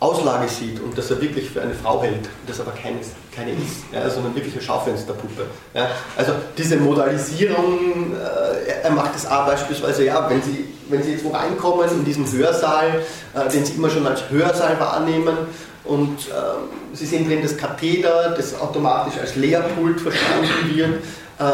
Auslage 0.00 0.48
sieht 0.48 0.80
und 0.80 0.96
dass 0.96 1.10
er 1.10 1.20
wirklich 1.20 1.50
für 1.50 1.60
eine 1.60 1.74
Frau 1.74 2.02
hält, 2.02 2.28
das 2.46 2.60
aber 2.60 2.70
keine, 2.70 2.98
keine 3.34 3.50
ist, 3.50 3.82
ja, 3.92 4.08
sondern 4.08 4.34
wirklich 4.34 4.54
eine 4.54 4.62
Schaufensterpuppe. 4.62 5.46
Ja. 5.74 5.88
Also 6.16 6.32
diese 6.56 6.76
Modalisierung, 6.76 8.12
äh, 8.14 8.84
er 8.84 8.90
macht 8.92 9.16
es 9.16 9.26
auch 9.26 9.46
beispielsweise, 9.46 10.04
ja, 10.04 10.30
wenn 10.30 10.40
Sie, 10.40 10.66
wenn 10.88 11.02
Sie 11.02 11.12
jetzt 11.12 11.24
wo 11.24 11.30
reinkommen 11.30 11.90
in 11.90 12.04
diesen 12.04 12.30
Hörsaal, 12.30 13.02
äh, 13.34 13.48
den 13.48 13.64
Sie 13.64 13.72
immer 13.72 13.90
schon 13.90 14.06
als 14.06 14.22
Hörsaal 14.30 14.78
wahrnehmen 14.78 15.36
und 15.82 16.28
äh, 16.28 16.94
Sie 16.94 17.06
sehen 17.06 17.26
drin 17.26 17.40
das 17.42 17.56
Katheder, 17.56 18.34
das 18.36 18.58
automatisch 18.60 19.18
als 19.18 19.34
Lehrpult 19.34 20.00
verstanden 20.00 20.76
wird 20.76 20.90
äh, 21.40 21.44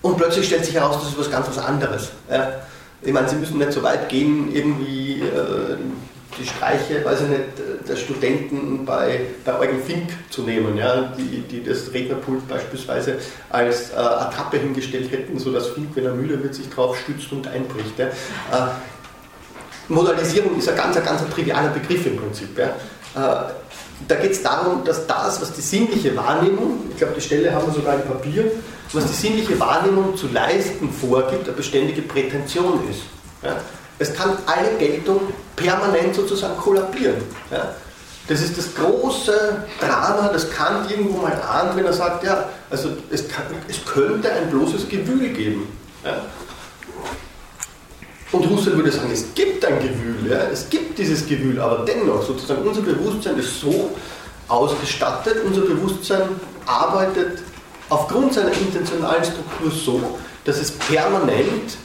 und 0.00 0.16
plötzlich 0.16 0.46
stellt 0.46 0.64
sich 0.64 0.74
heraus, 0.74 0.96
das 0.98 1.10
ist 1.10 1.18
was 1.18 1.30
ganz 1.30 1.46
was 1.46 1.58
anderes. 1.58 2.10
Ja. 2.30 2.52
Ich 3.02 3.12
meine, 3.12 3.28
Sie 3.28 3.36
müssen 3.36 3.58
nicht 3.58 3.72
so 3.72 3.82
weit 3.82 4.08
gehen, 4.08 4.54
irgendwie 4.54 5.20
äh, 5.20 5.76
die 6.40 6.46
Streiche, 6.46 7.04
weiß 7.04 7.20
ich 7.22 7.28
nicht, 7.28 7.88
der 7.88 7.96
Studenten 7.96 8.84
bei, 8.84 9.20
bei 9.44 9.58
Eugen 9.58 9.82
Fink 9.82 10.08
zu 10.30 10.42
nehmen, 10.42 10.76
ja, 10.76 11.12
die, 11.16 11.42
die 11.42 11.62
das 11.62 11.92
Rednerpult 11.92 12.48
beispielsweise 12.48 13.18
als 13.50 13.90
äh, 13.90 13.96
Attrappe 13.96 14.58
hingestellt 14.58 15.10
hätten, 15.10 15.38
sodass 15.38 15.68
Fink, 15.68 15.90
wenn 15.94 16.06
er 16.06 16.14
müde 16.14 16.42
wird, 16.42 16.54
sich 16.54 16.68
drauf 16.70 16.98
stützt 16.98 17.30
und 17.32 17.46
einbricht. 17.46 17.98
Ja. 17.98 18.06
Äh, 18.06 18.70
Modalisierung 19.88 20.58
ist 20.58 20.68
ein 20.68 20.76
ganz, 20.76 20.96
ganz 21.04 21.28
trivialer 21.28 21.70
Begriff 21.70 22.06
im 22.06 22.16
Prinzip. 22.16 22.58
Ja. 22.58 22.66
Äh, 22.66 23.52
da 24.08 24.14
geht 24.14 24.32
es 24.32 24.42
darum, 24.42 24.82
dass 24.84 25.06
das, 25.06 25.40
was 25.42 25.52
die 25.52 25.60
sinnliche 25.60 26.16
Wahrnehmung, 26.16 26.84
ich 26.90 26.96
glaube, 26.96 27.14
die 27.16 27.20
Stelle 27.20 27.52
haben 27.54 27.66
wir 27.66 27.74
sogar 27.74 27.94
im 27.94 28.02
Papier, 28.02 28.50
was 28.92 29.06
die 29.06 29.12
sinnliche 29.14 29.60
Wahrnehmung 29.60 30.16
zu 30.16 30.28
leisten 30.28 30.90
vorgibt, 30.90 31.46
eine 31.46 31.56
beständige 31.56 32.02
Prätension 32.02 32.80
ist. 32.90 33.02
Ja. 33.42 33.56
Es 33.98 34.14
kann 34.14 34.38
alle 34.46 34.78
Geltung 34.78 35.20
permanent 35.62 36.14
sozusagen 36.14 36.56
kollabieren. 36.56 37.16
Ja? 37.50 37.74
Das 38.28 38.40
ist 38.40 38.56
das 38.56 38.74
große 38.74 39.64
Drama, 39.80 40.30
das 40.32 40.50
Kant 40.50 40.90
irgendwo 40.90 41.18
mal 41.18 41.32
ahnt, 41.32 41.76
wenn 41.76 41.84
er 41.84 41.92
sagt, 41.92 42.24
ja, 42.24 42.48
also 42.70 42.90
es, 43.10 43.28
kann, 43.28 43.44
es 43.68 43.84
könnte 43.84 44.30
ein 44.32 44.50
bloßes 44.50 44.88
Gewühl 44.88 45.30
geben. 45.30 45.66
Ja? 46.04 46.22
Und 48.32 48.48
Husserl 48.48 48.76
würde 48.76 48.92
sagen, 48.92 49.10
es 49.12 49.34
gibt 49.34 49.64
ein 49.64 49.80
Gewühl, 49.80 50.30
ja? 50.30 50.44
es 50.52 50.70
gibt 50.70 50.98
dieses 50.98 51.26
Gewühl, 51.26 51.60
aber 51.60 51.84
dennoch, 51.84 52.24
sozusagen 52.24 52.62
unser 52.62 52.82
Bewusstsein 52.82 53.36
ist 53.38 53.60
so 53.60 53.90
ausgestattet, 54.46 55.38
unser 55.44 55.62
Bewusstsein 55.62 56.22
arbeitet 56.66 57.42
aufgrund 57.88 58.32
seiner 58.34 58.52
intentionalen 58.52 59.24
Struktur 59.24 59.70
so, 59.70 60.18
dass 60.44 60.58
es 60.58 60.70
permanent 60.70 61.76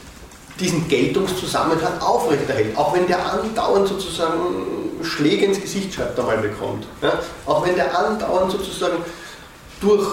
diesen 0.59 0.87
Geltungszusammenhang 0.87 1.99
aufrechterhält, 1.99 2.77
auch 2.77 2.93
wenn 2.95 3.07
der 3.07 3.31
andauernd 3.31 3.87
sozusagen 3.87 5.01
Schläge 5.01 5.45
ins 5.45 5.61
Gesicht 5.61 5.93
schreibt 5.93 6.17
einmal 6.19 6.37
bekommt, 6.37 6.87
ja? 7.01 7.19
auch 7.45 7.65
wenn 7.65 7.75
der 7.75 7.97
andauernd 7.97 8.51
sozusagen 8.51 8.97
durch 9.81 10.07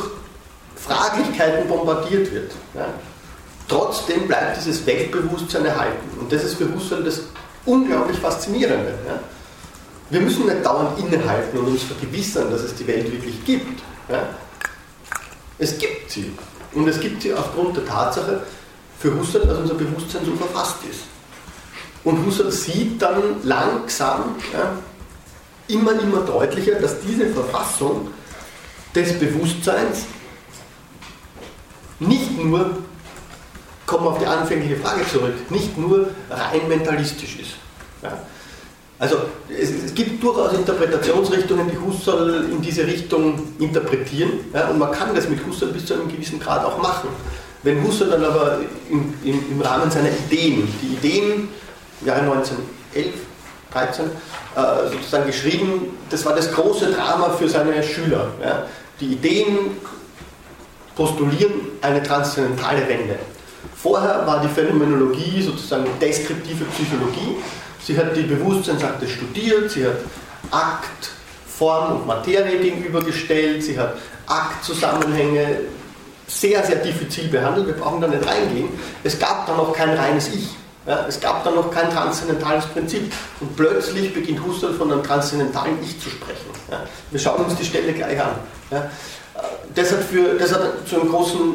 Fraglichkeiten 0.76 1.68
bombardiert 1.68 2.32
wird. 2.32 2.52
Ja? 2.74 2.86
Trotzdem 3.68 4.26
bleibt 4.26 4.56
dieses 4.56 4.84
Weltbewusstsein 4.84 5.64
erhalten 5.64 6.18
und 6.18 6.32
das 6.32 6.44
ist 6.44 6.54
für 6.56 6.72
Husserl 6.74 7.04
das 7.04 7.20
unglaublich 7.64 8.18
Faszinierende. 8.18 8.94
Ja? 9.06 9.20
Wir 10.10 10.20
müssen 10.20 10.44
nicht 10.44 10.66
dauernd 10.66 10.98
innehalten 10.98 11.56
und 11.58 11.68
uns 11.68 11.84
vergewissern, 11.84 12.50
dass 12.50 12.62
es 12.62 12.74
die 12.74 12.86
Welt 12.86 13.10
wirklich 13.10 13.44
gibt. 13.44 13.80
Es 15.58 15.78
gibt 15.78 16.10
sie. 16.10 16.32
Und 16.74 16.86
es 16.88 17.00
gibt 17.00 17.22
sie 17.22 17.32
aufgrund 17.32 17.76
der 17.76 17.86
Tatsache 17.86 18.42
für 19.02 19.18
Husserl, 19.18 19.44
dass 19.46 19.58
unser 19.58 19.74
Bewusstsein 19.74 20.24
so 20.24 20.32
verfasst 20.36 20.76
ist. 20.88 21.00
Und 22.04 22.24
Husserl 22.24 22.52
sieht 22.52 23.02
dann 23.02 23.42
langsam, 23.42 24.36
ja, 24.52 24.76
immer, 25.66 26.00
immer 26.00 26.20
deutlicher, 26.20 26.76
dass 26.76 27.00
diese 27.00 27.26
Verfassung 27.26 28.08
des 28.94 29.18
Bewusstseins 29.18 30.04
nicht 31.98 32.38
nur, 32.38 32.78
kommen 33.86 34.06
auf 34.06 34.18
die 34.18 34.26
anfängliche 34.26 34.76
Frage 34.76 35.04
zurück, 35.08 35.50
nicht 35.50 35.76
nur 35.76 36.08
rein 36.30 36.68
mentalistisch 36.68 37.40
ist. 37.40 37.50
Ja. 38.02 38.16
Also 39.00 39.16
es, 39.48 39.70
es, 39.70 39.94
gibt 39.94 40.22
durchaus 40.22 40.52
Interpretationsrichtungen, 40.52 41.68
die 41.68 41.78
Husserl 41.78 42.50
in 42.52 42.62
diese 42.62 42.86
Richtung 42.86 43.52
interpretieren 43.58 44.30
ja, 44.54 44.68
und 44.68 44.78
man 44.78 44.92
kann 44.92 45.12
das 45.12 45.28
mit 45.28 45.44
Husserl 45.44 45.72
bis 45.72 45.86
zu 45.86 45.94
einem 45.94 46.08
gewissen 46.08 46.38
Grad 46.38 46.64
auch 46.64 46.80
machen. 46.80 47.08
Wenn 47.62 47.82
Husserl 47.82 48.10
dann 48.10 48.24
aber 48.24 48.60
im, 48.90 49.14
im, 49.24 49.52
im 49.52 49.60
Rahmen 49.60 49.90
seiner 49.90 50.08
Ideen, 50.08 50.72
die 50.82 50.94
Ideen, 50.94 51.48
Jahre 52.04 52.22
1911, 52.22 53.14
13, 53.72 54.04
äh, 54.04 54.90
sozusagen 54.90 55.26
geschrieben, 55.26 55.98
das 56.10 56.24
war 56.24 56.34
das 56.34 56.52
große 56.52 56.92
Drama 56.92 57.30
für 57.30 57.48
seine 57.48 57.82
Schüler. 57.82 58.28
Ja. 58.42 58.66
Die 59.00 59.12
Ideen 59.12 59.76
postulieren 60.96 61.52
eine 61.80 62.02
transzendentale 62.02 62.86
Wende. 62.88 63.18
Vorher 63.76 64.26
war 64.26 64.40
die 64.40 64.48
Phänomenologie 64.48 65.42
sozusagen 65.42 65.86
deskriptive 66.00 66.64
Psychologie. 66.66 67.36
Sie 67.82 67.96
hat 67.96 68.16
die 68.16 68.22
Bewusstseinsakte 68.22 69.08
studiert, 69.08 69.70
sie 69.70 69.86
hat 69.86 69.96
Akt, 70.50 71.10
Form 71.46 71.96
und 71.96 72.06
Materie 72.06 72.58
gegenübergestellt, 72.58 73.62
sie 73.62 73.78
hat 73.78 73.96
Aktzusammenhänge 74.26 75.60
sehr, 76.32 76.64
sehr 76.64 76.76
diffizil 76.76 77.28
behandelt. 77.28 77.66
Wir 77.66 77.74
brauchen 77.74 78.00
da 78.00 78.08
nicht 78.08 78.26
reingehen. 78.26 78.68
Es 79.04 79.18
gab 79.18 79.46
da 79.46 79.54
noch 79.56 79.72
kein 79.72 79.90
reines 79.90 80.28
Ich. 80.28 80.48
Ja, 80.86 81.06
es 81.08 81.20
gab 81.20 81.44
da 81.44 81.50
noch 81.50 81.70
kein 81.70 81.90
transzendentales 81.90 82.66
Prinzip. 82.66 83.12
Und 83.40 83.56
plötzlich 83.56 84.12
beginnt 84.12 84.44
Husserl 84.44 84.74
von 84.74 84.90
einem 84.90 85.02
transzendentalen 85.02 85.78
Ich 85.82 86.00
zu 86.00 86.10
sprechen. 86.10 86.50
Ja, 86.70 86.82
wir 87.10 87.20
schauen 87.20 87.44
uns 87.44 87.54
die 87.54 87.64
Stelle 87.64 87.92
gleich 87.92 88.20
an. 88.20 88.32
Ja, 88.70 88.90
das, 89.74 89.92
hat 89.92 90.02
für, 90.02 90.34
das 90.38 90.52
hat 90.52 90.88
zu 90.88 91.00
einem 91.00 91.10
großen 91.10 91.54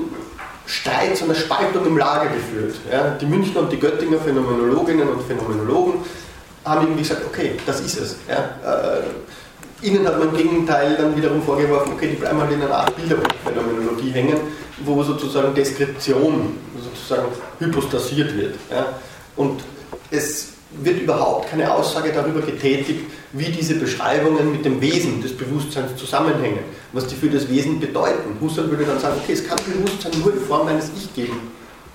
Streit, 0.66 1.18
zu 1.18 1.26
einer 1.26 1.36
Spaltung 1.36 1.86
im 1.86 1.98
Lager 1.98 2.30
geführt. 2.30 2.76
die 3.20 3.26
Münchner 3.26 3.62
und 3.62 3.72
die 3.72 3.80
Göttinger 3.80 4.20
Phänomenologinnen 4.20 5.08
und 5.08 5.24
Phänomenologen 5.24 5.94
haben 6.64 6.82
irgendwie 6.82 7.04
gesagt, 7.04 7.24
okay, 7.26 7.54
das 7.66 7.80
ist 7.82 7.98
es. 7.98 8.14
Äh, 8.28 8.36
ihnen 9.82 10.08
hat 10.08 10.20
man 10.20 10.30
im 10.30 10.38
Gegenteil 10.38 10.96
dann 10.98 11.16
wiederum 11.16 11.42
vorgeworfen, 11.42 11.94
okay, 11.94 12.10
die 12.10 12.16
bleiben 12.16 12.40
halt 12.40 12.52
in 12.52 12.62
einer 12.62 12.76
Art 12.76 12.96
Bilderbuchphänomenologie 12.96 14.12
hängen, 14.12 14.38
wo 14.84 15.04
sozusagen 15.04 15.54
Deskription 15.54 16.58
sozusagen 16.82 17.28
hypostasiert 17.60 18.36
wird. 18.36 18.56
Ja. 18.72 18.86
Und 19.36 19.62
es 20.12 20.50
wird 20.82 21.02
überhaupt 21.02 21.50
keine 21.50 21.72
Aussage 21.72 22.12
darüber 22.12 22.42
getätigt, 22.42 23.02
wie 23.34 23.46
diese 23.46 23.76
Beschreibungen 23.76 24.52
mit 24.52 24.66
dem 24.66 24.82
Wesen 24.82 25.22
des 25.22 25.36
Bewusstseins 25.36 25.96
zusammenhängen, 25.96 26.60
was 26.94 27.08
die 27.08 27.16
für 27.16 27.30
das 27.30 27.50
Wesen 27.50 27.80
bedeuten. 27.80 28.38
Husserl 28.42 28.70
würde 28.70 28.86
dann 28.86 29.00
sagen, 29.00 29.20
okay, 29.24 29.34
es 29.34 29.48
kann 29.48 29.58
Bewusstsein 29.66 30.12
nur 30.20 30.34
in 30.34 30.40
Form 30.42 30.68
eines 30.68 30.92
Ich 30.98 31.14
geben. 31.14 31.40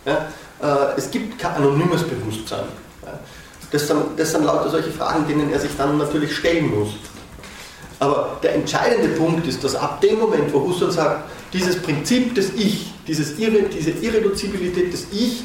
Ja, 0.04 0.28
äh, 0.62 0.96
es 0.96 1.10
gibt 1.10 1.38
kein 1.38 1.54
anonymes 1.54 2.02
Bewusstsein. 2.02 2.64
Das, 3.70 3.86
sind, 3.86 4.00
das 4.16 4.32
sind 4.32 4.44
lauter 4.44 4.68
solche 4.70 4.90
Fragen, 4.90 5.26
denen 5.26 5.50
er 5.52 5.58
sich 5.58 5.70
dann 5.76 5.96
natürlich 5.96 6.36
stellen 6.36 6.70
muss. 6.78 6.90
Aber 8.02 8.36
der 8.42 8.56
entscheidende 8.56 9.10
Punkt 9.10 9.46
ist, 9.46 9.62
dass 9.62 9.76
ab 9.76 10.00
dem 10.00 10.18
Moment, 10.18 10.52
wo 10.52 10.60
Husserl 10.60 10.90
sagt, 10.90 11.30
dieses 11.52 11.80
Prinzip 11.80 12.34
des 12.34 12.52
Ich, 12.54 12.92
dieses 13.06 13.38
Irre, 13.38 13.62
diese 13.72 13.90
Irreduzibilität 13.90 14.92
des 14.92 15.06
Ich, 15.12 15.44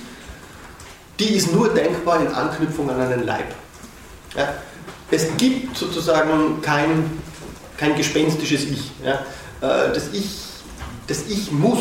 die 1.20 1.36
ist 1.36 1.54
nur 1.54 1.72
denkbar 1.72 2.20
in 2.20 2.30
Anknüpfung 2.30 2.90
an 2.90 3.00
einen 3.00 3.28
Leib. 3.28 3.54
Ja? 4.36 4.56
Es 5.12 5.28
gibt 5.38 5.78
sozusagen 5.78 6.60
kein, 6.64 7.20
kein 7.78 7.96
gespenstisches 7.96 8.64
Ich. 8.64 8.92
Ja? 9.06 9.20
Äh, 9.62 9.94
das 9.94 10.10
ich. 10.14 10.28
Das 11.06 11.28
Ich 11.30 11.52
muss 11.52 11.78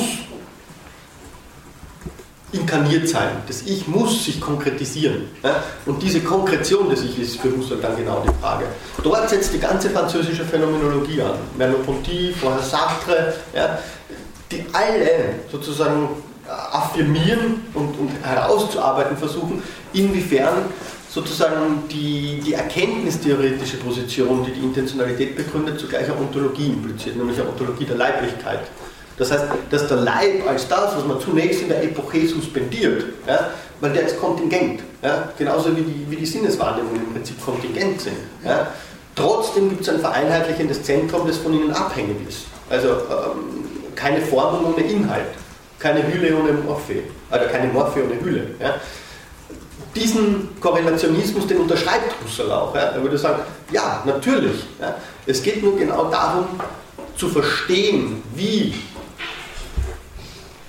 inkarniert 2.57 3.09
sein. 3.09 3.29
Das 3.47 3.63
Ich 3.63 3.87
muss 3.87 4.25
sich 4.25 4.41
konkretisieren. 4.41 5.29
Und 5.85 6.03
diese 6.03 6.21
Konkretion 6.21 6.91
des 6.91 7.03
Ich 7.03 7.19
ist 7.19 7.41
für 7.41 7.55
Husserl 7.57 7.79
dann 7.81 7.97
genau 7.97 8.25
die 8.27 8.43
Frage. 8.43 8.67
Dort 9.03 9.29
setzt 9.29 9.53
die 9.53 9.61
ganze 9.61 9.91
französische 9.91 10.45
Phänomenologie 10.45 11.23
an. 11.23 11.35
Merleau-Ponty, 11.57 12.35
vorher 12.41 12.63
Sartre, 12.63 13.35
die 14.51 14.65
alle 14.73 15.35
sozusagen 15.51 16.09
affirmieren 16.49 17.63
und, 17.75 17.99
und 17.99 18.11
herauszuarbeiten 18.23 19.17
versuchen, 19.17 19.63
inwiefern 19.93 20.67
sozusagen 21.09 21.85
die, 21.91 22.41
die 22.45 22.53
erkenntnistheoretische 22.53 23.79
Position, 23.79 24.45
die 24.45 24.53
die 24.53 24.61
Intentionalität 24.61 25.35
begründet, 25.35 25.81
zugleich 25.81 26.05
eine 26.05 26.19
Ontologie 26.19 26.67
impliziert, 26.67 27.17
nämlich 27.17 27.41
eine 27.41 27.49
Ontologie 27.49 27.85
der 27.85 27.97
Leiblichkeit. 27.97 28.61
Das 29.19 29.33
heißt, 29.33 29.45
dass 29.71 29.89
der 29.89 29.97
Leib 29.99 30.47
als 30.47 30.69
das, 30.69 30.97
was 30.97 31.05
man 31.07 31.21
zunächst 31.21 31.63
in 31.63 31.69
der 31.69 31.83
Epoche 31.83 32.27
suspendiert, 32.27 33.05
ja, 33.27 33.51
weil 33.81 33.93
der 33.93 34.07
ist 34.07 34.21
kontingent, 34.21 34.83
ja, 35.03 35.29
genauso 35.39 35.75
wie 35.77 35.83
die, 35.83 36.07
wie 36.11 36.17
die 36.17 36.27
Sinneswahrnehmungen 36.27 37.03
im 37.03 37.13
Prinzip 37.13 37.43
kontingent 37.45 38.01
sind. 38.01 38.17
Ja. 38.45 38.69
Trotzdem 39.15 39.71
gibt 39.71 39.81
es 39.83 39.89
ein 39.89 40.01
vereinheitlichendes 40.01 40.83
Zentrum, 40.83 41.27
das 41.27 41.39
von 41.39 41.55
ihnen 41.55 41.73
abhängig 41.73 42.29
ist. 42.29 42.47
Also 42.69 42.89
ähm, 42.89 43.65
keine 43.95 44.21
Formung 44.21 44.75
ohne 44.75 44.85
Inhalt, 44.85 45.25
keine 45.79 46.07
Hülle 46.07 46.37
ohne 46.37 46.53
Morphe, 46.53 47.03
oder 47.31 47.47
keine 47.47 47.73
Morphe 47.73 48.05
ohne 48.05 48.21
Hülle. 48.21 48.49
Ja. 48.61 48.75
Diesen 49.95 50.61
Korrelationismus, 50.61 51.47
den 51.47 51.57
unterschreibt 51.59 52.15
Husserl 52.23 52.53
auch. 52.53 52.75
Ja. 52.75 52.83
Er 52.83 53.03
würde 53.03 53.17
sagen, 53.17 53.41
ja, 53.73 54.03
natürlich. 54.05 54.67
Ja. 54.79 54.97
Es 55.25 55.43
geht 55.43 55.63
nur 55.63 55.79
genau 55.79 56.11
darum, 56.11 56.49
zu 57.17 57.31
verstehen, 57.31 58.23
wie 58.35 58.75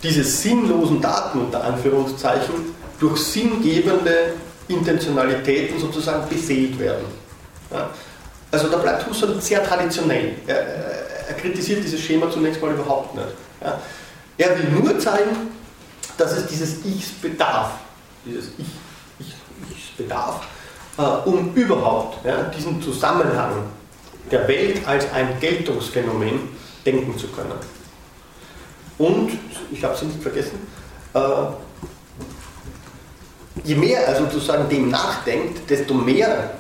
diese 0.04 0.24
sinnlosen 0.24 1.02
Daten 1.02 1.40
unter 1.40 1.64
Anführungszeichen 1.64 2.76
durch 3.00 3.20
sinngebende 3.20 4.34
Intentionalitäten 4.68 5.80
sozusagen 5.80 6.28
beseelt 6.28 6.78
werden. 6.80 7.06
Ja. 7.72 7.90
Also 8.52 8.70
da 8.70 8.78
bleibt 8.78 9.08
Husserl 9.08 9.40
sehr 9.42 9.64
traditionell. 9.64 10.36
Er, 10.48 10.58
er, 11.28 11.34
kritisiert 11.36 11.84
dieses 11.84 12.00
Schema 12.00 12.32
zunächst 12.32 12.62
mal 12.62 12.72
überhaupt 12.72 13.16
nicht. 13.16 13.28
Ja. 13.62 13.80
Er 14.38 14.58
will 14.58 14.70
nur 14.70 15.00
zeigen, 15.00 15.52
dass 16.18 16.32
es 16.32 16.48
dieses 16.48 16.86
Ichs 16.86 17.10
bedarf, 17.22 17.72
dieses 18.26 18.50
Ich, 18.58 18.68
ich, 19.20 19.36
Ichs 19.72 19.90
bedarf, 19.98 20.42
äh, 20.98 21.02
um 21.02 21.54
überhaupt 21.54 22.26
ja, 22.26 22.44
diesen 22.44 22.82
Zusammenhang 22.82 23.64
der 24.32 24.48
Welt 24.48 24.86
als 24.88 25.12
ein 25.14 25.40
Geltungsphänomen 25.40 26.50
denken 26.86 27.18
zu 27.18 27.28
können. 27.28 27.54
Und, 28.98 29.32
ich 29.72 29.84
habe 29.84 29.94
es 29.94 30.02
nicht 30.02 30.22
vergessen, 30.22 30.60
äh, 31.14 31.20
je 33.64 33.76
mehr 33.76 34.08
er 34.08 34.16
sozusagen 34.16 34.70
dem 34.70 34.90
nachdenkt, 34.90 35.70
desto 35.70 35.94
mehr 35.94 36.52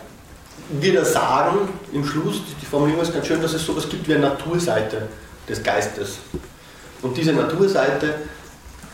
wird 0.69 0.95
er 0.95 1.05
sagen, 1.05 1.69
im 1.93 2.05
Schluss, 2.05 2.41
die 2.61 2.65
Formulierung 2.65 3.01
ist 3.01 3.13
ganz 3.13 3.27
schön, 3.27 3.41
dass 3.41 3.53
es 3.53 3.65
sowas 3.65 3.87
gibt 3.87 4.07
wie 4.07 4.15
eine 4.15 4.29
Naturseite 4.29 5.07
des 5.47 5.63
Geistes. 5.63 6.19
Und 7.01 7.15
diese 7.15 7.33
Naturseite 7.33 8.15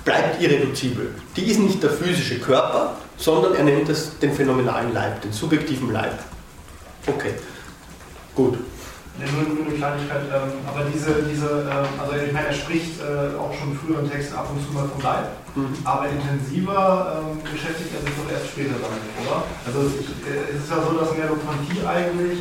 bleibt 0.05 0.41
irreduzibel. 0.41 1.13
Die 1.35 1.45
ist 1.45 1.59
nicht 1.59 1.81
der 1.81 1.89
physische 1.89 2.39
Körper, 2.39 2.97
sondern 3.17 3.55
er 3.55 3.63
nennt 3.63 3.89
es 3.89 4.19
den 4.19 4.33
phänomenalen 4.33 4.93
Leib, 4.93 5.21
den 5.21 5.31
subjektiven 5.31 5.91
Leib. 5.91 6.19
Okay, 7.07 7.33
gut. 8.35 8.57
Nur, 9.13 9.45
eine 9.45 9.77
Kleinigkeit, 9.77 10.25
ähm, 10.33 10.57
aber 10.65 10.89
diese, 10.89 11.21
diese 11.29 11.69
ähm, 11.69 11.85
also 12.01 12.17
ich 12.17 12.33
meine, 12.33 12.47
er 12.47 12.53
spricht 12.53 12.97
äh, 12.97 13.37
auch 13.37 13.53
schon 13.53 13.77
früher 13.77 13.99
im 13.99 14.09
Text 14.09 14.33
ab 14.33 14.49
und 14.49 14.57
zu 14.65 14.73
mal 14.73 14.89
vom 14.89 15.01
Leib, 15.03 15.37
mhm. 15.53 15.69
aber 15.85 16.09
intensiver 16.09 17.21
ähm, 17.21 17.37
beschäftigt 17.45 17.93
er 17.93 18.01
sich 18.01 18.13
doch 18.17 18.25
erst 18.33 18.49
später 18.49 18.73
damit, 18.81 19.05
oder? 19.21 19.45
Also 19.69 19.85
ich, 19.85 20.09
äh, 20.25 20.57
es 20.57 20.65
ist 20.65 20.71
ja 20.73 20.81
so, 20.81 20.97
dass 20.97 21.13
Merleau-Ponty 21.13 21.85
eigentlich 21.85 22.39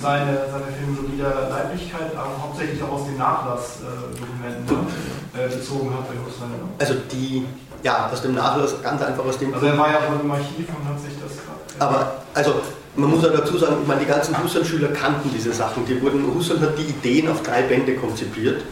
seine, 0.00 0.46
seine 0.50 0.70
Phänomenologie 0.70 1.18
der 1.18 1.50
Leiblichkeit 1.50 2.14
aber 2.16 2.30
hauptsächlich 2.42 2.82
auch 2.82 2.92
aus 2.92 3.04
den 3.04 3.18
Nachlassdokumenten 3.18 4.86
äh, 5.34 5.48
bezogen 5.48 5.90
hat 5.92 6.08
bei 6.08 6.14
Husserl. 6.14 6.48
Also 6.78 6.94
die, 7.10 7.44
ja, 7.82 8.08
aus 8.10 8.22
dem 8.22 8.34
Nachlass, 8.34 8.80
ganz 8.82 9.02
einfach 9.02 9.24
aus 9.24 9.38
dem... 9.38 9.52
Also 9.52 9.66
er 9.66 9.76
war 9.76 9.90
ja 9.90 9.98
wohl 10.10 10.20
im 10.22 10.30
Archiv 10.30 10.68
und 10.68 10.88
hat 10.88 11.00
sich 11.00 11.12
das... 11.20 11.32
Aber, 11.78 12.22
also 12.34 12.54
man 12.96 13.10
muss 13.10 13.24
auch 13.24 13.32
dazu 13.32 13.56
sagen, 13.56 13.76
ich 13.82 13.88
meine, 13.88 14.00
die 14.00 14.06
ganzen 14.06 14.42
Husserl-Schüler 14.42 14.88
kannten 14.88 15.30
diese 15.34 15.52
Sachen. 15.52 15.86
Die 15.86 16.00
wurden, 16.02 16.34
Husserl 16.34 16.60
hat 16.60 16.78
die 16.78 16.84
Ideen 16.84 17.28
auf 17.28 17.42
drei 17.42 17.62
Bände 17.62 17.94
konzipiert. 17.94 18.62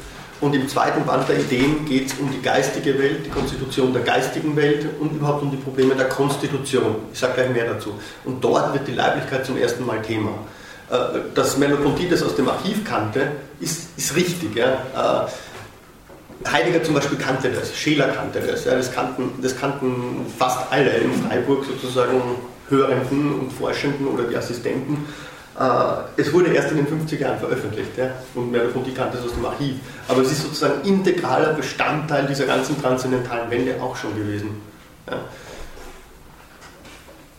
Und 0.41 0.55
im 0.55 0.69
zweiten 0.69 1.05
Band 1.05 1.29
der 1.29 1.41
Ideen 1.41 1.85
geht 1.85 2.09
es 2.09 2.15
um 2.19 2.31
die 2.31 2.41
geistige 2.41 2.97
Welt, 2.99 3.27
die 3.27 3.31
Konstitution 3.31 3.93
der 3.93 4.03
geistigen 4.03 4.55
Welt 4.55 4.87
und 5.01 5.13
überhaupt 5.13 5.43
um 5.43 5.51
die 5.51 5.57
Probleme 5.57 5.97
der 5.97 6.09
Konstitution. 6.09 6.97
Ich 7.13 7.19
sage 7.19 7.35
gleich 7.35 7.51
mehr 7.51 7.67
dazu. 7.67 7.95
Und 8.25 8.43
dort 8.43 8.73
wird 8.73 8.87
die 8.87 8.93
Leiblichkeit 8.93 9.45
zum 9.45 9.57
ersten 9.57 9.85
Mal 9.85 10.01
Thema. 10.01 10.31
Äh, 10.91 11.35
dass 11.35 11.59
Merleau-Ponty 11.59 12.09
das 12.09 12.23
aus 12.23 12.37
dem 12.37 12.49
Archiv 12.49 12.85
kannte, 12.85 13.33
ist, 13.61 13.89
ist 13.97 14.15
richtig. 14.15 14.55
Ja. 14.55 15.27
Äh, 15.27 16.49
Heidegger 16.49 16.85
zum 16.85 16.95
Beispiel 16.95 17.19
kannte 17.19 17.51
das, 17.51 17.77
Scheler 17.77 18.09
kannte 18.09 18.41
das, 18.41 18.65
ja, 18.65 18.77
das, 18.77 18.93
kannten, 18.93 19.43
das 19.43 19.59
kannten 19.59 20.25
fast 20.39 20.61
alle 20.71 20.91
in 20.91 21.13
Freiburg 21.13 21.65
sozusagen 21.65 22.23
Hörenden 22.69 23.41
und 23.41 23.53
Forschenden 23.53 24.07
oder 24.07 24.25
die 24.25 24.37
Assistenten. 24.37 25.07
Äh, 25.59 26.21
es 26.21 26.33
wurde 26.33 26.53
erst 26.53 26.71
in 26.71 26.77
den 26.77 26.87
50er 26.87 27.21
Jahren 27.21 27.39
veröffentlicht 27.39 27.97
ja, 27.97 28.11
und 28.35 28.53
mehr 28.53 28.65
davon 28.65 28.85
die 28.85 28.95
kannte 28.95 29.19
es 29.19 29.25
aus 29.25 29.35
dem 29.35 29.45
Archiv. 29.45 29.77
Aber 30.07 30.23
es 30.23 30.31
ist 30.31 30.43
sozusagen 30.43 30.83
integraler 30.85 31.55
Bestandteil 31.55 32.27
dieser 32.27 32.47
ganzen 32.47 32.81
transzendentalen 32.81 33.51
Wende 33.51 33.81
auch 33.83 33.97
schon 33.97 34.15
gewesen. 34.15 34.61
Ja. 35.11 35.19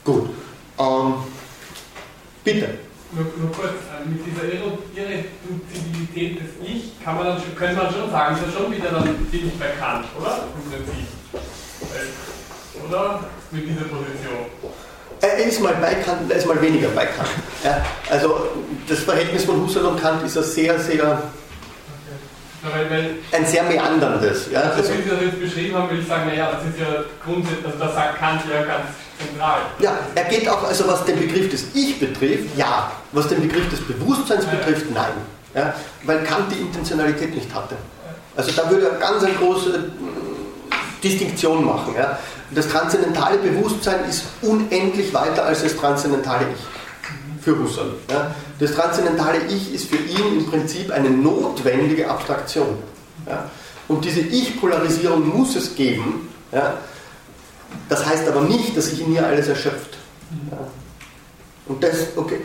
Gut. 0.04 0.30
Ähm, 0.80 1.14
bitte. 2.44 2.70
Nur, 3.12 3.26
nur 3.38 3.52
kurz, 3.52 3.72
äh, 3.72 4.08
mit 4.08 4.26
dieser 4.26 4.44
Irreduzabilität 4.44 6.42
des 6.42 6.50
Ich 6.64 7.04
kann 7.04 7.16
man 7.16 7.26
dann, 7.26 7.42
könnte 7.56 7.76
man 7.76 7.92
schon 7.92 8.12
sagen, 8.12 8.36
ist 8.36 8.46
ja 8.46 8.60
schon 8.60 8.72
wieder 8.72 8.90
dann 8.90 9.04
ziemlich 9.32 9.54
bekannt, 9.54 10.06
oder? 10.20 10.48
Prinzip. 10.70 11.08
Oder? 12.88 13.24
Mit 13.52 13.68
dieser 13.68 13.86
Position. 13.86 14.46
Er 15.22 15.38
ist 15.38 15.62
mal 15.62 15.74
bei 15.82 15.96
Kant, 15.96 16.32
er 16.32 16.38
ist 16.38 16.48
mal 16.48 16.62
weniger 16.62 16.88
bei 16.90 17.06
Kant. 17.06 17.30
Ja, 17.64 17.86
also 18.10 18.48
das 18.88 19.00
Verhältnis 19.00 19.44
von 19.44 19.62
Husserl 19.62 19.86
und 19.86 20.02
Kant 20.02 20.24
ist 20.24 20.38
ein 20.38 20.44
sehr, 20.44 20.80
sehr 20.80 21.22
ein 23.32 23.46
sehr 23.46 23.64
meanderndes. 23.64 24.52
Ja, 24.52 24.62
also, 24.62 24.92
wie 24.94 25.02
Sie 25.02 25.10
das 25.10 25.22
jetzt 25.22 25.40
beschrieben 25.40 25.76
haben, 25.76 25.90
würde 25.90 26.02
ich 26.02 26.08
sagen, 26.08 26.28
naja, 26.28 26.52
das 26.52 26.64
ist 26.64 26.80
ja 26.80 27.04
grundsätzlich, 27.24 27.66
also 27.66 27.80
das 27.80 27.94
sagt 27.94 28.20
Kant 28.20 28.42
ja 28.50 28.64
ganz 28.64 28.86
zentral. 29.18 29.60
Ja, 29.80 29.98
er 30.16 30.24
geht 30.26 30.48
auch, 30.50 30.64
also 30.64 30.88
was 30.88 31.06
den 31.06 31.20
Begriff 31.20 31.50
des 31.50 31.68
Ich 31.74 32.00
betrifft, 32.00 32.58
ja. 32.58 32.92
Was 33.14 33.28
den 33.28 33.42
Begriff 33.42 33.70
des 33.70 33.82
Bewusstseins 33.82 34.46
betrifft, 34.46 34.92
nein. 34.94 35.14
Ja, 35.56 35.74
weil 36.04 36.24
Kant 36.24 36.52
die 36.52 36.60
Intentionalität 36.60 37.34
nicht 37.34 37.54
hatte. 37.54 37.76
Also 38.36 38.52
da 38.52 38.70
würde 38.70 38.90
er 38.90 38.98
ganz 38.98 39.24
eine 39.24 39.34
große 39.34 39.70
äh, 39.70 39.80
Distinktion 41.04 41.66
machen. 41.66 41.96
Ja. 41.98 42.20
Das 42.52 42.68
transzendentale 42.68 43.38
Bewusstsein 43.38 44.08
ist 44.10 44.24
unendlich 44.42 45.14
weiter 45.14 45.46
als 45.46 45.64
das 45.64 45.76
transzendentale 45.76 46.46
Ich 46.54 47.44
für 47.44 47.58
Husserl. 47.58 47.94
Ja. 48.10 48.36
Das 48.60 48.74
transzendentale 48.74 49.40
Ich 49.50 49.74
ist 49.74 49.90
für 49.90 49.98
ihn 49.98 50.40
im 50.40 50.46
Prinzip 50.50 50.92
eine 50.92 51.10
notwendige 51.10 52.10
Abstraktion. 52.10 52.78
Ja. 53.28 53.50
Und 53.88 54.06
diese 54.06 54.22
Ich-Polarisierung 54.22 55.28
muss 55.38 55.56
es 55.56 55.76
geben. 55.76 56.30
Das 57.88 58.06
heißt 58.06 58.28
aber 58.28 58.42
nicht, 58.42 58.76
dass 58.78 58.88
sich 58.88 59.02
in 59.02 59.14
ihr 59.14 59.26
alles 59.26 59.48
erschöpft. 59.48 59.98
Und 61.68 61.84
das, 61.84 62.08
okay, 62.16 62.42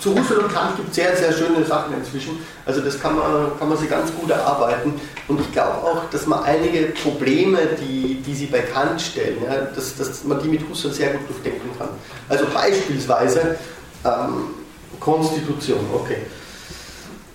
zu 0.00 0.18
Husserl 0.18 0.38
und 0.38 0.52
Kant 0.52 0.76
gibt 0.76 0.90
es 0.90 0.96
sehr, 0.96 1.16
sehr 1.16 1.32
schöne 1.32 1.64
Sachen 1.64 1.94
inzwischen. 1.94 2.38
Also 2.66 2.80
das 2.80 3.00
kann 3.00 3.16
man, 3.16 3.58
kann 3.58 3.68
man 3.68 3.78
sich 3.78 3.88
ganz 3.88 4.12
gut 4.14 4.30
erarbeiten. 4.30 5.00
Und 5.28 5.40
ich 5.40 5.52
glaube 5.52 5.74
auch, 5.74 6.10
dass 6.10 6.26
man 6.26 6.44
einige 6.44 6.86
Probleme, 7.02 7.58
die, 7.80 8.22
die 8.22 8.34
sie 8.34 8.46
bei 8.46 8.60
Kant 8.60 9.00
stellen, 9.00 9.38
ja, 9.44 9.62
dass, 9.74 9.96
dass 9.96 10.24
man 10.24 10.40
die 10.42 10.48
mit 10.48 10.68
Husserl 10.68 10.92
sehr 10.92 11.12
gut 11.12 11.28
durchdenken 11.28 11.70
kann. 11.78 11.88
Also 12.28 12.46
beispielsweise 12.52 13.56
ähm, 14.04 14.54
Konstitution, 15.00 15.80
okay. 15.92 16.18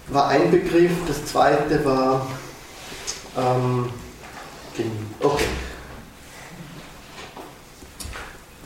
War 0.07 0.29
ein 0.29 0.49
Begriff, 0.49 0.91
das 1.07 1.25
zweite 1.25 1.83
war 1.85 2.25
ähm, 3.37 3.89
okay. 5.21 5.45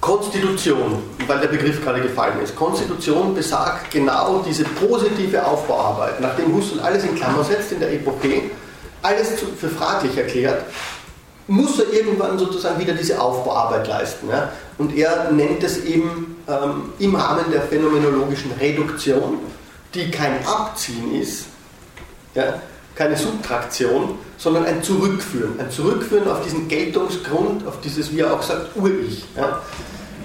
Konstitution, 0.04 1.02
weil 1.28 1.40
der 1.40 1.48
Begriff 1.48 1.82
gerade 1.82 2.02
gefallen 2.02 2.42
ist. 2.44 2.58
Konstitution 2.58 3.34
besagt 3.34 3.90
genau 3.90 4.44
diese 4.46 4.66
positive 4.66 5.46
Aufbauarbeit. 5.46 6.20
Nachdem 6.20 6.54
Husserl 6.54 6.82
alles 6.82 7.06
in 7.06 7.16
Klammer 7.16 7.42
setzt 7.42 7.72
in 7.72 7.80
der 7.80 7.94
Epoche, 7.94 8.52
alles 9.02 9.30
für 9.58 9.70
fraglich 9.70 10.18
erklärt, 10.18 10.66
muss 11.48 11.80
er 11.80 11.94
irgendwann 11.94 12.38
sozusagen 12.38 12.82
wieder 12.82 12.92
diese 12.94 13.22
Aufbauarbeit 13.22 13.88
leisten. 13.88 14.28
Ja? 14.30 14.52
Und 14.78 14.94
er 14.94 15.32
nennt 15.32 15.64
es 15.64 15.86
eben 15.86 16.36
ähm, 16.50 16.92
im 17.00 17.16
Rahmen 17.16 17.46
der 17.50 17.62
phänomenologischen 17.62 18.52
Reduktion, 18.60 19.40
die 19.94 20.12
kein 20.12 20.46
Abziehen 20.46 21.22
ist, 21.22 21.46
ja? 22.36 22.56
keine 22.96 23.16
Subtraktion, 23.16 24.18
sondern 24.38 24.66
ein 24.66 24.84
Zurückführen. 24.84 25.58
Ein 25.62 25.72
Zurückführen 25.72 26.30
auf 26.30 26.44
diesen 26.44 26.68
Geltungsgrund, 26.68 27.66
auf 27.66 27.80
dieses, 27.80 28.12
wie 28.12 28.20
er 28.20 28.34
auch 28.34 28.42
sagt, 28.42 28.76
Ur-Ich. 28.76 29.24
Ja? 29.38 29.62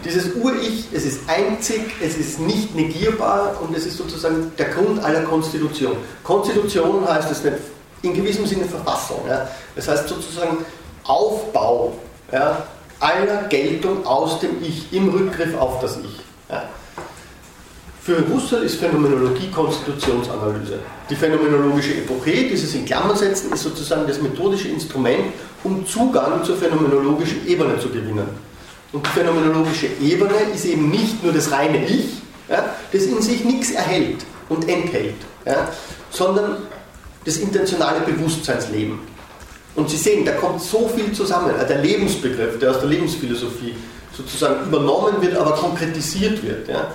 Dieses 0.04 0.34
Ur-Ich, 0.36 0.86
es 0.92 1.04
ist 1.04 1.20
einzig, 1.28 1.82
es 2.00 2.16
ist 2.16 2.40
nicht 2.40 2.74
negierbar 2.74 3.60
und 3.60 3.76
es 3.76 3.86
ist 3.86 3.96
sozusagen 3.96 4.52
der 4.56 4.66
Grund 4.66 5.02
aller 5.02 5.22
Konstitution. 5.22 5.96
Konstitution 6.22 7.06
heißt 7.08 7.30
es 7.30 7.42
in 8.02 8.14
gewissem 8.14 8.46
Sinne 8.46 8.64
Verfassung. 8.64 9.20
Ja? 9.28 9.48
Das 9.74 9.88
heißt 9.88 10.08
sozusagen 10.08 10.58
Aufbau 11.04 11.94
ja, 12.32 12.64
aller 13.00 13.44
Geltung 13.48 14.06
aus 14.06 14.40
dem 14.40 14.62
Ich 14.62 14.92
im 14.92 15.08
Rückgriff 15.08 15.56
auf 15.58 15.80
das 15.80 15.96
Ich. 15.98 16.20
Ja? 16.48 16.64
Für 18.02 18.26
Husserl 18.26 18.62
ist 18.62 18.76
Phänomenologie 18.76 19.50
Konstitutionsanalyse. 19.50 20.78
Die 21.10 21.16
phänomenologische 21.16 21.94
Epoche, 21.94 22.48
dieses 22.48 22.74
in 22.74 22.86
Klammern 22.86 23.16
setzen, 23.16 23.52
ist 23.52 23.62
sozusagen 23.62 24.06
das 24.06 24.20
methodische 24.22 24.68
Instrument, 24.68 25.32
um 25.62 25.86
Zugang 25.86 26.42
zur 26.42 26.56
phänomenologischen 26.56 27.46
Ebene 27.46 27.78
zu 27.78 27.90
gewinnen. 27.90 28.47
Und 28.92 29.06
die 29.06 29.10
phänomenologische 29.10 29.88
Ebene 30.00 30.34
ist 30.54 30.64
eben 30.64 30.90
nicht 30.90 31.22
nur 31.22 31.32
das 31.32 31.50
reine 31.52 31.84
Ich, 31.84 32.06
ja, 32.48 32.74
das 32.92 33.02
in 33.02 33.20
sich 33.20 33.44
nichts 33.44 33.70
erhält 33.72 34.24
und 34.48 34.66
enthält, 34.68 35.16
ja, 35.44 35.68
sondern 36.10 36.56
das 37.24 37.36
intentionale 37.36 38.00
Bewusstseinsleben. 38.00 38.98
Und 39.74 39.90
Sie 39.90 39.96
sehen, 39.96 40.24
da 40.24 40.32
kommt 40.32 40.62
so 40.62 40.88
viel 40.88 41.12
zusammen. 41.12 41.52
Der 41.68 41.78
Lebensbegriff, 41.82 42.58
der 42.58 42.70
aus 42.70 42.80
der 42.80 42.88
Lebensphilosophie 42.88 43.74
sozusagen 44.16 44.66
übernommen 44.66 45.20
wird, 45.20 45.36
aber 45.36 45.52
konkretisiert 45.52 46.42
wird. 46.42 46.68
Ja. 46.68 46.92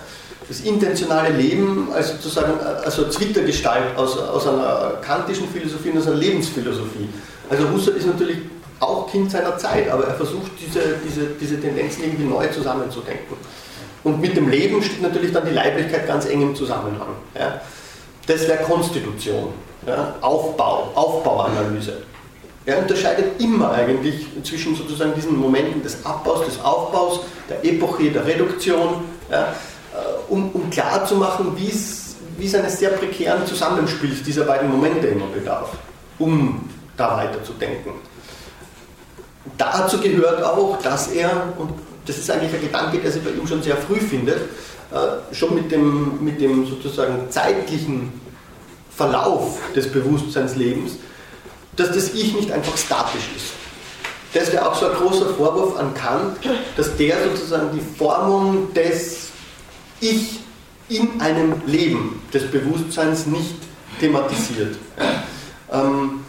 Das 0.48 0.60
intentionale 0.62 1.30
Leben 1.30 1.88
als 1.94 2.10
sozusagen 2.10 2.60
also 2.60 3.08
Zwittergestalt 3.10 3.96
aus, 3.96 4.18
aus 4.18 4.46
einer 4.48 4.98
kantischen 5.02 5.48
Philosophie 5.48 5.92
und 5.92 6.00
aus 6.00 6.08
einer 6.08 6.18
Lebensphilosophie. 6.18 7.08
Also 7.50 7.70
Husserl 7.70 7.96
ist 7.96 8.08
natürlich 8.08 8.40
auch 8.80 9.10
Kind 9.10 9.32
seiner 9.32 9.58
Zeit, 9.58 9.90
aber 9.90 10.06
er 10.06 10.16
versucht 10.16 10.52
diese, 10.60 10.98
diese, 11.06 11.28
diese 11.40 11.60
Tendenzen 11.60 12.04
irgendwie 12.04 12.26
neu 12.26 12.48
zusammenzudenken. 12.48 13.38
Und 14.04 14.20
mit 14.20 14.36
dem 14.36 14.50
Leben 14.50 14.82
steht 14.84 15.02
natürlich 15.02 15.32
dann 15.32 15.46
die 15.46 15.54
Leiblichkeit 15.54 16.08
ganz 16.08 16.26
eng 16.26 16.42
im 16.42 16.56
Zusammenhang. 16.56 17.16
Ja. 17.36 17.62
Das 18.28 18.48
wäre 18.48 18.64
Konstitution, 18.64 19.50
ja. 19.86 20.16
Aufbau, 20.22 20.92
Aufbauanalyse. 20.96 22.04
Er 22.66 22.80
unterscheidet 22.80 23.42
immer 23.42 23.72
eigentlich 23.72 24.28
zwischen 24.44 24.76
sozusagen 24.76 25.14
diesen 25.16 25.38
Momenten 25.38 25.84
des 25.84 26.06
Abbaus, 26.06 26.46
des 26.46 26.60
Aufbaus, 26.64 27.22
der 27.50 27.64
Epoche, 27.64 28.10
der 28.10 28.26
Reduktion, 28.26 29.04
ja, 29.30 29.48
äh, 29.48 30.32
um, 30.32 30.50
um 30.52 30.70
klarzumachen, 30.70 31.58
wie 31.58 31.68
es 31.70 32.56
eines 32.56 32.80
sehr 32.80 32.90
prekären 32.90 33.46
Zusammenspiels 33.46 34.24
dieser 34.24 34.46
beiden 34.46 34.70
Momente 34.70 35.08
immer 35.08 35.28
bedarf, 35.28 35.72
um 36.20 36.70
da 36.96 37.18
weiterzudenken 37.18 37.94
dazu 39.58 40.00
gehört 40.00 40.44
auch, 40.44 40.82
dass 40.82 41.08
er, 41.08 41.54
und 41.58 41.72
das 42.06 42.18
ist 42.18 42.30
eigentlich 42.30 42.54
ein 42.54 42.62
Gedanke, 42.62 42.98
der 43.00 43.12
sich 43.12 43.24
bei 43.24 43.32
ihm 43.32 43.48
schon 43.48 43.62
sehr 43.62 43.78
früh 43.78 44.00
findet, 44.00 44.38
äh, 44.92 45.34
schon 45.34 45.56
mit 45.56 45.72
dem, 45.72 46.24
mit 46.24 46.40
dem 46.40 46.68
sozusagen 46.68 47.30
zeitlichen 47.30 48.12
Verlauf 48.96 49.60
des 49.76 49.92
Bewusstseinslebens, 49.92 50.94
dass 51.76 51.90
das 51.90 52.14
Ich 52.14 52.36
nicht 52.36 52.52
einfach 52.52 52.78
statisch 52.78 53.30
ist. 53.36 53.54
Das 54.34 54.52
wäre 54.52 54.68
auch 54.68 54.76
so 54.76 54.88
ein 54.88 54.96
großer 54.96 55.34
Vorwurf 55.36 55.78
an 55.78 55.94
Kant, 55.94 56.38
dass 56.76 56.96
der 56.98 57.18
sozusagen 57.30 57.70
die 57.74 57.98
Formung 57.98 58.74
des 58.74 59.30
Ich 60.00 60.40
in 60.90 61.22
einem 61.22 61.62
Leben 61.66 62.22
des 62.34 62.50
Bewusstseins 62.50 63.26
nicht 63.26 63.56
thematisiert. 64.00 64.76
Ähm, 65.72 66.23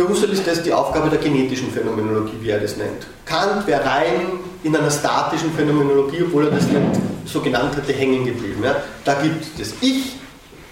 für 0.00 0.08
Husserl 0.08 0.30
ist 0.30 0.46
das 0.46 0.62
die 0.62 0.72
Aufgabe 0.72 1.10
der 1.10 1.18
genetischen 1.18 1.70
Phänomenologie, 1.70 2.38
wie 2.40 2.48
er 2.48 2.58
das 2.58 2.78
nennt. 2.78 3.06
Kant 3.26 3.66
wäre 3.66 3.84
rein 3.84 4.28
in 4.62 4.74
einer 4.74 4.90
statischen 4.90 5.52
Phänomenologie, 5.52 6.22
obwohl 6.22 6.46
er 6.46 6.52
das 6.52 6.64
nicht 6.68 6.80
so 7.26 7.42
genannt 7.42 7.76
hatte, 7.76 7.92
hängen 7.92 8.24
geblieben. 8.24 8.64
Ja. 8.64 8.76
Da 9.04 9.20
gibt 9.20 9.44
es 9.44 9.50
das 9.58 9.74
Ich 9.82 10.14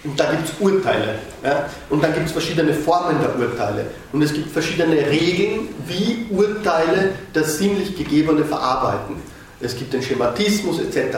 und 0.03 0.19
da 0.19 0.31
gibt 0.31 0.49
es 0.49 0.53
Urteile. 0.59 1.19
Ja. 1.43 1.69
Und 1.91 2.03
dann 2.03 2.11
gibt 2.15 2.25
es 2.25 2.31
verschiedene 2.31 2.73
Formen 2.73 3.17
der 3.21 3.37
Urteile. 3.37 3.85
Und 4.13 4.23
es 4.23 4.33
gibt 4.33 4.51
verschiedene 4.51 4.95
Regeln, 4.95 5.69
wie 5.85 6.25
Urteile 6.31 7.11
das 7.31 7.59
sinnlich 7.59 7.95
Gegebene 7.95 8.43
verarbeiten. 8.43 9.17
Es 9.61 9.77
gibt 9.77 9.93
den 9.93 10.01
Schematismus 10.01 10.79
etc. 10.79 11.17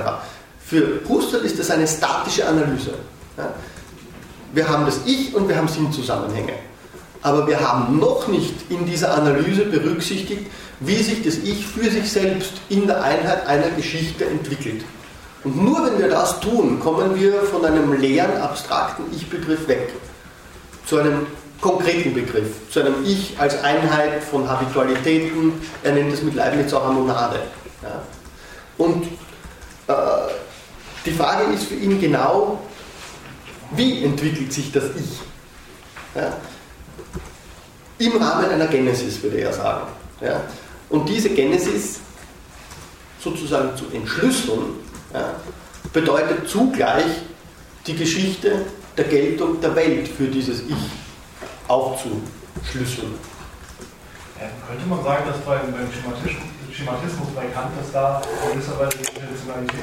Für 0.60 1.00
Husserl 1.08 1.46
ist 1.46 1.58
das 1.58 1.72
eine 1.72 1.88
statische 1.88 2.46
Analyse. 2.46 2.94
Ja. 3.38 3.54
Wir 4.52 4.68
haben 4.68 4.86
das 4.86 5.00
Ich 5.06 5.34
und 5.34 5.48
wir 5.48 5.56
haben 5.56 5.70
Sinnzusammenhänge. 5.70 6.70
Aber 7.23 7.48
wir 7.48 7.60
haben 7.60 7.99
noch 7.99 8.27
nicht 8.27 8.56
in 8.69 8.85
dieser 8.85 9.14
Analyse 9.14 9.65
berücksichtigt, 9.65 10.48
wie 10.80 10.95
sich 10.95 11.23
das 11.23 11.38
Ich 11.38 11.65
für 11.65 11.89
sich 11.89 12.11
selbst 12.11 12.53
in 12.69 12.88
der 12.88 13.03
Einheit 13.03 13.45
einer 13.45 13.69
Geschichte 13.69 14.26
entwickelt. 14.26 14.84
Und 15.43 15.64
nur 15.64 15.85
wenn 15.85 15.99
wir 15.99 16.10
das 16.10 16.39
tun, 16.39 16.80
kommen 16.80 17.19
wir 17.19 17.43
von 17.43 17.65
einem 17.65 17.99
leeren, 17.99 18.38
abstrakten 18.41 19.06
Ich-Begriff 19.15 19.68
weg 19.68 19.89
zu 20.85 20.99
einem 20.99 21.27
konkreten 21.61 22.14
Begriff, 22.14 22.69
zu 22.72 22.80
einem 22.81 23.06
Ich 23.06 23.39
als 23.39 23.64
Einheit 23.64 24.23
von 24.23 24.49
Habitualitäten. 24.49 25.53
Er 25.84 25.93
nennt 25.93 26.11
es 26.11 26.22
mit 26.23 26.34
Leibniz 26.34 26.73
auch 26.73 26.91
Monade. 26.91 27.39
Ja. 27.84 28.02
Und 28.77 29.06
äh, 29.88 29.93
die 31.06 31.11
Frage 31.11 31.53
ist 31.53 31.65
für 31.65 31.76
ihn 31.76 32.02
genau, 32.02 32.60
wie 33.72 34.03
entwickelt 34.03 34.52
sich 34.52 34.72
das 34.72 34.85
Ich? 34.95 35.19
Ja. 36.15 36.34
Im 38.02 38.18
Rahmen 38.18 38.49
einer 38.49 38.68
Genesis, 38.68 39.22
würde 39.22 39.38
er 39.38 39.53
sagen. 39.53 39.88
Ja. 40.22 40.41
Und 40.90 41.07
diese 41.07 41.30
Genesis 41.30 41.99
sozusagen 43.19 43.78
zu 43.78 43.86
entschlüsseln, 43.94 44.73
ja, 45.14 45.36
bedeutet 45.94 46.49
zugleich 46.49 47.06
die 47.86 47.95
Geschichte 47.95 48.65
der 48.98 49.06
Geltung 49.06 49.61
der 49.61 49.76
Welt 49.76 50.07
für 50.07 50.28
dieses 50.28 50.61
Ich 50.61 50.76
aufzuschlüsseln. 51.68 53.14
Ja, 54.40 54.48
könnte 54.68 54.88
man 54.88 55.03
sagen, 55.03 55.23
dass 55.28 55.38
beim, 55.41 55.72
beim 55.72 55.88
Schematismus, 55.91 56.44
Schematismus 56.73 57.28
bei 57.36 57.45
Kant, 57.45 57.72
dass 57.80 57.91
da 57.91 58.22
gewisserweise 58.52 58.98
die 58.98 59.19
Intentionalität 59.19 59.80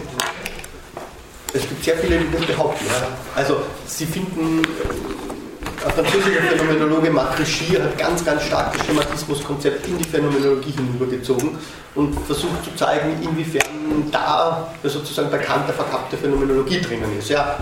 Es 1.54 1.62
gibt 1.62 1.84
sehr 1.84 1.96
viele, 1.98 2.18
die 2.18 2.36
das 2.36 2.46
behaupten. 2.46 2.84
Ja. 2.86 3.08
Also 3.36 3.62
sie 3.86 4.06
finden, 4.06 4.62
äh, 4.64 5.37
ein 5.84 5.92
französischer 5.92 6.42
Phänomenologe 6.42 7.10
Marc 7.10 7.38
Richir 7.38 7.82
hat 7.82 7.96
ganz, 7.98 8.24
ganz 8.24 8.44
stark 8.44 8.76
das 8.76 8.86
Schematismuskonzept 8.86 9.86
in 9.86 9.98
die 9.98 10.04
Phänomenologie 10.04 10.72
hinübergezogen 10.72 11.56
und 11.94 12.18
versucht 12.26 12.64
zu 12.64 12.74
zeigen, 12.74 13.22
inwiefern 13.22 13.62
da 14.10 14.72
sozusagen 14.82 15.30
bei 15.30 15.38
Kant 15.38 15.68
der 15.68 15.74
verkappte 15.74 16.16
Phänomenologie 16.16 16.80
drinnen 16.80 17.18
ist. 17.18 17.28
Ja, 17.30 17.58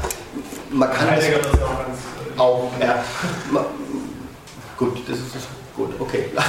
man 0.71 0.93
kann 0.93 1.09
das, 1.15 1.25
das 1.27 1.63
auch, 1.63 1.81
äh, 2.37 2.41
auch 2.41 2.71
ja, 2.81 3.05
man, 3.51 3.65
gut, 4.77 4.99
das 5.09 5.19
ist 5.19 5.49
gut, 5.77 5.91
okay. 5.99 6.27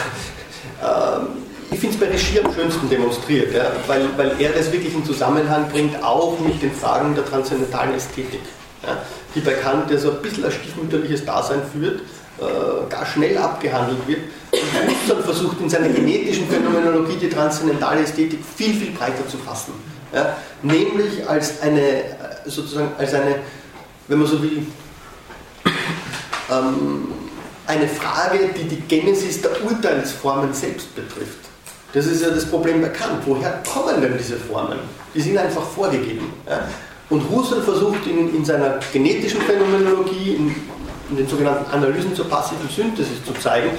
Ähm, 0.84 1.27
ich 1.72 1.80
finde 1.80 1.95
es 1.95 1.99
bei 1.99 2.07
Regie 2.07 2.39
am 2.44 2.53
schönsten 2.53 2.89
demonstriert, 2.89 3.53
ja, 3.53 3.72
weil, 3.88 4.06
weil 4.18 4.31
er 4.39 4.52
das 4.52 4.72
wirklich 4.72 4.94
in 4.94 5.03
Zusammenhang 5.06 5.69
bringt, 5.69 6.03
auch 6.03 6.39
mit 6.39 6.61
den 6.61 6.72
Fragen 6.72 7.15
der 7.15 7.26
transzendentalen 7.26 7.95
Ästhetik, 7.95 8.41
ja, 8.83 8.97
die 9.33 9.39
bei 9.39 9.53
Kant 9.53 9.89
ja 9.89 9.97
so 9.97 10.11
ein 10.11 10.21
bisschen 10.21 10.45
ein 10.45 10.51
stiefmütterliches 10.51 11.25
Dasein 11.25 11.61
führt, 11.71 12.01
äh, 12.39 12.89
gar 12.89 13.05
schnell 13.05 13.37
abgehandelt 13.37 14.07
wird. 14.07 14.19
Und 15.09 15.23
versucht 15.23 15.59
in 15.59 15.69
seiner 15.69 15.89
genetischen 15.89 16.47
Phänomenologie 16.47 17.17
die 17.17 17.29
transzendentale 17.29 18.01
Ästhetik 18.01 18.39
viel, 18.55 18.73
viel 18.73 18.91
breiter 18.91 19.27
zu 19.27 19.37
fassen. 19.37 19.73
Ja, 20.13 20.37
nämlich 20.61 21.27
als 21.27 21.61
eine, 21.61 21.81
äh, 21.81 22.05
sozusagen 22.45 22.91
als 22.97 23.13
eine, 23.13 23.35
wenn 24.07 24.19
man 24.19 24.27
so 24.27 24.41
will, 24.41 24.65
ähm, 26.49 27.07
eine 27.65 27.87
Frage, 27.87 28.49
die 28.55 28.63
die 28.63 28.81
Genesis 28.81 29.41
der 29.41 29.51
Urteilsformen 29.65 30.53
selbst 30.53 30.95
betrifft. 30.95 31.39
Das 31.93 32.05
ist 32.05 32.21
ja 32.21 32.29
das 32.29 32.45
Problem 32.45 32.81
bei 32.81 32.89
Kant. 32.89 33.23
Woher 33.25 33.61
kommen 33.71 34.01
denn 34.01 34.17
diese 34.17 34.37
Formen? 34.37 34.79
Die 35.13 35.21
sind 35.21 35.37
einfach 35.37 35.63
vorgegeben. 35.63 36.31
Ja? 36.47 36.67
Und 37.09 37.29
Husserl 37.29 37.61
versucht 37.61 38.05
in, 38.05 38.35
in, 38.35 38.43
seiner 38.43 38.79
genetischen 38.91 39.41
Phänomenologie, 39.41 40.35
in, 40.35 40.55
in, 41.09 41.17
den 41.17 41.27
sogenannten 41.27 41.71
Analysen 41.71 42.13
zur 42.13 42.27
passiven 42.27 42.67
Synthesis 42.69 43.23
zu 43.25 43.34
zeigen, 43.34 43.69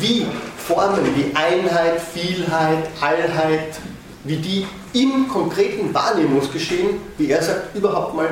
wie 0.00 0.26
Formen 0.56 1.04
wie 1.14 1.34
Einheit, 1.36 2.00
Vielheit, 2.00 2.88
Allheit, 3.00 3.78
wie 4.24 4.36
die 4.36 4.66
im 4.92 5.28
konkreten 5.28 5.92
Wahrnehmungsgeschehen, 5.92 7.00
wie 7.18 7.30
er 7.30 7.42
sagt, 7.42 7.76
überhaupt 7.76 8.14
mal 8.14 8.28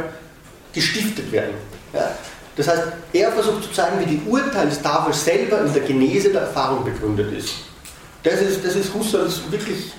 gestiftet 0.73 1.31
werden. 1.31 1.55
Ja? 1.93 2.10
Das 2.56 2.69
heißt, 2.69 2.82
er 3.12 3.32
versucht 3.32 3.64
zu 3.64 3.73
zeigen, 3.73 4.01
wie 4.01 4.16
die 4.16 4.23
Urteilstafel 4.28 5.12
selber 5.12 5.60
in 5.60 5.73
der 5.73 5.82
Genese 5.82 6.31
der 6.31 6.43
Erfahrung 6.43 6.85
begründet 6.85 7.32
ist. 7.32 7.55
Das 8.23 8.40
ist, 8.40 8.64
das 8.64 8.77
ist 8.77 8.93
Husserls 8.94 9.40
wirklich 9.51 9.93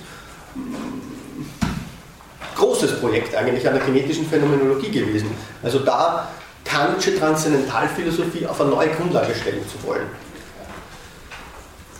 großes 2.56 3.00
Projekt 3.00 3.34
eigentlich 3.34 3.66
an 3.66 3.74
der 3.74 3.84
genetischen 3.84 4.26
Phänomenologie 4.26 4.90
gewesen. 4.90 5.30
Also 5.62 5.80
da 5.80 6.28
Kantsche 6.64 7.18
Transzendentalphilosophie 7.18 8.46
auf 8.46 8.60
eine 8.60 8.70
neue 8.70 8.88
Grundlage 8.88 9.34
stellen 9.34 9.62
zu 9.68 9.86
wollen. 9.86 10.06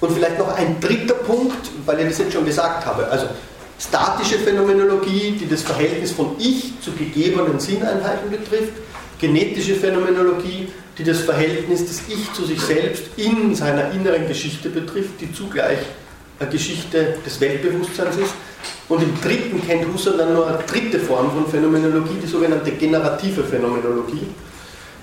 Und 0.00 0.12
vielleicht 0.12 0.38
noch 0.38 0.56
ein 0.56 0.80
dritter 0.80 1.14
Punkt, 1.14 1.70
weil 1.86 2.00
ich 2.00 2.08
das 2.08 2.18
jetzt 2.18 2.32
schon 2.32 2.44
gesagt 2.44 2.84
habe. 2.84 3.06
Also 3.08 3.26
statische 3.78 4.38
Phänomenologie, 4.38 5.32
die 5.32 5.48
das 5.48 5.62
Verhältnis 5.62 6.12
von 6.12 6.36
Ich 6.38 6.80
zu 6.80 6.92
gegebenen 6.92 7.60
Sinneinheiten 7.60 8.30
betrifft, 8.30 8.72
genetische 9.20 9.74
Phänomenologie, 9.74 10.68
die 10.98 11.04
das 11.04 11.20
Verhältnis 11.20 11.86
des 11.86 12.02
Ich 12.08 12.32
zu 12.32 12.44
sich 12.44 12.60
selbst 12.60 13.04
in 13.16 13.54
seiner 13.54 13.90
inneren 13.92 14.26
Geschichte 14.28 14.70
betrifft, 14.70 15.20
die 15.20 15.32
zugleich 15.32 15.78
eine 16.38 16.50
Geschichte 16.50 17.16
des 17.24 17.40
Weltbewusstseins 17.40 18.16
ist. 18.16 18.34
Und 18.88 19.02
im 19.02 19.20
dritten 19.20 19.66
kennt 19.66 19.92
Husserl 19.92 20.18
dann 20.18 20.34
nur 20.34 20.46
eine 20.46 20.58
dritte 20.58 20.98
Form 21.00 21.30
von 21.30 21.46
Phänomenologie, 21.46 22.18
die 22.22 22.26
sogenannte 22.26 22.70
generative 22.72 23.42
Phänomenologie, 23.44 24.26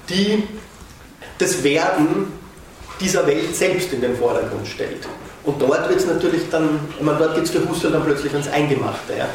die 0.09 0.43
das 1.37 1.63
Werden 1.63 2.27
dieser 2.99 3.25
Welt 3.25 3.55
selbst 3.55 3.91
in 3.93 4.01
den 4.01 4.15
Vordergrund 4.15 4.67
stellt. 4.67 5.07
Und 5.43 5.59
dort 5.59 5.89
wird 5.89 5.99
es 5.99 6.05
natürlich 6.05 6.43
dann, 6.51 6.79
ich 6.97 7.03
meine, 7.03 7.17
dort 7.17 7.35
geht 7.35 7.45
es 7.45 7.49
für 7.51 7.67
Husserl 7.67 7.91
dann 7.91 8.03
plötzlich 8.03 8.31
ans 8.33 8.47
Eingemachte. 8.47 9.13
Ja? 9.17 9.27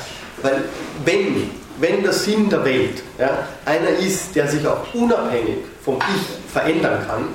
Weil 0.42 0.64
wenn 1.04 1.50
wenn 1.78 2.02
der 2.02 2.12
Sinn 2.12 2.48
der 2.48 2.64
Welt 2.64 3.02
ja, 3.18 3.46
einer 3.64 3.90
ist, 3.90 4.34
der 4.34 4.48
sich 4.48 4.66
auch 4.66 4.94
unabhängig 4.94 5.58
vom 5.84 5.98
Ich 5.98 6.52
verändern 6.52 7.04
kann, 7.06 7.28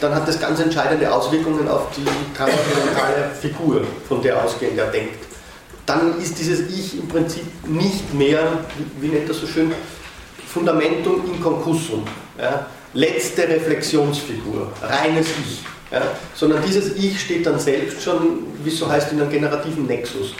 dann 0.00 0.14
hat 0.14 0.26
das 0.28 0.40
ganz 0.40 0.60
entscheidende 0.60 1.12
Auswirkungen 1.12 1.68
auf 1.68 1.88
die 1.96 2.04
transzendentale 2.36 3.30
Figur, 3.40 3.82
von 4.08 4.22
der 4.22 4.42
ausgehend 4.42 4.78
er 4.78 4.86
denkt. 4.86 5.24
Dann 5.86 6.20
ist 6.20 6.38
dieses 6.38 6.60
Ich 6.70 6.98
im 6.98 7.08
Prinzip 7.08 7.44
nicht 7.66 8.14
mehr, 8.14 8.64
wie 9.00 9.08
nennt 9.08 9.28
das 9.28 9.38
so 9.38 9.46
schön, 9.46 9.72
Fundamentum 10.46 11.22
in 11.26 11.40
concussum, 11.42 12.04
ja, 12.38 12.66
letzte 12.94 13.48
Reflexionsfigur, 13.48 14.72
reines 14.82 15.26
Ich. 15.26 15.62
Ja, 15.90 16.02
sondern 16.34 16.62
dieses 16.66 16.96
Ich 16.96 17.20
steht 17.20 17.46
dann 17.46 17.58
selbst 17.58 18.02
schon, 18.02 18.46
wie 18.64 18.70
es 18.70 18.78
so 18.78 18.88
heißt, 18.88 19.12
in 19.12 19.20
einem 19.20 19.30
generativen 19.30 19.86
Nexus. 19.86 20.34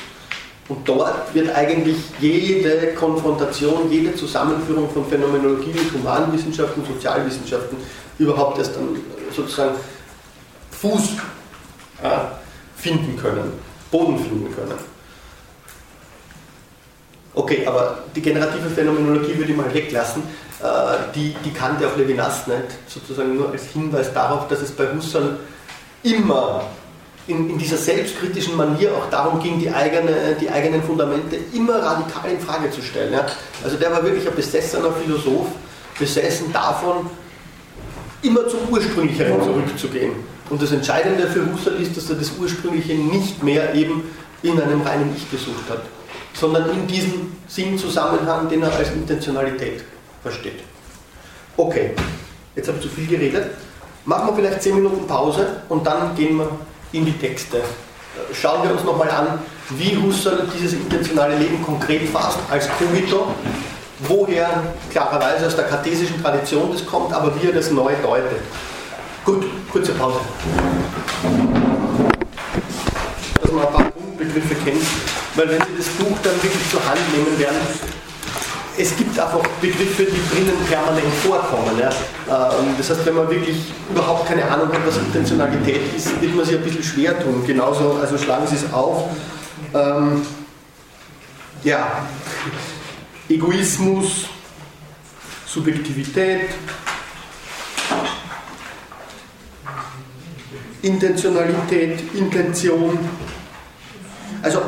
Und 0.68 0.88
dort 0.88 1.34
wird 1.34 1.54
eigentlich 1.54 1.96
jede 2.20 2.94
Konfrontation, 2.94 3.90
jede 3.90 4.14
Zusammenführung 4.14 4.88
von 4.90 5.06
Phänomenologie 5.06 5.72
mit 5.72 5.92
Humanwissenschaften, 5.92 6.84
Sozialwissenschaften 6.86 7.76
überhaupt 8.18 8.58
erst 8.58 8.76
dann 8.76 8.96
sozusagen 9.34 9.74
Fuß 10.70 11.02
ja, 12.02 12.32
finden 12.76 13.16
können, 13.16 13.52
Boden 13.90 14.18
finden 14.18 14.54
können. 14.54 14.78
Okay, 17.34 17.66
aber 17.66 17.98
die 18.14 18.22
generative 18.22 18.70
Phänomenologie 18.70 19.36
würde 19.36 19.50
ich 19.50 19.56
mal 19.56 19.72
weglassen. 19.74 20.22
Äh, 20.62 21.12
die, 21.14 21.34
die 21.44 21.52
kannte 21.52 21.86
auch 21.86 21.96
Levinas 21.96 22.46
nicht, 22.46 22.58
sozusagen 22.86 23.36
nur 23.36 23.50
als 23.50 23.64
Hinweis 23.66 24.12
darauf, 24.12 24.46
dass 24.48 24.60
es 24.60 24.70
bei 24.70 24.86
Husserl 24.94 25.38
immer 26.04 26.64
in, 27.26 27.50
in, 27.50 27.58
dieser 27.58 27.76
selbstkritischen 27.76 28.56
Manier 28.56 28.94
auch 28.94 29.10
darum 29.10 29.40
ging, 29.40 29.58
die, 29.58 29.70
eigene, 29.70 30.36
die 30.40 30.48
eigenen 30.48 30.82
Fundamente 30.82 31.36
immer 31.52 31.82
radikal 31.82 32.30
in 32.30 32.38
Frage 32.38 32.70
zu 32.70 32.82
stellen. 32.82 33.12
Ja. 33.12 33.26
Also 33.64 33.76
der 33.76 33.90
war 33.90 34.04
wirklich 34.04 34.28
ein 34.28 34.34
besessener 34.34 34.92
Philosoph, 34.92 35.48
besessen 35.98 36.52
davon, 36.52 37.10
immer 38.24 38.48
zum 38.48 38.60
Ursprünglicheren 38.70 39.42
zurückzugehen. 39.42 40.12
Und 40.50 40.60
das 40.60 40.72
Entscheidende 40.72 41.26
für 41.26 41.50
Husserl 41.52 41.80
ist, 41.80 41.96
dass 41.96 42.10
er 42.10 42.16
das 42.16 42.32
Ursprüngliche 42.38 42.94
nicht 42.94 43.42
mehr 43.42 43.74
eben 43.74 44.02
in 44.42 44.60
einem 44.60 44.82
reinen 44.82 45.14
Ich 45.16 45.30
gesucht 45.30 45.68
hat, 45.68 45.82
sondern 46.34 46.70
in 46.70 46.86
diesem 46.86 47.32
Sinnzusammenhang, 47.48 48.48
den 48.48 48.62
er 48.62 48.74
als 48.74 48.90
Intentionalität 48.90 49.84
versteht. 50.22 50.60
Okay, 51.56 51.90
jetzt 52.56 52.68
habe 52.68 52.78
ich 52.78 52.84
zu 52.84 52.90
viel 52.90 53.06
geredet. 53.06 53.52
Machen 54.04 54.28
wir 54.28 54.34
vielleicht 54.34 54.62
10 54.62 54.74
Minuten 54.74 55.06
Pause 55.06 55.62
und 55.68 55.86
dann 55.86 56.14
gehen 56.14 56.36
wir 56.36 56.50
in 56.92 57.06
die 57.06 57.12
Texte. 57.12 57.62
Schauen 58.32 58.62
wir 58.62 58.72
uns 58.72 58.84
nochmal 58.84 59.10
an, 59.10 59.38
wie 59.70 59.96
Husserl 59.96 60.46
dieses 60.54 60.74
intentionale 60.74 61.38
Leben 61.38 61.62
konkret 61.64 62.08
fasst 62.08 62.38
als 62.50 62.68
Cogito, 62.78 63.28
woher 64.08 64.62
klarerweise 64.90 65.46
aus 65.46 65.56
der 65.56 65.64
kartesischen 65.64 66.22
Tradition 66.22 66.70
das 66.72 66.84
kommt, 66.86 67.12
aber 67.12 67.32
wie 67.40 67.46
er 67.46 67.52
das 67.52 67.70
neu 67.70 67.92
deutet. 68.02 68.40
Gut, 69.24 69.44
kurze 69.72 69.92
Pause. 69.92 70.20
Dass 73.40 73.52
man 73.52 73.66
ein 73.66 73.72
paar 73.72 73.84
Grundbegriffe 73.92 74.54
kennt, 74.64 74.82
weil 75.34 75.48
wenn 75.48 75.60
Sie 75.60 75.76
das 75.78 75.86
Buch 75.88 76.16
dann 76.22 76.34
wirklich 76.42 76.70
zur 76.70 76.84
Hand 76.84 77.00
nehmen 77.16 77.38
werden, 77.38 77.56
es 78.76 78.96
gibt 78.96 79.18
einfach 79.18 79.40
Begriffe, 79.60 80.04
die 80.04 80.34
drinnen 80.34 80.56
permanent 80.68 81.14
vorkommen. 81.22 81.78
Ja. 81.78 81.90
Ähm, 82.28 82.74
das 82.76 82.90
heißt, 82.90 83.06
wenn 83.06 83.14
man 83.14 83.30
wirklich 83.30 83.72
überhaupt 83.88 84.26
keine 84.26 84.44
Ahnung 84.50 84.68
hat, 84.68 84.84
was 84.84 84.96
Intentionalität 84.96 85.94
ist, 85.96 86.20
wird 86.20 86.34
man 86.34 86.44
sich 86.44 86.56
ein 86.56 86.62
bisschen 86.62 86.82
schwer 86.82 87.18
tun. 87.22 87.44
Genauso, 87.46 87.98
also 88.00 88.18
schlagen 88.18 88.46
Sie 88.46 88.56
es 88.56 88.72
auf. 88.72 89.10
Ähm, 89.72 90.22
ja, 91.62 91.86
Egoismus, 93.28 94.26
Subjektivität, 95.46 96.50
Intentionalität, 100.82 102.14
Intention. 102.14 102.98
Also 104.42 104.60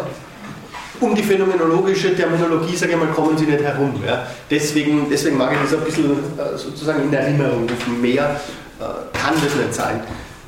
um 1.01 1.15
die 1.15 1.23
phänomenologische 1.23 2.15
Terminologie, 2.17 2.75
sage 2.75 2.93
ich 2.93 2.99
mal, 2.99 3.09
kommen 3.09 3.37
sie 3.37 3.45
nicht 3.45 3.63
herum. 3.63 4.03
Ja. 4.07 4.27
Deswegen, 4.51 5.09
deswegen 5.11 5.37
mag 5.37 5.53
ich 5.53 5.71
das 5.71 5.79
ein 5.79 5.85
bisschen 5.85 6.11
äh, 6.39 6.57
sozusagen 6.57 7.03
in 7.03 7.13
Erinnerung 7.13 7.69
rufen. 7.69 8.01
Mehr 8.01 8.41
äh, 8.81 8.85
kann 9.19 9.35
das 9.35 9.55
nicht 9.55 9.75
sein. 9.75 10.01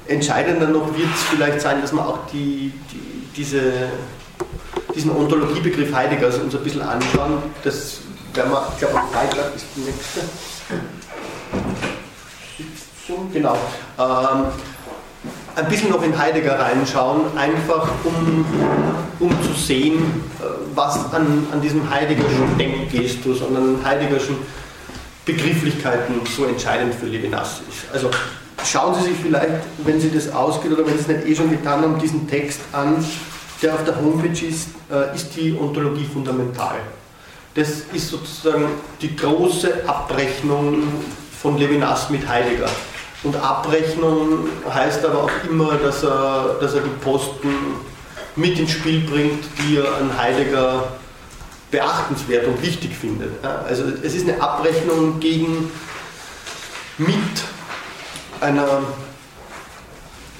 Entscheidender 0.07 0.69
noch 0.69 0.97
wird 0.97 1.09
es 1.15 1.23
vielleicht 1.25 1.61
sein, 1.61 1.83
dass 1.83 1.93
man 1.93 2.07
auch 2.07 2.27
die, 2.33 2.73
die, 2.91 3.27
diese, 3.37 3.91
diesen 4.95 5.11
Ontologiebegriff 5.11 5.93
Heideggers 5.95 6.39
uns 6.39 6.55
ein 6.55 6.63
bisschen 6.63 6.83
anschauen. 6.83 7.43
Das 7.65 7.99
werden 8.35 8.53
wir, 8.53 8.69
ich 8.73 8.79
glaube, 8.79 8.99
am 8.99 9.09
Freitag 9.09 9.55
ist 9.55 9.67
die 9.77 9.81
nächste. 9.81 10.21
Genau. 13.33 13.57
Ähm, 13.99 14.47
ein 15.57 15.69
bisschen 15.69 15.91
noch 15.91 16.03
in 16.03 16.17
Heidegger 16.17 16.59
reinschauen, 16.59 17.37
einfach 17.37 17.89
um, 18.05 18.45
um 19.19 19.43
zu 19.43 19.53
sehen, 19.55 20.23
äh, 20.41 20.45
was 20.75 21.13
an, 21.13 21.47
an 21.53 21.61
diesem 21.61 21.89
Heideggerschen 21.91 22.57
Denkgestus 22.59 23.41
und 23.41 23.57
an 23.57 23.79
Heideggerschen 23.85 24.37
Begrifflichkeiten 25.25 26.21
so 26.37 26.45
entscheidend 26.45 26.95
für 26.95 27.07
Levinas 27.07 27.61
ist. 27.69 27.93
Also 27.93 28.11
schauen 28.65 28.95
Sie 28.95 29.11
sich 29.11 29.17
vielleicht, 29.21 29.51
wenn 29.79 30.01
Sie 30.01 30.11
das 30.11 30.33
ausgeht 30.33 30.73
oder 30.73 30.87
wenn 30.87 30.95
Sie 30.95 31.01
es 31.01 31.09
nicht 31.09 31.27
eh 31.27 31.35
schon 31.35 31.51
getan 31.51 31.83
haben, 31.83 31.99
diesen 31.99 32.29
Text 32.29 32.61
an, 32.73 33.05
der 33.63 33.75
auf 33.75 33.85
der 33.85 33.97
Homepage 33.97 34.47
ist, 34.47 34.69
äh, 34.91 35.15
ist 35.15 35.35
die 35.37 35.57
Ontologie 35.59 36.05
fundamental. 36.05 36.77
Das 37.55 37.69
ist 37.93 38.09
sozusagen 38.09 38.69
die 39.01 39.17
große 39.17 39.89
Abrechnung 39.89 40.85
von 41.43 41.59
Levinas 41.59 42.11
mit 42.11 42.29
Heidegger. 42.29 42.69
Und 43.25 43.35
Abrechnung 43.35 44.49
heißt 44.73 45.05
aber 45.05 45.25
auch 45.25 45.51
immer, 45.51 45.75
dass 45.75 46.05
er, 46.05 46.57
dass 46.61 46.75
er 46.75 46.83
die 46.83 47.05
Posten 47.05 47.49
mit 48.37 48.59
ins 48.59 48.71
Spiel 48.71 49.01
bringt, 49.01 49.45
die 49.59 49.79
er 49.79 49.97
an 49.97 50.17
Heidegger 50.17 50.93
beachtenswert 51.71 52.47
und 52.47 52.63
wichtig 52.63 52.97
findet. 52.97 53.45
Also 53.45 53.85
es 54.03 54.15
ist 54.15 54.29
eine 54.29 54.41
Abrechnung 54.41 55.19
gegen 55.19 55.71
mit 56.97 57.19
einer 58.41 58.83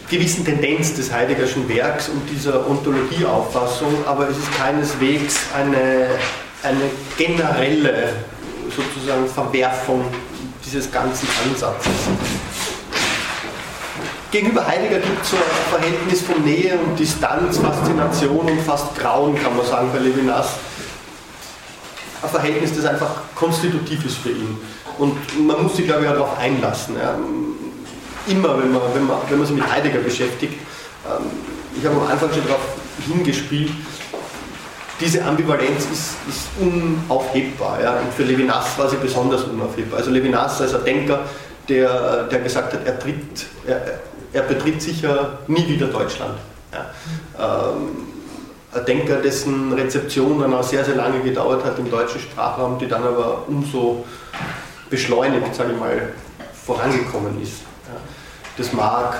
gewissen 0.09 0.45
Tendenz 0.45 0.95
des 0.95 1.13
Heideggerschen 1.13 1.69
Werks 1.69 2.09
und 2.09 2.23
dieser 2.31 2.69
Ontologieauffassung, 2.69 3.95
aber 4.07 4.29
es 4.29 4.39
ist 4.39 4.53
keineswegs 4.57 5.37
eine, 5.55 6.09
eine 6.63 6.91
generelle 7.17 8.15
sozusagen 8.75 9.27
Verwerfung 9.27 10.05
dieses 10.65 10.91
ganzen 10.91 11.29
Ansatzes. 11.45 11.93
Gegenüber 14.31 14.67
Heidegger 14.67 14.99
gibt 14.99 15.23
es 15.23 15.31
so 15.31 15.37
ein 15.37 15.81
Verhältnis 15.81 16.23
von 16.23 16.45
Nähe 16.45 16.79
und 16.79 16.99
Distanz, 16.99 17.59
Faszination 17.59 18.41
und 18.41 18.61
fast 18.61 18.95
Grauen, 18.99 19.35
kann 19.35 19.57
man 19.57 19.65
sagen, 19.65 19.89
bei 19.93 19.99
Levinas. 19.99 20.49
Ein 22.23 22.29
Verhältnis, 22.29 22.75
das 22.77 22.85
einfach 22.85 23.09
konstitutiv 23.35 24.05
ist 24.05 24.19
für 24.19 24.31
ihn. 24.31 24.59
Und 24.99 25.17
man 25.47 25.63
muss 25.63 25.77
sich, 25.77 25.87
glaube 25.87 26.05
ich, 26.05 26.11
darauf 26.11 26.37
einlassen. 26.39 26.97
Ja. 26.97 27.17
Immer, 28.29 28.63
wenn 28.63 28.73
man, 28.73 28.83
wenn, 28.95 29.07
man, 29.07 29.19
wenn 29.29 29.39
man 29.39 29.47
sich 29.47 29.57
mit 29.57 29.71
Heidegger 29.71 30.01
beschäftigt. 30.01 30.55
Ähm, 31.07 31.27
ich 31.77 31.85
habe 31.85 31.97
am 31.97 32.07
Anfang 32.07 32.31
schon 32.33 32.45
darauf 32.45 32.61
hingespielt, 33.07 33.71
diese 35.01 35.25
Ambivalenz 35.25 35.85
ist, 35.93 36.17
ist 36.29 36.49
unaufhebbar. 36.59 37.81
Ja. 37.83 38.01
Und 38.01 38.13
für 38.13 38.25
Levinas 38.25 38.77
war 38.79 38.89
sie 38.89 38.97
besonders 38.97 39.45
unaufhebbar. 39.45 40.01
Also 40.01 40.11
Levinas 40.11 40.61
als 40.61 40.75
ein 40.75 40.85
Denker, 40.85 41.21
der, 41.69 42.25
der 42.25 42.41
gesagt 42.41 42.73
hat, 42.73 42.85
er 42.85 42.99
tritt, 42.99 43.47
er, 43.67 44.01
er 44.33 44.43
betritt 44.43 44.83
sicher 44.83 45.39
nie 45.47 45.67
wieder 45.69 45.87
Deutschland. 45.87 46.35
Ja. 46.73 47.71
Ähm, 47.71 48.09
ein 48.75 48.85
Denker, 48.85 49.17
dessen 49.17 49.73
Rezeption 49.73 50.41
dann 50.41 50.53
auch 50.53 50.63
sehr, 50.63 50.85
sehr 50.85 50.97
lange 50.97 51.21
gedauert 51.21 51.65
hat 51.65 51.79
im 51.79 51.91
deutschen 51.91 52.21
Sprachraum, 52.21 52.79
die 52.79 52.87
dann 52.87 53.03
aber 53.03 53.45
umso 53.47 54.05
beschleunigt, 54.91 55.55
sage 55.55 55.73
ich 55.73 55.79
mal, 55.79 56.13
vorangekommen 56.67 57.41
ist. 57.41 57.63
Das 58.59 58.73
mag, 58.73 59.15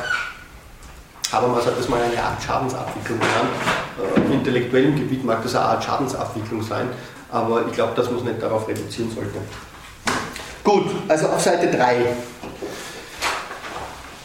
Habermas 1.31 1.65
hat 1.65 1.79
das 1.79 1.89
mal 1.89 2.03
eine 2.03 2.21
Art 2.21 2.43
Schadensabwicklung 2.43 3.21
genannt. 3.21 3.51
Äh, 3.97 4.21
Auf 4.21 4.33
intellektuellem 4.33 4.97
Gebiet 4.97 5.25
mag 5.25 5.43
das 5.45 5.55
eine 5.55 5.65
Art 5.65 5.85
Schadensabwicklung 5.85 6.61
sein, 6.63 6.89
aber 7.31 7.65
ich 7.67 7.73
glaube, 7.73 7.95
dass 7.95 8.11
man 8.11 8.19
es 8.19 8.25
nicht 8.25 8.43
darauf 8.43 8.67
reduzieren 8.67 9.11
sollte. 9.15 9.39
Gut, 10.65 10.91
also 11.07 11.29
auf 11.29 11.41
Seite 11.41 11.69
3 11.69 12.17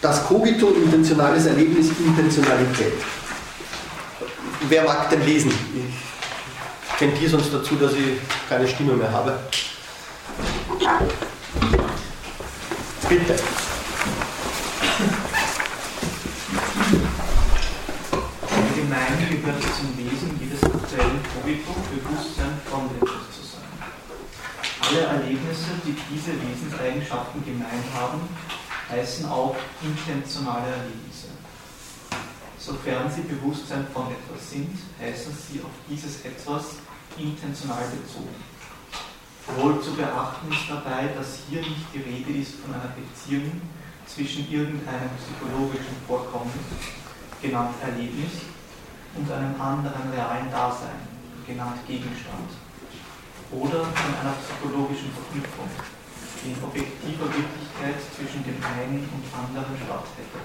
das 0.02 0.26
Kogito, 0.26 0.70
intentionales 0.72 1.46
Erlebnis, 1.46 1.88
Intentionalität. 1.98 2.94
Wer 4.68 4.84
mag 4.84 5.10
denn 5.10 5.24
lesen? 5.26 5.52
Ich 5.52 6.98
tendiere 6.98 7.30
sonst 7.30 7.54
dazu, 7.54 7.76
dass 7.76 7.94
ich 7.94 8.18
keine 8.50 8.68
Stimme 8.68 8.94
mehr 8.94 9.12
habe. 9.12 9.40
Bitte. 13.08 13.36
Allgemein 18.52 19.42
gehört 19.42 19.62
zum 19.62 19.98
Wesen 19.98 20.40
jedes 20.40 20.60
aktuellen 21.34 21.64
Kogito 21.64 21.74
Bewusstsein 21.90 22.60
von 22.66 22.90
etwas 22.96 23.32
zu 23.32 23.44
sein. 23.44 23.64
Alle 24.82 25.02
Erlebnisse, 25.02 25.72
die 25.86 25.96
diese 26.12 26.32
Wesenseigenschaften 26.34 27.44
gemein 27.46 27.84
haben, 27.94 28.22
heißen 28.90 29.26
auch 29.26 29.56
intentionale 29.82 30.70
Erlebnisse. 30.70 31.28
Sofern 32.58 33.10
sie 33.12 33.22
Bewusstsein 33.22 33.88
von 33.94 34.08
etwas 34.08 34.52
sind, 34.52 34.78
heißen 35.00 35.34
sie 35.34 35.62
auf 35.62 35.72
dieses 35.90 36.24
etwas 36.24 36.76
intentional 37.18 37.84
bezogen. 37.90 38.36
Wohl 39.58 39.82
zu 39.82 39.94
beachten 39.94 40.52
ist 40.52 40.70
dabei, 40.70 41.10
dass 41.18 41.40
hier 41.50 41.60
nicht 41.60 41.88
die 41.94 42.00
Rede 42.00 42.40
ist 42.40 42.56
von 42.56 42.74
einer 42.74 42.94
Beziehung 42.96 43.62
zwischen 44.06 44.50
irgendeinem 44.50 45.10
psychologischen 45.20 45.98
Vorkommen, 46.08 46.54
genannt 47.42 47.76
Erlebnis, 47.82 48.32
und 49.16 49.30
einem 49.32 49.60
anderen 49.62 50.12
realen 50.12 50.50
Dasein, 50.50 51.13
genannt 51.46 51.80
Gegenstand, 51.88 52.50
oder 53.52 53.86
von 53.86 54.12
einer 54.18 54.36
psychologischen 54.42 55.12
Verknüpfung, 55.14 55.70
in 56.44 56.56
objektiver 56.60 57.28
Wirklichkeit 57.30 57.98
zwischen 58.12 58.44
dem 58.44 58.60
einen 58.60 59.08
und 59.08 59.24
anderen 59.32 59.78
stattfindet. 59.78 60.44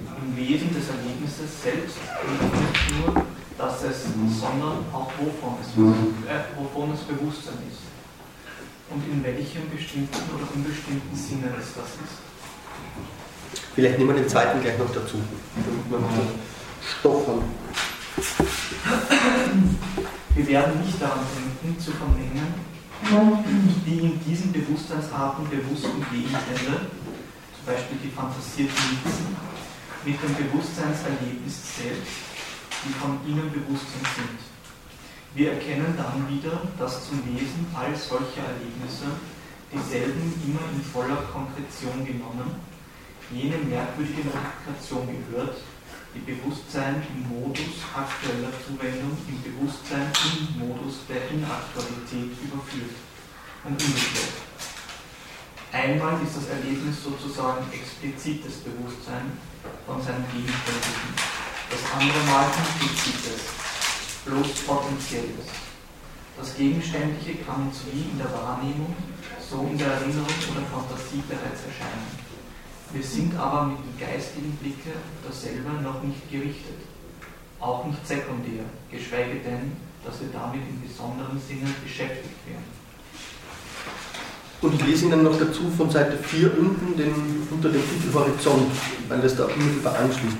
Im 0.00 0.36
Wesen 0.36 0.74
des 0.74 0.90
Erlebnisses 0.90 1.62
selbst 1.62 1.96
liegt 2.02 2.50
nicht 2.50 2.84
nur, 2.98 3.22
dass 3.56 3.84
es, 3.84 4.10
sondern 4.40 4.82
auch 4.90 5.10
wovon 5.18 5.54
es, 5.62 5.70
äh, 6.26 6.42
wovon 6.58 6.90
es 6.92 7.00
Bewusstsein 7.06 7.62
ist 7.70 7.86
und 8.90 9.02
in 9.06 9.22
welchem 9.22 9.70
bestimmten 9.70 10.18
oder 10.34 10.46
unbestimmten 10.54 11.16
Sinne 11.16 11.54
es 11.58 11.74
das 11.74 11.94
ist. 12.02 12.18
Vielleicht 13.74 13.98
nehmen 13.98 14.14
wir 14.14 14.22
den 14.22 14.28
zweiten 14.28 14.60
gleich 14.60 14.78
noch 14.78 14.92
dazu, 14.92 15.18
damit 15.54 15.90
wir 15.90 15.98
Stoff 16.82 17.26
haben. 17.28 17.42
Wir 20.34 20.46
werden 20.46 20.84
nicht 20.84 21.02
daran 21.02 21.24
denken, 21.34 21.80
zu 21.80 21.90
vermengen, 21.92 22.54
die 23.86 23.98
in 23.98 24.20
diesen 24.24 24.52
Bewusstseinsarten 24.52 25.48
bewussten 25.50 26.04
Gegenstände, 26.12 26.86
zum 27.56 27.66
Beispiel 27.66 27.98
die 28.04 28.10
fantasierten 28.10 28.74
Nitzen, 28.90 29.36
mit 30.04 30.22
dem 30.22 30.34
Bewusstseinserlebnis 30.36 31.58
selbst, 31.76 32.12
die 32.84 32.92
von 32.94 33.18
ihnen 33.26 33.50
Bewusstsein 33.50 34.06
sind. 34.14 34.38
Wir 35.34 35.52
erkennen 35.54 35.94
dann 35.96 36.28
wieder, 36.28 36.60
dass 36.78 37.08
zum 37.08 37.18
Wesen 37.26 37.66
all 37.74 37.96
solcher 37.96 38.46
Erlebnisse 38.46 39.10
dieselben 39.72 40.32
immer 40.46 40.62
in 40.70 40.82
voller 40.84 41.24
Konkretion 41.32 42.04
genommen, 42.04 42.62
jene 43.32 43.56
merkwürdige 43.58 44.22
Modifikation 44.22 45.08
gehört, 45.08 45.56
die 46.14 46.22
Bewusstsein 46.30 47.02
im 47.10 47.26
Modus 47.26 47.82
aktueller 47.90 48.54
Zuwendung 48.62 49.18
im 49.26 49.38
Bewusstsein 49.42 50.06
im 50.14 50.62
Modus 50.62 51.02
der 51.10 51.26
Inaktualität 51.30 52.30
überführt 52.38 52.94
und 53.64 53.74
umgekehrt. 53.74 54.38
Einmal 55.74 56.22
ist 56.22 56.36
das 56.38 56.54
Erlebnis 56.54 57.02
sozusagen 57.02 57.66
explizites 57.74 58.62
Bewusstsein 58.62 59.34
von 59.86 59.98
seinem 60.00 60.22
Gegenständlichen, 60.30 61.18
das 61.66 61.82
andere 61.98 62.22
Mal 62.30 62.46
implizites, 62.62 63.50
bloß 64.24 64.70
potenzielles. 64.70 65.50
Das 66.38 66.54
Gegenständliche 66.54 67.42
kann 67.42 67.66
uns 67.66 67.82
wie 67.90 68.06
in 68.10 68.18
der 68.18 68.30
Wahrnehmung, 68.30 68.94
so 69.38 69.66
in 69.66 69.78
der 69.78 69.98
Erinnerung 69.98 70.30
oder 70.30 70.62
Fantasie 70.70 71.22
bereits 71.26 71.66
erscheinen. 71.66 72.23
Wir 72.94 73.02
sind 73.02 73.36
aber 73.36 73.66
mit 73.66 73.78
dem 73.78 73.98
geistigen 73.98 74.56
Blicke 74.62 74.94
dasselbe 75.26 75.82
noch 75.82 76.00
nicht 76.04 76.30
gerichtet, 76.30 76.78
auch 77.58 77.84
nicht 77.86 78.06
sekundär, 78.06 78.62
geschweige 78.88 79.42
denn, 79.42 79.72
dass 80.04 80.20
wir 80.20 80.28
damit 80.32 80.62
in 80.62 80.80
besonderem 80.80 81.34
Sinne 81.42 81.74
beschäftigt 81.82 82.38
werden. 82.46 82.70
Und 84.62 84.74
ich 84.74 84.86
lese 84.86 85.06
Ihnen 85.06 85.24
noch 85.24 85.36
dazu 85.36 85.68
von 85.76 85.90
Seite 85.90 86.16
4 86.16 86.56
unten 86.56 86.96
den, 86.96 87.14
unter 87.50 87.68
dem 87.68 87.82
Titel 87.82 88.14
Horizont, 88.14 88.70
weil 89.08 89.20
das 89.20 89.34
da 89.34 89.46
unmittelbar 89.46 89.98
anschließt. 89.98 90.36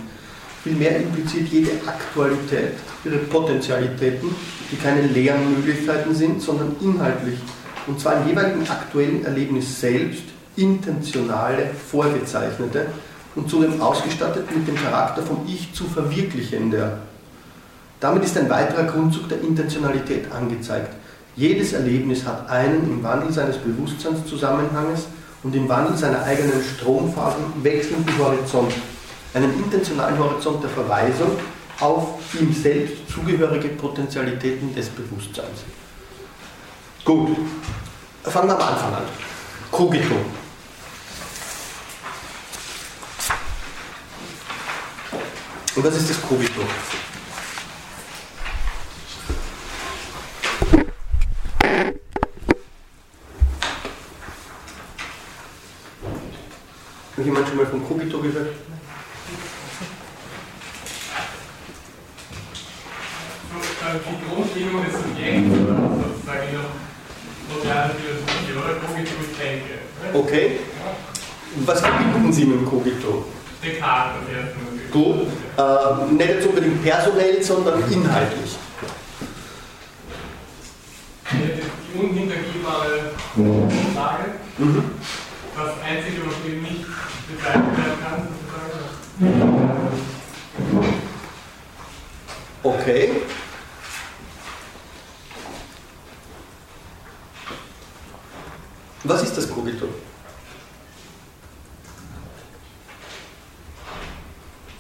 Vielmehr 0.62 0.97
impliziert 0.98 1.48
jede 1.48 1.72
Aktualität 1.85 2.74
ihre 3.05 3.18
Potentialitäten, 3.18 4.31
die 4.70 4.76
keine 4.76 5.09
leeren 5.09 5.56
Möglichkeiten 5.56 6.14
sind, 6.14 6.40
sondern 6.40 6.76
inhaltlich, 6.81 7.40
und 7.89 7.98
zwar 7.98 8.22
im 8.22 8.28
jeweiligen 8.28 8.66
aktuellen 8.70 9.24
Erlebnis 9.24 9.81
selbst, 9.81 10.34
intentionale, 10.56 11.70
vorgezeichnete 11.90 12.86
und 13.35 13.51
zudem 13.51 13.81
ausgestattet 13.81 14.55
mit 14.55 14.68
dem 14.68 14.76
Charakter 14.76 15.22
vom 15.22 15.47
Ich 15.47 15.72
zu 15.72 15.85
verwirklichender. 15.85 16.98
Damit 18.01 18.24
ist 18.24 18.36
ein 18.36 18.51
weiterer 18.51 18.85
Grundzug 18.85 19.28
der 19.28 19.40
Intentionalität 19.40 20.31
angezeigt. 20.31 20.94
Jedes 21.36 21.72
Erlebnis 21.72 22.24
hat 22.24 22.48
einen 22.48 22.85
im 22.85 23.02
Wandel 23.02 23.32
seines 23.32 23.56
Bewusstseinszusammenhanges 23.59 25.06
und 25.43 25.55
im 25.55 25.68
Wandel 25.68 25.97
seiner 25.97 26.22
eigenen 26.22 26.62
Stromphasen 26.62 27.44
wechselnden 27.62 28.16
Horizont, 28.18 28.72
einen 29.35 29.52
intentionalen 29.55 30.18
Horizont 30.18 30.62
der 30.62 30.70
Verweisung 30.70 31.32
auf 31.81 32.20
ihm 32.40 32.52
selbst 32.52 33.09
zugehörige 33.12 33.68
Potentialitäten 33.68 34.74
des 34.74 34.89
Bewusstseins. 34.90 35.64
Gut, 37.05 37.36
fangen 38.22 38.48
wir 38.48 38.55
am 38.55 38.68
Anfang 38.68 38.94
an. 38.94 39.02
Cogito. 39.70 40.14
Und 45.76 45.82
was 45.84 45.96
ist 45.96 46.09
das 46.09 46.22
Cogito? 46.22 46.62
Hat 57.16 57.24
jemand 57.24 57.48
schon 57.48 57.56
mal 57.56 57.66
von 57.66 57.88
Cogito 57.88 58.20
gehört? 58.20 58.55
Die 63.94 64.34
Grundbedingung 64.34 64.84
des 64.84 64.94
Subjekts, 64.94 65.55
sozusagen 65.55 66.48
in 66.48 66.55
der 66.55 66.64
modernen 67.51 67.94
Philosophie, 67.96 68.52
oder? 68.52 68.72
Ne? 70.12 70.18
Okay. 70.18 70.60
Was 71.64 71.80
verbinden 71.80 72.32
Sie 72.32 72.44
mit 72.44 72.60
dem 72.60 72.66
Cogito? 72.66 73.24
Gut. 74.91 75.27
Äh, 75.57 76.12
nicht 76.12 76.28
jetzt 76.28 76.47
unbedingt 76.47 76.82
personell, 76.82 77.43
sondern 77.43 77.82
inhaltlich. 77.91 78.57
Die 81.32 81.99
unhintergehbare 81.99 83.12
Frage, 83.95 84.24
Mhm. 84.59 84.85
das 85.57 85.70
Einzige, 85.85 86.27
was 86.27 86.35
eben 86.47 86.62
nicht 86.62 86.85
bezeichnet 87.28 87.77
werden 87.77 87.99
kann, 88.03 88.28
sozusagen. 89.20 89.74
Okay. 92.62 93.11
Was 99.05 99.23
ist 99.23 99.36
das 99.36 99.51
Cogito? 99.51 99.86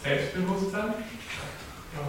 Selbstbewusstsein. 0.02 0.94
Ja. 1.94 2.00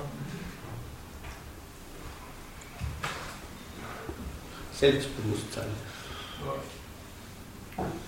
Selbstbewusstsein. 4.86 5.66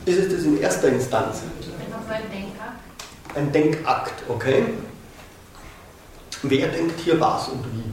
Ist 0.06 0.20
es 0.20 0.32
das 0.32 0.44
in 0.44 0.62
erster 0.62 0.90
Instanz? 0.90 1.42
Einfach 1.80 2.02
so 2.08 2.14
ein 2.14 2.32
Denker. 2.32 2.74
Ein 3.36 3.52
Denkakt, 3.52 4.24
okay? 4.30 4.64
Wer 6.44 6.68
denkt 6.68 7.00
hier 7.00 7.20
was 7.20 7.48
und 7.50 7.66
wie? 7.66 7.84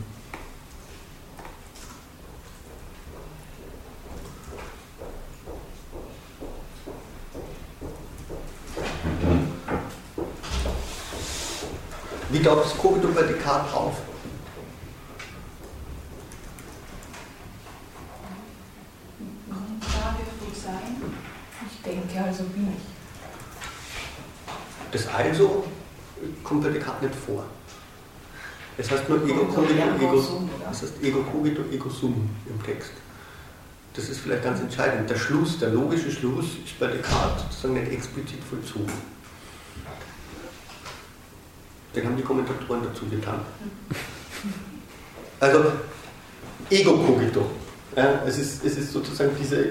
Wie 12.31 12.43
taucht 12.43 12.65
das 12.66 12.77
Cogito 12.77 13.09
bei 13.09 13.23
Descartes 13.23 13.73
auf? 13.73 13.94
Frage 20.05 20.24
wohl 20.40 20.55
sein. 20.55 20.97
Ich 21.70 21.82
denke, 21.82 22.24
also 22.24 22.44
bin 22.44 22.69
ich. 22.77 22.82
Das 24.93 25.03
also 25.15 25.65
kommt 26.43 26.62
bei 26.62 26.70
Descartes 26.70 27.03
nicht 27.03 27.15
vor. 27.15 27.45
Es 28.77 28.91
heißt 28.91 29.09
nur 29.09 29.23
Ego 29.24 29.45
Cogito, 29.45 29.82
Ego? 30.01 30.49
Das 30.69 30.82
heißt 30.82 31.03
Ego 31.03 31.23
Cogito, 31.23 31.62
Ego 31.70 31.89
Sum 31.89 32.28
im 32.49 32.62
Text. 32.65 32.91
Das 33.95 34.09
ist 34.09 34.20
vielleicht 34.20 34.43
ganz 34.43 34.61
entscheidend. 34.61 35.09
Der 35.09 35.16
Schluss, 35.16 35.59
der 35.61 35.70
logische 35.70 36.11
Schluss 36.11 36.47
ist 36.65 36.78
bei 36.81 36.89
Descartes 36.89 37.45
sozusagen 37.45 37.74
nicht 37.74 37.93
explizit 37.93 38.43
vollzogen. 38.43 38.93
Den 41.95 42.07
haben 42.07 42.16
die 42.16 42.24
Kommentatoren 42.24 42.82
dazu 42.82 43.07
getan. 43.07 43.41
Also, 45.39 45.73
Ego 46.70 46.97
Cogito. 46.97 47.49
Ja, 47.95 48.23
es, 48.27 48.39
ist, 48.39 48.65
es 48.65 48.77
ist 48.77 48.93
sozusagen 48.93 49.31
diese 49.41 49.66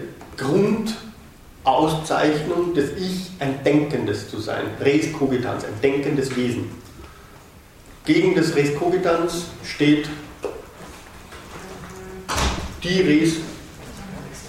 Grundauszeichnung 1.64 2.74
des 2.74 2.92
Ich, 2.98 3.32
ein 3.40 3.64
Denkendes 3.64 4.30
zu 4.30 4.40
sein. 4.40 4.66
Res 4.82 5.14
Cogitans, 5.14 5.66
ein 5.66 5.74
denkendes 5.82 6.36
Wesen. 6.36 6.70
Gegen 8.06 8.36
das 8.36 8.56
Res 8.56 8.76
Cogitans 8.76 9.46
steht 9.64 10.10
die 12.84 13.02
Res 13.02 13.36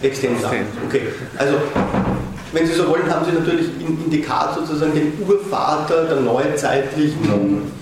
Extensa. 0.03 0.53
Okay, 0.87 1.03
also 1.39 1.55
wenn 2.53 2.67
Sie 2.67 2.75
so 2.75 2.89
wollen, 2.89 3.09
haben 3.09 3.25
Sie 3.25 3.33
natürlich 3.33 3.69
in, 3.81 4.05
in 4.05 4.11
Descartes 4.11 4.67
sozusagen 4.67 4.95
den 4.95 5.13
Urvater 5.27 6.05
der 6.05 6.21
neuzeitlichen 6.21 7.73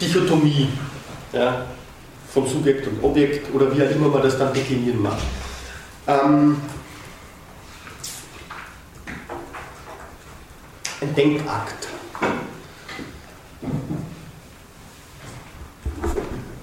Dichotomie 0.00 0.68
ja, 1.32 1.66
von 2.32 2.46
Subjekt 2.46 2.86
und 2.86 3.02
Objekt 3.04 3.54
oder 3.54 3.74
wie 3.76 3.82
auch 3.82 3.90
immer 3.90 4.08
man 4.08 4.22
das 4.22 4.38
dann 4.38 4.52
deklinieren 4.52 5.02
mag. 5.02 5.18
Ähm, 6.06 6.56
ein 11.00 11.14
Denkakt. 11.14 11.88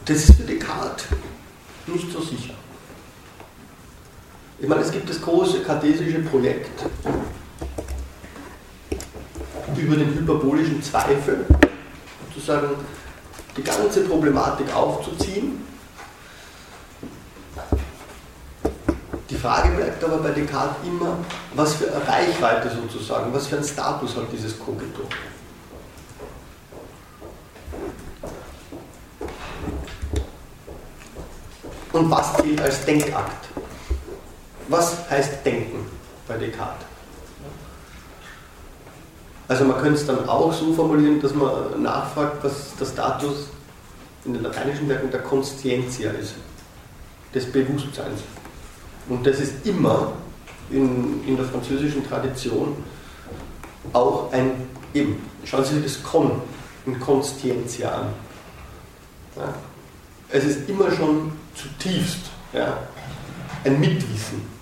Das 0.05 0.17
ist 0.17 0.35
für 0.35 0.43
Descartes 0.43 1.05
nicht 1.87 2.11
so 2.11 2.21
sicher. 2.21 2.53
Ich 4.59 4.67
meine, 4.67 4.81
es 4.81 4.91
gibt 4.91 5.09
das 5.09 5.21
große 5.21 5.61
kartesische 5.61 6.19
Projekt 6.19 6.85
über 9.77 9.95
den 9.95 10.13
hyperbolischen 10.13 10.81
Zweifel, 10.81 11.45
sozusagen 12.33 12.69
die 13.57 13.63
ganze 13.63 14.01
Problematik 14.01 14.73
aufzuziehen. 14.73 15.74
Die 19.29 19.35
Frage 19.35 19.69
bleibt 19.69 20.03
aber 20.03 20.17
bei 20.17 20.29
Descartes 20.29 20.75
immer, 20.85 21.17
was 21.55 21.73
für 21.73 21.91
eine 21.91 22.07
Reichweite 22.07 22.69
sozusagen, 22.69 23.33
was 23.33 23.47
für 23.47 23.55
einen 23.55 23.65
Status 23.65 24.15
hat 24.15 24.25
dieses 24.31 24.59
Cogito. 24.59 25.01
Und 31.93 32.11
was 32.11 32.35
zählt 32.35 32.61
als 32.61 32.85
Denkakt? 32.85 33.47
Was 34.67 35.09
heißt 35.09 35.43
Denken 35.43 35.89
bei 36.27 36.37
Descartes? 36.37 36.85
Also 39.47 39.63
man 39.63 39.77
könnte 39.77 39.99
es 39.99 40.05
dann 40.05 40.27
auch 40.27 40.53
so 40.53 40.73
formulieren, 40.73 41.21
dass 41.21 41.33
man 41.33 41.81
nachfragt, 41.81 42.43
was 42.43 42.75
der 42.79 42.85
Status 42.85 43.47
in 44.25 44.33
den 44.33 44.43
lateinischen 44.43 44.89
Werken 44.89 45.09
der 45.09 45.21
Conscientia 45.21 46.11
ist, 46.11 46.33
des 47.33 47.51
Bewusstseins. 47.51 48.21
Und 49.09 49.25
das 49.25 49.39
ist 49.39 49.65
immer 49.65 50.13
in, 50.69 51.23
in 51.27 51.37
der 51.37 51.45
französischen 51.45 52.07
Tradition 52.07 52.75
auch 53.93 54.31
ein, 54.31 54.51
eben, 54.93 55.21
schauen 55.43 55.63
Sie 55.63 55.75
sich 55.75 55.83
das 55.83 56.03
Con 56.03 56.41
in 56.85 56.99
Conscientia 56.99 57.89
an. 57.91 58.07
Ja. 59.35 59.53
Es 60.29 60.43
ist 60.43 60.69
immer 60.69 60.91
schon 60.91 61.31
zutiefst 61.53 62.31
ja, 62.53 62.77
ein 63.63 63.79
Mitwissen. 63.79 64.55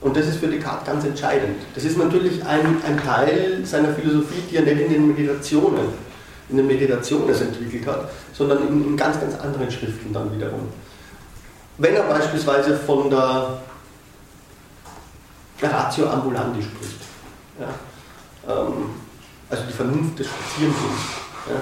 Und 0.00 0.16
das 0.16 0.28
ist 0.28 0.36
für 0.38 0.48
Descartes 0.48 0.86
ganz 0.86 1.04
entscheidend. 1.04 1.56
Das 1.74 1.84
ist 1.84 1.98
natürlich 1.98 2.42
ein, 2.44 2.82
ein 2.86 2.98
Teil 3.02 3.60
seiner 3.64 3.92
Philosophie, 3.92 4.42
die 4.50 4.56
er 4.56 4.62
nicht 4.62 4.80
in 4.80 4.92
den 4.92 5.08
Meditationen, 5.08 5.88
in 6.48 6.56
den 6.56 6.66
Meditationen 6.66 7.34
entwickelt 7.34 7.86
hat, 7.86 8.10
sondern 8.32 8.66
in, 8.66 8.84
in 8.86 8.96
ganz, 8.96 9.20
ganz 9.20 9.38
anderen 9.38 9.70
Schriften 9.70 10.12
dann 10.12 10.34
wiederum. 10.34 10.68
Wenn 11.80 11.94
er 11.94 12.02
beispielsweise 12.02 12.76
von 12.76 13.08
der 13.08 13.58
Ratio 15.62 16.10
ambulandi 16.10 16.62
spricht. 16.62 17.00
Ja? 17.58 17.68
Ähm, 18.52 18.90
also 19.48 19.62
die 19.64 19.72
Vernunft 19.72 20.18
des 20.18 20.26
Spazierengehens. 20.26 21.00
Ja? 21.48 21.54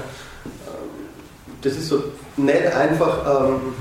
Ähm, 0.72 0.88
das 1.62 1.72
ist 1.74 1.88
so 1.88 2.02
nicht 2.36 2.66
einfach 2.66 3.48
ähm, 3.48 3.74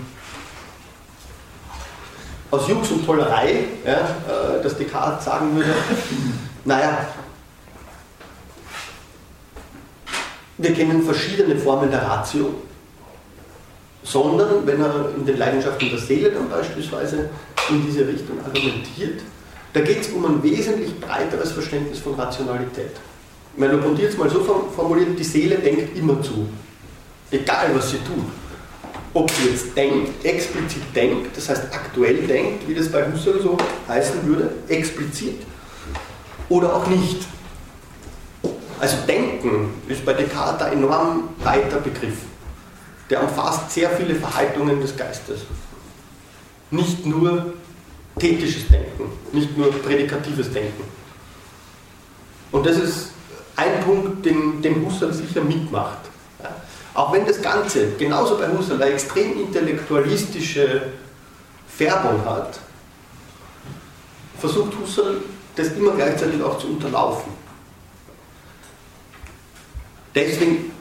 aus 2.51 2.67
Jux 2.67 2.91
und 2.91 3.03
Tollerei, 3.03 3.65
ja, 3.83 3.93
äh, 3.93 4.61
dass 4.61 4.77
Descartes 4.77 5.25
sagen 5.25 5.55
würde, 5.55 5.73
naja, 6.65 6.99
wir 10.59 10.73
kennen 10.75 11.01
verschiedene 11.01 11.55
Formen 11.55 11.89
der 11.89 12.03
Ratio, 12.03 12.53
sondern 14.07 14.65
wenn 14.65 14.81
er 14.81 15.09
in 15.17 15.25
den 15.25 15.37
Leidenschaften 15.37 15.89
der 15.89 15.99
Seele 15.99 16.31
dann 16.31 16.49
beispielsweise 16.49 17.29
in 17.69 17.85
diese 17.85 18.07
Richtung 18.07 18.37
argumentiert, 18.39 19.21
da 19.73 19.81
geht 19.81 20.01
es 20.01 20.09
um 20.09 20.25
ein 20.25 20.41
wesentlich 20.41 20.97
breiteres 20.99 21.51
Verständnis 21.51 21.99
von 21.99 22.15
Rationalität. 22.15 22.91
Merleau-Ponty 23.57 24.05
es 24.05 24.17
mal 24.17 24.29
so 24.29 24.41
formuliert, 24.75 25.19
die 25.19 25.23
Seele 25.23 25.57
denkt 25.57 25.97
immer 25.97 26.21
zu, 26.21 26.47
egal 27.31 27.71
was 27.73 27.91
sie 27.91 27.97
tut. 27.97 28.25
Ob 29.13 29.29
sie 29.31 29.49
jetzt 29.49 29.75
denkt, 29.75 30.23
explizit 30.23 30.83
denkt, 30.95 31.35
das 31.35 31.49
heißt 31.49 31.63
aktuell 31.73 32.27
denkt, 32.27 32.67
wie 32.67 32.75
das 32.75 32.89
bei 32.89 33.11
Husserl 33.11 33.41
so 33.41 33.57
heißen 33.87 34.25
würde, 34.25 34.51
explizit, 34.67 35.41
oder 36.49 36.75
auch 36.75 36.87
nicht. 36.87 37.25
Also 38.79 38.97
Denken 39.07 39.73
ist 39.87 40.05
bei 40.05 40.13
Descartes 40.13 40.67
ein 40.67 40.73
enorm 40.73 41.29
weiter 41.43 41.79
Begriff. 41.79 42.13
Der 43.09 43.23
umfasst 43.23 43.71
sehr 43.71 43.89
viele 43.91 44.15
Verhaltungen 44.15 44.81
des 44.81 44.95
Geistes. 44.95 45.41
Nicht 46.71 47.05
nur 47.05 47.53
tätisches 48.19 48.67
Denken, 48.67 49.11
nicht 49.31 49.57
nur 49.57 49.71
prädikatives 49.71 50.51
Denken. 50.51 50.83
Und 52.51 52.65
das 52.65 52.77
ist 52.77 53.11
ein 53.55 53.79
Punkt, 53.81 54.25
den, 54.25 54.61
den 54.61 54.85
Husserl 54.85 55.13
sicher 55.13 55.41
mitmacht. 55.41 55.99
Auch 56.93 57.13
wenn 57.13 57.25
das 57.25 57.41
Ganze, 57.41 57.91
genauso 57.97 58.37
bei 58.37 58.47
Husserl, 58.49 58.81
eine 58.81 58.93
extrem 58.93 59.39
intellektualistische 59.39 60.81
Färbung 61.67 62.25
hat, 62.25 62.59
versucht 64.39 64.73
Husserl 64.81 65.21
das 65.55 65.69
immer 65.69 65.91
gleichzeitig 65.91 66.41
auch 66.41 66.57
zu 66.57 66.67
unterlaufen. 66.67 67.31
Deswegen 70.13 70.71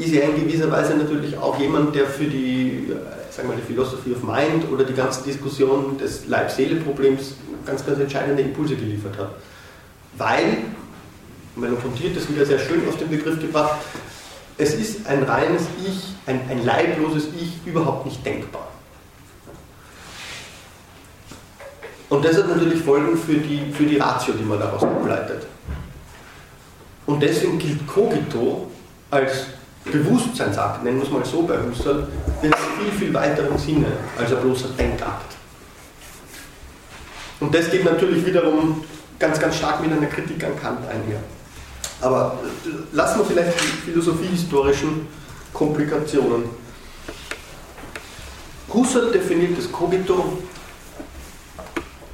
ist 0.00 0.14
er 0.14 0.24
in 0.24 0.36
gewisser 0.36 0.70
Weise 0.70 0.94
natürlich 0.94 1.36
auch 1.36 1.58
jemand, 1.58 1.94
der 1.94 2.06
für 2.06 2.24
die, 2.24 2.88
äh, 2.90 3.32
sagen 3.32 3.48
wir, 3.48 3.56
die 3.56 3.62
Philosophy 3.62 4.12
of 4.12 4.22
Mind 4.22 4.70
oder 4.72 4.84
die 4.84 4.94
ganze 4.94 5.22
Diskussion 5.22 5.98
des 5.98 6.26
Leib-Seele-Problems 6.26 7.34
ganz, 7.66 7.84
ganz 7.84 7.98
entscheidende 7.98 8.42
Impulse 8.42 8.76
geliefert 8.76 9.18
hat. 9.18 9.30
Weil, 10.16 10.58
Merleau-Ponty 11.56 12.08
hat 12.08 12.16
das 12.16 12.28
wieder 12.28 12.46
sehr 12.46 12.58
schön 12.58 12.86
auf 12.88 12.96
den 12.96 13.10
Begriff 13.10 13.38
gebracht, 13.40 13.80
es 14.56 14.74
ist 14.74 15.06
ein 15.06 15.22
reines 15.22 15.62
Ich, 15.86 16.14
ein, 16.26 16.40
ein 16.48 16.64
leibloses 16.64 17.28
Ich 17.38 17.66
überhaupt 17.66 18.06
nicht 18.06 18.24
denkbar. 18.24 18.68
Und 22.08 22.24
das 22.24 22.36
hat 22.36 22.48
natürlich 22.48 22.82
Folgen 22.82 23.16
für 23.16 23.34
die, 23.34 23.72
für 23.72 23.84
die 23.84 23.96
Ratio, 23.96 24.34
die 24.34 24.44
man 24.44 24.58
daraus 24.58 24.82
ableitet. 24.82 25.46
Und 27.06 27.22
deswegen 27.22 27.58
gilt 27.58 27.86
Cogito 27.86 28.70
als 29.10 29.46
Bewusstseinsakt, 29.84 30.84
nennen 30.84 30.98
wir 30.98 31.04
es 31.04 31.10
mal 31.10 31.24
so 31.24 31.42
bei 31.42 31.56
Husserl, 31.58 32.06
in 32.42 32.52
viel, 32.52 32.92
viel 32.98 33.14
weiteren 33.14 33.58
Sinne 33.58 33.86
als 34.18 34.32
ein 34.32 34.40
bloßer 34.40 34.68
Denkakt. 34.78 35.36
Und 37.40 37.54
das 37.54 37.70
geht 37.70 37.84
natürlich 37.84 38.24
wiederum 38.26 38.84
ganz, 39.18 39.40
ganz 39.40 39.56
stark 39.56 39.80
mit 39.80 39.92
einer 39.92 40.06
Kritik 40.06 40.44
an 40.44 40.60
Kant 40.60 40.86
einher. 40.86 41.20
Aber 42.00 42.38
äh, 42.64 42.68
lassen 42.94 43.20
wir 43.20 43.26
vielleicht 43.26 43.60
die 43.60 43.90
philosophiehistorischen 43.90 45.08
Komplikationen. 45.52 46.44
Husserl 48.72 49.10
definiert 49.10 49.58
das 49.58 49.70
Cogito 49.70 50.38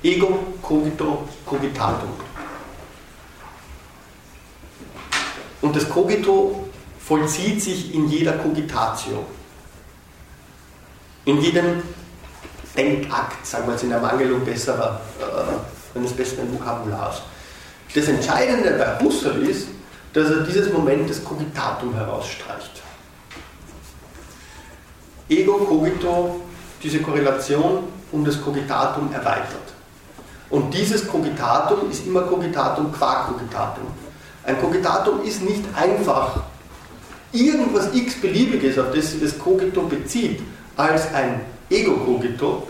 Ego, 0.03 0.55
Cogito, 0.63 1.29
Cogitatum. 1.45 2.11
Und 5.63 5.75
das 5.75 5.89
Cogito 5.89 6.66
vollzieht 7.07 7.63
sich 7.63 7.95
in 7.95 8.09
jeder 8.09 8.33
Cogitatio. 8.33 9.25
In 11.25 11.41
jedem 11.41 11.83
Denkakt, 12.77 13.47
sagen 13.47 13.67
wir 13.67 13.73
jetzt 13.73 13.85
in 13.85 13.91
der 13.91 14.01
Mangelung 14.01 14.45
besserer, 14.45 15.01
äh, 15.21 15.99
eines 15.99 16.13
besseren 16.13 16.53
Vokabulars. 16.53 17.23
Das 17.95 18.09
Entscheidende 18.09 18.73
bei 18.73 19.05
Husserl 19.05 19.43
ist, 19.45 19.69
dass 20.13 20.31
er 20.31 20.41
dieses 20.41 20.73
Moment 20.73 21.09
des 21.09 21.25
Cogitatum 21.25 21.95
herausstreicht. 21.95 22.83
Ego, 25.29 25.59
Cogito, 25.59 26.41
diese 26.83 27.01
Korrelation 27.01 27.85
um 28.13 28.25
das 28.25 28.41
Cogitatum 28.41 29.13
erweitert. 29.13 29.75
Und 30.51 30.73
dieses 30.73 31.07
Cogitatum 31.07 31.91
ist 31.91 32.07
immer 32.07 32.23
Cogitatum 32.23 32.93
qua 32.93 33.25
Cogitatum. 33.25 33.87
Ein 34.45 34.61
Cogitatum 34.61 35.23
ist 35.25 35.43
nicht 35.43 35.65
einfach 35.75 36.41
irgendwas 37.33 37.95
x-beliebiges, 37.95 38.79
auf 38.79 38.93
das 38.95 39.13
sich 39.13 39.21
das 39.21 39.39
Cogito 39.39 39.83
bezieht, 39.83 40.41
als 40.77 41.13
ein 41.13 41.41
Ego-Cogito, 41.71 42.67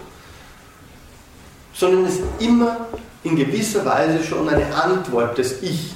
sondern 1.72 2.06
es 2.06 2.14
ist 2.14 2.24
immer 2.38 2.86
in 3.22 3.36
gewisser 3.36 3.84
Weise 3.84 4.22
schon 4.24 4.48
eine 4.48 4.74
Antwort 4.74 5.36
des 5.36 5.62
Ich 5.62 5.94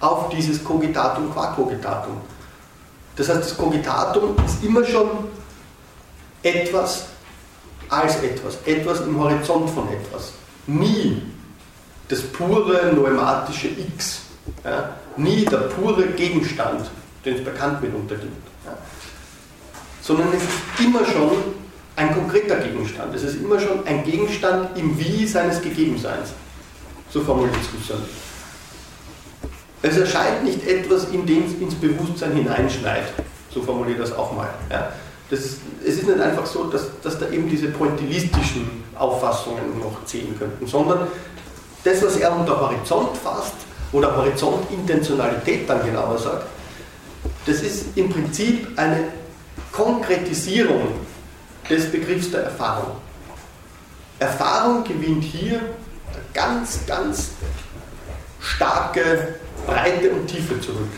auf 0.00 0.30
dieses 0.30 0.62
Cogitatum 0.64 1.32
qua 1.32 1.52
Cogitatum. 1.52 2.16
Das 3.16 3.28
heißt, 3.28 3.40
das 3.40 3.56
Cogitatum 3.56 4.34
ist 4.44 4.64
immer 4.64 4.84
schon 4.84 5.08
etwas 6.42 7.06
als 7.88 8.22
etwas, 8.22 8.56
etwas 8.64 9.00
im 9.02 9.18
Horizont 9.18 9.68
von 9.70 9.88
etwas. 9.88 10.32
Nie 10.66 11.22
das 12.08 12.22
pure 12.22 12.92
neumatische 12.94 13.68
X, 13.68 14.22
ja? 14.64 14.96
nie 15.16 15.44
der 15.44 15.58
pure 15.58 16.08
Gegenstand, 16.08 16.90
den 17.24 17.36
es 17.36 17.44
bekannt 17.44 17.80
mitunter 17.82 18.16
gibt. 18.16 18.46
Ja? 18.64 18.76
Sondern 20.00 20.28
es 20.28 20.42
ist 20.42 20.86
immer 20.86 21.04
schon 21.04 21.30
ein 21.96 22.14
konkreter 22.14 22.56
Gegenstand. 22.56 23.14
Es 23.14 23.22
ist 23.22 23.36
immer 23.36 23.60
schon 23.60 23.86
ein 23.86 24.04
Gegenstand 24.04 24.76
im 24.76 24.98
Wie 24.98 25.26
seines 25.26 25.60
Gegebenseins. 25.60 26.30
So 27.10 27.20
formuliert 27.20 27.56
es 27.60 27.72
Husserl. 27.72 28.00
Es 29.82 29.96
erscheint 29.96 30.44
nicht 30.44 30.66
etwas, 30.66 31.08
in 31.10 31.26
dem 31.26 31.44
es 31.44 31.54
ins 31.54 31.74
Bewusstsein 31.74 32.32
hineinschneit. 32.32 33.12
So 33.50 33.62
formuliert 33.62 34.00
das 34.00 34.12
auch 34.12 34.32
mal. 34.32 34.48
Ja? 34.70 34.92
Das, 35.30 35.40
es 35.40 35.98
ist 35.98 36.06
nicht 36.06 36.20
einfach 36.20 36.46
so, 36.46 36.64
dass, 36.64 36.86
dass 37.02 37.18
da 37.18 37.28
eben 37.28 37.48
diese 37.48 37.68
pointillistischen 37.68 38.84
Auffassungen 38.98 39.78
noch 39.78 40.04
zählen 40.04 40.36
könnten, 40.38 40.66
sondern 40.66 41.08
das, 41.84 42.02
was 42.02 42.16
er 42.16 42.36
unter 42.36 42.60
Horizont 42.60 43.16
fasst, 43.16 43.54
oder 43.92 44.16
Horizontintentionalität 44.16 45.68
dann 45.68 45.84
genauer 45.84 46.18
sagt, 46.18 46.46
das 47.46 47.62
ist 47.62 47.86
im 47.96 48.08
Prinzip 48.10 48.68
eine 48.76 49.04
Konkretisierung 49.72 50.92
des 51.68 51.90
Begriffs 51.90 52.30
der 52.30 52.44
Erfahrung. 52.44 52.96
Erfahrung 54.18 54.84
gewinnt 54.84 55.24
hier 55.24 55.60
ganz, 56.32 56.80
ganz 56.86 57.30
starke 58.40 59.36
Breite 59.66 60.10
und 60.10 60.26
Tiefe 60.26 60.60
zurück. 60.60 60.88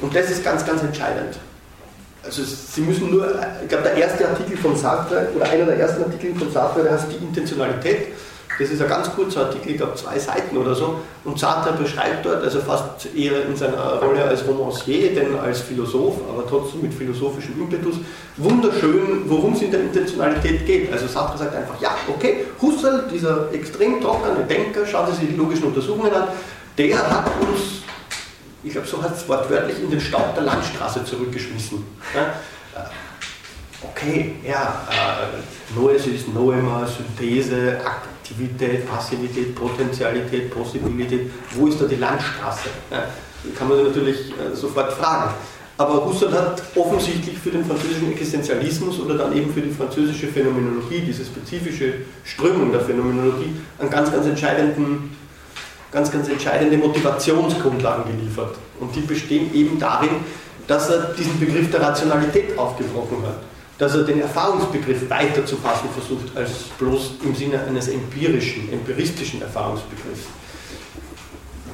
Und 0.00 0.14
das 0.14 0.30
ist 0.30 0.44
ganz, 0.44 0.64
ganz 0.64 0.82
entscheidend. 0.82 1.38
Also 2.22 2.42
Sie 2.44 2.82
müssen 2.82 3.10
nur, 3.10 3.40
ich 3.62 3.68
glaube 3.68 3.84
der 3.84 3.94
erste 3.94 4.28
Artikel 4.28 4.56
von 4.56 4.76
Sartre, 4.76 5.28
oder 5.34 5.48
einer 5.48 5.66
der 5.66 5.78
ersten 5.78 6.04
Artikel 6.04 6.34
von 6.34 6.50
Sartre, 6.52 6.82
der 6.82 6.92
heißt 6.92 7.06
die 7.10 7.16
Intentionalität. 7.16 8.08
Das 8.60 8.68
ist 8.68 8.82
ein 8.82 8.88
ganz 8.90 9.10
kurzer 9.14 9.46
Artikel, 9.46 9.70
ich 9.70 9.76
glaube 9.78 9.94
zwei 9.94 10.18
Seiten 10.18 10.54
oder 10.54 10.74
so. 10.74 10.96
Und 11.24 11.38
Sartre 11.38 11.72
beschreibt 11.72 12.26
dort, 12.26 12.44
also 12.44 12.60
fast 12.60 13.08
eher 13.16 13.46
in 13.46 13.56
seiner 13.56 13.94
Rolle 13.94 14.22
als 14.22 14.46
Romancier, 14.46 15.14
denn 15.14 15.38
als 15.38 15.60
Philosoph, 15.60 16.16
aber 16.28 16.46
trotzdem 16.46 16.82
mit 16.82 16.92
philosophischem 16.92 17.58
Impetus, 17.58 17.96
wunderschön, 18.36 19.22
worum 19.24 19.54
es 19.54 19.62
in 19.62 19.70
der 19.70 19.80
Intentionalität 19.80 20.66
geht. 20.66 20.92
Also 20.92 21.06
Sartre 21.06 21.38
sagt 21.38 21.56
einfach, 21.56 21.80
ja, 21.80 21.96
okay, 22.06 22.44
Husserl, 22.60 23.08
dieser 23.10 23.50
extrem 23.50 23.98
trockene 23.98 24.44
Denker, 24.44 24.84
schauen 24.84 25.06
Sie 25.10 25.20
sich 25.20 25.30
die 25.30 25.36
logischen 25.36 25.64
Untersuchungen 25.64 26.12
an, 26.12 26.28
der 26.76 26.98
hat 26.98 27.30
uns 27.40 27.80
ich 28.62 28.72
glaube, 28.72 28.86
so 28.86 29.02
hat 29.02 29.16
es 29.16 29.26
wortwörtlich 29.26 29.80
in 29.80 29.90
den 29.90 30.00
Staub 30.02 30.34
der 30.34 30.44
Landstraße 30.44 31.02
zurückgeschmissen. 31.02 31.82
Ja? 32.14 32.34
Okay, 33.82 34.34
ja, 34.46 34.82
äh, 34.90 35.74
Neues 35.80 36.06
ist 36.06 36.28
Noema, 36.34 36.86
Synthese, 36.86 37.78
Aktivität, 38.30 38.88
Passivität, 38.88 39.54
Potentialität, 39.54 40.50
Possibilität. 40.50 41.30
Wo 41.54 41.66
ist 41.66 41.80
da 41.80 41.86
die 41.86 41.96
Landstraße? 41.96 42.68
Ja? 42.90 43.04
Kann 43.58 43.68
man 43.68 43.82
natürlich 43.82 44.30
äh, 44.30 44.54
sofort 44.54 44.92
fragen. 44.92 45.34
Aber 45.76 46.04
Husserl 46.04 46.32
hat 46.32 46.62
offensichtlich 46.76 47.38
für 47.38 47.50
den 47.50 47.64
französischen 47.64 48.12
Existenzialismus 48.12 49.00
oder 49.00 49.16
dann 49.16 49.34
eben 49.34 49.52
für 49.52 49.62
die 49.62 49.70
französische 49.70 50.26
Phänomenologie, 50.26 51.00
diese 51.00 51.24
spezifische 51.24 51.94
Strömung 52.22 52.70
der 52.70 52.82
Phänomenologie, 52.82 53.56
einen 53.78 53.90
ganz, 53.90 54.12
ganz 54.12 54.26
entscheidenden, 54.26 55.16
ganz, 55.90 56.12
ganz 56.12 56.28
entscheidende 56.28 56.76
Motivationsgrundlagen 56.76 58.04
geliefert. 58.14 58.56
Und 58.78 58.94
die 58.94 59.00
bestehen 59.00 59.54
eben 59.54 59.78
darin, 59.78 60.10
dass 60.66 60.90
er 60.90 61.14
diesen 61.14 61.40
Begriff 61.40 61.70
der 61.70 61.80
Rationalität 61.80 62.58
aufgebrochen 62.58 63.22
hat, 63.26 63.42
dass 63.80 63.96
er 63.96 64.04
den 64.04 64.20
Erfahrungsbegriff 64.20 65.10
weiter 65.10 65.44
zu 65.44 65.56
fassen 65.56 65.88
versucht 65.92 66.36
als 66.36 66.50
bloß 66.78 67.14
im 67.24 67.34
Sinne 67.34 67.60
eines 67.64 67.88
empirischen, 67.88 68.72
empiristischen 68.72 69.42
Erfahrungsbegriffs 69.42 70.26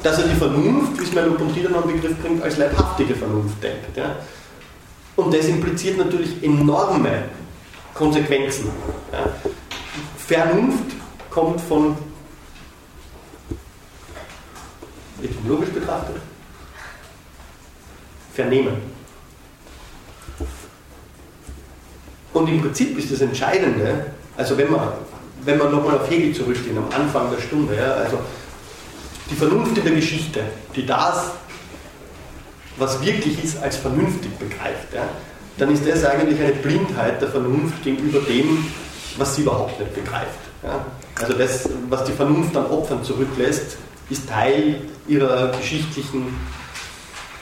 dass 0.07 0.19
er 0.19 0.28
die 0.28 0.37
Vernunft, 0.37 1.01
wie 1.01 1.03
es 1.03 1.12
Merleau-Ponty 1.12 1.62
dann 1.65 1.74
einen 1.74 1.93
Begriff 1.93 2.16
bringt, 2.19 2.41
als 2.41 2.59
leibhaftige 2.59 3.15
Vernunft 3.15 3.61
denkt. 3.61 3.97
Ja? 3.97 4.15
Und 5.16 5.35
das 5.35 5.47
impliziert 5.47 5.99
natürlich 5.99 6.43
enorme 6.45 7.24
Konsequenzen. 7.93 8.70
Ja? 9.12 9.28
Vernunft 10.16 10.95
kommt 11.28 11.61
von, 11.61 11.97
etymologisch 15.20 15.70
betrachtet, 15.70 16.16
Vernehmen. 18.33 18.95
Und 22.36 22.48
im 22.48 22.60
Prinzip 22.60 22.98
ist 22.98 23.10
das 23.10 23.22
Entscheidende, 23.22 24.04
also 24.36 24.58
wenn 24.58 24.70
man, 24.70 24.88
wenn 25.46 25.56
man 25.56 25.70
nochmal 25.70 25.96
auf 25.96 26.10
Hegel 26.10 26.34
zurückgehen, 26.34 26.76
am 26.76 26.88
Anfang 26.94 27.30
der 27.34 27.40
Stunde, 27.40 27.74
ja, 27.74 27.94
also 27.94 28.18
die 29.30 29.34
Vernunft 29.34 29.78
in 29.78 29.84
der 29.84 29.94
Geschichte, 29.94 30.40
die 30.74 30.84
das, 30.84 31.30
was 32.76 33.02
wirklich 33.02 33.42
ist, 33.42 33.62
als 33.62 33.76
vernünftig 33.76 34.30
begreift, 34.38 34.92
ja, 34.94 35.08
dann 35.56 35.72
ist 35.72 35.88
das 35.88 36.04
eigentlich 36.04 36.38
eine 36.38 36.52
Blindheit 36.52 37.22
der 37.22 37.28
Vernunft 37.30 37.82
gegenüber 37.82 38.20
dem, 38.20 38.66
was 39.16 39.34
sie 39.34 39.40
überhaupt 39.40 39.80
nicht 39.80 39.94
begreift. 39.94 40.40
Ja. 40.62 40.84
Also 41.18 41.32
das, 41.32 41.70
was 41.88 42.04
die 42.04 42.12
Vernunft 42.12 42.54
an 42.54 42.66
Opfern 42.66 43.02
zurücklässt, 43.02 43.78
ist 44.10 44.28
Teil 44.28 44.82
ihrer 45.08 45.52
geschichtlichen 45.52 46.36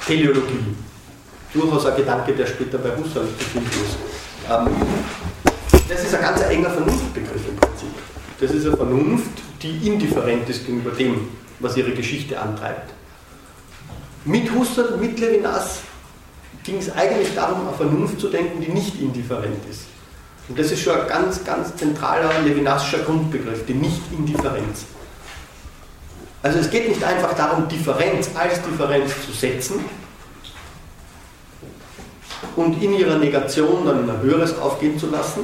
Teleologie. 0.07 0.77
Durchaus 1.53 1.85
ein 1.85 1.97
Gedanke, 1.97 2.33
der 2.33 2.47
später 2.47 2.79
bei 2.79 2.91
Husserl 2.91 3.27
zu 3.37 3.45
finden 3.45 3.67
ist. 3.67 4.14
Ähm, 4.51 4.69
das 5.89 6.05
ist 6.05 6.15
ein 6.15 6.21
ganz 6.21 6.43
enger 6.43 6.71
Vernunftbegriff 6.71 7.49
im 7.49 7.57
Prinzip. 7.57 7.89
Das 8.41 8.51
ist 8.51 8.67
eine 8.67 8.77
Vernunft, 8.77 9.31
die 9.63 9.87
indifferent 9.87 10.49
ist 10.49 10.67
gegenüber 10.67 10.91
dem, 10.91 11.29
was 11.61 11.77
ihre 11.77 11.93
Geschichte 11.93 12.39
antreibt. 12.39 12.93
Mit 14.25 14.53
Husserl, 14.53 14.97
mit 14.99 15.19
Levinas 15.19 15.81
ging 16.63 16.79
es 16.79 16.91
eigentlich 16.95 17.35
darum, 17.35 17.67
eine 17.67 17.77
Vernunft 17.77 18.21
zu 18.21 18.29
denken, 18.29 18.61
die 18.61 18.71
nicht 18.71 19.01
indifferent 19.01 19.59
ist. 19.71 19.83
Und 20.49 20.59
das 20.59 20.71
ist 20.71 20.83
schon 20.83 21.01
ein 21.01 21.09
ganz, 21.09 21.43
ganz 21.45 21.75
zentraler 21.77 22.41
levinasischer 22.43 22.99
Grundbegriff, 22.99 23.65
die 23.67 23.75
Nicht-Indifferenz. 23.75 24.85
Also 26.43 26.59
es 26.59 26.71
geht 26.71 26.89
nicht 26.89 27.03
einfach 27.03 27.35
darum, 27.35 27.67
Differenz 27.69 28.31
als 28.35 28.61
Differenz 28.63 29.13
zu 29.25 29.33
setzen 29.33 29.81
und 32.57 32.83
in 32.83 32.95
ihrer 32.95 33.19
Negation 33.19 33.87
dann 33.87 34.09
ein 34.09 34.23
höheres 34.23 34.59
aufgehen 34.59 34.99
zu 34.99 35.11
lassen, 35.11 35.41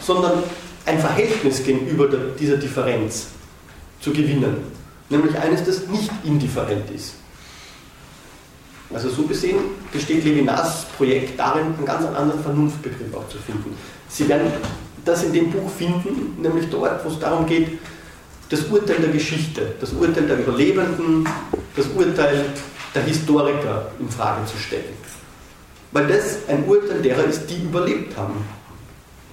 sondern 0.00 0.42
ein 0.86 0.98
Verhältnis 0.98 1.62
gegenüber 1.62 2.08
dieser 2.38 2.56
Differenz 2.56 3.28
zu 4.00 4.12
gewinnen. 4.12 4.56
Nämlich 5.08 5.36
eines, 5.38 5.64
das 5.64 5.86
nicht 5.88 6.10
indifferent 6.24 6.90
ist. 6.90 7.14
Also 8.92 9.08
so 9.08 9.22
gesehen 9.22 9.58
besteht 9.92 10.24
Levinas 10.24 10.86
Projekt 10.96 11.38
darin, 11.38 11.74
einen 11.76 11.84
ganz 11.84 12.04
anderen 12.06 12.42
Vernunftbegriff 12.42 13.14
auch 13.14 13.28
zu 13.28 13.38
finden. 13.38 13.76
Sie 14.08 14.28
werden 14.28 14.50
das 15.04 15.22
in 15.22 15.32
dem 15.32 15.50
Buch 15.50 15.70
finden, 15.70 16.40
nämlich 16.42 16.68
dort, 16.70 17.04
wo 17.04 17.08
es 17.08 17.18
darum 17.18 17.46
geht, 17.46 17.78
das 18.48 18.62
Urteil 18.64 18.96
der 18.96 19.10
Geschichte, 19.10 19.74
das 19.80 19.92
Urteil 19.92 20.26
der 20.26 20.38
Überlebenden, 20.40 21.26
das 21.76 21.86
Urteil 21.94 22.46
der 22.94 23.02
Historiker 23.04 23.92
in 24.00 24.08
Frage 24.08 24.44
zu 24.46 24.58
stellen. 24.58 24.99
Weil 25.92 26.06
das 26.06 26.48
ein 26.48 26.64
Urteil 26.66 27.02
derer 27.02 27.24
ist, 27.24 27.46
die 27.48 27.62
überlebt 27.62 28.16
haben. 28.16 28.44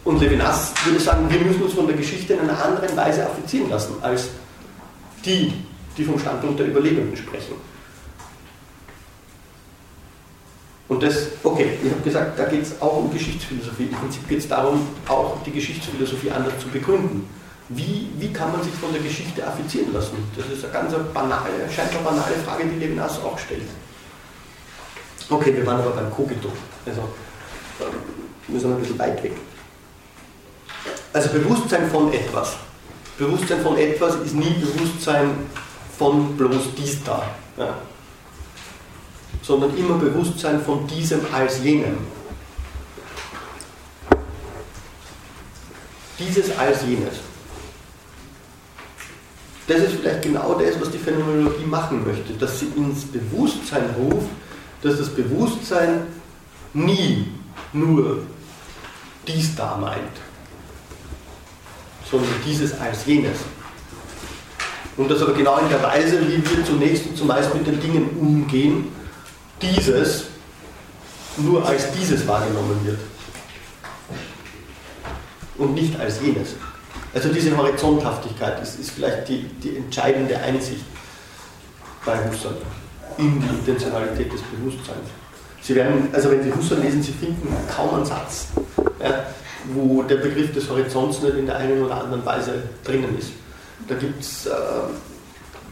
Und 0.04 0.20
Levinas 0.20 0.74
würde 0.86 1.00
sagen, 1.00 1.30
wir 1.30 1.40
müssen 1.40 1.64
uns 1.64 1.74
von 1.74 1.86
der 1.86 1.96
Geschichte 1.96 2.34
in 2.34 2.40
einer 2.40 2.64
anderen 2.64 2.96
Weise 2.96 3.26
affizieren 3.26 3.70
lassen, 3.70 3.96
als 4.02 4.30
die, 5.26 5.54
die 5.98 6.04
vom 6.04 6.18
Standpunkt 6.18 6.60
der 6.60 6.68
Überlebenden 6.68 7.16
sprechen. 7.16 7.56
Und 10.88 11.04
das, 11.04 11.28
okay, 11.44 11.78
ich 11.84 11.92
habe 11.92 12.02
gesagt, 12.02 12.40
da 12.40 12.46
geht 12.46 12.64
es 12.64 12.82
auch 12.82 12.98
um 12.98 13.12
Geschichtsphilosophie. 13.12 13.84
Im 13.84 13.98
Prinzip 13.98 14.28
geht 14.30 14.40
es 14.40 14.48
darum, 14.48 14.88
auch 15.08 15.44
die 15.44 15.52
Geschichtsphilosophie 15.52 16.32
anders 16.32 16.58
zu 16.60 16.70
begründen. 16.70 17.28
Wie, 17.70 18.08
wie 18.18 18.32
kann 18.32 18.54
man 18.54 18.64
sich 18.64 18.74
von 18.76 18.94
der 18.94 19.02
Geschichte 19.02 19.46
affizieren 19.46 19.92
lassen? 19.92 20.16
Das 20.38 20.46
ist 20.48 20.64
eine 20.64 20.72
ganz 20.72 20.94
banale, 21.14 21.50
scheinbar 21.76 22.14
banale 22.14 22.36
Frage, 22.46 22.64
die 22.66 22.80
Levinas 22.80 23.20
auch 23.20 23.38
stellt. 23.38 23.68
Okay, 25.30 25.56
wir 25.56 25.66
waren 25.66 25.82
aber 25.82 25.91
beim 25.91 26.12
Kogito. 26.12 26.49
Also, 26.86 27.02
wir 28.48 28.60
sind 28.60 28.72
ein 28.72 28.80
bisschen 28.80 28.98
weit 28.98 29.22
weg. 29.24 29.34
Also 31.12 31.30
Bewusstsein 31.30 31.90
von 31.90 32.14
etwas. 32.14 32.56
Bewusstsein 33.18 33.62
von 33.62 33.78
etwas 33.78 34.16
ist 34.16 34.36
nie 34.36 34.54
Bewusstsein 34.54 35.32
von 35.98 36.38
bloß 36.38 36.76
dies 36.78 37.04
da, 37.04 37.24
ja. 37.58 37.78
sondern 39.41 39.76
immer 39.76 39.95
Bewusstsein 39.95 40.62
von 40.62 40.86
diesem 40.88 41.22
als 41.34 41.64
jenem. 41.64 41.98
Dieses 46.20 46.56
als 46.58 46.84
jenes. 46.84 47.16
Das 49.68 49.80
ist 49.80 49.95
vielleicht 49.99 50.22
genau 50.22 50.54
das, 50.54 50.80
was 50.80 50.91
die 50.91 50.98
Phänomenologie 50.98 51.66
machen 51.66 52.06
möchte, 52.06 52.34
dass 52.34 52.60
sie 52.60 52.68
ins 52.78 53.06
Bewusstsein 53.06 53.90
ruft, 53.98 54.30
dass 54.88 55.00
das 55.00 55.10
Bewusstsein 55.10 56.08
nie 56.74 57.28
nur 57.74 58.20
dies 59.28 59.56
da 59.56 59.78
meint 59.78 60.28
sondern 62.10 62.30
dieses 62.46 62.80
als 62.80 63.06
jenes. 63.06 63.38
Und 64.96 65.12
das 65.12 65.22
aber 65.22 65.34
genau 65.34 65.58
in 65.60 65.70
der 65.70 65.84
Weise, 65.84 66.20
wie 66.22 66.38
wir 66.38 66.66
zunächst 66.66 67.06
und 67.06 67.18
zumeist 67.18 67.54
mit 67.54 67.68
den 67.68 67.80
Dingen 67.80 68.18
umgehen, 68.20 68.92
dieses 69.62 70.26
nur 71.38 71.66
als 71.68 71.92
dieses 71.92 72.28
wahrgenommen 72.28 72.80
wird. 72.84 73.00
Und 75.58 75.74
nicht 75.74 76.00
als 76.00 76.22
jenes. 76.22 76.56
Also 77.14 77.30
diese 77.30 77.56
Horizonthaftigkeit 77.56 78.62
ist, 78.62 78.80
ist 78.80 78.92
vielleicht 78.92 79.28
die, 79.28 79.44
die 79.64 79.78
entscheidende 79.78 80.38
Einsicht 80.38 80.84
bei 82.06 82.18
Husserl 82.30 82.58
in 83.18 83.41
die 83.41 83.48
Intentionalität 83.48 84.31
des 84.31 84.41
Bewusstseins. 84.41 85.10
Sie 85.61 85.76
werden, 85.76 86.07
also 86.14 86.31
wenn 86.31 86.44
Sie 86.44 86.53
Husserl 86.53 86.80
lesen, 86.80 87.02
Sie 87.02 87.11
finden 87.11 87.48
kaum 87.76 87.95
einen 87.95 88.06
Satz. 88.06 88.48
Ja, 89.02 89.26
wo 89.73 90.03
der 90.03 90.18
Begriff 90.18 90.53
des 90.53 90.69
Horizonts 90.69 91.22
nicht 91.22 91.35
in 91.35 91.45
der 91.45 91.57
einen 91.57 91.84
oder 91.84 92.02
anderen 92.02 92.26
Weise 92.26 92.64
drinnen 92.84 93.18
ist. 93.18 93.31
Da 93.88 93.95
gibt 93.95 94.22
es 94.22 94.45
äh, 94.45 94.52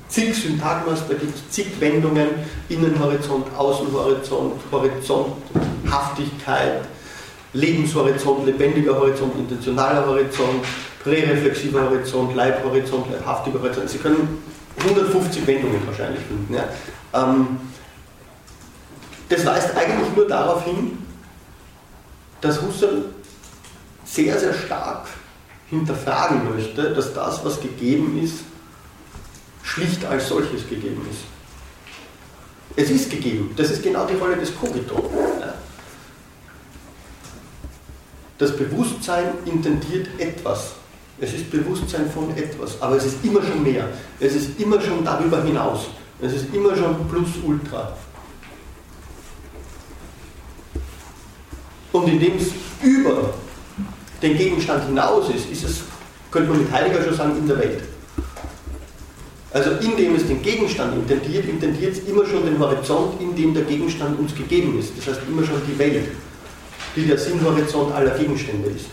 zig 0.09 0.35
Syntagmas, 0.35 1.07
da 1.07 1.13
gibt 1.15 1.35
es 1.35 1.49
zig 1.49 1.67
Wendungen, 1.80 2.27
Innenhorizont, 2.69 3.47
Außenhorizont, 3.57 4.53
Horizonthaftigkeit, 4.72 6.81
Lebenshorizont, 7.53 8.45
lebendiger 8.45 8.95
Horizont, 8.95 9.35
intentionaler 9.38 10.05
Horizont, 10.05 10.63
präreflexiver 11.03 11.89
Horizont, 11.89 12.35
Leibhorizont, 12.35 13.11
leibhaftiger 13.11 13.61
Horizont. 13.61 13.89
Sie 13.89 13.97
können 13.97 14.43
150 14.80 15.47
Wendungen 15.47 15.81
wahrscheinlich 15.88 16.22
finden. 16.23 16.53
Ja. 16.53 16.65
Ähm, 17.16 17.60
das 19.30 19.46
weist 19.46 19.76
eigentlich 19.76 20.16
nur 20.16 20.28
darauf 20.28 20.64
hin, 20.66 20.98
dass 22.42 22.62
Husserl 22.62 23.06
sehr, 24.04 24.38
sehr 24.38 24.54
stark 24.54 25.08
hinterfragen 25.70 26.54
möchte, 26.54 26.94
dass 26.94 27.14
das, 27.14 27.44
was 27.44 27.60
gegeben 27.60 28.22
ist, 28.24 28.40
schlicht 29.64 30.06
als 30.06 30.28
solches 30.28 30.70
gegeben 30.70 31.02
ist. 31.10 31.22
Es 32.76 32.90
ist 32.90 33.10
gegeben. 33.10 33.52
Das 33.56 33.72
ist 33.72 33.82
genau 33.82 34.06
die 34.06 34.16
Rolle 34.16 34.36
des 34.36 34.56
Kogito. 34.56 35.10
Das 38.38 38.56
Bewusstsein 38.56 39.30
intendiert 39.46 40.08
etwas. 40.20 40.74
Es 41.20 41.34
ist 41.34 41.50
Bewusstsein 41.50 42.12
von 42.12 42.36
etwas, 42.36 42.82
aber 42.82 42.98
es 42.98 43.06
ist 43.06 43.24
immer 43.24 43.42
schon 43.42 43.64
mehr. 43.64 43.88
Es 44.20 44.36
ist 44.36 44.60
immer 44.60 44.80
schon 44.82 45.06
darüber 45.06 45.42
hinaus. 45.42 45.88
Es 46.22 46.34
ist 46.34 46.54
immer 46.54 46.76
schon 46.76 47.08
plus 47.10 47.30
ultra. 47.44 47.94
Und 51.92 52.08
indem 52.08 52.38
es 52.38 52.52
über 52.82 53.34
den 54.22 54.38
Gegenstand 54.38 54.86
hinaus 54.86 55.30
ist, 55.30 55.50
ist 55.50 55.64
es, 55.64 55.82
könnte 56.32 56.50
man 56.52 56.60
mit 56.62 56.72
Heidegger 56.72 57.04
schon 57.04 57.16
sagen, 57.16 57.38
in 57.38 57.48
der 57.48 57.58
Welt. 57.58 57.84
Also 59.54 59.72
indem 59.82 60.16
es 60.16 60.28
den 60.28 60.42
Gegenstand 60.42 60.94
intendiert, 60.96 61.48
intendiert 61.48 61.94
es 61.94 62.00
immer 62.10 62.26
schon 62.26 62.46
den 62.46 62.60
Horizont, 62.60 63.22
in 63.22 63.36
dem 63.36 63.54
der 63.54 63.64
Gegenstand 63.64 64.20
uns 64.20 64.36
gegeben 64.36 64.78
ist. 64.78 64.92
Das 64.98 65.08
heißt 65.08 65.22
immer 65.30 65.46
schon 65.46 65.62
die 65.66 65.80
Welt, 65.80 66.10
die 66.96 67.06
der 67.06 67.18
Sinnhorizont 67.18 67.94
aller 67.94 68.18
Gegenstände 68.18 68.70
ist. 68.70 68.88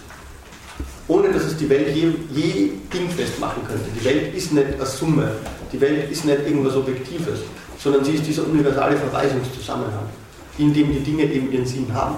Ohne 1.08 1.32
dass 1.32 1.44
es 1.44 1.56
die 1.56 1.68
Welt 1.68 1.94
je, 1.94 2.12
je 2.32 2.70
dingfest 2.92 3.40
machen 3.40 3.62
könnte. 3.66 3.84
Die 3.98 4.04
Welt 4.04 4.34
ist 4.34 4.52
nicht 4.52 4.74
eine 4.74 4.86
Summe, 4.86 5.32
die 5.72 5.80
Welt 5.80 6.10
ist 6.10 6.24
nicht 6.24 6.38
irgendwas 6.46 6.76
Objektives, 6.76 7.40
sondern 7.78 8.04
sie 8.04 8.12
ist 8.12 8.26
dieser 8.26 8.46
universale 8.46 8.96
Verweisungszusammenhang, 8.96 10.08
in 10.58 10.72
dem 10.72 10.92
die 10.92 11.00
Dinge 11.00 11.24
eben 11.24 11.50
ihren 11.52 11.66
Sinn 11.66 11.92
haben. 11.92 12.16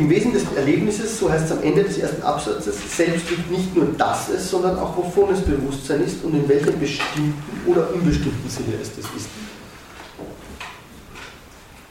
Im 0.00 0.08
Wesen 0.08 0.32
des 0.32 0.44
Erlebnisses, 0.56 1.18
so 1.18 1.30
heißt 1.30 1.44
es 1.44 1.52
am 1.52 1.62
Ende 1.62 1.84
des 1.84 1.98
ersten 1.98 2.22
Absatzes, 2.22 2.74
selbst 2.96 3.28
liegt 3.28 3.50
nicht 3.50 3.76
nur 3.76 3.86
das 3.98 4.30
es, 4.30 4.50
sondern 4.50 4.78
auch 4.78 4.96
wovon 4.96 5.34
es 5.34 5.42
Bewusstsein 5.42 6.02
ist 6.02 6.24
und 6.24 6.34
in 6.34 6.48
welchem 6.48 6.80
bestimmten 6.80 7.34
oder 7.66 7.92
unbestimmten 7.92 8.48
Sinne 8.48 8.78
es 8.80 8.88
das 8.96 9.04
ist. 9.14 9.28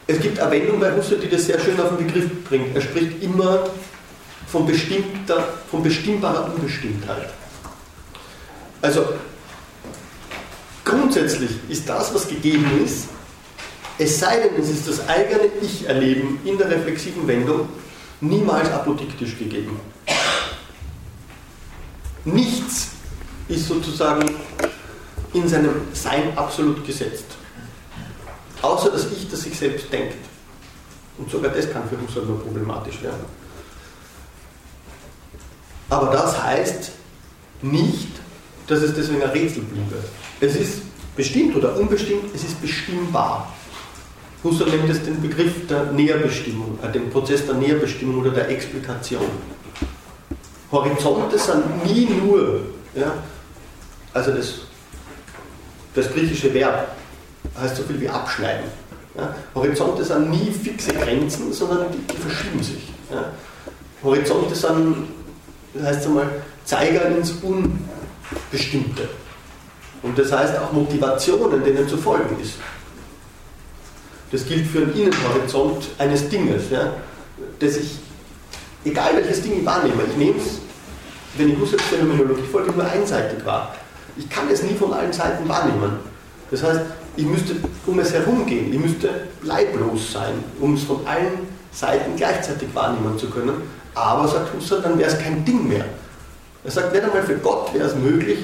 Es 0.08 0.20
gibt 0.20 0.40
eine 0.40 0.50
Wendung 0.50 0.80
bei 0.80 0.92
Husserl, 0.92 1.20
die 1.20 1.30
das 1.30 1.46
sehr 1.46 1.60
schön 1.60 1.80
auf 1.80 1.96
den 1.96 2.08
Begriff 2.08 2.26
bringt. 2.46 2.76
Er 2.76 2.82
spricht 2.82 3.22
immer 3.22 3.66
von, 4.48 4.66
bestimmter, 4.66 5.48
von 5.70 5.84
bestimmbarer 5.84 6.52
Unbestimmtheit. 6.52 7.30
Also 8.82 9.06
grundsätzlich 10.84 11.52
ist 11.70 11.88
das, 11.88 12.12
was 12.12 12.28
gegeben 12.28 12.66
ist, 12.84 13.08
es 14.00 14.20
sei 14.20 14.40
denn, 14.40 14.60
es 14.60 14.72
ist 14.72 14.88
das 14.88 15.08
eigene 15.08 15.42
Ich-Erleben 15.62 16.40
in 16.44 16.58
der 16.58 16.72
reflexiven 16.72 17.28
Wendung, 17.28 17.70
niemals 18.22 18.70
apodiktisch 18.72 19.38
gegeben. 19.38 19.80
Nichts 22.26 22.90
ist 23.48 23.68
sozusagen 23.68 24.30
in 25.34 25.48
seinem 25.48 25.88
Sein 25.94 26.38
absolut 26.38 26.86
gesetzt. 26.86 27.26
Außer 28.62 28.92
das 28.92 29.08
Ich, 29.12 29.30
das 29.30 29.42
sich 29.42 29.58
selbst 29.58 29.92
denkt. 29.92 30.18
Und 31.18 31.30
sogar 31.30 31.52
das 31.52 31.72
kann 31.72 31.84
für 31.90 32.00
Husserl 32.02 32.26
nur 32.26 32.42
problematisch 32.42 33.02
werden. 33.02 33.26
Aber 35.90 36.12
das 36.12 36.42
heißt 36.42 36.92
nicht, 37.62 38.10
dass 38.68 38.82
es 38.82 38.94
deswegen 38.94 39.24
ein 39.24 39.30
Rätsel 39.30 39.64
bliebe. 39.64 39.96
Es 40.40 40.56
ist 40.56 40.82
bestimmt 41.16 41.56
oder 41.56 41.76
unbestimmt, 41.76 42.34
es 42.34 42.44
ist 42.44 42.62
bestimmbar. 42.62 43.54
Husserl 44.44 44.70
nennt 44.70 44.90
es 44.90 45.04
den 45.04 45.22
Begriff 45.22 45.68
der 45.68 45.92
Näherbestimmung, 45.92 46.80
äh, 46.82 46.92
den 46.92 47.10
Prozess 47.10 47.46
der 47.46 47.56
Näherbestimmung 47.56 48.22
oder 48.22 48.32
der 48.32 48.50
Explikation. 48.50 49.26
Horizonte 50.72 51.38
sind 51.38 51.86
nie 51.86 52.06
nur, 52.06 52.62
ja, 52.96 53.12
also 54.14 54.32
das, 54.32 54.60
das 55.96 56.12
griechische 56.14 56.54
Verb 56.54 56.96
heißt 57.60 57.76
so 57.76 57.84
viel 57.84 58.00
wie 58.00 58.10
abschneiden. 58.10 58.66
Ja. 59.18 59.36
Horizonte 59.56 60.04
sind 60.04 60.30
nie 60.30 60.52
fixe 60.52 60.94
Grenzen, 60.94 61.52
sondern 61.52 61.88
die, 61.92 62.14
die 62.14 62.18
verschieben 62.18 62.64
sich. 62.64 62.94
Ja. 63.12 63.32
Horizonte 64.04 64.56
sind, 64.56 65.08
das 65.74 65.84
heißt 65.84 66.06
einmal, 66.08 66.30
Zeiger 66.64 67.08
ins 67.08 67.34
Unbestimmte. 67.42 69.10
Und 70.02 70.18
das 70.18 70.32
heißt 70.32 70.58
auch 70.60 70.72
Motivationen, 70.72 71.64
denen 71.64 71.88
zu 71.90 71.98
folgen 71.98 72.40
ist. 72.42 72.54
Das 74.32 74.46
gilt 74.46 74.68
für 74.68 74.80
einen 74.80 74.94
Innenhorizont 74.94 75.90
eines 75.98 76.30
Dinges, 76.30 76.70
ja, 76.70 76.94
dass 77.60 77.78
ich, 77.78 77.98
egal 78.86 79.16
welches 79.16 79.42
Ding 79.42 79.60
ich 79.60 79.66
wahrnehme, 79.66 80.04
ich 80.10 80.18
nehme 80.18 80.38
es, 80.38 80.60
wenn 81.38 81.50
ich 81.50 81.60
Husserls 81.60 81.84
Phänomenologie 81.84 82.44
folge, 82.52 82.72
nur 82.72 82.86
einseitig 82.86 83.44
wahr. 83.46 83.76
Ich 84.18 84.30
kann 84.30 84.50
es 84.52 84.62
nie 84.64 84.76
von 84.76 84.94
allen 84.94 85.14
Seiten 85.14 85.48
wahrnehmen. 85.48 86.00
Das 86.52 86.64
heißt, 86.64 86.82
ich 87.16 87.26
müsste 87.26 87.56
um 87.86 88.00
es 88.00 88.14
herum 88.14 88.46
gehen, 88.46 88.72
ich 88.74 88.80
müsste 88.80 89.10
leiblos 89.44 90.12
sein, 90.14 90.34
um 90.60 90.76
es 90.76 90.84
von 90.84 91.06
allen 91.08 91.48
Seiten 91.72 92.16
gleichzeitig 92.16 92.70
wahrnehmen 92.74 93.18
zu 93.18 93.30
können. 93.30 93.62
Aber, 93.96 94.28
sagt 94.28 94.54
Husserl, 94.54 94.82
dann 94.82 94.98
wäre 94.98 95.10
es 95.10 95.18
kein 95.18 95.44
Ding 95.44 95.68
mehr. 95.68 95.86
Er 96.64 96.72
sagt, 96.72 96.94
nicht 96.94 97.04
einmal 97.04 97.24
für 97.24 97.36
Gott 97.38 97.74
wäre 97.74 97.88
es 97.88 97.96
möglich, 97.96 98.40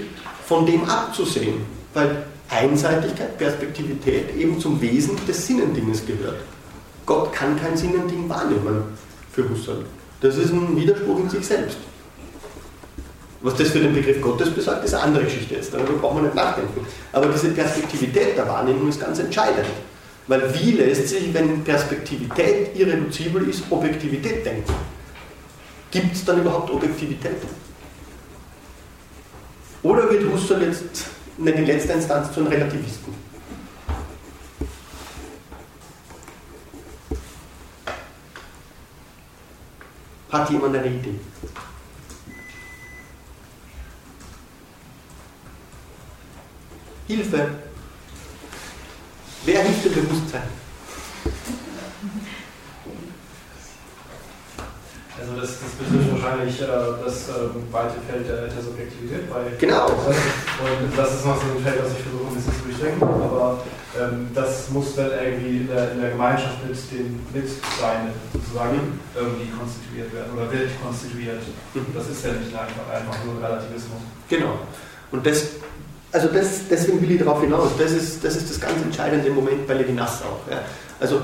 von 0.48 0.66
dem 0.66 0.84
abzusehen, 0.86 1.66
weil 1.94 2.24
Einseitigkeit, 2.50 3.38
Perspektivität 3.38 4.36
eben 4.36 4.60
zum 4.60 4.80
Wesen 4.82 5.18
des 5.28 5.46
Sinnendinges 5.48 6.06
gehört. 6.06 6.38
Gott 7.06 7.34
kann 7.34 7.60
kein 7.60 7.76
Sinnending 7.78 8.28
wahrnehmen 8.30 8.84
für 9.32 9.48
Husserl. 9.50 9.86
Das 10.22 10.38
ist 10.38 10.52
ein 10.52 10.76
Widerspruch 10.76 11.20
in 11.20 11.30
sich 11.30 11.46
selbst. 11.46 11.78
Was 13.42 13.56
das 13.56 13.70
für 13.70 13.80
den 13.80 13.94
Begriff 13.94 14.20
Gottes 14.22 14.50
besagt, 14.50 14.84
ist 14.86 14.94
eine 14.94 15.04
andere 15.04 15.24
Geschichte 15.26 15.56
jetzt. 15.56 15.74
Darüber 15.74 15.94
braucht 15.94 16.16
man 16.16 16.24
nicht 16.24 16.36
nachdenken. 16.36 16.86
Aber 17.12 17.28
diese 17.28 17.50
Perspektivität 17.50 18.38
der 18.38 18.48
Wahrnehmung 18.48 18.90
ist 18.90 19.00
ganz 19.00 19.20
entscheidend. 19.20 19.68
Weil 20.28 20.52
wie 20.56 20.72
lässt 20.72 21.10
sich, 21.10 21.32
wenn 21.32 21.64
Perspektivität 21.64 22.76
irreduzibel 22.76 23.48
ist, 23.48 23.64
Objektivität 23.70 24.46
denken? 24.46 24.74
Gibt 25.92 26.16
es 26.16 26.26
dann 26.26 26.42
überhaupt 26.42 26.72
Objektivität? 26.72 27.38
Oder 29.84 30.10
wird 30.10 30.24
Husserl 30.34 30.64
jetzt 30.64 31.06
nicht 31.38 31.58
in 31.58 31.66
letzter 31.66 31.96
Instanz 31.96 32.32
zu 32.34 32.40
einem 32.40 32.50
Relativisten. 32.50 33.14
Hat 40.32 40.50
jemand 40.50 40.76
eine 40.76 40.88
Idee? 40.88 41.20
Hilfe! 47.08 47.50
Wer 49.46 49.62
hilft 49.62 49.86
dem 49.86 49.94
Bewusstsein? 49.94 50.65
Also 55.16 55.32
das, 55.40 55.56
das 55.64 55.72
betrifft 55.80 56.12
wahrscheinlich 56.12 56.60
äh, 56.60 56.68
das 56.68 57.32
äh, 57.32 57.48
weite 57.72 57.96
Feld 58.04 58.28
der, 58.28 58.52
der 58.52 58.62
Subjektivität 58.62 59.32
bei 59.32 59.48
Genau. 59.60 59.88
Und 59.88 60.92
das 60.92 61.16
ist 61.16 61.26
noch 61.26 61.40
so 61.40 61.56
ein 61.56 61.64
Feld, 61.64 61.80
was 61.80 61.96
ich 61.96 62.04
versuche 62.04 62.28
ein 62.28 62.36
bisschen 62.36 62.56
zu 62.60 62.64
durchdenken, 62.68 63.08
aber 63.08 63.64
ähm, 63.96 64.28
das 64.36 64.70
muss 64.76 64.96
dann 64.96 65.12
irgendwie 65.16 65.64
in 65.64 65.68
der, 65.68 65.92
in 65.94 66.02
der 66.02 66.12
Gemeinschaft 66.12 66.60
mit 66.68 66.76
den 66.92 67.16
Mitseinen 67.32 68.12
sozusagen 68.34 69.00
irgendwie 69.16 69.48
konstituiert 69.56 70.12
werden 70.12 70.36
oder 70.36 70.52
wird 70.52 70.70
konstituiert. 70.84 71.40
Mhm. 71.74 71.96
Das 71.96 72.12
ist 72.12 72.20
ja 72.26 72.36
nicht 72.36 72.52
einfach, 72.52 72.84
einfach 72.92 73.16
nur 73.24 73.40
Relativismus. 73.40 74.04
Genau. 74.28 74.60
Und 75.12 75.26
das, 75.26 75.64
also 76.12 76.28
das, 76.28 76.68
deswegen 76.70 77.02
will 77.02 77.12
ich 77.12 77.20
darauf 77.20 77.40
hinaus, 77.40 77.72
das 77.80 77.92
ist, 77.92 78.24
das 78.24 78.36
ist 78.36 78.50
das 78.50 78.60
ganz 78.60 78.82
entscheidende 78.82 79.30
Moment 79.30 79.66
bei 79.66 79.76
Levinas 79.76 80.24
auch. 80.24 80.44
Ja. 80.52 80.60
Also 81.00 81.22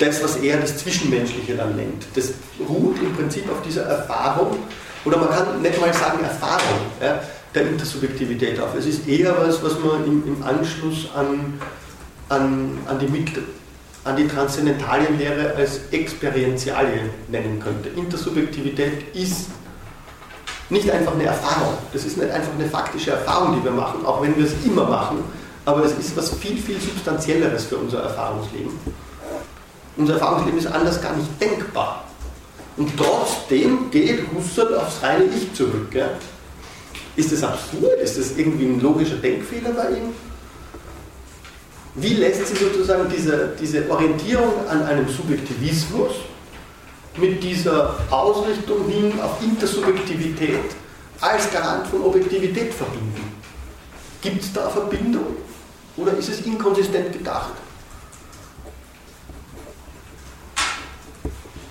das, 0.00 0.24
was 0.24 0.36
er 0.36 0.58
das 0.58 0.78
Zwischenmenschliche 0.78 1.54
dann 1.54 1.76
nennt. 1.76 2.06
Das 2.14 2.32
ruht 2.68 3.00
im 3.00 3.14
Prinzip 3.14 3.48
auf 3.50 3.62
dieser 3.62 3.82
Erfahrung, 3.82 4.56
oder 5.04 5.18
man 5.18 5.28
kann 5.30 5.62
nicht 5.62 5.80
mal 5.80 5.92
sagen 5.92 6.24
Erfahrung 6.24 6.80
ja, 7.00 7.20
der 7.54 7.68
Intersubjektivität 7.68 8.58
auf. 8.60 8.74
Es 8.76 8.86
ist 8.86 9.06
eher 9.06 9.36
was, 9.38 9.62
was 9.62 9.78
man 9.78 10.04
im, 10.04 10.26
im 10.26 10.42
Anschluss 10.42 11.08
an, 11.14 11.60
an, 12.28 12.78
an, 12.86 12.98
die, 12.98 13.24
an 14.04 14.16
die 14.16 14.26
Transzendentalienlehre 14.26 15.54
als 15.54 15.80
Experientialie 15.90 17.10
nennen 17.28 17.60
könnte. 17.60 17.90
Intersubjektivität 17.90 19.14
ist 19.14 19.48
nicht 20.70 20.90
einfach 20.90 21.14
eine 21.14 21.24
Erfahrung. 21.24 21.74
Das 21.92 22.04
ist 22.04 22.16
nicht 22.16 22.30
einfach 22.30 22.52
eine 22.58 22.68
faktische 22.68 23.10
Erfahrung, 23.10 23.58
die 23.58 23.64
wir 23.64 23.72
machen, 23.72 24.06
auch 24.06 24.22
wenn 24.22 24.36
wir 24.36 24.46
es 24.46 24.52
immer 24.64 24.84
machen, 24.84 25.18
aber 25.66 25.84
es 25.84 25.92
ist 25.92 26.16
was 26.16 26.30
viel, 26.36 26.56
viel 26.56 26.80
Substanzielleres 26.80 27.66
für 27.66 27.76
unser 27.76 28.02
Erfahrungsleben. 28.02 28.70
Unser 30.00 30.14
Erfahrungsleben 30.14 30.58
ist 30.58 30.66
anders 30.66 31.02
gar 31.02 31.14
nicht 31.14 31.28
denkbar. 31.38 32.04
Und 32.78 32.90
trotzdem 32.96 33.90
geht 33.90 34.22
Husserl 34.34 34.74
aufs 34.76 35.02
reine 35.02 35.24
Ich 35.24 35.52
zurück. 35.52 35.90
Gell? 35.90 36.08
Ist 37.16 37.32
das 37.32 37.42
absurd? 37.42 38.00
Ist 38.02 38.16
das 38.16 38.38
irgendwie 38.38 38.64
ein 38.64 38.80
logischer 38.80 39.16
Denkfehler 39.16 39.72
bei 39.72 39.90
ihm? 39.90 40.14
Wie 41.96 42.14
lässt 42.14 42.46
sich 42.46 42.58
sozusagen 42.58 43.12
diese, 43.14 43.50
diese 43.60 43.90
Orientierung 43.90 44.66
an 44.70 44.84
einem 44.84 45.06
Subjektivismus 45.06 46.12
mit 47.18 47.42
dieser 47.42 47.98
Ausrichtung 48.08 48.88
hin 48.88 49.12
auf 49.20 49.42
Intersubjektivität 49.42 50.64
als 51.20 51.52
Garant 51.52 51.86
von 51.88 52.00
Objektivität 52.00 52.72
verbinden? 52.72 53.34
Gibt 54.22 54.44
es 54.44 54.50
da 54.54 54.70
Verbindung 54.70 55.36
oder 55.98 56.14
ist 56.16 56.30
es 56.30 56.40
inkonsistent 56.46 57.12
gedacht? 57.12 57.52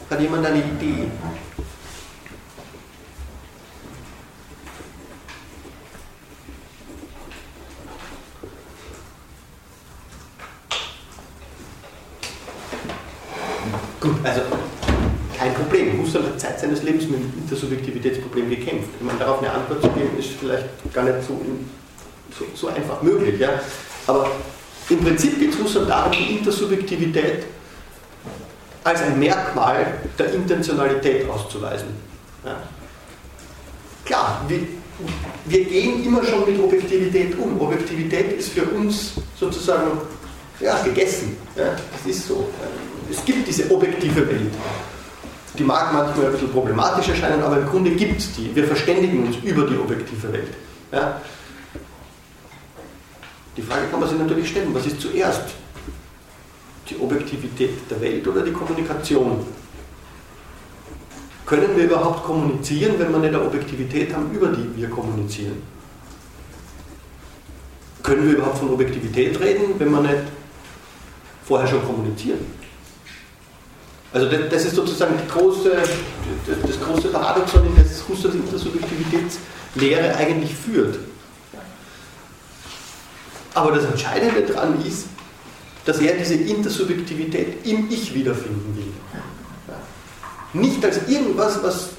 Hat 0.10 0.19
jemand 0.19 0.44
eine 0.44 0.57
Idee? 0.57 1.07
Gut, 14.02 14.15
also 14.23 14.41
kein 15.38 15.53
Problem. 15.53 16.02
Husserl 16.02 16.23
hat 16.23 16.40
Zeit 16.40 16.60
seines 16.60 16.81
Lebens 16.81 17.03
mit 17.03 17.19
dem 17.19 17.44
Intersubjektivitätsproblem 17.44 18.49
gekämpft. 18.49 18.90
Ich 18.99 19.06
meine, 19.06 19.19
darauf 19.19 19.40
eine 19.40 19.52
Antwort 19.52 19.84
zu 19.84 19.90
geben, 19.90 20.18
ist 20.18 20.30
vielleicht 20.40 20.65
gar 20.91 21.03
nicht 21.03 21.27
so, 21.27 21.40
so, 22.36 22.45
so 22.56 22.68
einfach 22.69 23.03
möglich. 23.03 23.40
Ja? 23.40 23.61
Aber 24.07 24.31
im 24.90 24.99
Prinzip 25.02 25.40
geht 25.40 25.53
es 25.53 25.60
Husserl 25.60 25.86
darum, 25.86 26.11
die 26.14 26.38
Intersubjektivität 26.38 27.45
als 28.84 29.01
ein 29.01 29.19
Merkmal 29.19 29.85
der 30.18 30.34
Intentionalität 30.34 31.30
auszuweisen. 31.30 31.89
Ja? 32.45 32.56
Klar, 34.06 34.41
wir, 34.47 34.60
wir 35.45 35.65
gehen 35.65 36.03
immer 36.03 36.23
schon 36.23 36.45
mit 36.45 36.60
Objektivität 36.61 37.38
um. 37.38 37.60
Objektivität 37.60 38.34
ist 38.34 38.49
für 38.49 38.64
uns 38.64 39.14
sozusagen 39.35 39.99
ja, 40.60 40.81
gegessen. 40.84 41.38
Ja? 41.56 41.76
Das 41.91 42.06
ist 42.06 42.27
so. 42.27 42.49
Es 43.10 43.23
gibt 43.26 43.47
diese 43.47 43.69
objektive 43.72 44.27
Welt. 44.27 44.53
Die 45.57 45.64
mag 45.64 45.91
manchmal 45.93 46.27
ein 46.27 46.31
bisschen 46.31 46.51
problematisch 46.51 47.10
erscheinen, 47.10 47.41
aber 47.41 47.57
im 47.57 47.68
Grunde 47.68 47.91
gibt 47.91 48.19
es 48.19 48.31
die. 48.34 48.56
Wir 48.56 48.65
verständigen 48.65 49.26
uns 49.26 49.38
über 49.43 49.65
die 49.65 49.77
objektive 49.77 50.31
Welt. 50.31 50.53
Ja? 50.91 51.22
Die 53.57 53.61
Frage 53.61 53.88
kann 53.91 53.99
man 53.99 54.07
sich 54.07 54.18
natürlich 54.18 54.49
stellen, 54.49 54.73
was 54.73 54.85
ist 54.85 55.01
zuerst? 55.01 55.49
Die 56.90 56.99
Objektivität 56.99 57.90
der 57.90 58.02
Welt 58.02 58.28
oder 58.28 58.41
die 58.41 58.52
Kommunikation? 58.52 59.45
Können 61.45 61.76
wir 61.76 61.86
überhaupt 61.86 62.24
kommunizieren, 62.24 62.95
wenn 62.98 63.11
wir 63.11 63.20
nicht 63.20 63.34
eine 63.34 63.44
Objektivität 63.44 64.14
haben, 64.14 64.32
über 64.32 64.48
die 64.48 64.76
wir 64.76 64.90
kommunizieren? 64.90 65.61
Können 68.02 68.28
wir 68.28 68.38
überhaupt 68.38 68.57
von 68.60 68.70
Objektivität 68.70 69.40
reden, 69.40 69.76
wenn 69.78 69.91
wir 69.91 70.02
nicht 70.02 70.24
vorher 71.45 71.68
schon 71.68 71.84
kommunizieren? 71.86 72.40
Also 74.11 74.28
das 74.28 74.66
ist 74.66 74.76
sozusagen 74.76 75.16
große, 75.28 75.72
das 76.48 76.80
große 76.82 77.10
Paradoxon, 77.10 77.68
in 77.68 77.76
das 77.76 78.07
Husserls 78.07 78.34
Intersubjektivitätslehre 78.34 80.16
eigentlich 80.16 80.56
führt. 80.56 80.98
Aber 83.53 83.72
das 83.72 83.86
Entscheidende 83.86 84.41
daran 84.41 84.84
ist, 84.84 85.06
dass 85.90 85.98
er 86.02 86.14
diese 86.14 86.36
Intersubjektivität 86.36 87.66
im 87.66 87.90
Ich 87.90 88.14
wiederfinden 88.14 88.78
will. 88.78 90.61
Nicht 90.61 90.86
als 90.86 91.07
irgendwas, 91.07 91.64
was 91.64 91.90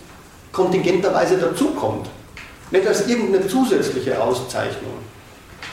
kontingenterweise 0.53 1.37
dazukommt. 1.39 2.09
Nicht 2.71 2.87
als 2.87 3.09
irgendeine 3.09 3.49
zusätzliche 3.49 4.23
Auszeichnung, 4.23 4.93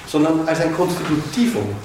sondern 0.08 0.48
als 0.48 0.62
ein 0.62 0.74
Konstitutivum. 0.76 1.76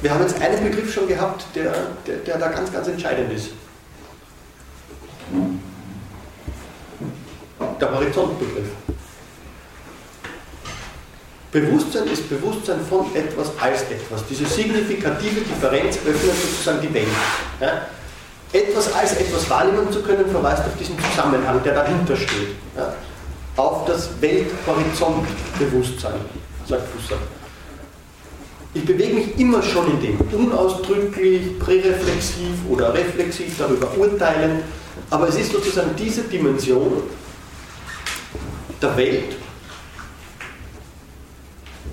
Wir 0.00 0.14
haben 0.14 0.22
jetzt 0.22 0.40
einen 0.40 0.64
Begriff 0.64 0.94
schon 0.94 1.06
gehabt, 1.06 1.44
der, 1.54 1.74
der, 2.06 2.16
der 2.16 2.38
da 2.38 2.48
ganz, 2.48 2.72
ganz 2.72 2.88
entscheidend 2.88 3.30
ist. 3.34 3.50
Der 7.80 7.94
Horizontbegriff. 7.94 8.68
Bewusstsein 11.52 12.08
ist 12.08 12.28
Bewusstsein 12.30 12.80
von 12.88 13.14
etwas 13.14 13.52
als 13.60 13.82
etwas. 13.82 14.24
Diese 14.28 14.46
signifikative 14.46 15.42
Differenz 15.42 15.98
öffnet 15.98 16.34
sozusagen 16.34 16.80
die 16.80 16.92
Welt. 16.94 17.06
Ja? 17.60 17.82
Etwas 18.52 18.92
als 18.94 19.12
etwas 19.16 19.48
wahrnehmen 19.50 19.92
zu 19.92 20.02
können, 20.02 20.26
verweist 20.30 20.64
auf 20.64 20.74
diesen 20.78 20.96
Zusammenhang, 20.98 21.62
der 21.62 21.74
dahinter 21.74 22.16
steht. 22.16 22.56
Ja? 22.74 22.94
Auf 23.56 23.84
das 23.84 24.08
Welthorizontbewusstsein, 24.20 26.20
sagt 26.66 26.88
Husserl. 26.96 27.18
Ich 28.72 28.86
bewege 28.86 29.14
mich 29.14 29.38
immer 29.38 29.62
schon 29.62 29.90
in 29.90 30.00
dem, 30.00 30.18
unausdrücklich, 30.32 31.58
präreflexiv 31.58 32.54
oder 32.70 32.94
reflexiv 32.94 33.58
darüber 33.58 33.94
urteilen, 33.98 34.62
aber 35.12 35.28
es 35.28 35.36
ist 35.36 35.52
sozusagen 35.52 35.94
diese 35.96 36.22
Dimension 36.22 37.02
der 38.80 38.96
Welt, 38.96 39.36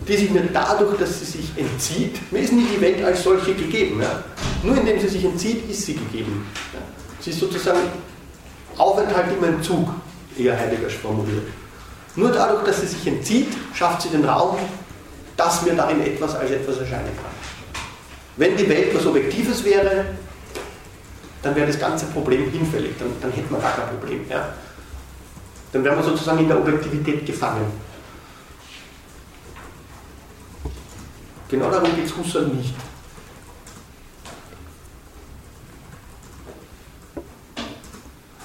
die 0.07 0.17
sich 0.17 0.29
mir 0.31 0.43
dadurch, 0.51 0.97
dass 0.97 1.19
sie 1.19 1.25
sich 1.25 1.51
entzieht, 1.55 2.31
mir 2.31 2.39
ist 2.39 2.53
nicht 2.53 2.75
die 2.75 2.81
Welt 2.81 3.03
als 3.03 3.23
solche 3.23 3.53
gegeben. 3.53 4.01
Ja? 4.01 4.23
Nur 4.63 4.77
indem 4.77 4.99
sie 4.99 5.09
sich 5.09 5.23
entzieht, 5.23 5.69
ist 5.69 5.83
sie 5.83 5.93
gegeben. 5.93 6.47
Ja? 6.73 6.79
Sie 7.19 7.29
ist 7.29 7.39
sozusagen 7.39 7.79
Aufenthalt 8.77 9.27
im 9.37 9.43
Entzug, 9.43 9.89
eher 10.37 10.57
Heideggers 10.57 10.93
formuliert. 10.93 11.47
Nur 12.15 12.31
dadurch, 12.31 12.63
dass 12.63 12.81
sie 12.81 12.87
sich 12.87 13.05
entzieht, 13.05 13.49
schafft 13.73 14.01
sie 14.01 14.09
den 14.09 14.25
Raum 14.25 14.57
dass 15.39 15.61
mir 15.61 15.73
darin 15.73 16.01
etwas 16.01 16.35
als 16.35 16.51
etwas 16.51 16.79
erscheinen 16.79 17.15
kann. 17.15 17.31
Wenn 18.35 18.57
die 18.57 18.67
Welt 18.67 18.93
was 18.93 19.05
Objektives 19.05 19.63
wäre, 19.63 20.05
dann 21.41 21.55
wäre 21.55 21.67
das 21.67 21.79
ganze 21.79 22.05
Problem 22.07 22.49
hinfällig, 22.49 22.95
dann, 22.97 23.09
dann 23.21 23.31
hätte 23.31 23.51
man 23.51 23.61
gar 23.61 23.73
kein 23.73 23.97
Problem. 23.97 24.25
Ja? 24.29 24.53
Dann 25.71 25.83
wäre 25.83 25.95
man 25.95 26.03
sozusagen 26.03 26.39
in 26.39 26.47
der 26.47 26.59
Objektivität 26.59 27.25
gefangen. 27.25 27.65
Genau 31.49 31.71
darum 31.71 31.95
geht 31.95 32.05
es 32.05 32.15
Husserl 32.15 32.47
nicht. 32.47 32.73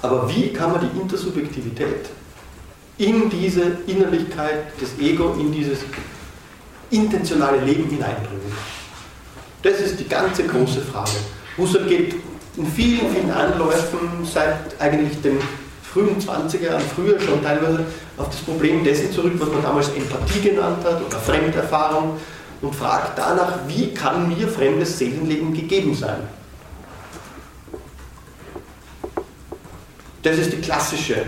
Aber 0.01 0.29
wie 0.29 0.53
kann 0.53 0.71
man 0.71 0.81
die 0.81 0.99
Intersubjektivität 0.99 2.09
in 2.97 3.29
diese 3.29 3.77
Innerlichkeit 3.87 4.79
des 4.79 4.97
Ego, 4.99 5.33
in 5.33 5.51
dieses 5.51 5.79
intentionale 6.89 7.59
Leben 7.59 7.89
hineinbringen. 7.89 8.51
Das 9.61 9.79
ist 9.79 9.99
die 9.99 10.07
ganze 10.07 10.45
große 10.45 10.81
Frage. 10.81 11.11
Husserl 11.57 11.87
geht 11.87 12.15
in 12.57 12.67
vielen, 12.67 13.11
vielen 13.13 13.31
Anläufen 13.31 14.25
seit 14.25 14.79
eigentlich 14.79 15.21
den 15.21 15.39
frühen 15.83 16.19
20er 16.19 16.63
Jahren, 16.63 16.83
früher 16.95 17.19
schon 17.19 17.43
teilweise, 17.43 17.85
auf 18.17 18.29
das 18.29 18.39
Problem 18.39 18.83
dessen 18.83 19.11
zurück, 19.11 19.33
was 19.37 19.49
man 19.49 19.61
damals 19.61 19.89
Empathie 19.89 20.41
genannt 20.41 20.83
hat 20.83 21.01
oder 21.05 21.17
Fremderfahrung 21.17 22.17
und 22.61 22.75
fragt 22.75 23.17
danach, 23.17 23.59
wie 23.67 23.93
kann 23.93 24.27
mir 24.29 24.47
fremdes 24.47 24.97
Seelenleben 24.97 25.53
gegeben 25.53 25.93
sein? 25.93 26.19
Das 30.23 30.37
ist 30.37 30.53
die 30.53 30.57
klassische, 30.57 31.23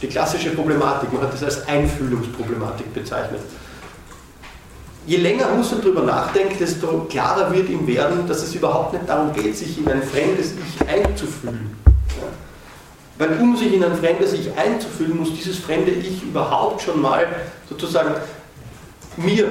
die 0.00 0.08
klassische 0.08 0.50
Problematik. 0.50 1.12
Man 1.12 1.22
hat 1.22 1.32
das 1.32 1.42
als 1.42 1.66
Einfühlungsproblematik 1.66 2.92
bezeichnet 2.92 3.40
je 5.06 5.16
länger 5.16 5.56
Husserl 5.56 5.80
darüber 5.80 6.02
nachdenkt, 6.02 6.60
desto 6.60 7.06
klarer 7.08 7.52
wird 7.52 7.68
ihm 7.68 7.86
werden, 7.86 8.26
dass 8.26 8.42
es 8.42 8.54
überhaupt 8.54 8.92
nicht 8.92 9.08
darum 9.08 9.32
geht, 9.32 9.56
sich 9.56 9.78
in 9.78 9.88
ein 9.88 10.02
fremdes 10.02 10.52
Ich 10.52 10.88
einzufühlen. 10.88 11.76
Weil 13.18 13.38
um 13.40 13.56
sich 13.56 13.74
in 13.74 13.84
ein 13.84 13.96
fremdes 13.96 14.32
Ich 14.32 14.56
einzufühlen, 14.56 15.18
muss 15.18 15.34
dieses 15.34 15.58
fremde 15.58 15.90
Ich 15.90 16.22
überhaupt 16.22 16.82
schon 16.82 17.00
mal 17.00 17.26
sozusagen 17.68 18.14
mir 19.16 19.46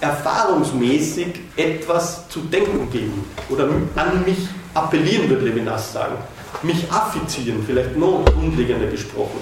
erfahrungsmäßig 0.00 1.40
etwas 1.56 2.28
zu 2.28 2.40
denken 2.40 2.90
geben 2.90 3.24
oder 3.48 3.68
an 3.94 4.24
mich 4.24 4.48
appellieren, 4.74 5.28
würde 5.28 5.46
Levinas 5.46 5.92
sagen. 5.92 6.16
Mich 6.62 6.90
affizieren, 6.90 7.62
vielleicht 7.66 7.96
noch 7.96 8.24
grundlegender 8.24 8.86
gesprochen. 8.86 9.40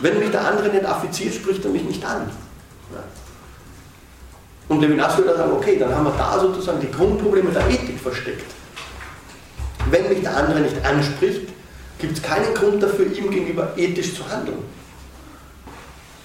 Wenn 0.00 0.18
mich 0.18 0.30
der 0.30 0.46
andere 0.46 0.68
nicht 0.68 0.84
affiziert, 0.84 1.34
spricht 1.34 1.64
er 1.64 1.70
mich 1.70 1.82
nicht 1.82 2.04
an. 2.04 2.30
Und 4.68 4.80
Levinas 4.80 5.16
würde 5.16 5.36
sagen, 5.36 5.52
okay, 5.52 5.78
dann 5.78 5.94
haben 5.94 6.04
wir 6.04 6.14
da 6.18 6.38
sozusagen 6.38 6.80
die 6.80 6.90
Grundprobleme 6.90 7.50
der 7.50 7.68
Ethik 7.68 7.98
versteckt. 7.98 8.52
Wenn 9.90 10.08
mich 10.08 10.20
der 10.20 10.36
andere 10.36 10.60
nicht 10.60 10.84
anspricht, 10.84 11.48
gibt 11.98 12.16
es 12.16 12.22
keinen 12.22 12.52
Grund 12.54 12.82
dafür, 12.82 13.06
ihm 13.06 13.30
gegenüber 13.30 13.72
ethisch 13.76 14.14
zu 14.14 14.28
handeln. 14.28 14.58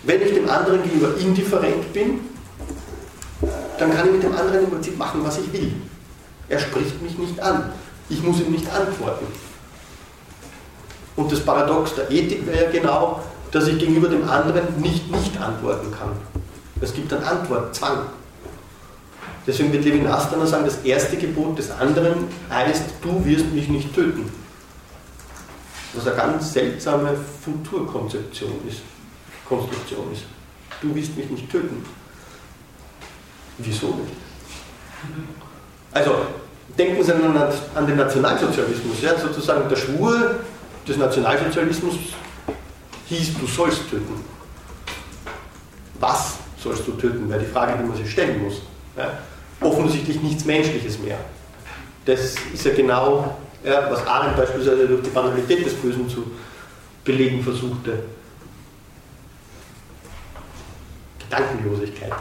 Wenn 0.04 0.22
ich 0.22 0.34
dem 0.34 0.50
anderen 0.50 0.84
gegenüber 0.84 1.16
indifferent 1.18 1.94
bin, 1.94 2.20
dann 3.80 3.96
kann 3.96 4.08
ich 4.08 4.14
mit 4.14 4.24
dem 4.24 4.36
anderen 4.36 4.66
im 4.66 4.70
Prinzip 4.70 4.98
machen, 4.98 5.22
was 5.24 5.40
ich 5.40 5.52
will. 5.54 5.74
Er 6.50 6.60
spricht 6.60 7.02
mich 7.02 7.18
nicht 7.18 7.40
an. 7.40 7.72
Ich 8.10 8.22
muss 8.22 8.42
ihm 8.42 8.52
nicht 8.52 8.70
antworten. 8.72 9.26
Und 11.16 11.32
das 11.32 11.40
Paradox 11.40 11.96
der 11.96 12.12
Ethik 12.12 12.46
wäre 12.46 12.66
ja 12.66 12.72
genau, 12.72 13.22
dass 13.52 13.68
ich 13.68 13.78
gegenüber 13.80 14.10
dem 14.10 14.28
anderen 14.28 14.82
nicht 14.82 15.10
nicht 15.12 15.40
antworten 15.40 15.92
kann. 15.92 16.10
Es 16.82 16.94
gibt 16.94 17.14
einen 17.14 17.24
Antwortzwang. 17.24 18.00
Deswegen 19.46 19.74
wird 19.74 19.84
Levinas 19.84 20.30
dann 20.30 20.46
sagen, 20.48 20.66
das 20.66 20.84
erste 20.84 21.18
Gebot 21.18 21.58
des 21.58 21.70
anderen 21.72 22.28
heißt, 22.50 22.84
du 23.02 23.26
wirst 23.26 23.52
mich 23.52 23.68
nicht 23.68 23.94
töten. 23.94 24.32
Was 25.94 26.08
eine 26.08 26.16
ganz 26.16 26.54
seltsame 26.54 27.16
Futurkonzeption 27.44 28.54
ist, 28.68 28.80
Konstruktion 29.48 30.12
ist. 30.12 30.24
Du 30.82 30.96
wirst 30.96 31.16
mich 31.18 31.30
nicht 31.30 31.52
töten. 31.52 31.86
Wieso 33.58 33.88
nicht? 33.88 34.14
Also, 35.92 36.16
denken 36.78 37.04
Sie 37.04 37.14
an, 37.14 37.38
an 37.76 37.88
den 37.88 37.98
Nationalsozialismus, 37.98 39.02
ja, 39.02 39.18
sozusagen 39.20 39.70
der 39.70 39.76
Schwur 39.76 40.40
des 40.88 40.98
Nationalsozialismus 40.98 41.96
hieß, 43.08 43.38
du 43.40 43.46
sollst 43.46 43.90
töten. 43.90 44.24
Was 46.00 46.38
sollst 46.64 46.88
du 46.88 46.94
töten, 46.94 47.30
wäre 47.30 47.42
die 47.42 47.46
Frage, 47.46 47.78
die 47.78 47.84
man 47.84 47.98
sich 47.98 48.10
stellen 48.10 48.44
muss. 48.44 48.62
Ja? 48.98 49.12
Offensichtlich 49.64 50.22
nichts 50.22 50.46
Menschliches 50.46 51.00
mehr. 51.00 51.18
Das 52.06 52.36
ist 52.54 52.66
ja 52.66 52.74
genau, 52.74 53.36
ja, 53.64 53.90
was 53.90 54.06
Arendt 54.06 54.36
beispielsweise 54.36 54.88
durch 54.88 55.04
die 55.04 55.10
Banalität 55.10 55.66
des 55.66 55.74
Bösen 55.76 56.10
zu 56.10 56.24
belegen 57.04 57.42
versuchte. 57.44 58.00
Gedankenlosigkeit 61.20 62.14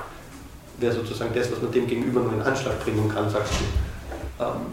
wäre 0.78 0.92
sozusagen 0.92 1.34
das, 1.34 1.50
was 1.50 1.60
man 1.60 1.72
dem 1.72 1.86
gegenüber 1.86 2.20
nur 2.20 2.32
in 2.32 2.42
Anschlag 2.42 2.82
bringen 2.84 3.10
kann, 3.12 3.28
sagst 3.28 3.52
du. 3.54 4.44
Ähm, 4.44 4.66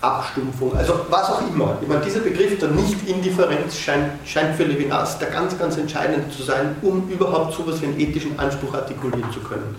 Abstumpfung, 0.00 0.76
also 0.76 1.00
was 1.08 1.28
auch 1.28 1.42
immer. 1.42 1.76
Ich 1.82 1.88
meine, 1.88 2.00
dieser 2.04 2.20
Begriff 2.20 2.56
der 2.58 2.68
Nicht-Indifferenz 2.68 3.76
scheint, 3.76 4.10
scheint 4.24 4.54
für 4.54 4.62
Levinas 4.64 5.18
der 5.18 5.28
ganz, 5.28 5.58
ganz 5.58 5.76
entscheidende 5.76 6.30
zu 6.30 6.44
sein, 6.44 6.76
um 6.82 7.08
überhaupt 7.08 7.54
so 7.54 7.62
etwas 7.62 7.82
wie 7.82 7.86
einen 7.86 8.00
ethischen 8.00 8.38
Anspruch 8.38 8.74
artikulieren 8.74 9.32
zu 9.32 9.40
können. 9.40 9.74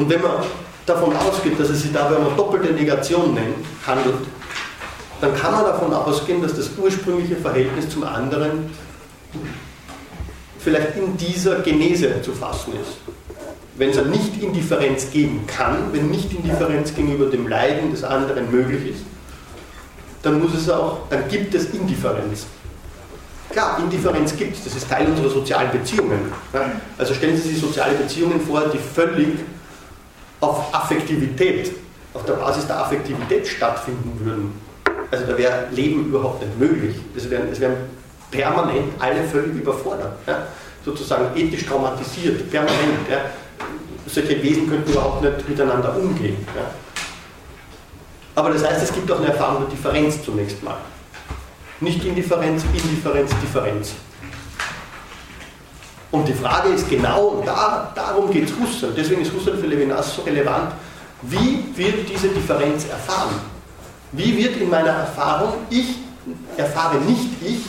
Und 0.00 0.08
wenn 0.08 0.22
man 0.22 0.30
davon 0.86 1.14
ausgeht, 1.14 1.60
dass 1.60 1.68
es 1.68 1.82
sich 1.82 1.92
dabei 1.92 2.16
um 2.16 2.28
eine 2.28 2.34
doppelte 2.34 2.72
Negation 2.72 3.36
handelt, 3.86 4.14
dann 5.20 5.36
kann 5.36 5.52
man 5.52 5.64
davon 5.64 5.92
ausgehen, 5.92 6.40
dass 6.40 6.54
das 6.54 6.70
ursprüngliche 6.78 7.36
Verhältnis 7.36 7.90
zum 7.90 8.04
anderen 8.04 8.70
vielleicht 10.58 10.96
in 10.96 11.18
dieser 11.18 11.56
Genese 11.56 12.22
zu 12.22 12.32
fassen 12.32 12.72
ist. 12.80 12.96
Wenn 13.76 13.90
es 13.90 13.98
eine 13.98 14.08
Nicht-Indifferenz 14.08 15.10
geben 15.10 15.46
kann, 15.46 15.92
wenn 15.92 16.10
Nicht-Indifferenz 16.10 16.94
gegenüber 16.94 17.26
dem 17.26 17.46
Leiden 17.46 17.90
des 17.90 18.02
anderen 18.02 18.50
möglich 18.50 18.92
ist, 18.92 19.02
dann 20.22 20.40
muss 20.40 20.54
es 20.54 20.70
auch, 20.70 21.00
dann 21.10 21.28
gibt 21.28 21.54
es 21.54 21.74
Indifferenz. 21.74 22.46
Klar, 23.50 23.78
Indifferenz 23.80 24.34
gibt 24.34 24.56
es, 24.56 24.64
das 24.64 24.76
ist 24.76 24.88
Teil 24.88 25.08
unserer 25.08 25.28
sozialen 25.28 25.70
Beziehungen. 25.70 26.32
Also 26.96 27.12
stellen 27.12 27.36
Sie 27.36 27.50
sich 27.50 27.60
soziale 27.60 27.92
Beziehungen 27.96 28.40
vor, 28.40 28.62
die 28.72 28.78
völlig 28.78 29.28
auf 30.40 30.74
Affektivität, 30.74 31.72
auf 32.14 32.24
der 32.24 32.34
Basis 32.34 32.66
der 32.66 32.80
Affektivität 32.80 33.46
stattfinden 33.46 34.18
würden. 34.24 34.60
Also 35.10 35.26
da 35.26 35.36
wäre 35.36 35.66
Leben 35.70 36.06
überhaupt 36.06 36.42
nicht 36.42 36.58
möglich. 36.58 36.96
Es 37.16 37.28
wären, 37.28 37.48
es 37.48 37.60
wären 37.60 37.76
permanent 38.30 38.92
alle 38.98 39.24
völlig 39.24 39.54
überfordert. 39.54 40.12
Ja? 40.26 40.46
Sozusagen 40.84 41.36
ethisch 41.36 41.66
traumatisiert, 41.66 42.50
permanent. 42.50 43.08
Ja? 43.10 43.18
Solche 44.06 44.42
Wesen 44.42 44.68
könnten 44.68 44.90
überhaupt 44.90 45.22
nicht 45.22 45.48
miteinander 45.48 45.96
umgehen. 45.96 46.36
Ja? 46.54 46.70
Aber 48.36 48.50
das 48.50 48.64
heißt, 48.64 48.82
es 48.82 48.92
gibt 48.92 49.10
auch 49.10 49.18
eine 49.18 49.28
Erfahrung 49.28 49.62
der 49.62 49.70
Differenz 49.70 50.22
zunächst 50.24 50.62
mal. 50.62 50.78
Nicht 51.80 52.04
Indifferenz, 52.04 52.62
Indifferenz, 52.72 53.30
Differenz. 53.42 53.94
Und 56.10 56.26
die 56.26 56.34
Frage 56.34 56.70
ist 56.70 56.88
genau, 56.88 57.42
da, 57.46 57.92
darum 57.94 58.30
geht 58.30 58.48
es 58.48 58.54
Husserl, 58.58 58.92
deswegen 58.96 59.22
ist 59.22 59.32
Husserl 59.32 59.56
für 59.56 59.66
Levinas 59.66 60.16
so 60.16 60.22
relevant, 60.22 60.72
wie 61.22 61.64
wird 61.76 62.08
diese 62.08 62.28
Differenz 62.28 62.86
erfahren? 62.88 63.36
Wie 64.12 64.36
wird 64.36 64.56
in 64.56 64.68
meiner 64.68 64.90
Erfahrung, 64.90 65.54
ich 65.70 65.98
erfahre 66.56 66.98
nicht 66.98 67.28
ich, 67.40 67.60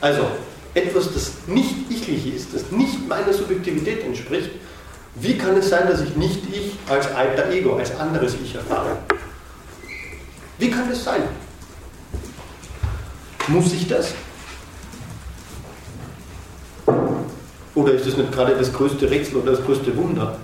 also 0.00 0.26
etwas, 0.74 1.12
das 1.12 1.32
nicht 1.46 1.90
ichlich 1.90 2.34
ist, 2.34 2.54
das 2.54 2.70
nicht 2.70 3.08
meiner 3.08 3.32
Subjektivität 3.32 4.04
entspricht, 4.04 4.50
wie 5.16 5.36
kann 5.36 5.56
es 5.56 5.68
sein, 5.68 5.88
dass 5.88 6.00
ich 6.00 6.14
nicht 6.14 6.42
ich 6.52 6.72
als 6.88 7.12
alter 7.12 7.50
Ego, 7.50 7.76
als 7.76 7.98
anderes 7.98 8.36
Ich 8.42 8.54
erfahre? 8.54 8.98
Wie 10.58 10.70
kann 10.70 10.88
das 10.88 11.02
sein? 11.02 11.22
Muss 13.48 13.72
ich 13.72 13.88
das? 13.88 14.12
Oder 17.78 17.92
ist 17.92 18.08
das 18.08 18.16
nicht 18.16 18.32
gerade 18.32 18.56
das 18.56 18.72
größte 18.72 19.08
Rätsel 19.08 19.36
oder 19.36 19.52
das 19.52 19.64
größte 19.64 19.96
Wunder? 19.96 20.36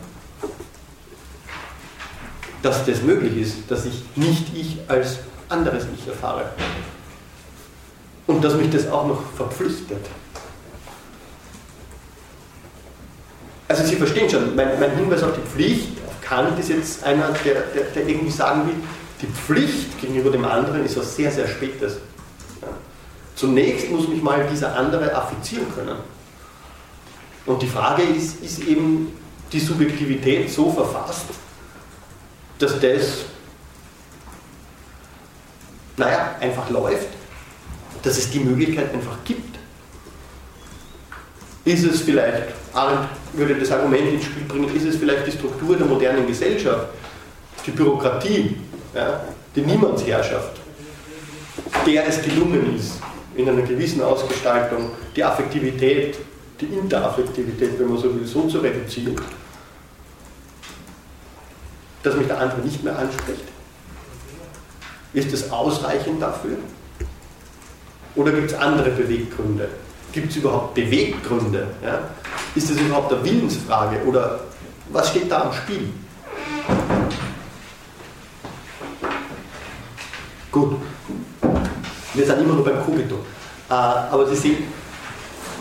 Dass 2.62 2.86
das 2.86 3.02
möglich 3.02 3.36
ist, 3.38 3.68
dass 3.68 3.86
ich 3.86 4.04
nicht 4.14 4.56
ich 4.56 4.78
als 4.86 5.18
anderes 5.48 5.84
Ich 5.98 6.06
erfahre. 6.06 6.44
Und 8.28 8.44
dass 8.44 8.54
mich 8.54 8.70
das 8.70 8.86
auch 8.86 9.08
noch 9.08 9.20
verpflichtet. 9.36 9.98
Also 13.66 13.82
Sie 13.82 13.96
verstehen 13.96 14.30
schon, 14.30 14.54
mein, 14.54 14.78
mein, 14.78 14.94
Hinweis 14.96 15.24
auf 15.24 15.32
die 15.34 15.40
Pflicht, 15.40 15.88
auf 16.06 16.20
Kant 16.20 16.56
ist 16.60 16.68
jetzt 16.68 17.02
einer, 17.02 17.30
der, 17.44 17.62
der, 17.62 17.82
der, 17.96 18.08
irgendwie 18.08 18.30
sagen 18.30 18.68
will, 18.68 18.76
die 19.20 19.26
Pflicht 19.26 20.00
gegenüber 20.00 20.30
dem 20.30 20.44
anderen 20.44 20.84
ist 20.84 20.96
was 20.96 21.16
sehr, 21.16 21.32
sehr 21.32 21.48
Spätes. 21.48 21.94
Ja. 22.62 22.68
Zunächst 23.34 23.90
muss 23.90 24.06
mich 24.06 24.22
mal 24.22 24.46
dieser 24.48 24.76
andere 24.76 25.12
affizieren 25.12 25.66
können. 25.74 26.13
Und 27.46 27.60
die 27.60 27.66
Frage 27.66 28.02
ist, 28.02 28.42
ist 28.42 28.60
eben 28.60 29.12
die 29.52 29.60
Subjektivität 29.60 30.50
so 30.50 30.70
verfasst, 30.70 31.26
dass 32.58 32.80
das, 32.80 33.24
naja, 35.96 36.36
einfach 36.40 36.70
läuft, 36.70 37.08
dass 38.02 38.18
es 38.18 38.30
die 38.30 38.40
Möglichkeit 38.40 38.92
einfach 38.92 39.18
gibt. 39.24 39.58
Ist 41.64 41.84
es 41.84 42.02
vielleicht, 42.02 42.54
Arendt 42.72 43.08
würde 43.32 43.54
das 43.54 43.70
Argument 43.70 44.12
ins 44.12 44.24
Spiel 44.24 44.44
bringen, 44.44 44.74
ist 44.74 44.84
es 44.84 44.96
vielleicht 44.96 45.26
die 45.26 45.32
Struktur 45.32 45.76
der 45.76 45.86
modernen 45.86 46.26
Gesellschaft, 46.26 46.88
die 47.66 47.70
Bürokratie, 47.70 48.56
ja, 48.94 49.24
die 49.56 49.62
Niemandsherrschaft, 49.62 50.60
der 51.86 52.06
es 52.06 52.22
gelungen 52.22 52.76
ist, 52.76 53.00
in 53.34 53.48
einer 53.48 53.62
gewissen 53.62 54.02
Ausgestaltung 54.02 54.90
die 55.16 55.24
Affektivität 55.24 56.18
die 56.60 56.66
Interaffektivität, 56.66 57.78
wenn 57.78 57.88
man 57.88 57.98
so 57.98 58.14
will, 58.14 58.26
so 58.26 58.46
zu 58.48 58.58
reduzieren, 58.58 59.16
dass 62.02 62.14
mich 62.16 62.26
der 62.26 62.38
andere 62.38 62.60
nicht 62.60 62.82
mehr 62.84 62.98
anspricht? 62.98 63.44
Ist 65.12 65.32
das 65.32 65.50
ausreichend 65.50 66.20
dafür? 66.20 66.58
Oder 68.16 68.32
gibt 68.32 68.50
es 68.50 68.56
andere 68.56 68.90
Beweggründe? 68.90 69.68
Gibt 70.12 70.30
es 70.30 70.36
überhaupt 70.36 70.74
Beweggründe? 70.74 71.68
Ja? 71.82 72.10
Ist 72.54 72.70
das 72.70 72.76
überhaupt 72.78 73.12
eine 73.12 73.24
Willensfrage? 73.24 74.04
Oder 74.04 74.40
was 74.90 75.10
steht 75.10 75.30
da 75.30 75.42
am 75.42 75.52
Spiel? 75.52 75.88
Gut, 80.52 80.76
wir 82.14 82.26
sind 82.26 82.40
immer 82.40 82.54
nur 82.54 82.64
beim 82.64 82.84
Kogito. 82.84 83.16
Äh, 83.68 83.72
aber 83.72 84.26
Sie 84.28 84.36
sehen, 84.36 84.64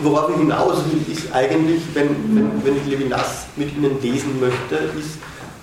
worauf 0.02 0.30
ich 0.32 0.38
hinaus 0.38 0.78
will, 0.86 1.14
ist 1.16 1.34
eigentlich, 1.34 1.82
wenn, 1.94 2.36
wenn, 2.36 2.66
wenn 2.66 2.78
ich 2.78 2.86
Levinas 2.86 3.46
mit 3.56 3.76
Ihnen 3.76 4.02
lesen 4.02 4.40
möchte, 4.40 4.76
ist, 4.98 5.18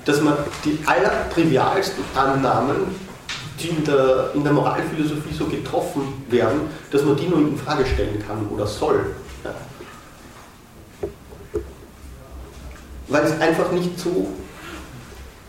dass 0.04 0.20
man 0.20 0.34
die 0.64 0.78
allertrivialsten 0.86 2.04
Annahmen, 2.14 2.76
die 3.60 3.68
in 3.68 3.84
der, 3.84 4.30
in 4.34 4.42
der 4.42 4.52
Moralphilosophie 4.52 5.34
so 5.36 5.46
getroffen 5.46 6.24
werden, 6.28 6.62
dass 6.90 7.04
man 7.04 7.16
die 7.16 7.26
nur 7.26 7.38
in 7.38 7.58
Frage 7.58 7.84
stellen 7.84 8.22
kann 8.26 8.48
oder 8.48 8.66
soll. 8.66 9.06
Ja. 9.44 9.54
Weil 13.08 13.24
es 13.24 13.40
einfach 13.40 13.70
nicht 13.72 13.98
so, 13.98 14.28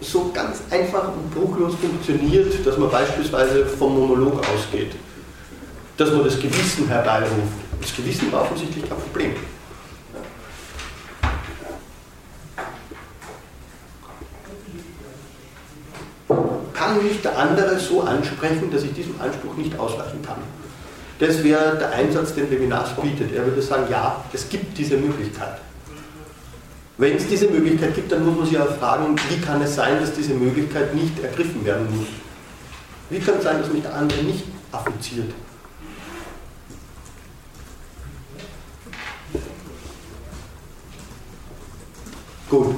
so 0.01 0.31
ganz 0.33 0.61
einfach 0.69 1.09
und 1.13 1.33
bruchlos 1.33 1.75
funktioniert, 1.75 2.65
dass 2.65 2.77
man 2.77 2.89
beispielsweise 2.89 3.65
vom 3.65 3.93
Monolog 3.97 4.41
ausgeht, 4.53 4.93
dass 5.95 6.11
man 6.11 6.25
das 6.25 6.37
Gewissen 6.39 6.87
herbeiruft 6.87 7.70
das 7.81 7.95
Gewissen 7.95 8.31
war 8.31 8.43
offensichtlich 8.43 8.87
kein 8.87 8.97
Problem. 8.97 9.33
Kann 16.73 17.03
mich 17.03 17.21
der 17.21 17.37
andere 17.37 17.79
so 17.79 18.01
ansprechen, 18.01 18.71
dass 18.71 18.83
ich 18.83 18.93
diesem 18.93 19.19
Anspruch 19.19 19.55
nicht 19.55 19.77
ausweichen 19.77 20.21
kann? 20.23 20.37
Das 21.19 21.43
wäre 21.43 21.77
der 21.77 21.91
Einsatz, 21.91 22.33
den 22.33 22.49
Levinas 22.49 22.95
bietet. 22.95 23.33
Er 23.33 23.45
würde 23.45 23.61
sagen, 23.61 23.85
ja, 23.91 24.23
es 24.33 24.49
gibt 24.49 24.77
diese 24.77 24.97
Möglichkeit. 24.97 25.59
Wenn 26.97 27.15
es 27.15 27.27
diese 27.27 27.47
Möglichkeit 27.47 27.95
gibt, 27.95 28.11
dann 28.11 28.25
muss 28.25 28.37
man 28.37 28.45
sich 28.47 28.57
auch 28.59 28.75
fragen, 28.77 29.15
wie 29.29 29.39
kann 29.39 29.61
es 29.61 29.75
sein, 29.75 29.99
dass 29.99 30.13
diese 30.13 30.33
Möglichkeit 30.33 30.93
nicht 30.95 31.19
ergriffen 31.19 31.63
werden 31.63 31.87
muss? 31.95 32.07
Wie 33.09 33.19
kann 33.19 33.35
es 33.37 33.43
sein, 33.43 33.61
dass 33.61 33.71
mich 33.71 33.83
der 33.83 33.93
andere 33.95 34.23
nicht 34.23 34.45
affiziert? 34.71 35.31
Gut. 42.51 42.75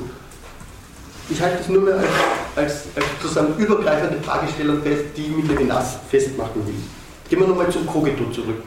Ich 1.30 1.32
halte 1.44 1.61
es 1.61 1.70
nur 1.70 1.82
mehr 1.82 1.95
als, 1.95 2.07
als, 2.56 2.74
als 2.95 3.06
sozusagen 3.22 3.56
übergreifende 3.57 4.22
Fragestellung 4.24 4.82
fest, 4.82 5.03
die 5.15 5.24
ich 5.24 5.36
mit 5.36 5.48
Levinas 5.48 5.98
festmachen 6.10 6.65
will. 6.65 6.76
Gehen 7.30 7.40
wir 7.40 7.48
nochmal 7.48 7.70
zum 7.70 7.86
Kogito 7.86 8.26
zurück. 8.32 8.64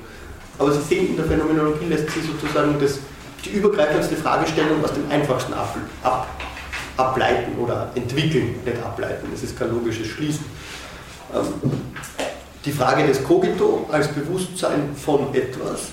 Aber 0.59 0.73
Sie 0.73 0.81
sehen, 0.83 1.09
in 1.09 1.17
der 1.17 1.27
Phänomenologie 1.27 1.87
lässt 1.87 2.11
sich 2.11 2.25
sozusagen 2.25 2.77
das, 2.81 2.99
die 3.45 3.51
übergreifendste 3.51 4.17
Fragestellung 4.17 4.83
aus 4.83 4.93
dem 4.93 5.11
einfachsten 5.11 5.53
ab, 5.53 5.77
ab, 6.03 6.29
ableiten 6.97 7.59
oder 7.59 7.91
entwickeln, 7.95 8.55
nicht 8.65 8.83
ableiten. 8.83 9.29
Das 9.33 9.43
ist 9.43 9.59
kein 9.59 9.71
logisches 9.71 10.07
Schließen. 10.07 10.45
Ähm, 11.35 11.53
die 12.65 12.73
Frage 12.73 13.07
des 13.07 13.23
Kogito 13.23 13.87
als 13.93 14.09
Bewusstsein 14.09 14.97
von 14.97 15.35
etwas 15.35 15.89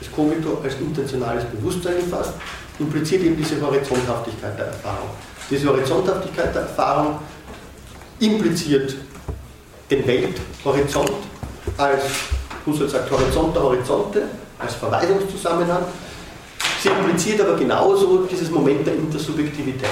das 0.00 0.12
Kogito 0.12 0.60
als 0.62 0.74
intentionales 0.74 1.44
Bewusstsein 1.44 1.96
gefasst, 1.96 2.34
impliziert 2.78 3.22
eben 3.22 3.36
diese 3.36 3.60
Horizonthaftigkeit 3.60 4.56
der 4.58 4.66
Erfahrung. 4.66 5.10
Diese 5.50 5.68
Horizonthaftigkeit 5.68 6.54
der 6.54 6.62
Erfahrung 6.62 7.18
impliziert 8.20 8.96
den 9.90 10.06
Welthorizont 10.06 11.12
als, 11.76 12.02
Husserl 12.66 12.88
sagt, 12.88 13.10
Horizont 13.10 13.54
der 13.54 13.62
Horizonte, 13.62 14.22
als 14.58 14.74
Verweisungszusammenhang. 14.74 15.84
Sie 16.82 16.88
impliziert 16.88 17.40
aber 17.40 17.56
genauso 17.56 18.24
dieses 18.24 18.50
Moment 18.50 18.86
der 18.86 18.94
Intersubjektivität. 18.94 19.88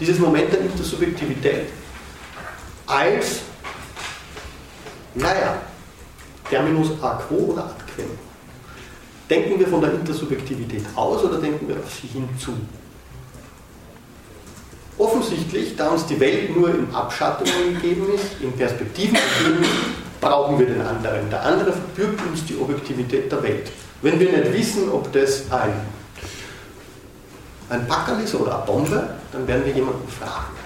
Dieses 0.00 0.18
Moment 0.18 0.52
der 0.52 0.60
Intersubjektivität 0.60 1.68
als, 2.86 3.40
naja, 5.14 5.62
Terminus 6.48 6.90
a 7.02 7.14
quo 7.14 7.52
oder 7.52 7.64
ad 7.64 7.84
quem. 7.94 8.06
Denken 9.28 9.58
wir 9.58 9.66
von 9.66 9.80
der 9.80 9.92
Intersubjektivität 9.94 10.84
aus 10.94 11.24
oder 11.24 11.38
denken 11.38 11.66
wir 11.68 11.76
auf 11.76 11.92
sie 12.00 12.06
hinzu? 12.06 12.52
Offensichtlich, 14.98 15.76
da 15.76 15.90
uns 15.90 16.06
die 16.06 16.18
Welt 16.18 16.56
nur 16.56 16.70
in 16.70 16.94
Abschattungen 16.94 17.74
gegeben 17.74 18.06
ist, 18.14 18.40
in 18.40 18.52
Perspektiven 18.52 19.14
gegeben 19.38 19.62
ist, 19.62 20.20
brauchen 20.20 20.58
wir 20.58 20.66
den 20.66 20.80
anderen. 20.80 21.28
Der 21.28 21.44
andere 21.44 21.72
verbirgt 21.72 22.20
uns 22.26 22.44
die 22.46 22.56
Objektivität 22.56 23.30
der 23.30 23.42
Welt. 23.42 23.70
Wenn 24.00 24.18
wir 24.18 24.32
nicht 24.32 24.52
wissen, 24.54 24.90
ob 24.90 25.12
das 25.12 25.50
ein, 25.50 25.72
ein 27.68 27.86
Packerl 27.86 28.22
ist 28.22 28.34
oder 28.34 28.56
eine 28.56 28.66
Bombe, 28.66 29.10
dann 29.32 29.46
werden 29.46 29.66
wir 29.66 29.72
jemanden 29.72 30.08
fragen. 30.08 30.56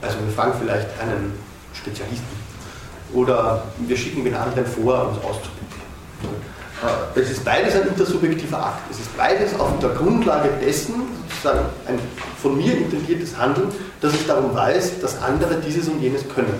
Also 0.00 0.16
wir 0.24 0.32
fragen 0.32 0.54
vielleicht 0.58 0.88
einen 1.00 1.34
Spezialisten. 1.74 2.46
Oder 3.12 3.64
wir 3.78 3.96
schicken 3.96 4.24
den 4.24 4.34
anderen 4.34 4.66
vor, 4.66 5.08
um 5.08 5.12
es 5.12 5.24
auszuprobieren. 5.24 6.55
Äh, 6.82 7.20
es 7.20 7.30
ist 7.30 7.44
beides 7.44 7.74
ein 7.74 7.88
intersubjektiver 7.88 8.58
Akt. 8.58 8.90
Es 8.90 9.00
ist 9.00 9.16
beides 9.16 9.58
auf 9.58 9.78
der 9.80 9.90
Grundlage 9.90 10.50
dessen, 10.60 10.94
sozusagen 11.28 11.66
ein 11.86 11.98
von 12.40 12.56
mir 12.56 12.76
intendiertes 12.76 13.36
Handeln, 13.36 13.68
dass 14.00 14.14
ich 14.14 14.26
darum 14.26 14.54
weiß, 14.54 15.00
dass 15.00 15.22
andere 15.22 15.56
dieses 15.56 15.88
und 15.88 16.00
jenes 16.00 16.22
können. 16.28 16.54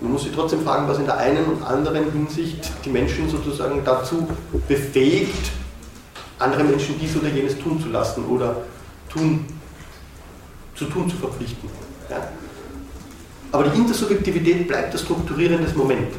Man 0.00 0.12
muss 0.12 0.24
sich 0.24 0.32
trotzdem 0.32 0.62
fragen, 0.62 0.86
was 0.88 0.98
in 0.98 1.06
der 1.06 1.16
einen 1.16 1.44
und 1.46 1.62
anderen 1.62 2.12
Hinsicht 2.12 2.70
die 2.84 2.90
Menschen 2.90 3.30
sozusagen 3.30 3.82
dazu 3.84 4.28
befähigt, 4.68 5.50
andere 6.38 6.64
Menschen 6.64 6.98
dies 7.00 7.16
oder 7.16 7.28
jenes 7.28 7.58
tun 7.58 7.80
zu 7.80 7.88
lassen 7.88 8.26
oder 8.26 8.56
tun, 9.08 9.46
zu 10.74 10.84
tun 10.86 11.08
zu 11.08 11.16
verpflichten. 11.16 11.70
Ja? 12.10 12.28
Aber 13.52 13.64
die 13.64 13.78
Intersubjektivität 13.78 14.68
bleibt 14.68 14.92
das 14.92 15.00
strukturierende 15.00 15.72
Moment. 15.74 16.12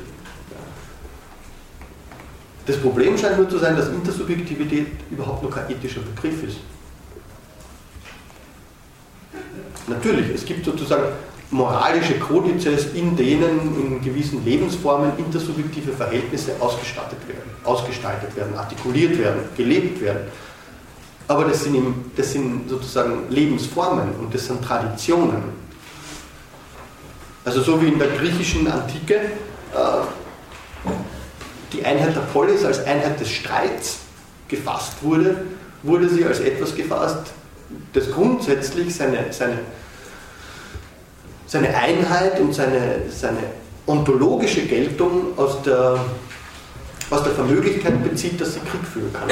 Das 2.68 2.76
Problem 2.78 3.18
scheint 3.18 3.38
nur 3.38 3.50
zu 3.50 3.58
sein, 3.58 3.78
dass 3.78 3.88
Intersubjektivität 3.88 4.88
überhaupt 5.10 5.42
noch 5.42 5.50
kein 5.50 5.72
ethischer 5.72 6.02
Begriff 6.02 6.44
ist. 6.44 6.58
Natürlich, 9.88 10.36
es 10.36 10.46
gibt 10.46 10.66
sozusagen 10.66 11.06
moralische 11.50 12.20
Kodizes, 12.20 12.94
in 12.94 13.16
denen 13.16 13.74
in 13.80 14.02
gewissen 14.02 14.44
Lebensformen 14.44 15.14
intersubjektive 15.18 15.94
Verhältnisse 15.94 16.52
ausgestattet 16.60 17.26
werden, 17.26 17.50
ausgestaltet 17.64 18.36
werden, 18.36 18.54
artikuliert 18.58 19.18
werden, 19.18 19.44
gelebt 19.56 20.02
werden. 20.02 20.28
Aber 21.30 21.46
das 21.46 21.64
sind, 21.64 21.76
eben, 21.76 22.12
das 22.18 22.34
sind 22.34 22.70
sozusagen 22.70 23.30
Lebensformen 23.30 24.10
und 24.20 24.34
das 24.34 24.46
sind 24.46 24.62
Traditionen. 24.62 25.42
Also 27.46 27.62
so 27.62 27.82
wie 27.82 27.88
in 27.88 28.00
der 28.00 28.10
griechischen 28.10 28.68
Antike 28.68 29.16
äh, 29.16 30.90
die 31.74 31.84
Einheit 31.86 32.16
der 32.16 32.22
Polis 32.22 32.64
als 32.64 32.86
Einheit 32.86 33.20
des 33.20 33.30
Streits 33.30 33.98
gefasst 34.48 34.94
wurde, 35.02 35.46
wurde 35.84 36.10
sie 36.10 36.26
als 36.26 36.40
etwas 36.40 36.76
gefasst, 36.76 37.34
das 37.94 38.12
grundsätzlich 38.12 38.96
seine, 38.96 39.26
seine, 39.32 39.60
seine 41.46 41.76
Einheit 41.76 42.40
und 42.40 42.54
seine, 42.54 43.02
seine 43.10 43.40
ontologische 43.86 44.62
Geltung 44.62 45.38
aus 45.38 45.62
der, 45.64 46.00
aus 47.10 47.24
der 47.24 47.34
Vermöglichkeit 47.34 48.04
bezieht, 48.04 48.40
dass 48.40 48.54
sie 48.54 48.60
Krieg 48.60 48.86
führen 48.92 49.12
kann. 49.14 49.30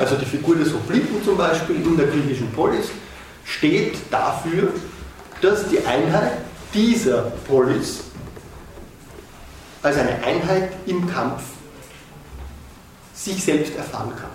Also 0.00 0.16
die 0.16 0.24
Figur 0.24 0.56
des 0.56 0.72
Hopliten 0.72 1.22
zum 1.24 1.36
Beispiel 1.36 1.76
in 1.76 1.96
der 1.96 2.06
griechischen 2.06 2.50
Polis 2.52 2.86
steht 3.44 3.96
dafür, 4.10 4.68
dass 5.40 5.68
die 5.68 5.84
Einheit 5.86 6.32
dieser 6.74 7.32
Polis 7.46 8.00
als 9.82 9.96
eine 9.98 10.22
Einheit 10.24 10.70
im 10.86 11.08
Kampf 11.08 11.42
sich 13.16 13.42
selbst 13.42 13.74
erfahren 13.76 14.12
kann. 14.14 14.30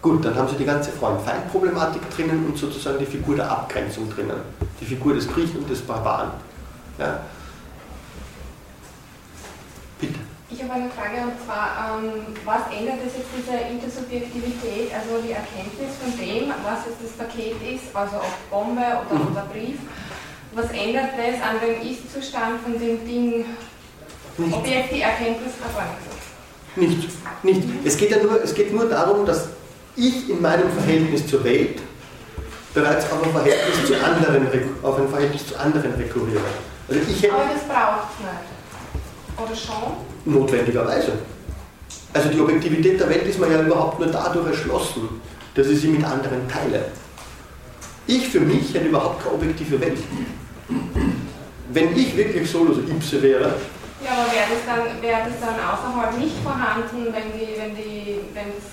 Gut, 0.00 0.24
dann 0.24 0.34
haben 0.34 0.48
Sie 0.48 0.56
die 0.56 0.64
ganze 0.64 0.92
Freund-Feind-Problematik 0.92 2.08
drinnen 2.10 2.46
und 2.46 2.56
sozusagen 2.56 2.98
die 2.98 3.06
Figur 3.06 3.36
der 3.36 3.50
Abgrenzung 3.50 4.08
drinnen. 4.10 4.40
Die 4.80 4.84
Figur 4.84 5.14
des 5.14 5.28
Griechen 5.28 5.58
und 5.58 5.68
des 5.68 5.82
Barbaren. 5.82 6.30
Ja. 6.98 7.20
Bitte. 10.00 10.20
Ich 10.50 10.62
habe 10.62 10.72
eine 10.72 10.88
Frage 10.90 11.22
und 11.24 11.44
zwar, 11.44 11.98
ähm, 11.98 12.24
was 12.44 12.62
ändert 12.72 13.04
es 13.06 13.18
jetzt 13.18 13.28
diese 13.36 13.58
Intersubjektivität, 13.58 14.94
also 14.94 15.20
die 15.20 15.32
Erkenntnis 15.32 15.90
von 16.00 16.16
dem, 16.16 16.48
was 16.64 16.86
jetzt 16.86 17.02
das 17.04 17.12
Paket 17.18 17.56
ist, 17.60 17.94
also 17.94 18.16
ob 18.16 18.50
Bombe 18.50 18.80
oder, 18.80 19.18
mhm. 19.18 19.32
oder 19.32 19.46
Brief, 19.52 19.78
was 20.52 20.70
ändert 20.70 21.10
das 21.18 21.42
an 21.42 21.60
dem 21.60 21.86
Ist-Zustand 21.86 22.62
von 22.62 22.72
dem 22.78 23.04
Ding, 23.04 23.44
ob 24.38 24.66
jetzt 24.66 24.92
die 24.92 25.02
Erkenntnis 25.02 25.52
erfolgt? 25.62 26.17
Nicht, 26.76 27.08
nicht. 27.42 27.62
Es 27.84 27.96
geht 27.96 28.10
ja 28.10 28.22
nur, 28.22 28.42
es 28.42 28.54
geht 28.54 28.72
nur 28.72 28.86
darum, 28.86 29.26
dass 29.26 29.48
ich 29.96 30.30
in 30.30 30.40
meinem 30.40 30.70
Verhältnis 30.70 31.26
zur 31.26 31.42
Welt 31.44 31.80
bereits 32.74 33.10
auf 33.10 33.22
ein 33.24 33.32
Verhältnis 33.32 33.86
zu 33.86 33.94
anderen, 34.04 34.46
auf 34.82 34.98
ein 34.98 35.08
Verhältnis 35.08 35.46
zu 35.46 35.58
anderen 35.58 35.92
rekurriere. 35.94 36.40
Also 36.88 37.00
ich 37.10 37.22
hätte, 37.22 37.34
Aber 37.34 37.44
das 37.52 37.64
braucht 37.64 38.08
es 38.12 38.24
nicht. 38.24 39.40
Oder 39.44 39.56
schon? 39.56 40.32
Notwendigerweise. 40.32 41.12
Also 42.12 42.28
die 42.30 42.40
Objektivität 42.40 43.00
der 43.00 43.08
Welt 43.08 43.26
ist 43.26 43.38
mir 43.38 43.50
ja 43.50 43.62
überhaupt 43.62 43.98
nur 43.98 44.08
dadurch 44.08 44.48
erschlossen, 44.48 45.20
dass 45.54 45.66
ich 45.66 45.80
sie 45.80 45.88
mit 45.88 46.04
anderen 46.04 46.48
teile. 46.48 46.86
Ich 48.06 48.28
für 48.28 48.40
mich 48.40 48.72
hätte 48.72 48.86
überhaupt 48.86 49.22
keine 49.22 49.34
objektive 49.34 49.80
Welt. 49.80 49.98
Wenn 51.70 51.96
ich 51.96 52.16
wirklich 52.16 52.50
solo 52.50 52.72
so 52.72 52.80
ipse 52.80 53.22
wäre, 53.22 53.54
ja, 54.04 54.10
aber 54.12 54.32
wäre 54.32 54.46
das, 54.50 54.62
dann, 54.66 54.82
das 55.02 55.40
dann 55.40 55.58
außerhalb 55.58 56.18
nicht 56.18 56.36
vorhanden, 56.42 57.12
wenn 57.12 57.32
die, 57.32 57.58
wenn 57.58 57.74
die, 57.74 58.20
wenn 58.34 58.52
das, 58.54 58.66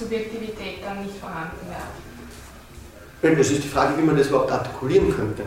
Subjektivität 0.00 0.82
dann 0.82 1.04
nicht 1.04 1.18
vorhanden 1.20 1.58
wäre? 1.68 3.36
Das 3.36 3.50
ist 3.50 3.62
die 3.62 3.68
Frage, 3.68 3.98
wie 3.98 4.02
man 4.02 4.16
das 4.16 4.28
überhaupt 4.28 4.50
artikulieren 4.50 5.14
könnte. 5.14 5.42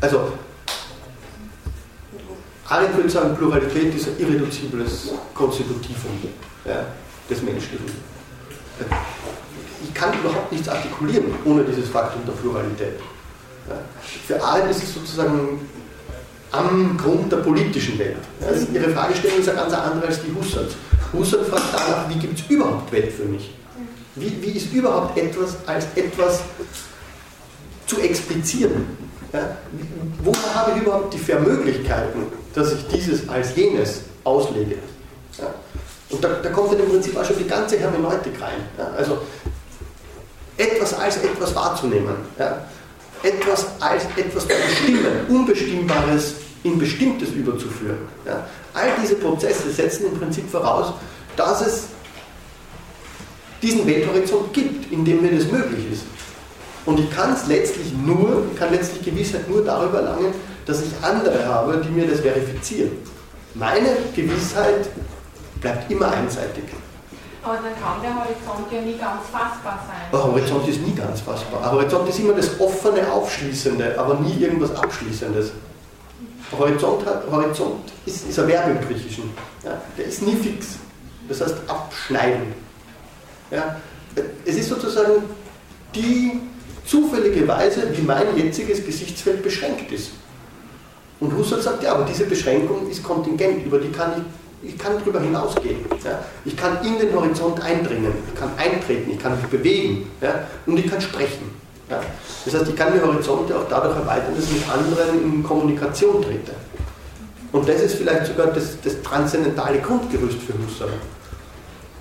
Also, 0.00 0.32
Arendt 2.68 2.96
würde 2.96 3.10
sagen, 3.10 3.36
Pluralität 3.36 3.94
ist 3.94 4.08
ein 4.08 4.18
irreduzibles 4.18 5.10
Konstitutivum 5.34 6.18
ja, 6.64 6.84
des 7.28 7.42
Menschlichen. 7.42 7.86
Ich 9.84 9.94
kann 9.94 10.18
überhaupt 10.18 10.50
nichts 10.52 10.68
artikulieren 10.68 11.34
ohne 11.44 11.64
dieses 11.64 11.88
Faktum 11.90 12.24
der 12.26 12.32
Pluralität. 12.32 12.98
Ja. 13.68 13.76
Für 14.26 14.42
Arendt 14.42 14.70
ist 14.70 14.82
es 14.82 14.94
sozusagen 14.94 15.60
am 16.52 16.96
Grund 16.96 17.30
der 17.30 17.38
politischen 17.38 17.98
Welt. 17.98 18.16
Also 18.46 18.66
ihre 18.72 18.90
Fragestellung 18.90 19.40
ist 19.40 19.48
eine 19.48 19.58
ganz 19.58 19.72
andere 19.72 20.06
als 20.06 20.20
die 20.22 20.32
Husserls. 20.34 20.74
Husserl 21.12 21.44
fragt 21.44 21.74
danach, 21.74 22.08
wie 22.08 22.18
gibt 22.18 22.38
es 22.38 22.46
überhaupt 22.48 22.90
Welt 22.92 23.12
für 23.12 23.24
mich? 23.24 23.54
Wie, 24.14 24.40
wie 24.40 24.52
ist 24.52 24.72
überhaupt 24.72 25.16
etwas 25.18 25.56
als 25.66 25.86
etwas 25.94 26.40
zu 27.86 28.00
explizieren? 28.00 28.86
Ja? 29.32 29.56
Wo 30.22 30.32
habe 30.54 30.72
ich 30.74 30.82
überhaupt 30.82 31.12
die 31.12 31.18
Vermöglichkeiten, 31.18 32.22
dass 32.54 32.72
ich 32.72 32.86
dieses 32.88 33.28
als 33.28 33.54
jenes 33.54 34.02
auslege? 34.24 34.76
Ja? 35.38 35.54
Und 36.08 36.22
da, 36.22 36.28
da, 36.42 36.50
kommt 36.50 36.72
dann 36.72 36.80
im 36.80 36.88
Prinzip 36.88 37.16
auch 37.16 37.24
schon 37.24 37.38
die 37.38 37.46
ganze 37.46 37.78
Hermeneutik 37.78 38.40
rein. 38.40 38.60
Ja? 38.78 38.90
Also 38.96 39.18
etwas 40.56 40.94
als 40.94 41.18
etwas 41.18 41.54
wahrzunehmen. 41.54 42.14
Ja? 42.38 42.64
Etwas 43.26 43.66
als 43.80 44.04
etwas 44.16 44.44
zu 44.44 44.48
bestimmen, 44.48 45.26
Unbestimmbares 45.28 46.34
in 46.62 46.78
Bestimmtes 46.78 47.30
überzuführen. 47.30 47.98
Ja. 48.24 48.46
All 48.74 48.88
diese 49.02 49.16
Prozesse 49.16 49.70
setzen 49.70 50.06
im 50.06 50.18
Prinzip 50.18 50.48
voraus, 50.50 50.92
dass 51.36 51.66
es 51.66 51.84
diesen 53.62 53.86
Welthorizont 53.86 54.52
gibt, 54.52 54.92
in 54.92 55.04
dem 55.04 55.22
mir 55.22 55.32
das 55.32 55.50
möglich 55.50 55.92
ist. 55.92 56.04
Und 56.84 57.00
ich 57.00 57.10
kann 57.10 57.32
es 57.32 57.46
letztlich 57.48 57.92
nur, 57.92 58.44
kann 58.56 58.72
letztlich 58.72 59.04
Gewissheit 59.04 59.48
nur 59.48 59.64
darüber 59.64 59.98
erlangen, 59.98 60.32
dass 60.66 60.82
ich 60.82 60.92
andere 61.02 61.44
habe, 61.46 61.82
die 61.84 61.90
mir 61.90 62.06
das 62.06 62.20
verifizieren. 62.20 62.92
Meine 63.54 63.88
Gewissheit 64.14 64.88
bleibt 65.60 65.90
immer 65.90 66.12
einseitig. 66.12 66.64
Aber 67.46 67.58
dann 67.58 67.80
kann 67.80 68.02
der 68.02 68.12
Horizont 68.12 68.72
ja 68.72 68.80
nie 68.80 68.98
ganz 68.98 69.22
fassbar 69.30 69.78
sein. 69.86 70.10
Der 70.12 70.24
Horizont 70.24 70.66
ist 70.66 70.80
nie 70.80 70.94
ganz 70.94 71.20
fassbar. 71.20 71.60
Der 71.62 71.70
Horizont 71.70 72.08
ist 72.08 72.18
immer 72.18 72.32
das 72.32 72.58
offene, 72.58 73.08
aufschließende, 73.08 73.96
aber 73.96 74.14
nie 74.14 74.36
irgendwas 74.40 74.74
Abschließendes. 74.74 75.52
Horizont, 76.58 77.04
Horizont 77.30 77.92
ist, 78.04 78.28
ist 78.28 78.38
ein 78.40 78.48
Verb 78.48 78.68
im 78.68 78.80
Griechischen. 78.80 79.30
Ja? 79.64 79.80
Der 79.96 80.06
ist 80.06 80.22
nie 80.22 80.34
fix. 80.34 80.78
Das 81.28 81.40
heißt 81.40 81.54
abschneiden. 81.68 82.52
Ja? 83.52 83.76
Es 84.44 84.56
ist 84.56 84.68
sozusagen 84.68 85.22
die 85.94 86.40
zufällige 86.84 87.46
Weise, 87.46 87.96
wie 87.96 88.02
mein 88.02 88.36
jetziges 88.36 88.84
Gesichtsfeld 88.84 89.44
beschränkt 89.44 89.92
ist. 89.92 90.10
Und 91.20 91.32
Husserl 91.36 91.62
sagt, 91.62 91.84
ja, 91.84 91.94
aber 91.94 92.04
diese 92.04 92.24
Beschränkung 92.24 92.90
ist 92.90 93.04
kontingent, 93.04 93.64
über 93.64 93.78
die 93.78 93.90
kann 93.92 94.12
ich, 94.16 94.22
ich 94.62 94.78
kann 94.78 94.98
darüber 94.98 95.20
hinausgehen. 95.20 95.84
Ja? 96.04 96.18
Ich 96.44 96.56
kann 96.56 96.84
in 96.84 96.98
den 96.98 97.14
Horizont 97.14 97.60
eindringen, 97.62 98.12
ich 98.32 98.38
kann 98.38 98.50
eintreten, 98.56 99.10
ich 99.10 99.18
kann 99.18 99.36
mich 99.36 99.46
bewegen 99.46 100.10
ja? 100.20 100.46
und 100.66 100.78
ich 100.78 100.88
kann 100.88 101.00
sprechen. 101.00 101.50
Ja? 101.90 102.00
Das 102.44 102.54
heißt, 102.54 102.68
ich 102.68 102.76
kann 102.76 102.92
die 102.92 103.00
Horizonte 103.00 103.56
auch 103.56 103.68
dadurch 103.68 103.96
erweitern, 103.96 104.34
dass 104.34 104.44
ich 104.44 104.52
mit 104.52 104.68
anderen 104.68 105.22
in 105.22 105.42
Kommunikation 105.42 106.22
trete. 106.22 106.52
Und 107.52 107.68
das 107.68 107.80
ist 107.80 107.94
vielleicht 107.96 108.26
sogar 108.26 108.48
das, 108.48 108.80
das 108.82 109.00
transzendentale 109.02 109.78
Grundgerüst 109.78 110.38
für 110.40 110.52
Husserl. 110.54 110.92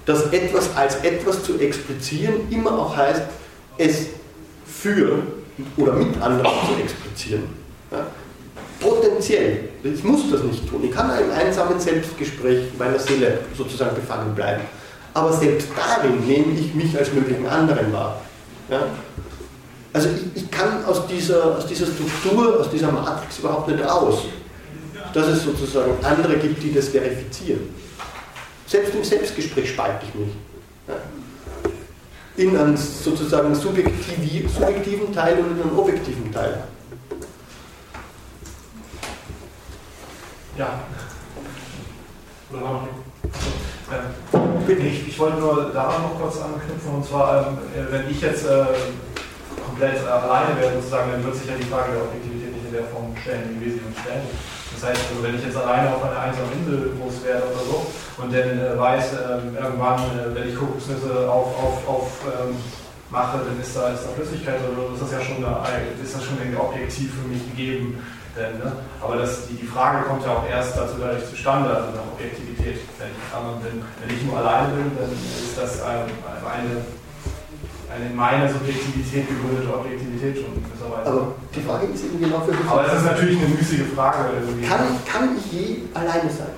Dass 0.06 0.32
etwas 0.32 0.76
als 0.76 0.96
etwas 0.98 1.44
zu 1.44 1.58
explizieren 1.60 2.48
immer 2.52 2.78
auch 2.78 2.96
heißt, 2.96 3.24
es 3.78 4.08
für 4.66 5.24
oder 5.78 5.94
mit 5.94 6.22
anderen 6.22 6.52
zu 6.68 6.82
explizieren. 6.82 7.44
Potenziell. 8.86 9.70
Ich 9.84 10.04
muss 10.04 10.30
das 10.30 10.44
nicht 10.44 10.70
tun. 10.70 10.84
Ich 10.84 10.92
kann 10.92 11.10
im 11.20 11.32
einsamen 11.32 11.80
Selbstgespräch 11.80 12.68
meiner 12.78 13.00
Seele 13.00 13.40
sozusagen 13.58 13.96
gefangen 13.96 14.36
bleiben. 14.36 14.62
Aber 15.16 15.34
selbst 15.34 15.70
darin 15.76 16.20
nehme 16.28 16.54
ich 16.60 16.76
mich 16.76 16.96
als 16.96 17.12
möglichen 17.12 17.48
anderen 17.48 17.92
wahr. 17.92 18.22
Ja? 18.70 18.86
Also 19.92 20.10
ich, 20.10 20.44
ich, 20.44 20.52
kann 20.52 20.86
aus 20.86 21.08
dieser, 21.08 21.58
aus 21.58 21.66
dieser 21.66 21.88
Struktur, 21.88 22.60
aus 22.60 22.70
dieser 22.70 22.92
Matrix 22.92 23.40
überhaupt 23.40 23.70
nicht 23.70 23.84
raus, 23.84 24.26
dass 25.14 25.28
es 25.30 25.44
sozusagen 25.44 25.94
andere 26.04 26.36
gibt, 26.38 26.62
die 26.62 26.74
das 26.74 26.90
verifizieren. 26.90 27.74
Selbst 28.68 28.94
im 28.94 29.04
Selbstgespräch 29.04 29.70
spalte 29.70 30.06
ich 30.08 30.16
mich. 30.20 30.30
Ja? 30.88 30.96
In 32.38 32.58
einen 32.58 32.78
sozusagen 32.78 33.56
subjektiv, 33.56 34.52
subjektiven 34.52 35.14
Teil 35.14 35.40
und 35.40 35.58
in 35.58 35.64
einen 35.64 35.80
objektiven 35.80 36.32
Teil. 36.32 36.62
Ja. 40.58 40.80
Oder 42.52 42.62
noch 42.62 42.88
ähm, 43.92 44.80
ich, 44.80 45.08
ich 45.08 45.20
wollte 45.20 45.38
nur 45.38 45.72
daran 45.74 46.02
noch 46.02 46.20
kurz 46.20 46.42
anknüpfen, 46.42 46.96
und 46.96 47.06
zwar, 47.06 47.48
ähm, 47.48 47.58
wenn 47.92 48.10
ich 48.10 48.22
jetzt 48.22 48.46
äh, 48.46 48.66
komplett 49.66 50.02
äh, 50.04 50.10
alleine 50.10 50.60
wäre, 50.60 50.74
sozusagen, 50.74 51.12
dann 51.12 51.24
wird 51.24 51.36
sich 51.36 51.48
ja 51.48 51.56
die 51.60 51.70
Frage 51.70 51.94
der 51.94 52.02
Objektivität 52.02 52.54
nicht 52.54 52.66
in 52.66 52.74
der 52.74 52.86
Form 52.86 53.14
stellen, 53.22 53.58
wie 53.60 53.66
wir 53.66 53.74
sie 53.74 53.86
uns 53.86 54.00
stellen. 54.00 54.26
Das 54.74 54.90
heißt, 54.90 55.02
also, 55.12 55.24
wenn 55.24 55.36
ich 55.36 55.46
jetzt 55.46 55.58
alleine 55.58 55.94
auf 55.94 56.04
einer 56.04 56.20
einsamen 56.20 56.52
Insel 56.52 56.98
groß 56.98 57.24
werde 57.24 57.44
oder 57.46 57.64
so 57.64 57.78
und 58.24 58.34
dann 58.34 58.58
äh, 58.58 58.78
weiß, 58.78 59.06
ähm, 59.14 59.56
irgendwann, 59.56 60.02
äh, 60.18 60.34
wenn 60.34 60.50
ich 60.50 60.56
Kokosnüsse 60.56 61.30
auf, 61.30 61.54
auf, 61.60 61.76
auf 61.88 62.10
ähm, 62.26 62.56
mache, 63.12 63.40
dann 63.46 63.60
ist 63.62 63.76
da, 63.76 63.94
ist 63.94 64.04
da 64.04 64.10
Flüssigkeit 64.18 64.60
oder 64.66 64.94
ist 64.94 65.02
das 65.02 65.12
ja 65.12 65.22
schon, 65.22 65.46
eine, 65.46 65.94
ist 66.02 66.16
das 66.16 66.24
schon 66.24 66.38
irgendwie 66.40 66.58
objektiv 66.58 67.14
für 67.14 67.28
mich 67.28 67.46
gegeben. 67.54 68.02
Denn, 68.36 68.60
ne? 68.60 68.72
Aber 69.02 69.16
das, 69.16 69.48
die, 69.48 69.56
die 69.56 69.68
Frage 69.68 70.04
kommt 70.04 70.26
ja 70.26 70.36
auch 70.36 70.48
erst 70.50 70.76
dazu 70.76 71.00
dadurch 71.00 71.24
zustande, 71.30 71.70
also 71.70 71.88
nach 71.96 72.04
Objektivität. 72.14 72.84
Wenn 73.00 73.12
ich, 73.16 73.64
bin, 73.64 73.80
wenn 73.80 74.12
ich 74.12 74.24
nur 74.24 74.38
alleine 74.38 74.76
bin, 74.76 74.92
dann 75.00 75.12
ist 75.12 75.56
das 75.56 75.82
eine, 75.82 76.04
eine, 76.44 76.84
eine 77.88 78.06
in 78.12 78.16
meiner 78.16 78.52
Subjektivität 78.52 79.28
gegründete 79.30 79.72
Objektivität 79.72 80.36
schon 80.36 80.52
in 80.52 80.64
gewisser 80.68 80.92
Weise. 80.92 81.08
Aber 81.08 81.32
die 81.56 81.62
Frage 81.62 81.86
ist 81.88 82.04
eben 82.04 82.20
genau 82.20 82.42
für 82.42 82.52
mich. 82.52 82.68
Aber 82.68 82.86
es 82.86 82.94
ist 82.94 83.06
natürlich 83.06 83.40
eine 83.40 83.48
müßige 83.56 83.88
Frage. 83.96 84.36
Kann, 84.68 84.84
kann 85.08 85.38
ich 85.40 85.46
je 85.52 85.68
alleine 85.94 86.28
sein? 86.28 86.52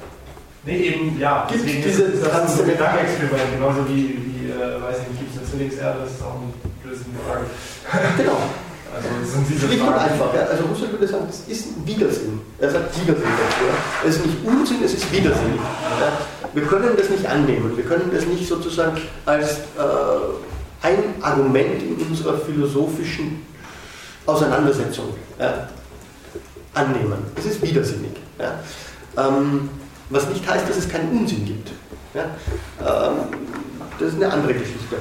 Nee, 0.66 0.78
eben, 0.78 1.20
ja. 1.20 1.46
Gibt 1.48 1.64
deswegen 1.64 1.84
diese 1.84 2.04
ist 2.04 2.26
das 2.26 2.60
ein 2.60 2.68
Gedankenexperiment, 2.68 3.54
genauso 3.54 3.88
wie, 3.88 4.18
wie 4.18 4.50
äh, 4.50 4.82
weiß 4.82 4.98
ich 5.00 5.08
nicht, 5.14 5.20
gibt 5.20 5.32
es 5.32 5.38
eine 5.38 5.48
Zwillingserde, 5.48 6.00
das 6.02 6.12
ist 6.12 6.24
auch 6.24 6.42
eine 6.42 6.52
blöde 6.84 7.06
Frage. 7.24 7.46
Genau. 8.18 8.38
Also 8.98 9.32
sind 9.32 9.50
diese 9.50 9.68
Schlicht 9.68 9.82
und 9.82 9.94
einfach. 9.94 10.34
Ja. 10.34 10.42
Also 10.46 10.64
Husserl 10.70 10.92
würde 10.92 11.08
sagen, 11.08 11.26
es 11.30 11.48
ist 11.48 11.68
ein 11.68 11.88
Widersinn. 11.88 12.42
Er 12.60 12.72
sagt 12.72 13.02
Widersinn 13.02 13.24
dazu. 13.24 14.08
Es 14.08 14.16
ist 14.16 14.26
nicht 14.26 14.38
Unsinn, 14.46 14.78
es 14.84 14.94
ist 14.94 15.12
Widersinn. 15.12 15.56
Ja. 16.00 16.12
Wir 16.54 16.64
können 16.64 16.96
das 16.98 17.10
nicht 17.10 17.26
annehmen. 17.26 17.76
Wir 17.76 17.84
können 17.84 18.10
das 18.14 18.26
nicht 18.26 18.48
sozusagen 18.48 18.98
als 19.26 19.58
äh, 19.58 19.62
ein 20.82 21.22
Argument 21.22 21.82
in 21.82 22.08
unserer 22.08 22.38
philosophischen 22.38 23.46
Auseinandersetzung 24.26 25.14
ja, 25.40 25.70
annehmen. 26.74 27.18
Es 27.36 27.46
ist 27.46 27.62
widersinnig. 27.62 28.12
Ähm, 29.18 29.70
was 30.10 30.28
nicht 30.30 30.48
heißt, 30.48 30.70
dass 30.70 30.78
es 30.78 30.90
keinen 30.90 31.10
Unsinn 31.20 31.46
gibt. 31.46 31.72
Ähm, 32.16 32.26
das 34.00 34.10
ist 34.10 34.16
eine 34.16 34.32
andere 34.32 34.54
Geschichte. 34.54 34.98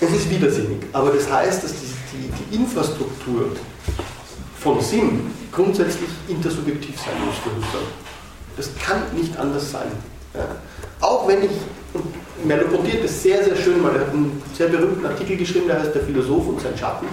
Es 0.00 0.12
ist 0.12 0.30
widersinnig, 0.30 0.78
aber 0.92 1.10
das 1.10 1.30
heißt, 1.30 1.64
dass 1.64 1.72
die, 1.72 2.16
die, 2.16 2.30
die 2.30 2.56
Infrastruktur 2.56 3.50
von 4.60 4.80
Sinn 4.80 5.30
grundsätzlich 5.50 6.10
intersubjektiv 6.28 6.96
sein 6.96 7.14
muss 7.24 7.34
für 7.36 7.50
Husserl. 7.50 7.86
Das 8.56 8.70
kann 8.76 9.02
nicht 9.16 9.36
anders 9.36 9.72
sein. 9.72 9.88
Ja. 10.34 10.46
Auch 11.00 11.26
wenn 11.26 11.42
ich, 11.44 11.50
und 11.94 12.04
Merleau-Ponty 12.46 12.98
das 13.02 13.22
sehr, 13.22 13.42
sehr 13.42 13.56
schön 13.56 13.82
mal, 13.82 13.94
er 13.94 14.02
hat 14.02 14.10
einen 14.10 14.40
sehr 14.56 14.68
berühmten 14.68 15.04
Artikel 15.04 15.36
geschrieben, 15.36 15.66
der 15.66 15.80
heißt 15.80 15.94
Der 15.94 16.02
Philosoph 16.02 16.46
und 16.46 16.60
sein 16.60 16.76
Schatten. 16.78 17.06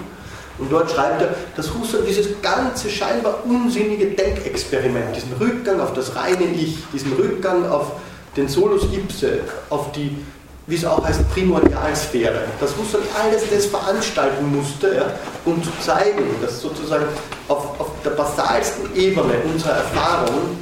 Und 0.58 0.72
dort 0.72 0.90
schreibt 0.92 1.22
er, 1.22 1.36
dass 1.56 1.74
Husserl 1.74 2.04
dieses 2.08 2.42
ganze 2.42 2.90
scheinbar 2.90 3.44
unsinnige 3.46 4.08
Denkexperiment, 4.08 5.16
diesen 5.16 5.34
Rückgang 5.34 5.80
auf 5.80 5.94
das 5.94 6.16
reine 6.16 6.46
Ich, 6.46 6.78
diesen 6.94 7.14
Rückgang 7.14 7.68
auf 7.68 7.94
den 8.38 8.48
Solus 8.48 8.84
Ipse, 8.94 9.40
auf 9.70 9.92
die 9.92 10.16
wie 10.68 10.76
es 10.76 10.86
auch 10.86 11.06
heißt, 11.06 11.30
Primordialsphäre. 11.32 12.44
Dass 12.60 12.76
Husserl 12.78 13.02
alles 13.22 13.44
das 13.50 13.68
veranstalten 13.68 14.56
musste, 14.56 14.96
ja, 14.96 15.14
um 15.46 15.62
zu 15.64 15.70
zeigen, 15.80 16.24
dass 16.42 16.62
sozusagen 16.62 17.06
auf, 17.48 17.80
auf 17.80 17.92
der 18.04 18.12
basalsten 18.12 18.96
Ebene 18.96 19.34
unserer 19.52 19.74
Erfahrung 19.74 20.58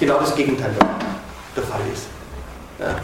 genau 0.00 0.18
das 0.18 0.34
Gegenteil 0.34 0.72
der 1.56 1.62
Fall 1.62 1.80
ist. 1.92 2.04
Ja. 2.80 2.96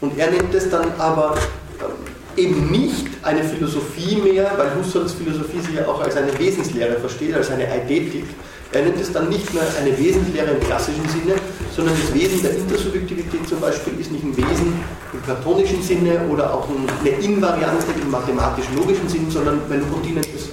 Und 0.00 0.18
er 0.18 0.30
nennt 0.30 0.54
es 0.54 0.70
dann 0.70 0.92
aber 0.96 1.36
ähm, 1.80 2.42
eben 2.42 2.70
nicht 2.70 3.06
eine 3.22 3.44
Philosophie 3.44 4.16
mehr, 4.16 4.50
weil 4.56 4.74
Husserls 4.76 5.12
Philosophie 5.12 5.60
sich 5.60 5.74
ja 5.74 5.86
auch 5.86 6.00
als 6.00 6.16
eine 6.16 6.36
Wesenslehre 6.38 6.98
versteht, 6.98 7.34
als 7.34 7.50
eine 7.50 7.70
Eidetik, 7.70 8.24
er 8.72 8.82
nennt 8.82 9.00
es 9.00 9.12
dann 9.12 9.28
nicht 9.28 9.52
mehr 9.54 9.62
eine 9.80 9.98
Wesenslehre 9.98 10.50
im 10.52 10.60
klassischen 10.60 11.08
Sinne, 11.08 11.34
sondern 11.78 11.94
das 11.94 12.12
Wesen 12.12 12.42
der 12.42 12.56
Intersubjektivität 12.56 13.48
zum 13.48 13.60
Beispiel 13.60 14.00
ist 14.00 14.10
nicht 14.10 14.24
ein 14.24 14.36
Wesen 14.36 14.80
im 15.12 15.20
platonischen 15.20 15.80
Sinne 15.80 16.26
oder 16.28 16.52
auch 16.52 16.66
eine 16.68 17.10
Invariante 17.10 17.86
im 18.02 18.10
mathematisch-logischen 18.10 19.08
Sinne, 19.08 19.30
sondern 19.30 19.60
wenn 19.68 19.78
nennt 20.12 20.26
es 20.34 20.48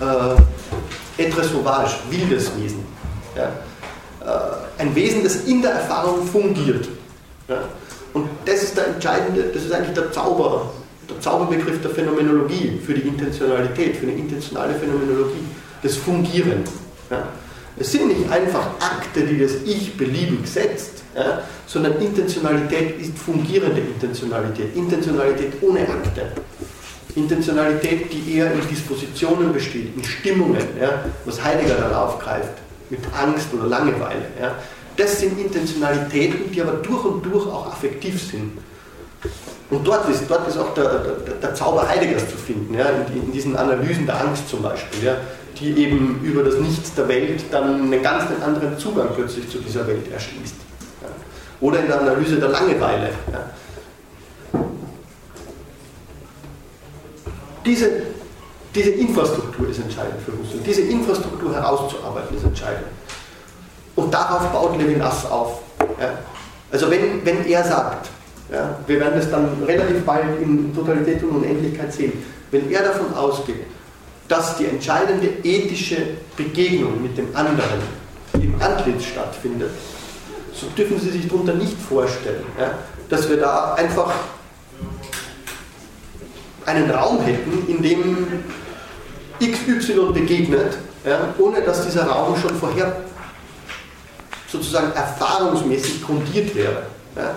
äh, 0.00 1.22
etre 1.22 1.44
sauvage, 1.44 1.90
wildes 2.08 2.50
Wesen. 2.56 2.82
Ja? 3.36 3.52
Äh, 4.24 4.80
ein 4.80 4.94
Wesen, 4.94 5.22
das 5.22 5.44
in 5.44 5.60
der 5.60 5.72
Erfahrung 5.72 6.26
fungiert. 6.26 6.88
Ja? 7.46 7.58
Und 8.14 8.30
das 8.46 8.62
ist 8.62 8.78
der 8.78 8.86
entscheidende, 8.86 9.50
das 9.52 9.64
ist 9.64 9.72
eigentlich 9.72 9.92
der 9.92 10.10
Zauber, 10.12 10.70
der 11.10 11.20
Zauberbegriff 11.20 11.82
der 11.82 11.90
Phänomenologie 11.90 12.80
für 12.86 12.94
die 12.94 13.06
Intentionalität, 13.06 13.98
für 13.98 14.06
eine 14.06 14.14
intentionale 14.16 14.74
Phänomenologie, 14.76 15.44
das 15.82 15.96
Fungieren. 15.96 16.64
Ja? 17.10 17.28
Es 17.78 17.92
sind 17.92 18.08
nicht 18.08 18.30
einfach 18.30 18.66
Akte, 18.80 19.22
die 19.22 19.38
das 19.38 19.52
Ich 19.64 19.96
beliebig 19.96 20.46
setzt, 20.46 21.02
ja, 21.14 21.42
sondern 21.66 22.00
Intentionalität 22.00 23.00
ist 23.00 23.18
fungierende 23.18 23.80
Intentionalität. 23.80 24.76
Intentionalität 24.76 25.52
ohne 25.60 25.80
Akte. 25.80 26.32
Intentionalität, 27.14 28.12
die 28.12 28.36
eher 28.36 28.52
in 28.52 28.68
Dispositionen 28.68 29.52
besteht, 29.52 29.96
in 29.96 30.04
Stimmungen, 30.04 30.62
ja, 30.80 31.04
was 31.24 31.42
Heidegger 31.42 31.74
dann 31.74 31.94
aufgreift, 31.94 32.52
mit 32.88 33.00
Angst 33.18 33.48
oder 33.52 33.66
Langeweile. 33.66 34.26
Ja. 34.40 34.54
Das 34.96 35.18
sind 35.18 35.38
Intentionalitäten, 35.38 36.52
die 36.52 36.60
aber 36.60 36.74
durch 36.74 37.04
und 37.04 37.24
durch 37.24 37.46
auch 37.46 37.66
affektiv 37.66 38.22
sind. 38.22 38.58
Und 39.70 39.86
dort 39.86 40.08
ist, 40.08 40.24
dort 40.28 40.48
ist 40.48 40.56
auch 40.56 40.74
der, 40.74 40.98
der, 40.98 41.34
der 41.34 41.54
Zauber 41.54 41.88
Heideggers 41.88 42.28
zu 42.28 42.36
finden, 42.36 42.74
ja, 42.74 42.86
in, 42.86 43.22
in, 43.22 43.32
diesen 43.32 43.56
Analysen 43.56 44.06
der 44.06 44.20
Angst 44.20 44.48
zum 44.48 44.62
Beispiel. 44.62 45.04
Ja 45.04 45.16
die 45.60 45.76
eben 45.76 46.20
über 46.24 46.42
das 46.42 46.54
Nichts 46.56 46.94
der 46.94 47.06
Welt 47.08 47.44
dann 47.50 47.74
einen 47.74 48.02
ganz 48.02 48.24
anderen 48.44 48.78
Zugang 48.78 49.08
plötzlich 49.14 49.48
zu 49.48 49.58
dieser 49.58 49.86
Welt 49.86 50.10
erschließt. 50.10 50.54
Ja. 51.02 51.08
Oder 51.60 51.80
in 51.80 51.86
der 51.86 52.00
Analyse 52.00 52.36
der 52.36 52.48
Langeweile. 52.48 53.10
Ja. 53.30 53.50
Diese, 57.64 57.90
diese 58.74 58.90
Infrastruktur 58.90 59.68
ist 59.68 59.80
entscheidend 59.80 60.22
für 60.24 60.32
Husserl. 60.32 60.60
Diese 60.64 60.80
Infrastruktur 60.80 61.54
herauszuarbeiten 61.54 62.36
ist 62.36 62.44
entscheidend. 62.44 62.86
Und 63.96 64.14
darauf 64.14 64.50
baut 64.50 64.78
Levinas 64.78 65.30
auf. 65.30 65.60
Ja. 66.00 66.18
Also 66.72 66.90
wenn, 66.90 67.24
wenn 67.24 67.44
er 67.46 67.64
sagt, 67.64 68.08
ja, 68.50 68.78
wir 68.86 68.98
werden 68.98 69.18
es 69.18 69.30
dann 69.30 69.62
relativ 69.66 70.04
bald 70.04 70.40
in 70.40 70.74
Totalität 70.74 71.22
und 71.22 71.36
Unendlichkeit 71.36 71.92
sehen, 71.92 72.12
wenn 72.50 72.70
er 72.70 72.82
davon 72.82 73.12
ausgeht, 73.14 73.66
dass 74.30 74.56
die 74.56 74.66
entscheidende 74.66 75.26
ethische 75.42 75.96
Begegnung 76.36 77.02
mit 77.02 77.18
dem 77.18 77.34
anderen 77.34 77.80
im 78.34 78.54
Antlitz 78.62 79.04
stattfindet, 79.04 79.72
so 80.54 80.68
dürfen 80.68 81.00
Sie 81.00 81.10
sich 81.10 81.26
darunter 81.26 81.54
nicht 81.54 81.76
vorstellen, 81.76 82.44
ja, 82.56 82.78
dass 83.08 83.28
wir 83.28 83.38
da 83.38 83.74
einfach 83.74 84.12
einen 86.64 86.88
Raum 86.92 87.20
hätten, 87.22 87.66
in 87.66 87.82
dem 87.82 88.44
XY 89.40 90.12
begegnet, 90.14 90.78
ja, 91.04 91.34
ohne 91.38 91.60
dass 91.62 91.84
dieser 91.84 92.04
Raum 92.04 92.36
schon 92.36 92.54
vorher 92.54 92.98
sozusagen 94.46 94.92
erfahrungsmäßig 94.92 96.04
grundiert 96.04 96.54
wäre. 96.54 96.82
Ja. 97.16 97.34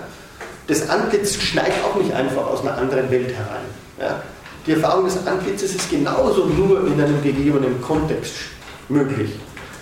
Das 0.68 0.88
Antlitz 0.90 1.36
schneit 1.42 1.74
auch 1.84 1.96
nicht 1.96 2.14
einfach 2.14 2.46
aus 2.46 2.62
einer 2.62 2.78
anderen 2.78 3.10
Welt 3.10 3.34
herein. 3.34 4.20
Die 4.66 4.72
Erfahrung 4.72 5.04
des 5.04 5.28
Antlitzes 5.28 5.76
ist 5.76 5.90
genauso 5.90 6.46
nur 6.46 6.88
in 6.88 6.94
einem 6.94 7.22
gegebenen 7.22 7.82
Kontext 7.82 8.34
möglich. 8.88 9.32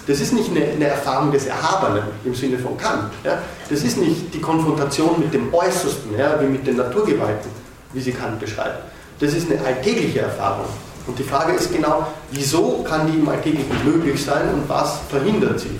Das 0.07 0.19
ist 0.19 0.33
nicht 0.33 0.49
eine, 0.49 0.65
eine, 0.65 0.87
Erfahrung 0.87 1.31
des 1.31 1.45
Erhabenen 1.45 2.03
im 2.25 2.33
Sinne 2.33 2.57
von 2.57 2.75
Kant. 2.77 3.11
Ja? 3.23 3.37
Das 3.69 3.83
ist 3.83 3.97
nicht 3.97 4.33
die 4.33 4.41
Konfrontation 4.41 5.19
mit 5.19 5.31
dem 5.31 5.53
Äußersten, 5.53 6.17
ja, 6.17 6.41
wie 6.41 6.47
mit 6.47 6.65
den 6.65 6.77
Naturgewalten, 6.77 7.51
wie 7.93 8.01
sie 8.01 8.11
Kant 8.11 8.39
beschreibt. 8.39 8.81
Das 9.19 9.33
ist 9.33 9.51
eine 9.51 9.63
alltägliche 9.63 10.21
Erfahrung. 10.21 10.65
Und 11.05 11.19
die 11.19 11.23
Frage 11.23 11.53
ist 11.53 11.71
genau, 11.71 12.07
wieso 12.31 12.83
kann 12.83 13.05
die 13.05 13.19
im 13.19 13.29
Alltäglichen 13.29 13.85
möglich 13.85 14.23
sein 14.23 14.51
und 14.51 14.67
was 14.67 14.99
verhindert 15.09 15.59
sie? 15.59 15.79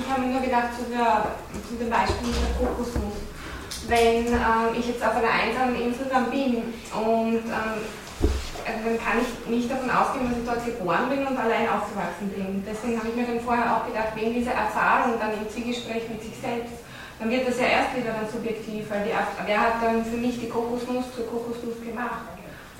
Ich 0.00 0.12
habe 0.12 0.20
mir 0.20 0.32
nur 0.34 0.42
gedacht 0.42 0.68
zu, 0.76 0.84
der, 0.90 1.32
zu 1.66 1.74
dem 1.82 1.88
Beispiel 1.88 2.28
mit 2.28 2.36
der 2.36 2.66
Kokosnuss. 2.68 3.15
Wenn 3.88 4.26
ähm, 4.26 4.74
ich 4.78 4.88
jetzt 4.88 5.04
auf 5.04 5.16
einer 5.16 5.30
einsamen 5.30 5.80
Insel 5.80 6.06
dann 6.10 6.30
bin 6.30 6.74
und 6.92 7.44
ähm, 7.46 7.78
also 8.66 8.82
dann 8.82 8.98
kann 8.98 9.22
ich 9.22 9.30
nicht 9.48 9.70
davon 9.70 9.90
ausgehen, 9.90 10.26
dass 10.26 10.38
ich 10.38 10.46
dort 10.46 10.64
geboren 10.64 11.08
bin 11.08 11.26
und 11.26 11.38
allein 11.38 11.70
aufgewachsen 11.70 12.34
bin. 12.34 12.64
Deswegen 12.66 12.98
habe 12.98 13.08
ich 13.08 13.14
mir 13.14 13.26
dann 13.26 13.40
vorher 13.40 13.76
auch 13.76 13.86
gedacht, 13.86 14.10
wegen 14.16 14.34
dieser 14.34 14.58
Erfahrung 14.58 15.14
dann 15.20 15.38
im 15.38 15.48
Zielgespräch 15.48 16.08
mit 16.10 16.20
sich 16.22 16.34
selbst, 16.34 16.82
dann 17.18 17.30
wird 17.30 17.46
das 17.46 17.60
ja 17.60 17.66
erst 17.66 17.96
wieder 17.96 18.12
dann 18.12 18.28
subjektiv, 18.28 18.90
weil 18.90 19.04
die, 19.04 19.14
wer 19.46 19.60
hat 19.60 19.82
dann 19.82 20.04
für 20.04 20.16
mich 20.16 20.40
die 20.40 20.48
Kokosnuss 20.48 21.14
zur 21.14 21.26
Kokosnuss 21.30 21.80
gemacht? 21.80 22.26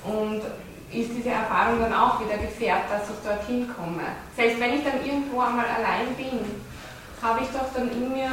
Und 0.03 0.43
ist 0.91 1.11
diese 1.15 1.29
Erfahrung 1.29 1.79
dann 1.79 1.93
auch 1.93 2.19
wieder 2.19 2.37
gefärbt, 2.37 2.91
dass 2.91 3.09
ich 3.09 3.19
dorthin 3.23 3.67
komme. 3.67 4.03
Selbst 4.35 4.59
wenn 4.59 4.75
ich 4.75 4.83
dann 4.83 5.03
irgendwo 5.03 5.41
einmal 5.41 5.65
allein 5.65 6.15
bin, 6.15 6.39
habe 7.21 7.41
ich 7.41 7.49
doch 7.49 7.67
dann 7.73 7.91
in 7.91 8.13
mir, 8.13 8.31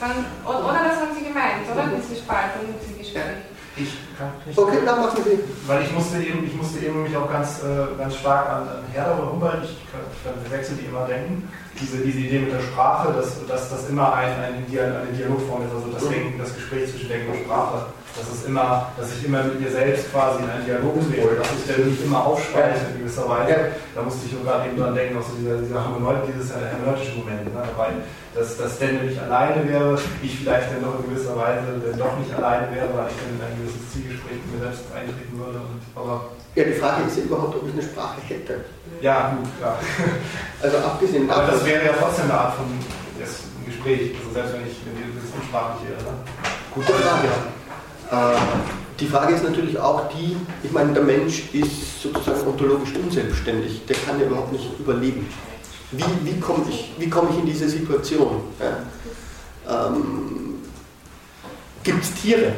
dann, 0.00 0.24
oder 0.44 0.80
das 0.84 1.00
haben 1.00 1.14
Sie 1.16 1.24
gemeint, 1.24 1.64
oder? 1.72 1.88
Diese 1.96 2.20
Spaltung 2.20 2.68
im 2.68 2.80
Zielgespräch. 2.80 3.46
Ich 3.76 3.92
kann 4.16 4.32
nicht. 4.46 4.58
Okay, 4.58 4.78
dann 4.84 5.00
machen 5.00 5.20
Sie. 5.22 5.38
Weil 5.66 5.82
ich 5.82 5.92
musste 5.92 6.16
eben, 6.18 6.46
ich 6.46 6.54
musste 6.54 6.78
eben 6.80 7.02
mich 7.02 7.16
auch 7.16 7.30
ganz, 7.30 7.62
äh, 7.62 7.98
ganz 7.98 8.16
stark 8.16 8.48
an, 8.48 8.62
an 8.68 8.84
Herder 8.92 9.18
oder 9.18 9.32
Humboldt, 9.32 9.64
ich 9.64 9.84
kann, 9.92 10.00
ich 10.44 10.50
wechsel 10.50 10.76
die 10.76 10.86
immer 10.86 11.06
denken, 11.06 11.48
diese, 11.78 11.98
diese 11.98 12.18
Idee 12.18 12.38
mit 12.40 12.52
der 12.52 12.60
Sprache, 12.60 13.12
dass, 13.12 13.46
dass 13.46 13.70
das 13.70 13.88
immer 13.90 14.14
ein, 14.14 14.32
ein, 14.32 14.64
eine 14.64 15.12
Dialogform 15.12 15.66
ist, 15.66 15.74
also 15.74 15.88
das 15.92 16.08
Denken, 16.08 16.38
das 16.38 16.54
Gespräch 16.54 16.90
zwischen 16.90 17.08
Denken 17.08 17.32
und 17.32 17.44
Sprache. 17.44 17.86
Das 18.18 18.28
ist 18.32 18.46
immer, 18.46 18.92
dass 18.96 19.12
ich 19.12 19.24
immer 19.24 19.42
mit 19.44 19.60
mir 19.60 19.70
selbst 19.70 20.10
quasi 20.12 20.42
in 20.42 20.48
einen 20.48 20.64
Dialog 20.64 20.96
trete, 21.04 21.36
dass 21.36 21.48
ich 21.52 21.66
dann 21.68 21.88
nicht 21.88 22.02
immer 22.04 22.24
aufspreche 22.24 22.80
in 22.92 23.00
gewisser 23.00 23.28
Weise. 23.28 23.76
Da 23.94 24.02
musste 24.02 24.26
ich 24.26 24.32
gerade 24.32 24.68
eben 24.68 24.78
dran 24.80 24.94
denken, 24.94 25.18
auch 25.18 25.22
so 25.22 25.36
dieser, 25.36 25.60
dieser 25.60 25.84
Hermeneut, 25.84 26.24
dieses 26.26 26.52
hermeneutische 26.52 27.18
Moment, 27.18 27.52
ne? 27.52 27.62
weil 27.76 28.00
dass, 28.36 28.56
dass 28.58 28.78
denn 28.78 29.00
wenn 29.00 29.08
ich 29.08 29.20
alleine 29.20 29.66
wäre, 29.66 29.98
ich 30.22 30.40
vielleicht 30.40 30.68
dann 30.72 30.84
doch 30.84 31.00
in 31.00 31.08
gewisser 31.08 31.36
Weise 31.36 31.80
dann 31.80 31.98
doch 31.98 32.16
nicht 32.18 32.32
alleine 32.36 32.68
wäre, 32.68 32.88
weil 32.92 33.08
ich 33.08 33.16
dann 33.16 33.32
in 33.32 33.40
ein 33.40 33.56
gewisses 33.56 33.80
Zielgespräch 33.92 34.36
mit 34.44 34.60
mir 34.60 34.68
selbst 34.68 34.84
eintreten 34.92 35.36
würde. 35.40 35.56
Und, 35.64 35.80
aber 35.96 36.36
ja, 36.54 36.64
die 36.64 36.76
Frage 36.76 37.08
ist 37.08 37.16
ja 37.16 37.24
überhaupt, 37.24 37.56
ob 37.56 37.64
ich 37.68 37.72
eine 37.72 37.82
Sprache 37.82 38.20
hätte. 38.28 38.64
Ja, 39.00 39.36
gut, 39.36 39.48
klar. 39.56 39.76
Also 40.62 40.78
abgesehen 40.78 41.30
Aber 41.30 41.52
das 41.52 41.64
wäre 41.64 41.84
ja 41.84 41.92
trotzdem 42.00 42.24
eine 42.24 42.40
Art 42.40 42.54
von 42.56 42.64
Gespräch, 43.66 44.14
also 44.18 44.32
selbst 44.32 44.52
wenn 44.54 44.66
ich 44.66 44.78
wenn 44.86 45.14
das 45.14 45.30
unsprachlich 45.34 45.90
wäre. 45.90 46.02
Ne? 46.02 46.18
Gute 46.74 46.92
Frage. 46.92 47.28
Äh, 48.10 48.36
die 49.00 49.06
Frage 49.06 49.34
ist 49.34 49.44
natürlich 49.44 49.78
auch 49.78 50.08
die, 50.08 50.36
ich 50.62 50.72
meine, 50.72 50.92
der 50.92 51.02
Mensch 51.02 51.52
ist 51.52 52.02
sozusagen 52.02 52.46
ontologisch 52.46 52.94
unselbstständig, 52.94 53.84
der 53.86 53.96
kann 53.96 54.18
ja 54.18 54.26
überhaupt 54.26 54.52
nicht 54.52 54.68
überleben 54.78 55.26
wie, 55.92 56.04
wie 56.24 56.40
komme 56.40 56.64
ich, 56.68 57.10
komm 57.10 57.28
ich 57.30 57.38
in 57.38 57.46
diese 57.46 57.68
Situation? 57.68 58.40
Ja? 58.58 59.86
Ähm, 59.86 60.56
Gibt 61.82 62.02
es 62.02 62.14
Tiere? 62.14 62.52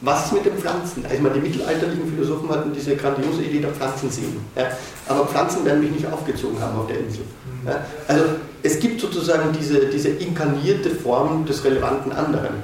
Was 0.00 0.26
ist 0.26 0.32
mit 0.32 0.44
den 0.44 0.58
Pflanzen? 0.58 1.02
Also 1.04 1.16
ich 1.16 1.22
meine, 1.22 1.36
die 1.36 1.40
mittelalterlichen 1.40 2.08
Philosophen 2.08 2.48
hatten 2.50 2.72
diese 2.72 2.94
grandiose 2.94 3.42
Idee 3.42 3.60
der 3.60 3.70
Pflanzenseen. 3.70 4.36
Ja? 4.54 4.68
Aber 5.08 5.26
Pflanzen 5.26 5.64
werden 5.64 5.80
mich 5.80 5.90
nicht 5.90 6.06
aufgezogen 6.06 6.60
haben 6.60 6.78
auf 6.78 6.86
der 6.86 7.00
Insel. 7.00 7.24
Ja? 7.66 7.84
Also 8.06 8.24
es 8.62 8.78
gibt 8.78 9.00
sozusagen 9.00 9.52
diese, 9.58 9.86
diese 9.86 10.10
inkarnierte 10.10 10.90
Form 10.90 11.46
des 11.46 11.64
relevanten 11.64 12.12
anderen. 12.12 12.54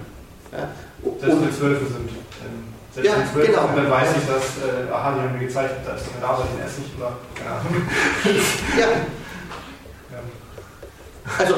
Ja? 0.52 0.68
Selbst 1.20 1.40
wenn 1.42 1.52
Zwölfe 1.52 1.86
sind. 1.86 2.10
Selbst 2.92 3.08
ja, 3.08 3.16
wenn 3.34 3.46
genau. 3.46 3.66
sind, 3.66 3.76
dann 3.76 3.90
weiß 3.90 4.08
ich, 4.16 4.26
dass, 4.26 4.44
äh, 4.58 4.92
aha, 4.92 5.14
die 5.14 5.20
haben 5.20 5.38
mir 5.38 5.46
gezeigt, 5.46 5.74
da 5.86 5.94
ist 5.94 6.04
eine 6.16 6.26
Arbeit 6.26 6.46
in 6.56 6.66
Essen 6.66 6.84
oder 6.98 7.12
keine 7.34 7.50
Ahnung. 7.50 7.82
Ja, 8.78 8.86
also, 11.38 11.54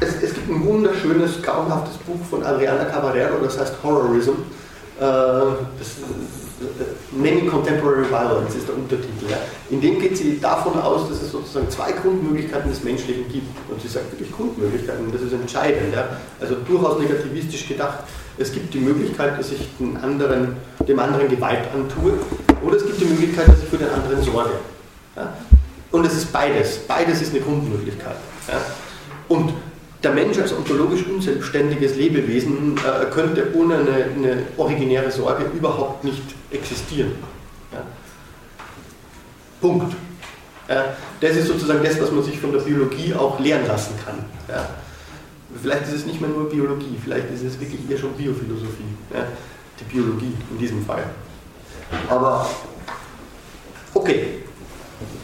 es, 0.00 0.22
es, 0.22 0.34
gibt 0.34 0.48
ein 0.48 0.64
wunderschönes, 0.64 1.42
grauenhaftes 1.42 1.96
Buch 1.98 2.20
von 2.28 2.44
Adriana 2.44 2.84
Caballero, 2.84 3.38
das 3.42 3.58
heißt 3.58 3.74
Horrorism. 3.82 4.32
Äh, 4.98 5.02
das, 5.02 5.96
Many 7.10 7.46
Contemporary 7.46 8.08
Violence 8.08 8.54
ist 8.54 8.68
der 8.68 8.76
Untertitel. 8.76 9.30
Ja. 9.30 9.38
In 9.70 9.80
dem 9.80 10.00
geht 10.00 10.16
sie 10.16 10.38
davon 10.40 10.80
aus, 10.80 11.08
dass 11.08 11.22
es 11.22 11.32
sozusagen 11.32 11.68
zwei 11.70 11.92
Grundmöglichkeiten 11.92 12.70
des 12.70 12.82
Menschlichen 12.84 13.28
gibt. 13.28 13.48
Und 13.70 13.80
sie 13.80 13.88
sagt 13.88 14.12
wirklich 14.12 14.32
Grundmöglichkeiten, 14.32 15.10
das 15.12 15.22
ist 15.22 15.32
entscheidend. 15.32 15.94
Ja. 15.94 16.16
Also 16.40 16.56
durchaus 16.66 16.98
negativistisch 16.98 17.68
gedacht. 17.68 17.98
Es 18.38 18.52
gibt 18.52 18.72
die 18.72 18.78
Möglichkeit, 18.78 19.38
dass 19.38 19.52
ich 19.52 19.68
den 19.78 19.96
anderen, 19.98 20.56
dem 20.86 20.98
anderen 20.98 21.28
Gewalt 21.28 21.68
antue, 21.74 22.14
oder 22.64 22.76
es 22.76 22.86
gibt 22.86 23.00
die 23.00 23.04
Möglichkeit, 23.04 23.48
dass 23.48 23.62
ich 23.62 23.68
für 23.68 23.76
den 23.76 23.90
anderen 23.90 24.22
sorge. 24.22 24.52
Ja. 25.16 25.34
Und 25.90 26.06
es 26.06 26.14
ist 26.14 26.32
beides. 26.32 26.78
Beides 26.78 27.20
ist 27.20 27.32
eine 27.32 27.40
Grundmöglichkeit. 27.40 28.16
Und 29.28 29.52
der 30.02 30.12
Mensch 30.12 30.38
als 30.38 30.52
ontologisch 30.52 31.06
unselbstständiges 31.06 31.96
Lebewesen 31.96 32.76
äh, 32.76 33.06
könnte 33.06 33.54
ohne 33.54 33.76
eine, 33.76 34.04
eine, 34.16 34.42
originäre 34.56 35.10
Sorge 35.10 35.44
überhaupt 35.54 36.04
nicht 36.04 36.22
existieren. 36.50 37.12
Ja? 37.72 37.84
Punkt. 39.60 39.94
Ja? 40.68 40.96
Das 41.20 41.36
ist 41.36 41.46
sozusagen 41.46 41.84
das, 41.84 42.00
was 42.00 42.10
man 42.10 42.24
sich 42.24 42.38
von 42.38 42.52
der 42.52 42.60
Biologie 42.60 43.14
auch 43.14 43.38
lehren 43.38 43.66
lassen 43.66 43.94
kann. 44.04 44.18
Ja? 44.48 44.68
Vielleicht 45.60 45.84
ist 45.84 45.94
es 45.94 46.06
nicht 46.06 46.20
mehr 46.20 46.30
nur 46.30 46.48
Biologie, 46.48 46.98
vielleicht 47.02 47.30
ist 47.30 47.44
es 47.44 47.60
wirklich 47.60 47.88
eher 47.88 47.98
schon 47.98 48.12
Biophilosophie. 48.14 48.82
Die 49.78 49.84
Biologie 49.84 50.32
in 50.50 50.58
diesem 50.58 50.84
Fall. 50.84 51.04
Aber 52.08 52.48
okay, 53.94 54.42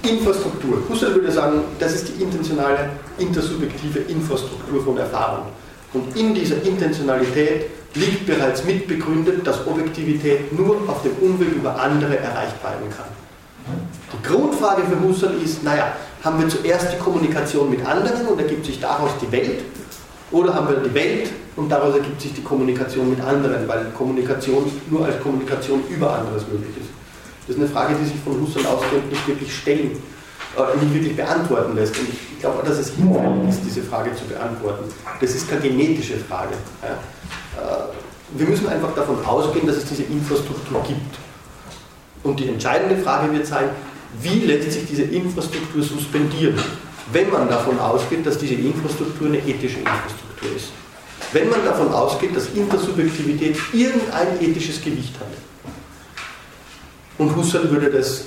Infrastruktur. 0.02 0.82
Husserl 0.89 1.15
würde 1.15 1.32
sagen, 1.32 1.60
das 1.78 1.94
ist 1.94 2.08
die 2.08 2.23
intentionale, 2.23 2.90
intersubjektive 3.18 4.00
Infrastruktur 4.00 4.84
von 4.84 4.98
Erfahrung. 4.98 5.47
Und 5.92 6.16
in 6.16 6.34
dieser 6.34 6.62
Intentionalität 6.62 7.66
liegt 7.94 8.26
bereits 8.26 8.64
mitbegründet, 8.64 9.47
dass 9.47 9.66
Objektivität 9.66 10.52
nur 10.52 10.76
auf 10.86 11.02
dem 11.02 11.12
Umweg 11.20 11.55
über 11.55 11.80
andere 11.80 12.18
erreicht 12.18 12.62
werden 12.62 12.90
kann. 12.94 13.06
Die 14.12 14.26
Grundfrage 14.26 14.82
für 14.82 15.00
Husserl 15.00 15.34
ist, 15.42 15.62
naja, 15.62 15.92
haben 16.22 16.40
wir 16.40 16.48
zuerst 16.48 16.92
die 16.92 16.98
Kommunikation 16.98 17.70
mit 17.70 17.84
anderen 17.84 18.26
und 18.26 18.40
ergibt 18.40 18.66
sich 18.66 18.80
daraus 18.80 19.10
die 19.20 19.30
Welt? 19.30 19.62
Oder 20.30 20.55
haben 20.55 20.68
wir 20.68 20.76
die 20.76 20.94
Welt 20.94 21.30
und 21.56 21.70
daraus 21.70 21.94
ergibt 21.94 22.20
sich 22.20 22.34
die 22.34 22.42
Kommunikation 22.42 23.10
mit 23.10 23.20
anderen, 23.20 23.66
weil 23.66 23.86
Kommunikation 23.97 24.70
nur 24.90 25.06
als 25.06 25.20
Kommunikation 25.22 25.82
über 25.88 26.14
anderes 26.18 26.42
möglich 26.47 26.76
ist? 26.78 26.90
Das 27.47 27.56
ist 27.56 27.62
eine 27.62 27.70
Frage, 27.70 27.94
die 28.00 28.06
sich 28.06 28.20
von 28.22 28.38
Husserl 28.40 28.66
ausgehend 28.66 29.10
nicht 29.10 29.26
wirklich 29.26 29.55
stellen, 29.55 29.92
nicht 30.76 30.94
wirklich 30.94 31.16
beantworten 31.16 31.74
lässt. 31.74 31.98
Und 31.98 32.08
ich 32.08 32.40
glaube, 32.40 32.66
dass 32.66 32.78
es 32.78 32.90
hinfällig 32.90 33.48
ist, 33.48 33.60
diese 33.64 33.82
Frage 33.82 34.14
zu 34.14 34.24
beantworten. 34.24 34.84
Das 35.20 35.34
ist 35.34 35.48
keine 35.48 35.62
genetische 35.62 36.16
Frage. 36.18 36.54
Äh, 36.82 37.58
wir 38.36 38.46
müssen 38.46 38.68
einfach 38.68 38.94
davon 38.94 39.24
ausgehen, 39.24 39.66
dass 39.66 39.76
es 39.76 39.84
diese 39.86 40.02
Infrastruktur 40.02 40.82
gibt. 40.86 41.16
Und 42.22 42.38
die 42.40 42.48
entscheidende 42.48 42.96
Frage 42.96 43.32
wird 43.32 43.46
sein, 43.46 43.70
wie 44.20 44.40
lässt 44.40 44.72
sich 44.72 44.86
diese 44.86 45.02
Infrastruktur 45.02 45.82
suspendieren, 45.82 46.58
wenn 47.12 47.30
man 47.30 47.48
davon 47.48 47.78
ausgeht, 47.78 48.26
dass 48.26 48.38
diese 48.38 48.54
Infrastruktur 48.54 49.28
eine 49.28 49.38
ethische 49.38 49.78
Infrastruktur 49.78 50.56
ist. 50.56 50.72
Wenn 51.32 51.48
man 51.50 51.64
davon 51.64 51.92
ausgeht, 51.92 52.34
dass 52.36 52.48
Intersubjektivität 52.54 53.56
irgendein 53.72 54.40
ethisches 54.40 54.82
Gewicht 54.82 55.14
hat. 55.18 55.26
Und 57.18 57.34
Husserl 57.34 57.70
würde 57.70 57.90
das 57.90 58.24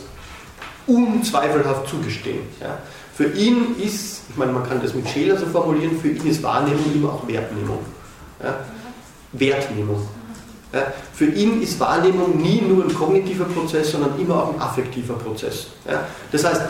unzweifelhaft 0.92 1.88
zugestehen. 1.88 2.42
Ja. 2.60 2.78
Für 3.14 3.26
ihn 3.26 3.76
ist, 3.80 4.22
ich 4.30 4.38
meine, 4.38 4.52
man 4.52 4.68
kann 4.68 4.82
das 4.82 4.94
mit 4.94 5.08
Scheler 5.08 5.38
so 5.38 5.46
formulieren, 5.46 6.00
für 6.00 6.10
ihn 6.10 6.26
ist 6.26 6.42
Wahrnehmung 6.42 6.86
immer 6.94 7.14
auch 7.14 7.28
Wertnehmung. 7.28 7.80
Ja. 8.42 8.56
Wertnehmung. 9.34 10.08
Ja, 10.74 10.84
für 11.14 11.26
ihn 11.26 11.62
ist 11.62 11.78
Wahrnehmung 11.82 12.42
nie 12.42 12.62
nur 12.62 12.86
ein 12.86 12.94
kognitiver 12.94 13.44
Prozess, 13.44 13.92
sondern 13.92 14.18
immer 14.18 14.36
auch 14.36 14.54
ein 14.54 14.62
affektiver 14.62 15.16
Prozess. 15.16 15.68
Das 16.32 16.46
heißt, 16.46 16.62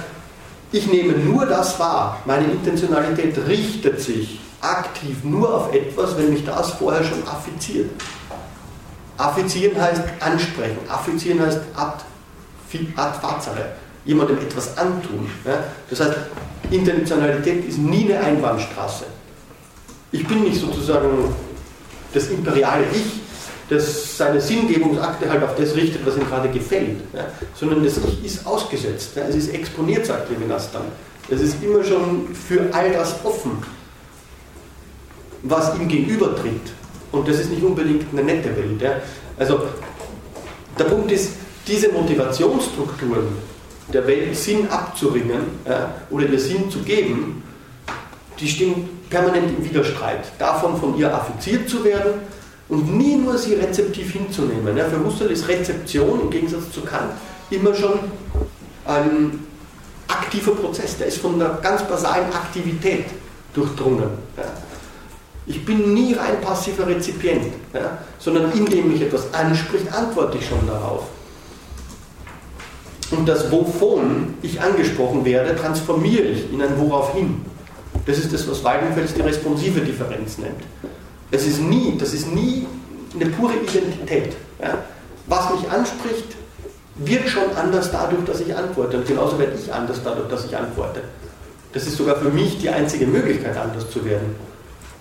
ich 0.71 0.87
nehme 0.87 1.13
nur 1.13 1.45
das 1.45 1.79
wahr, 1.79 2.17
meine 2.25 2.45
Intentionalität 2.45 3.37
richtet 3.47 4.01
sich 4.01 4.39
aktiv 4.59 5.17
nur 5.23 5.53
auf 5.53 5.73
etwas, 5.73 6.17
wenn 6.17 6.33
mich 6.33 6.43
das 6.45 6.71
vorher 6.71 7.03
schon 7.03 7.21
affiziert. 7.27 7.91
Affizieren 9.17 9.79
heißt 9.79 10.01
ansprechen, 10.19 10.79
affizieren 10.89 11.39
heißt 11.39 11.59
ad, 11.75 12.03
ad 12.95 13.19
facere, 13.19 13.73
jemandem 14.05 14.37
etwas 14.39 14.77
antun. 14.77 15.29
Ja? 15.45 15.63
Das 15.89 15.99
heißt, 15.99 16.15
Intentionalität 16.69 17.67
ist 17.67 17.77
nie 17.77 18.11
eine 18.13 18.23
Einbahnstraße. 18.23 19.05
Ich 20.11 20.27
bin 20.27 20.43
nicht 20.43 20.59
sozusagen 20.59 21.33
das 22.13 22.27
imperiale 22.27 22.85
Ich, 22.93 23.21
das 23.69 24.17
seine 24.17 24.41
Sinngebungsakte 24.41 25.29
halt 25.29 25.43
auf 25.43 25.55
das 25.55 25.75
richtet, 25.75 26.05
was 26.05 26.17
ihm 26.17 26.27
gerade 26.27 26.49
gefällt, 26.49 26.97
ja? 27.13 27.27
sondern 27.55 27.83
das 27.83 27.97
Ich 27.97 28.25
ist 28.25 28.45
ausgesetzt. 28.45 29.11
Ja? 29.15 29.23
Es 29.27 29.35
ist 29.35 29.53
exponiert, 29.53 30.05
sagt 30.05 30.29
Levinas 30.29 30.71
dann. 30.71 30.83
Es 31.29 31.41
ist 31.41 31.63
immer 31.63 31.83
schon 31.83 32.33
für 32.35 32.73
all 32.73 32.91
das 32.91 33.23
offen, 33.23 33.63
was 35.43 35.75
ihm 35.75 35.87
gegenübertritt. 35.87 36.73
Und 37.11 37.27
das 37.27 37.39
ist 37.39 37.49
nicht 37.49 37.63
unbedingt 37.63 38.05
eine 38.11 38.23
nette 38.23 38.55
Welt. 38.55 38.81
Ja? 38.81 38.95
Also 39.37 39.61
der 40.77 40.85
Punkt 40.85 41.11
ist, 41.11 41.31
diese 41.67 41.89
Motivationsstrukturen 41.89 43.50
der 43.93 44.07
Welt 44.07 44.35
Sinn 44.35 44.69
abzuringen 44.69 45.41
ja, 45.67 45.93
oder 46.09 46.27
ihr 46.27 46.39
Sinn 46.39 46.69
zu 46.69 46.79
geben, 46.79 47.43
die 48.39 48.47
stehen 48.47 48.89
permanent 49.09 49.57
im 49.57 49.63
Widerstreit. 49.63 50.31
Davon 50.39 50.77
von 50.77 50.97
ihr 50.97 51.13
affiziert 51.13 51.69
zu 51.69 51.83
werden 51.83 52.13
und 52.69 52.97
nie 52.97 53.15
nur 53.15 53.37
sie 53.37 53.55
rezeptiv 53.55 54.11
hinzunehmen. 54.11 54.75
Ja, 54.75 54.85
für 54.85 55.03
Husserl 55.03 55.31
ist 55.31 55.47
Rezeption 55.47 56.21
im 56.21 56.29
Gegensatz 56.29 56.71
zu 56.71 56.81
Kant 56.81 57.11
immer 57.49 57.75
schon 57.75 57.99
ein 58.85 59.45
aktiver 60.07 60.51
Prozess, 60.51 60.97
der 60.97 61.07
ist 61.07 61.17
von 61.17 61.35
einer 61.35 61.55
ganz 61.61 61.83
basalen 61.83 62.31
Aktivität 62.33 63.05
durchdrungen. 63.53 64.09
Ja. 64.37 64.43
Ich 65.45 65.65
bin 65.65 65.93
nie 65.93 66.13
rein 66.13 66.39
passiver 66.41 66.87
Rezipient, 66.87 67.53
sondern 68.19 68.51
indem 68.53 68.91
mich 68.91 69.01
etwas 69.01 69.33
anspricht, 69.33 69.91
antworte 69.93 70.37
ich 70.37 70.47
schon 70.47 70.65
darauf. 70.67 71.03
Und 73.11 73.27
das 73.27 73.51
Wovon 73.51 74.35
ich 74.41 74.59
angesprochen 74.61 75.25
werde, 75.25 75.55
transformiere 75.55 76.23
ich 76.23 76.51
in 76.51 76.61
ein 76.61 76.79
Woraufhin. 76.79 77.45
Das 78.05 78.17
ist 78.17 78.33
das, 78.33 78.49
was 78.49 78.63
Weidenfels 78.63 79.13
die 79.13 79.21
responsive 79.21 79.81
Differenz 79.81 80.37
nennt. 80.37 80.61
Es 81.29 81.45
ist 81.45 81.61
nie, 81.61 81.97
das 81.97 82.13
ist 82.13 82.33
nie 82.33 82.65
eine 83.13 83.29
pure 83.29 83.53
Identität. 83.53 84.33
Ja? 84.61 84.77
Was 85.27 85.51
mich 85.51 85.69
anspricht, 85.69 86.35
wird 86.95 87.27
schon 87.27 87.55
anders 87.55 87.91
dadurch, 87.91 88.23
dass 88.25 88.39
ich 88.39 88.55
antworte. 88.55 88.97
Und 88.97 89.07
genauso 89.07 89.37
werde 89.37 89.53
ich 89.61 89.71
anders 89.73 90.01
dadurch, 90.03 90.29
dass 90.29 90.45
ich 90.45 90.55
antworte. 90.55 91.01
Das 91.73 91.85
ist 91.85 91.97
sogar 91.97 92.15
für 92.17 92.29
mich 92.29 92.59
die 92.59 92.69
einzige 92.69 93.07
Möglichkeit, 93.07 93.57
anders 93.57 93.89
zu 93.89 94.03
werden. 94.05 94.35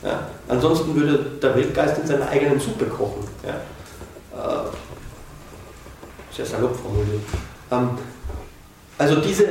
Ja? 0.02 0.28
Ansonsten 0.48 0.94
würde 0.94 1.18
der 1.40 1.54
Weltgeist 1.54 1.98
in 1.98 2.06
seiner 2.06 2.28
eigenen 2.28 2.58
Suppe 2.58 2.86
kochen. 2.86 3.24
Ja? 3.44 3.54
Äh, 4.36 4.66
sehr 6.34 6.46
salopp 6.46 6.76
formuliert. 6.76 7.22
Ähm, 7.70 7.90
also 8.98 9.16
diese, 9.16 9.46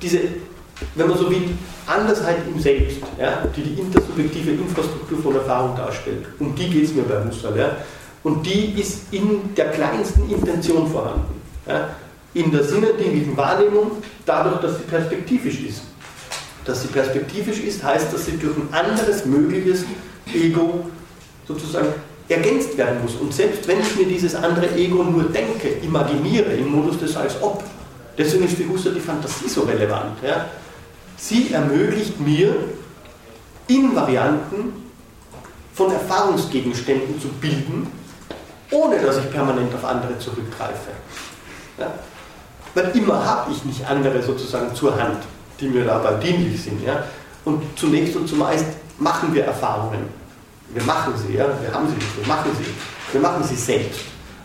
diese, 0.00 0.20
wenn 0.94 1.08
man 1.08 1.18
so 1.18 1.30
will, 1.30 1.50
Andersheit 1.86 2.38
im 2.46 2.58
Selbst, 2.60 2.98
ja, 3.18 3.42
die 3.54 3.62
die 3.62 3.80
intersubjektive 3.80 4.52
Infrastruktur 4.52 5.18
von 5.22 5.34
Erfahrung 5.34 5.76
darstellt, 5.76 6.26
um 6.38 6.54
die 6.54 6.68
geht 6.68 6.84
es 6.84 6.94
mir 6.94 7.02
bei 7.02 7.24
Husserl. 7.24 7.56
Ja, 7.58 7.76
und 8.22 8.44
die 8.46 8.80
ist 8.80 9.12
in 9.12 9.54
der 9.54 9.70
kleinsten 9.70 10.30
Intention 10.30 10.90
vorhanden. 10.90 11.40
Ja, 11.66 11.90
in 12.34 12.50
der 12.50 12.64
sinnendinglichen 12.64 13.36
Wahrnehmung, 13.36 13.92
dadurch, 14.26 14.60
dass 14.60 14.78
sie 14.78 14.84
perspektivisch 14.84 15.60
ist. 15.60 15.82
Dass 16.64 16.82
sie 16.82 16.88
perspektivisch 16.88 17.60
ist, 17.60 17.82
heißt, 17.82 18.12
dass 18.12 18.26
sie 18.26 18.36
durch 18.38 18.56
ein 18.56 18.72
anderes 18.72 19.24
mögliches 19.24 19.84
Ego 20.32 20.86
sozusagen 21.46 21.88
ergänzt 22.28 22.76
werden 22.76 23.02
muss. 23.02 23.14
Und 23.16 23.34
selbst 23.34 23.68
wenn 23.68 23.80
ich 23.80 23.96
mir 23.96 24.06
dieses 24.06 24.34
andere 24.34 24.74
Ego 24.74 25.02
nur 25.02 25.24
denke, 25.24 25.68
imaginiere, 25.82 26.52
im 26.54 26.72
Modus 26.72 26.98
des 26.98 27.16
als 27.16 27.40
ob, 27.42 27.62
deswegen 28.16 28.44
ist 28.44 28.56
für 28.56 28.68
Husserl 28.68 28.94
die 28.94 29.00
Fantasie 29.00 29.48
so 29.48 29.62
relevant. 29.62 30.16
Ja? 30.22 30.46
Sie 31.16 31.52
ermöglicht 31.52 32.18
mir, 32.20 32.54
in 33.66 33.94
Varianten 33.94 34.84
von 35.74 35.90
Erfahrungsgegenständen 35.90 37.20
zu 37.20 37.28
bilden, 37.28 37.86
ohne 38.70 38.98
dass 39.00 39.18
ich 39.18 39.30
permanent 39.30 39.74
auf 39.74 39.84
andere 39.84 40.18
zurückgreife. 40.18 40.90
Ja? 41.78 41.92
Weil 42.74 42.90
immer 42.94 43.24
habe 43.24 43.52
ich 43.52 43.64
nicht 43.64 43.88
andere 43.88 44.22
sozusagen 44.22 44.74
zur 44.74 45.00
Hand, 45.00 45.18
die 45.60 45.68
mir 45.68 45.84
dabei 45.84 46.14
dienlich 46.14 46.62
sind. 46.62 46.82
Ja? 46.84 47.04
Und 47.44 47.62
zunächst 47.78 48.16
und 48.16 48.28
zumeist 48.28 48.66
machen 48.98 49.34
wir 49.34 49.44
Erfahrungen. 49.44 50.23
Wir 50.70 50.82
machen 50.82 51.14
sie, 51.16 51.34
ja? 51.34 51.46
wir 51.60 51.72
haben 51.72 51.88
sie 51.88 51.94
nicht, 51.94 52.18
wir 52.18 52.26
machen 52.26 52.50
sie. 52.58 52.70
Wir 53.12 53.20
machen 53.20 53.44
sie 53.44 53.56
selbst. 53.56 54.00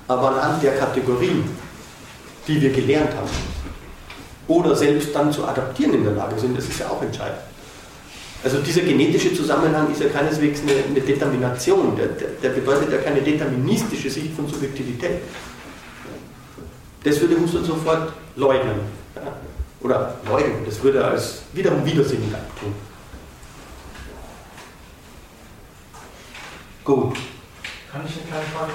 Aber 0.07 0.31
anhand 0.31 0.61
der 0.63 0.77
Kategorien, 0.77 1.43
die 2.47 2.61
wir 2.61 2.71
gelernt 2.71 3.13
haben, 3.15 3.29
oder 4.47 4.75
selbst 4.75 5.13
dann 5.13 5.31
zu 5.31 5.45
adaptieren 5.45 5.93
in 5.93 6.03
der 6.03 6.13
Lage 6.13 6.39
sind, 6.39 6.57
das 6.57 6.65
ist 6.65 6.79
ja 6.79 6.89
auch 6.89 7.01
entscheidend. 7.01 7.39
Also 8.43 8.59
dieser 8.59 8.81
genetische 8.81 9.33
Zusammenhang 9.33 9.91
ist 9.91 10.01
ja 10.01 10.07
keineswegs 10.07 10.61
eine, 10.61 10.71
eine 10.89 11.01
Determination, 11.01 11.95
der, 11.97 12.07
der, 12.41 12.49
bedeutet 12.49 12.91
ja 12.91 12.97
keine 12.99 13.21
deterministische 13.21 14.09
Sicht 14.09 14.33
von 14.33 14.47
Subjektivität. 14.47 15.21
Das 17.03 17.19
würde 17.19 17.39
Husserl 17.39 17.65
sofort 17.65 18.13
leugnen. 18.35 18.79
Oder 19.81 20.15
leugnen, 20.27 20.65
das 20.65 20.81
würde 20.81 20.99
er 20.99 21.11
als 21.11 21.41
wiederum 21.53 21.85
widersinnig 21.85 22.33
abtun. 22.33 22.73
Gut. 26.89 27.13
Kann 27.91 28.01
ich 28.01 28.17
eine 28.17 28.25
kleine 28.25 28.49
Frage 28.49 28.73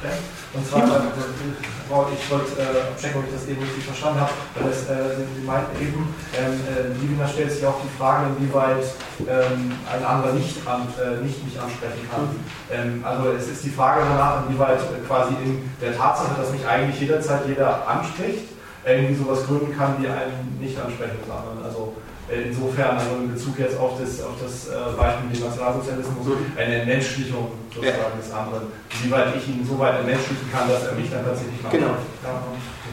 stellen? 0.00 0.24
Und 0.56 0.64
zwar, 0.64 0.88
äh, 0.88 2.14
ich 2.16 2.30
wollte 2.32 2.56
äh, 2.56 2.80
abchecken, 2.88 3.20
ob 3.20 3.28
ich 3.28 3.34
das 3.36 3.44
eben 3.46 3.60
richtig 3.60 3.84
verstanden 3.84 4.20
habe, 4.20 4.32
weil 4.56 4.72
es, 4.72 4.88
äh, 4.88 5.20
Sie 5.36 5.44
meinten 5.44 5.76
eben, 5.76 6.14
ähm, 6.32 6.56
äh, 6.64 6.96
Livina 6.96 7.28
stellt 7.28 7.52
sich 7.52 7.66
auch 7.66 7.76
die 7.84 7.92
Frage, 8.00 8.32
inwieweit 8.32 8.88
ähm, 9.28 9.76
ein 9.84 10.02
anderer 10.02 10.32
nicht, 10.32 10.66
an, 10.66 10.88
äh, 10.96 11.20
nicht 11.20 11.44
mich 11.44 11.60
ansprechen 11.60 12.08
kann. 12.08 12.40
Ähm, 12.72 13.04
also 13.04 13.32
es 13.36 13.46
ist 13.48 13.64
die 13.64 13.74
Frage 13.76 14.00
danach, 14.08 14.48
inwieweit 14.48 14.80
äh, 14.80 15.04
quasi 15.06 15.34
in 15.44 15.68
der 15.78 15.94
Tatsache, 15.94 16.40
dass 16.40 16.52
mich 16.52 16.66
eigentlich 16.66 17.00
jederzeit 17.02 17.46
jeder 17.46 17.86
anspricht, 17.86 18.48
irgendwie 18.86 19.14
sowas 19.14 19.44
gründen 19.46 19.76
kann, 19.76 20.00
wie 20.00 20.08
einen 20.08 20.56
nicht 20.58 20.80
ansprechen 20.80 21.20
kann. 21.28 21.62
Also 21.62 21.92
äh, 22.00 22.11
insofern, 22.32 22.96
also 22.96 23.16
in 23.16 23.32
Bezug 23.32 23.58
jetzt 23.58 23.78
auf 23.78 24.00
das, 24.00 24.22
auf 24.22 24.34
das 24.42 24.68
äh, 24.68 24.96
Beispiel 24.96 25.28
mit 25.28 25.36
dem 25.36 25.44
Nationalsozialismus, 25.44 26.26
eine 26.56 26.74
Entmenschlichung 26.76 27.52
sozusagen 27.68 28.18
des 28.18 28.32
anderen. 28.32 28.62
Wie 29.02 29.10
weit 29.10 29.36
ich 29.36 29.48
ihn 29.48 29.66
so 29.66 29.78
weit 29.78 29.98
entmenschlichen 29.98 30.50
kann, 30.50 30.68
dass 30.68 30.84
er 30.84 30.94
mich 30.94 31.10
dann 31.10 31.24
tatsächlich 31.24 31.62
macht. 31.62 31.72
Genau. 31.72 31.94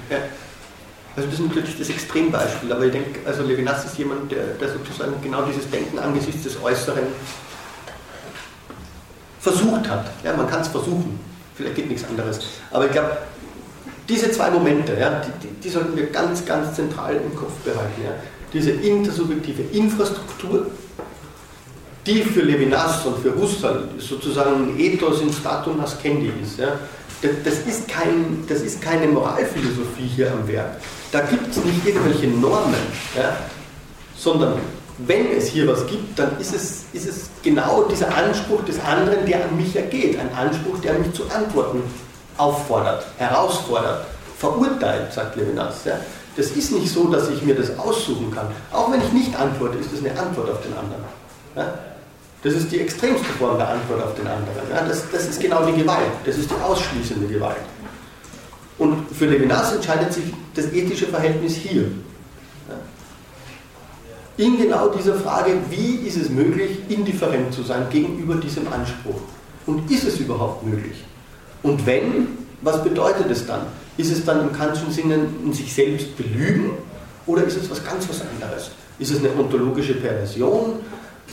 Ja. 0.10 0.18
Also 1.16 1.30
das 1.30 1.40
ist 1.40 1.46
natürlich 1.46 1.78
das 1.78 1.90
Extrembeispiel, 1.90 2.72
aber 2.72 2.86
ich 2.86 2.92
denke, 2.92 3.20
also 3.26 3.44
Levinas 3.44 3.86
ist 3.86 3.98
jemand, 3.98 4.32
der, 4.32 4.46
der 4.60 4.70
sozusagen 4.70 5.14
genau 5.22 5.42
dieses 5.44 5.70
Denken 5.70 6.00
angesichts 6.00 6.44
des 6.44 6.62
Äußeren 6.62 7.04
versucht 9.40 9.90
hat. 9.90 10.06
Ja, 10.24 10.36
man 10.36 10.50
kann 10.50 10.62
es 10.62 10.68
versuchen, 10.68 11.20
vielleicht 11.56 11.76
geht 11.76 11.90
nichts 11.90 12.08
anderes. 12.08 12.40
Aber 12.72 12.86
ich 12.86 12.92
glaube, 12.92 13.18
diese 14.08 14.32
zwei 14.32 14.50
Momente, 14.50 14.98
ja, 15.00 15.22
die, 15.22 15.48
die, 15.48 15.54
die, 15.62 15.70
sollten 15.70 15.96
wir 15.96 16.08
ganz, 16.08 16.46
ganz 16.46 16.76
zentral 16.76 17.16
im 17.16 17.36
Kopf 17.36 17.54
behalten. 17.64 18.02
Ja 18.04 18.12
diese 18.54 18.72
intersubjektive 18.72 19.64
Infrastruktur, 19.72 20.68
die 22.06 22.24
für 22.24 22.42
Levinas 22.42 23.06
und 23.06 23.20
für 23.20 23.36
Husserl 23.36 23.90
sozusagen 23.98 24.70
ein 24.70 24.80
Ethos 24.80 25.22
in 25.22 25.32
statum 25.32 25.78
nascendi 25.78 26.32
ist. 26.42 26.60
Ja. 26.60 26.80
Das, 27.22 27.60
ist 27.68 27.88
kein, 27.88 28.46
das 28.48 28.62
ist 28.62 28.82
keine 28.82 29.08
Moralphilosophie 29.08 30.08
hier 30.16 30.32
am 30.32 30.48
Werk. 30.48 30.78
Da 31.12 31.22
gibt 31.22 31.50
es 31.52 31.64
nicht 31.64 31.86
irgendwelche 31.86 32.28
Normen, 32.28 32.76
ja, 33.16 33.36
sondern 34.16 34.54
wenn 35.00 35.32
es 35.32 35.48
hier 35.48 35.68
was 35.68 35.86
gibt, 35.88 36.18
dann 36.18 36.38
ist 36.40 36.54
es, 36.54 36.86
ist 36.94 37.08
es 37.08 37.30
genau 37.44 37.84
dieser 37.84 38.16
Anspruch 38.16 38.64
des 38.66 38.80
anderen, 38.80 39.26
der 39.26 39.46
an 39.46 39.58
mich 39.58 39.76
ergeht. 39.76 40.18
Ein 40.18 40.34
Anspruch, 40.34 40.80
der 40.80 40.94
mich 40.94 41.14
zu 41.14 41.24
Antworten 41.30 41.84
auffordert, 42.38 43.06
herausfordert, 43.18 44.06
verurteilt, 44.38 45.14
sagt 45.14 45.36
Levinas. 45.36 45.86
Ja. 45.86 46.00
Das 46.40 46.52
ist 46.52 46.72
nicht 46.72 46.88
so, 46.88 47.10
dass 47.10 47.30
ich 47.30 47.42
mir 47.42 47.54
das 47.54 47.78
aussuchen 47.78 48.32
kann. 48.34 48.48
Auch 48.72 48.90
wenn 48.90 49.02
ich 49.02 49.12
nicht 49.12 49.38
antworte, 49.38 49.78
ist 49.78 49.92
das 49.92 50.00
eine 50.00 50.18
Antwort 50.18 50.50
auf 50.50 50.62
den 50.62 50.72
anderen. 50.74 51.04
Ja? 51.54 51.74
Das 52.42 52.54
ist 52.54 52.72
die 52.72 52.80
extremste 52.80 53.26
Form 53.38 53.58
der 53.58 53.68
Antwort 53.68 54.02
auf 54.02 54.16
den 54.16 54.26
anderen. 54.26 54.70
Ja? 54.74 54.88
Das, 54.88 55.04
das 55.12 55.28
ist 55.28 55.42
genau 55.42 55.66
die 55.66 55.74
Gewalt. 55.74 56.14
Das 56.26 56.38
ist 56.38 56.50
die 56.50 56.56
ausschließende 56.64 57.28
Gewalt. 57.28 57.58
Und 58.78 59.12
für 59.14 59.26
Levinas 59.26 59.74
entscheidet 59.74 60.14
sich 60.14 60.24
das 60.56 60.72
ethische 60.72 61.08
Verhältnis 61.08 61.56
hier. 61.56 61.92
Ja? 62.70 62.76
In 64.38 64.58
genau 64.58 64.88
dieser 64.88 65.16
Frage, 65.16 65.58
wie 65.70 66.08
ist 66.08 66.16
es 66.16 66.30
möglich, 66.30 66.78
indifferent 66.88 67.54
zu 67.54 67.64
sein 67.64 67.88
gegenüber 67.90 68.36
diesem 68.36 68.72
Anspruch? 68.72 69.20
Und 69.66 69.92
ist 69.92 70.06
es 70.06 70.22
überhaupt 70.22 70.66
möglich? 70.66 71.04
Und 71.64 71.86
wenn, 71.86 72.30
was 72.62 72.82
bedeutet 72.82 73.30
es 73.30 73.46
dann? 73.46 73.64
Ist 74.00 74.12
es 74.14 74.24
dann 74.24 74.48
im 74.48 74.54
Kantischen 74.54 74.94
Sinne 74.94 75.28
in 75.44 75.52
sich 75.52 75.74
selbst 75.74 76.16
belügen 76.16 76.72
oder 77.26 77.44
ist 77.44 77.58
es 77.58 77.70
was 77.70 77.84
ganz 77.84 78.08
was 78.08 78.22
anderes? 78.22 78.72
Ist 78.98 79.12
es 79.12 79.20
eine 79.20 79.36
ontologische 79.38 79.94
Perversion? 79.96 80.80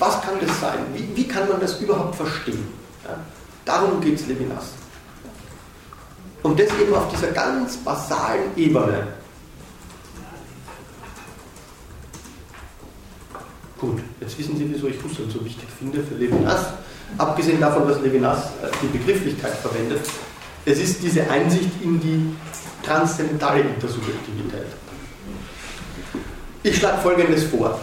Was 0.00 0.20
kann 0.20 0.34
das 0.44 0.60
sein? 0.60 0.80
Wie, 0.92 1.16
wie 1.16 1.28
kann 1.28 1.48
man 1.48 1.60
das 1.60 1.80
überhaupt 1.80 2.16
verstehen? 2.16 2.66
Ja? 3.04 3.20
Darum 3.64 4.00
geht 4.00 4.18
es 4.18 4.26
Levinas. 4.26 4.72
Und 6.42 6.58
das 6.58 6.66
eben 6.80 6.92
auf 6.92 7.08
dieser 7.08 7.28
ganz 7.28 7.76
basalen 7.76 8.50
Ebene. 8.56 9.06
Gut, 13.78 14.00
jetzt 14.20 14.36
wissen 14.40 14.56
Sie, 14.56 14.68
wieso 14.74 14.88
ich 14.88 15.00
Husserl 15.04 15.30
so 15.30 15.44
wichtig 15.44 15.68
finde 15.78 16.02
für 16.02 16.16
Levinas. 16.16 16.66
Abgesehen 17.16 17.60
davon, 17.60 17.86
dass 17.86 18.00
Levinas 18.00 18.46
äh, 18.60 18.68
die 18.82 18.98
Begrifflichkeit 18.98 19.54
verwendet, 19.54 20.00
es 20.68 20.80
ist 20.80 21.00
diese 21.00 21.30
Einsicht 21.30 21.70
in 21.80 22.00
die 22.00 22.34
transzendentale 22.86 23.60
Intersubjektivität. 23.60 24.66
Ich 26.62 26.76
schlage 26.76 26.98
Folgendes 27.02 27.44
vor. 27.44 27.78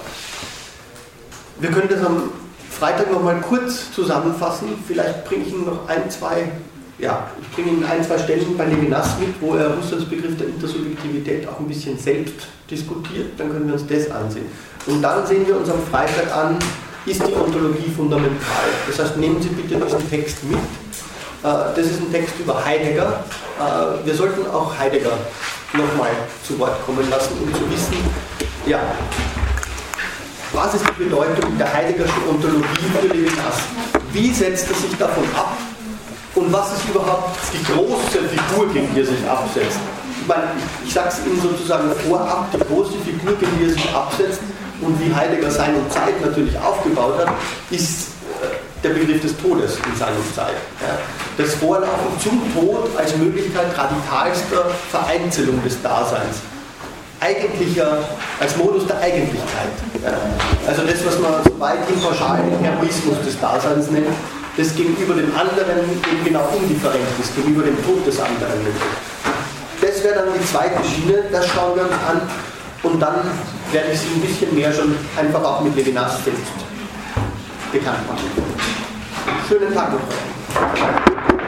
Wir 1.59 1.71
können 1.71 1.89
das 1.89 2.03
am 2.03 2.31
Freitag 2.69 3.11
nochmal 3.11 3.39
kurz 3.41 3.91
zusammenfassen. 3.93 4.69
Vielleicht 4.87 5.25
bringe 5.25 5.45
ich 5.45 5.53
Ihnen 5.53 5.65
noch 5.65 5.87
ein, 5.87 6.09
zwei, 6.09 6.51
ja, 6.97 7.29
ich 7.41 7.49
bringe 7.55 7.69
Ihnen 7.71 7.85
ein, 7.85 8.03
zwei 8.03 8.17
Stellen 8.17 8.57
bei 8.57 8.65
Levinas 8.65 9.19
mit, 9.19 9.39
wo 9.39 9.55
er 9.55 9.77
Husserls 9.77 10.05
Begriff 10.05 10.37
der 10.37 10.47
Intersubjektivität 10.47 11.47
auch 11.47 11.59
ein 11.59 11.67
bisschen 11.67 11.97
selbst 11.97 12.47
diskutiert. 12.69 13.31
Dann 13.37 13.51
können 13.51 13.67
wir 13.67 13.75
uns 13.75 13.85
das 13.87 14.09
ansehen. 14.11 14.45
Und 14.87 15.01
dann 15.01 15.25
sehen 15.25 15.47
wir 15.47 15.55
uns 15.55 15.69
am 15.69 15.81
Freitag 15.89 16.35
an, 16.35 16.57
ist 17.05 17.25
die 17.25 17.33
Ontologie 17.33 17.91
fundamental. 17.95 18.65
Das 18.87 18.99
heißt, 18.99 19.17
nehmen 19.17 19.41
Sie 19.41 19.49
bitte 19.49 19.79
diesen 19.79 20.09
Text 20.09 20.43
mit. 20.43 20.59
Äh, 21.43 21.75
das 21.75 21.85
ist 21.85 21.99
ein 21.99 22.11
Text 22.11 22.35
über 22.39 22.63
Heidegger. 22.63 23.23
Äh, 23.59 24.05
wir 24.05 24.15
sollten 24.15 24.49
auch 24.49 24.77
Heidegger 24.77 25.11
nochmal 25.73 26.11
zu 26.47 26.57
Wort 26.57 26.83
kommen 26.85 27.09
lassen, 27.09 27.33
um 27.41 27.53
zu 27.53 27.69
wissen, 27.69 27.97
ja, 28.65 28.79
was 30.53 30.75
ist 30.75 30.85
die 30.87 31.03
Bedeutung 31.03 31.57
der 31.57 31.73
Heideggerschen 31.73 32.29
Ontologie 32.29 32.85
für 32.93 33.07
Levinas? 33.07 33.57
Wie 34.13 34.31
setzt 34.31 34.69
er 34.69 34.75
sich 34.75 34.97
davon 34.97 35.23
ab? 35.35 35.57
Und 36.35 36.53
was 36.53 36.77
ist 36.77 36.89
überhaupt 36.89 37.37
die 37.51 37.73
große 37.73 38.19
Figur, 38.29 38.71
gegen 38.71 38.93
die 38.93 39.01
er 39.01 39.05
sich 39.05 39.29
absetzt? 39.29 39.79
Ich 40.21 40.27
meine, 40.27 40.51
ich 40.85 40.93
sage 40.93 41.09
es 41.09 41.25
Ihnen 41.25 41.41
sozusagen 41.41 41.91
vorab, 42.07 42.47
die 42.53 42.59
große 42.59 42.93
Figur, 43.03 43.35
gegen 43.35 43.51
die 43.59 43.65
er 43.65 43.73
sich 43.73 43.93
absetzt 43.93 44.39
und 44.81 44.99
wie 45.01 45.13
Heidegger 45.13 45.51
seine 45.51 45.87
Zeit 45.89 46.21
natürlich 46.21 46.57
aufgebaut 46.57 47.17
hat, 47.17 47.33
ist 47.69 48.12
der 48.83 48.89
Begriff 48.89 49.21
des 49.21 49.35
Todes 49.37 49.77
in 49.77 49.97
seiner 49.97 50.17
Zeit. 50.35 50.55
Das 51.37 51.55
Vorlaufen 51.55 52.19
zum 52.19 52.41
Tod 52.53 52.89
als 52.97 53.15
Möglichkeit 53.15 53.67
radikalster 53.77 54.71
Vereinzelung 54.91 55.63
des 55.63 55.81
Daseins 55.81 56.37
eigentlicher, 57.23 57.99
als 58.39 58.57
Modus 58.57 58.85
der 58.85 58.99
Eigentlichkeit. 58.99 59.71
Also 60.67 60.81
das, 60.83 61.05
was 61.05 61.19
man 61.19 61.43
so 61.43 61.59
weithin 61.59 61.99
pauschal 62.01 62.41
den 62.43 62.59
Heroismus 62.59 63.15
des 63.25 63.39
Daseins 63.39 63.89
nennt, 63.91 64.07
das 64.57 64.75
gegenüber 64.75 65.15
dem 65.15 65.31
anderen 65.35 65.79
eben 65.89 66.23
genau 66.23 66.49
indifferent 66.59 67.07
ist, 67.21 67.35
gegenüber 67.35 67.63
dem 67.63 67.77
Tod 67.85 68.05
des 68.05 68.19
anderen. 68.19 68.59
Das 69.81 70.03
wäre 70.03 70.15
dann 70.15 70.33
die 70.37 70.45
zweite 70.45 70.83
Schiene, 70.83 71.23
das 71.31 71.47
schauen 71.47 71.75
wir 71.75 71.83
uns 71.83 71.93
an 71.93 72.21
und 72.83 72.99
dann 72.99 73.15
werde 73.71 73.91
ich 73.93 73.99
Sie 73.99 74.07
ein 74.15 74.21
bisschen 74.21 74.53
mehr 74.53 74.73
schon 74.73 74.95
einfach 75.17 75.43
auch 75.43 75.61
mit 75.61 75.75
Levinas 75.75 76.23
selbst 76.23 76.72
bekannt 77.73 78.07
machen. 78.07 78.29
Schönen 79.47 79.73
Tag 79.73 79.91
noch. 79.91 81.42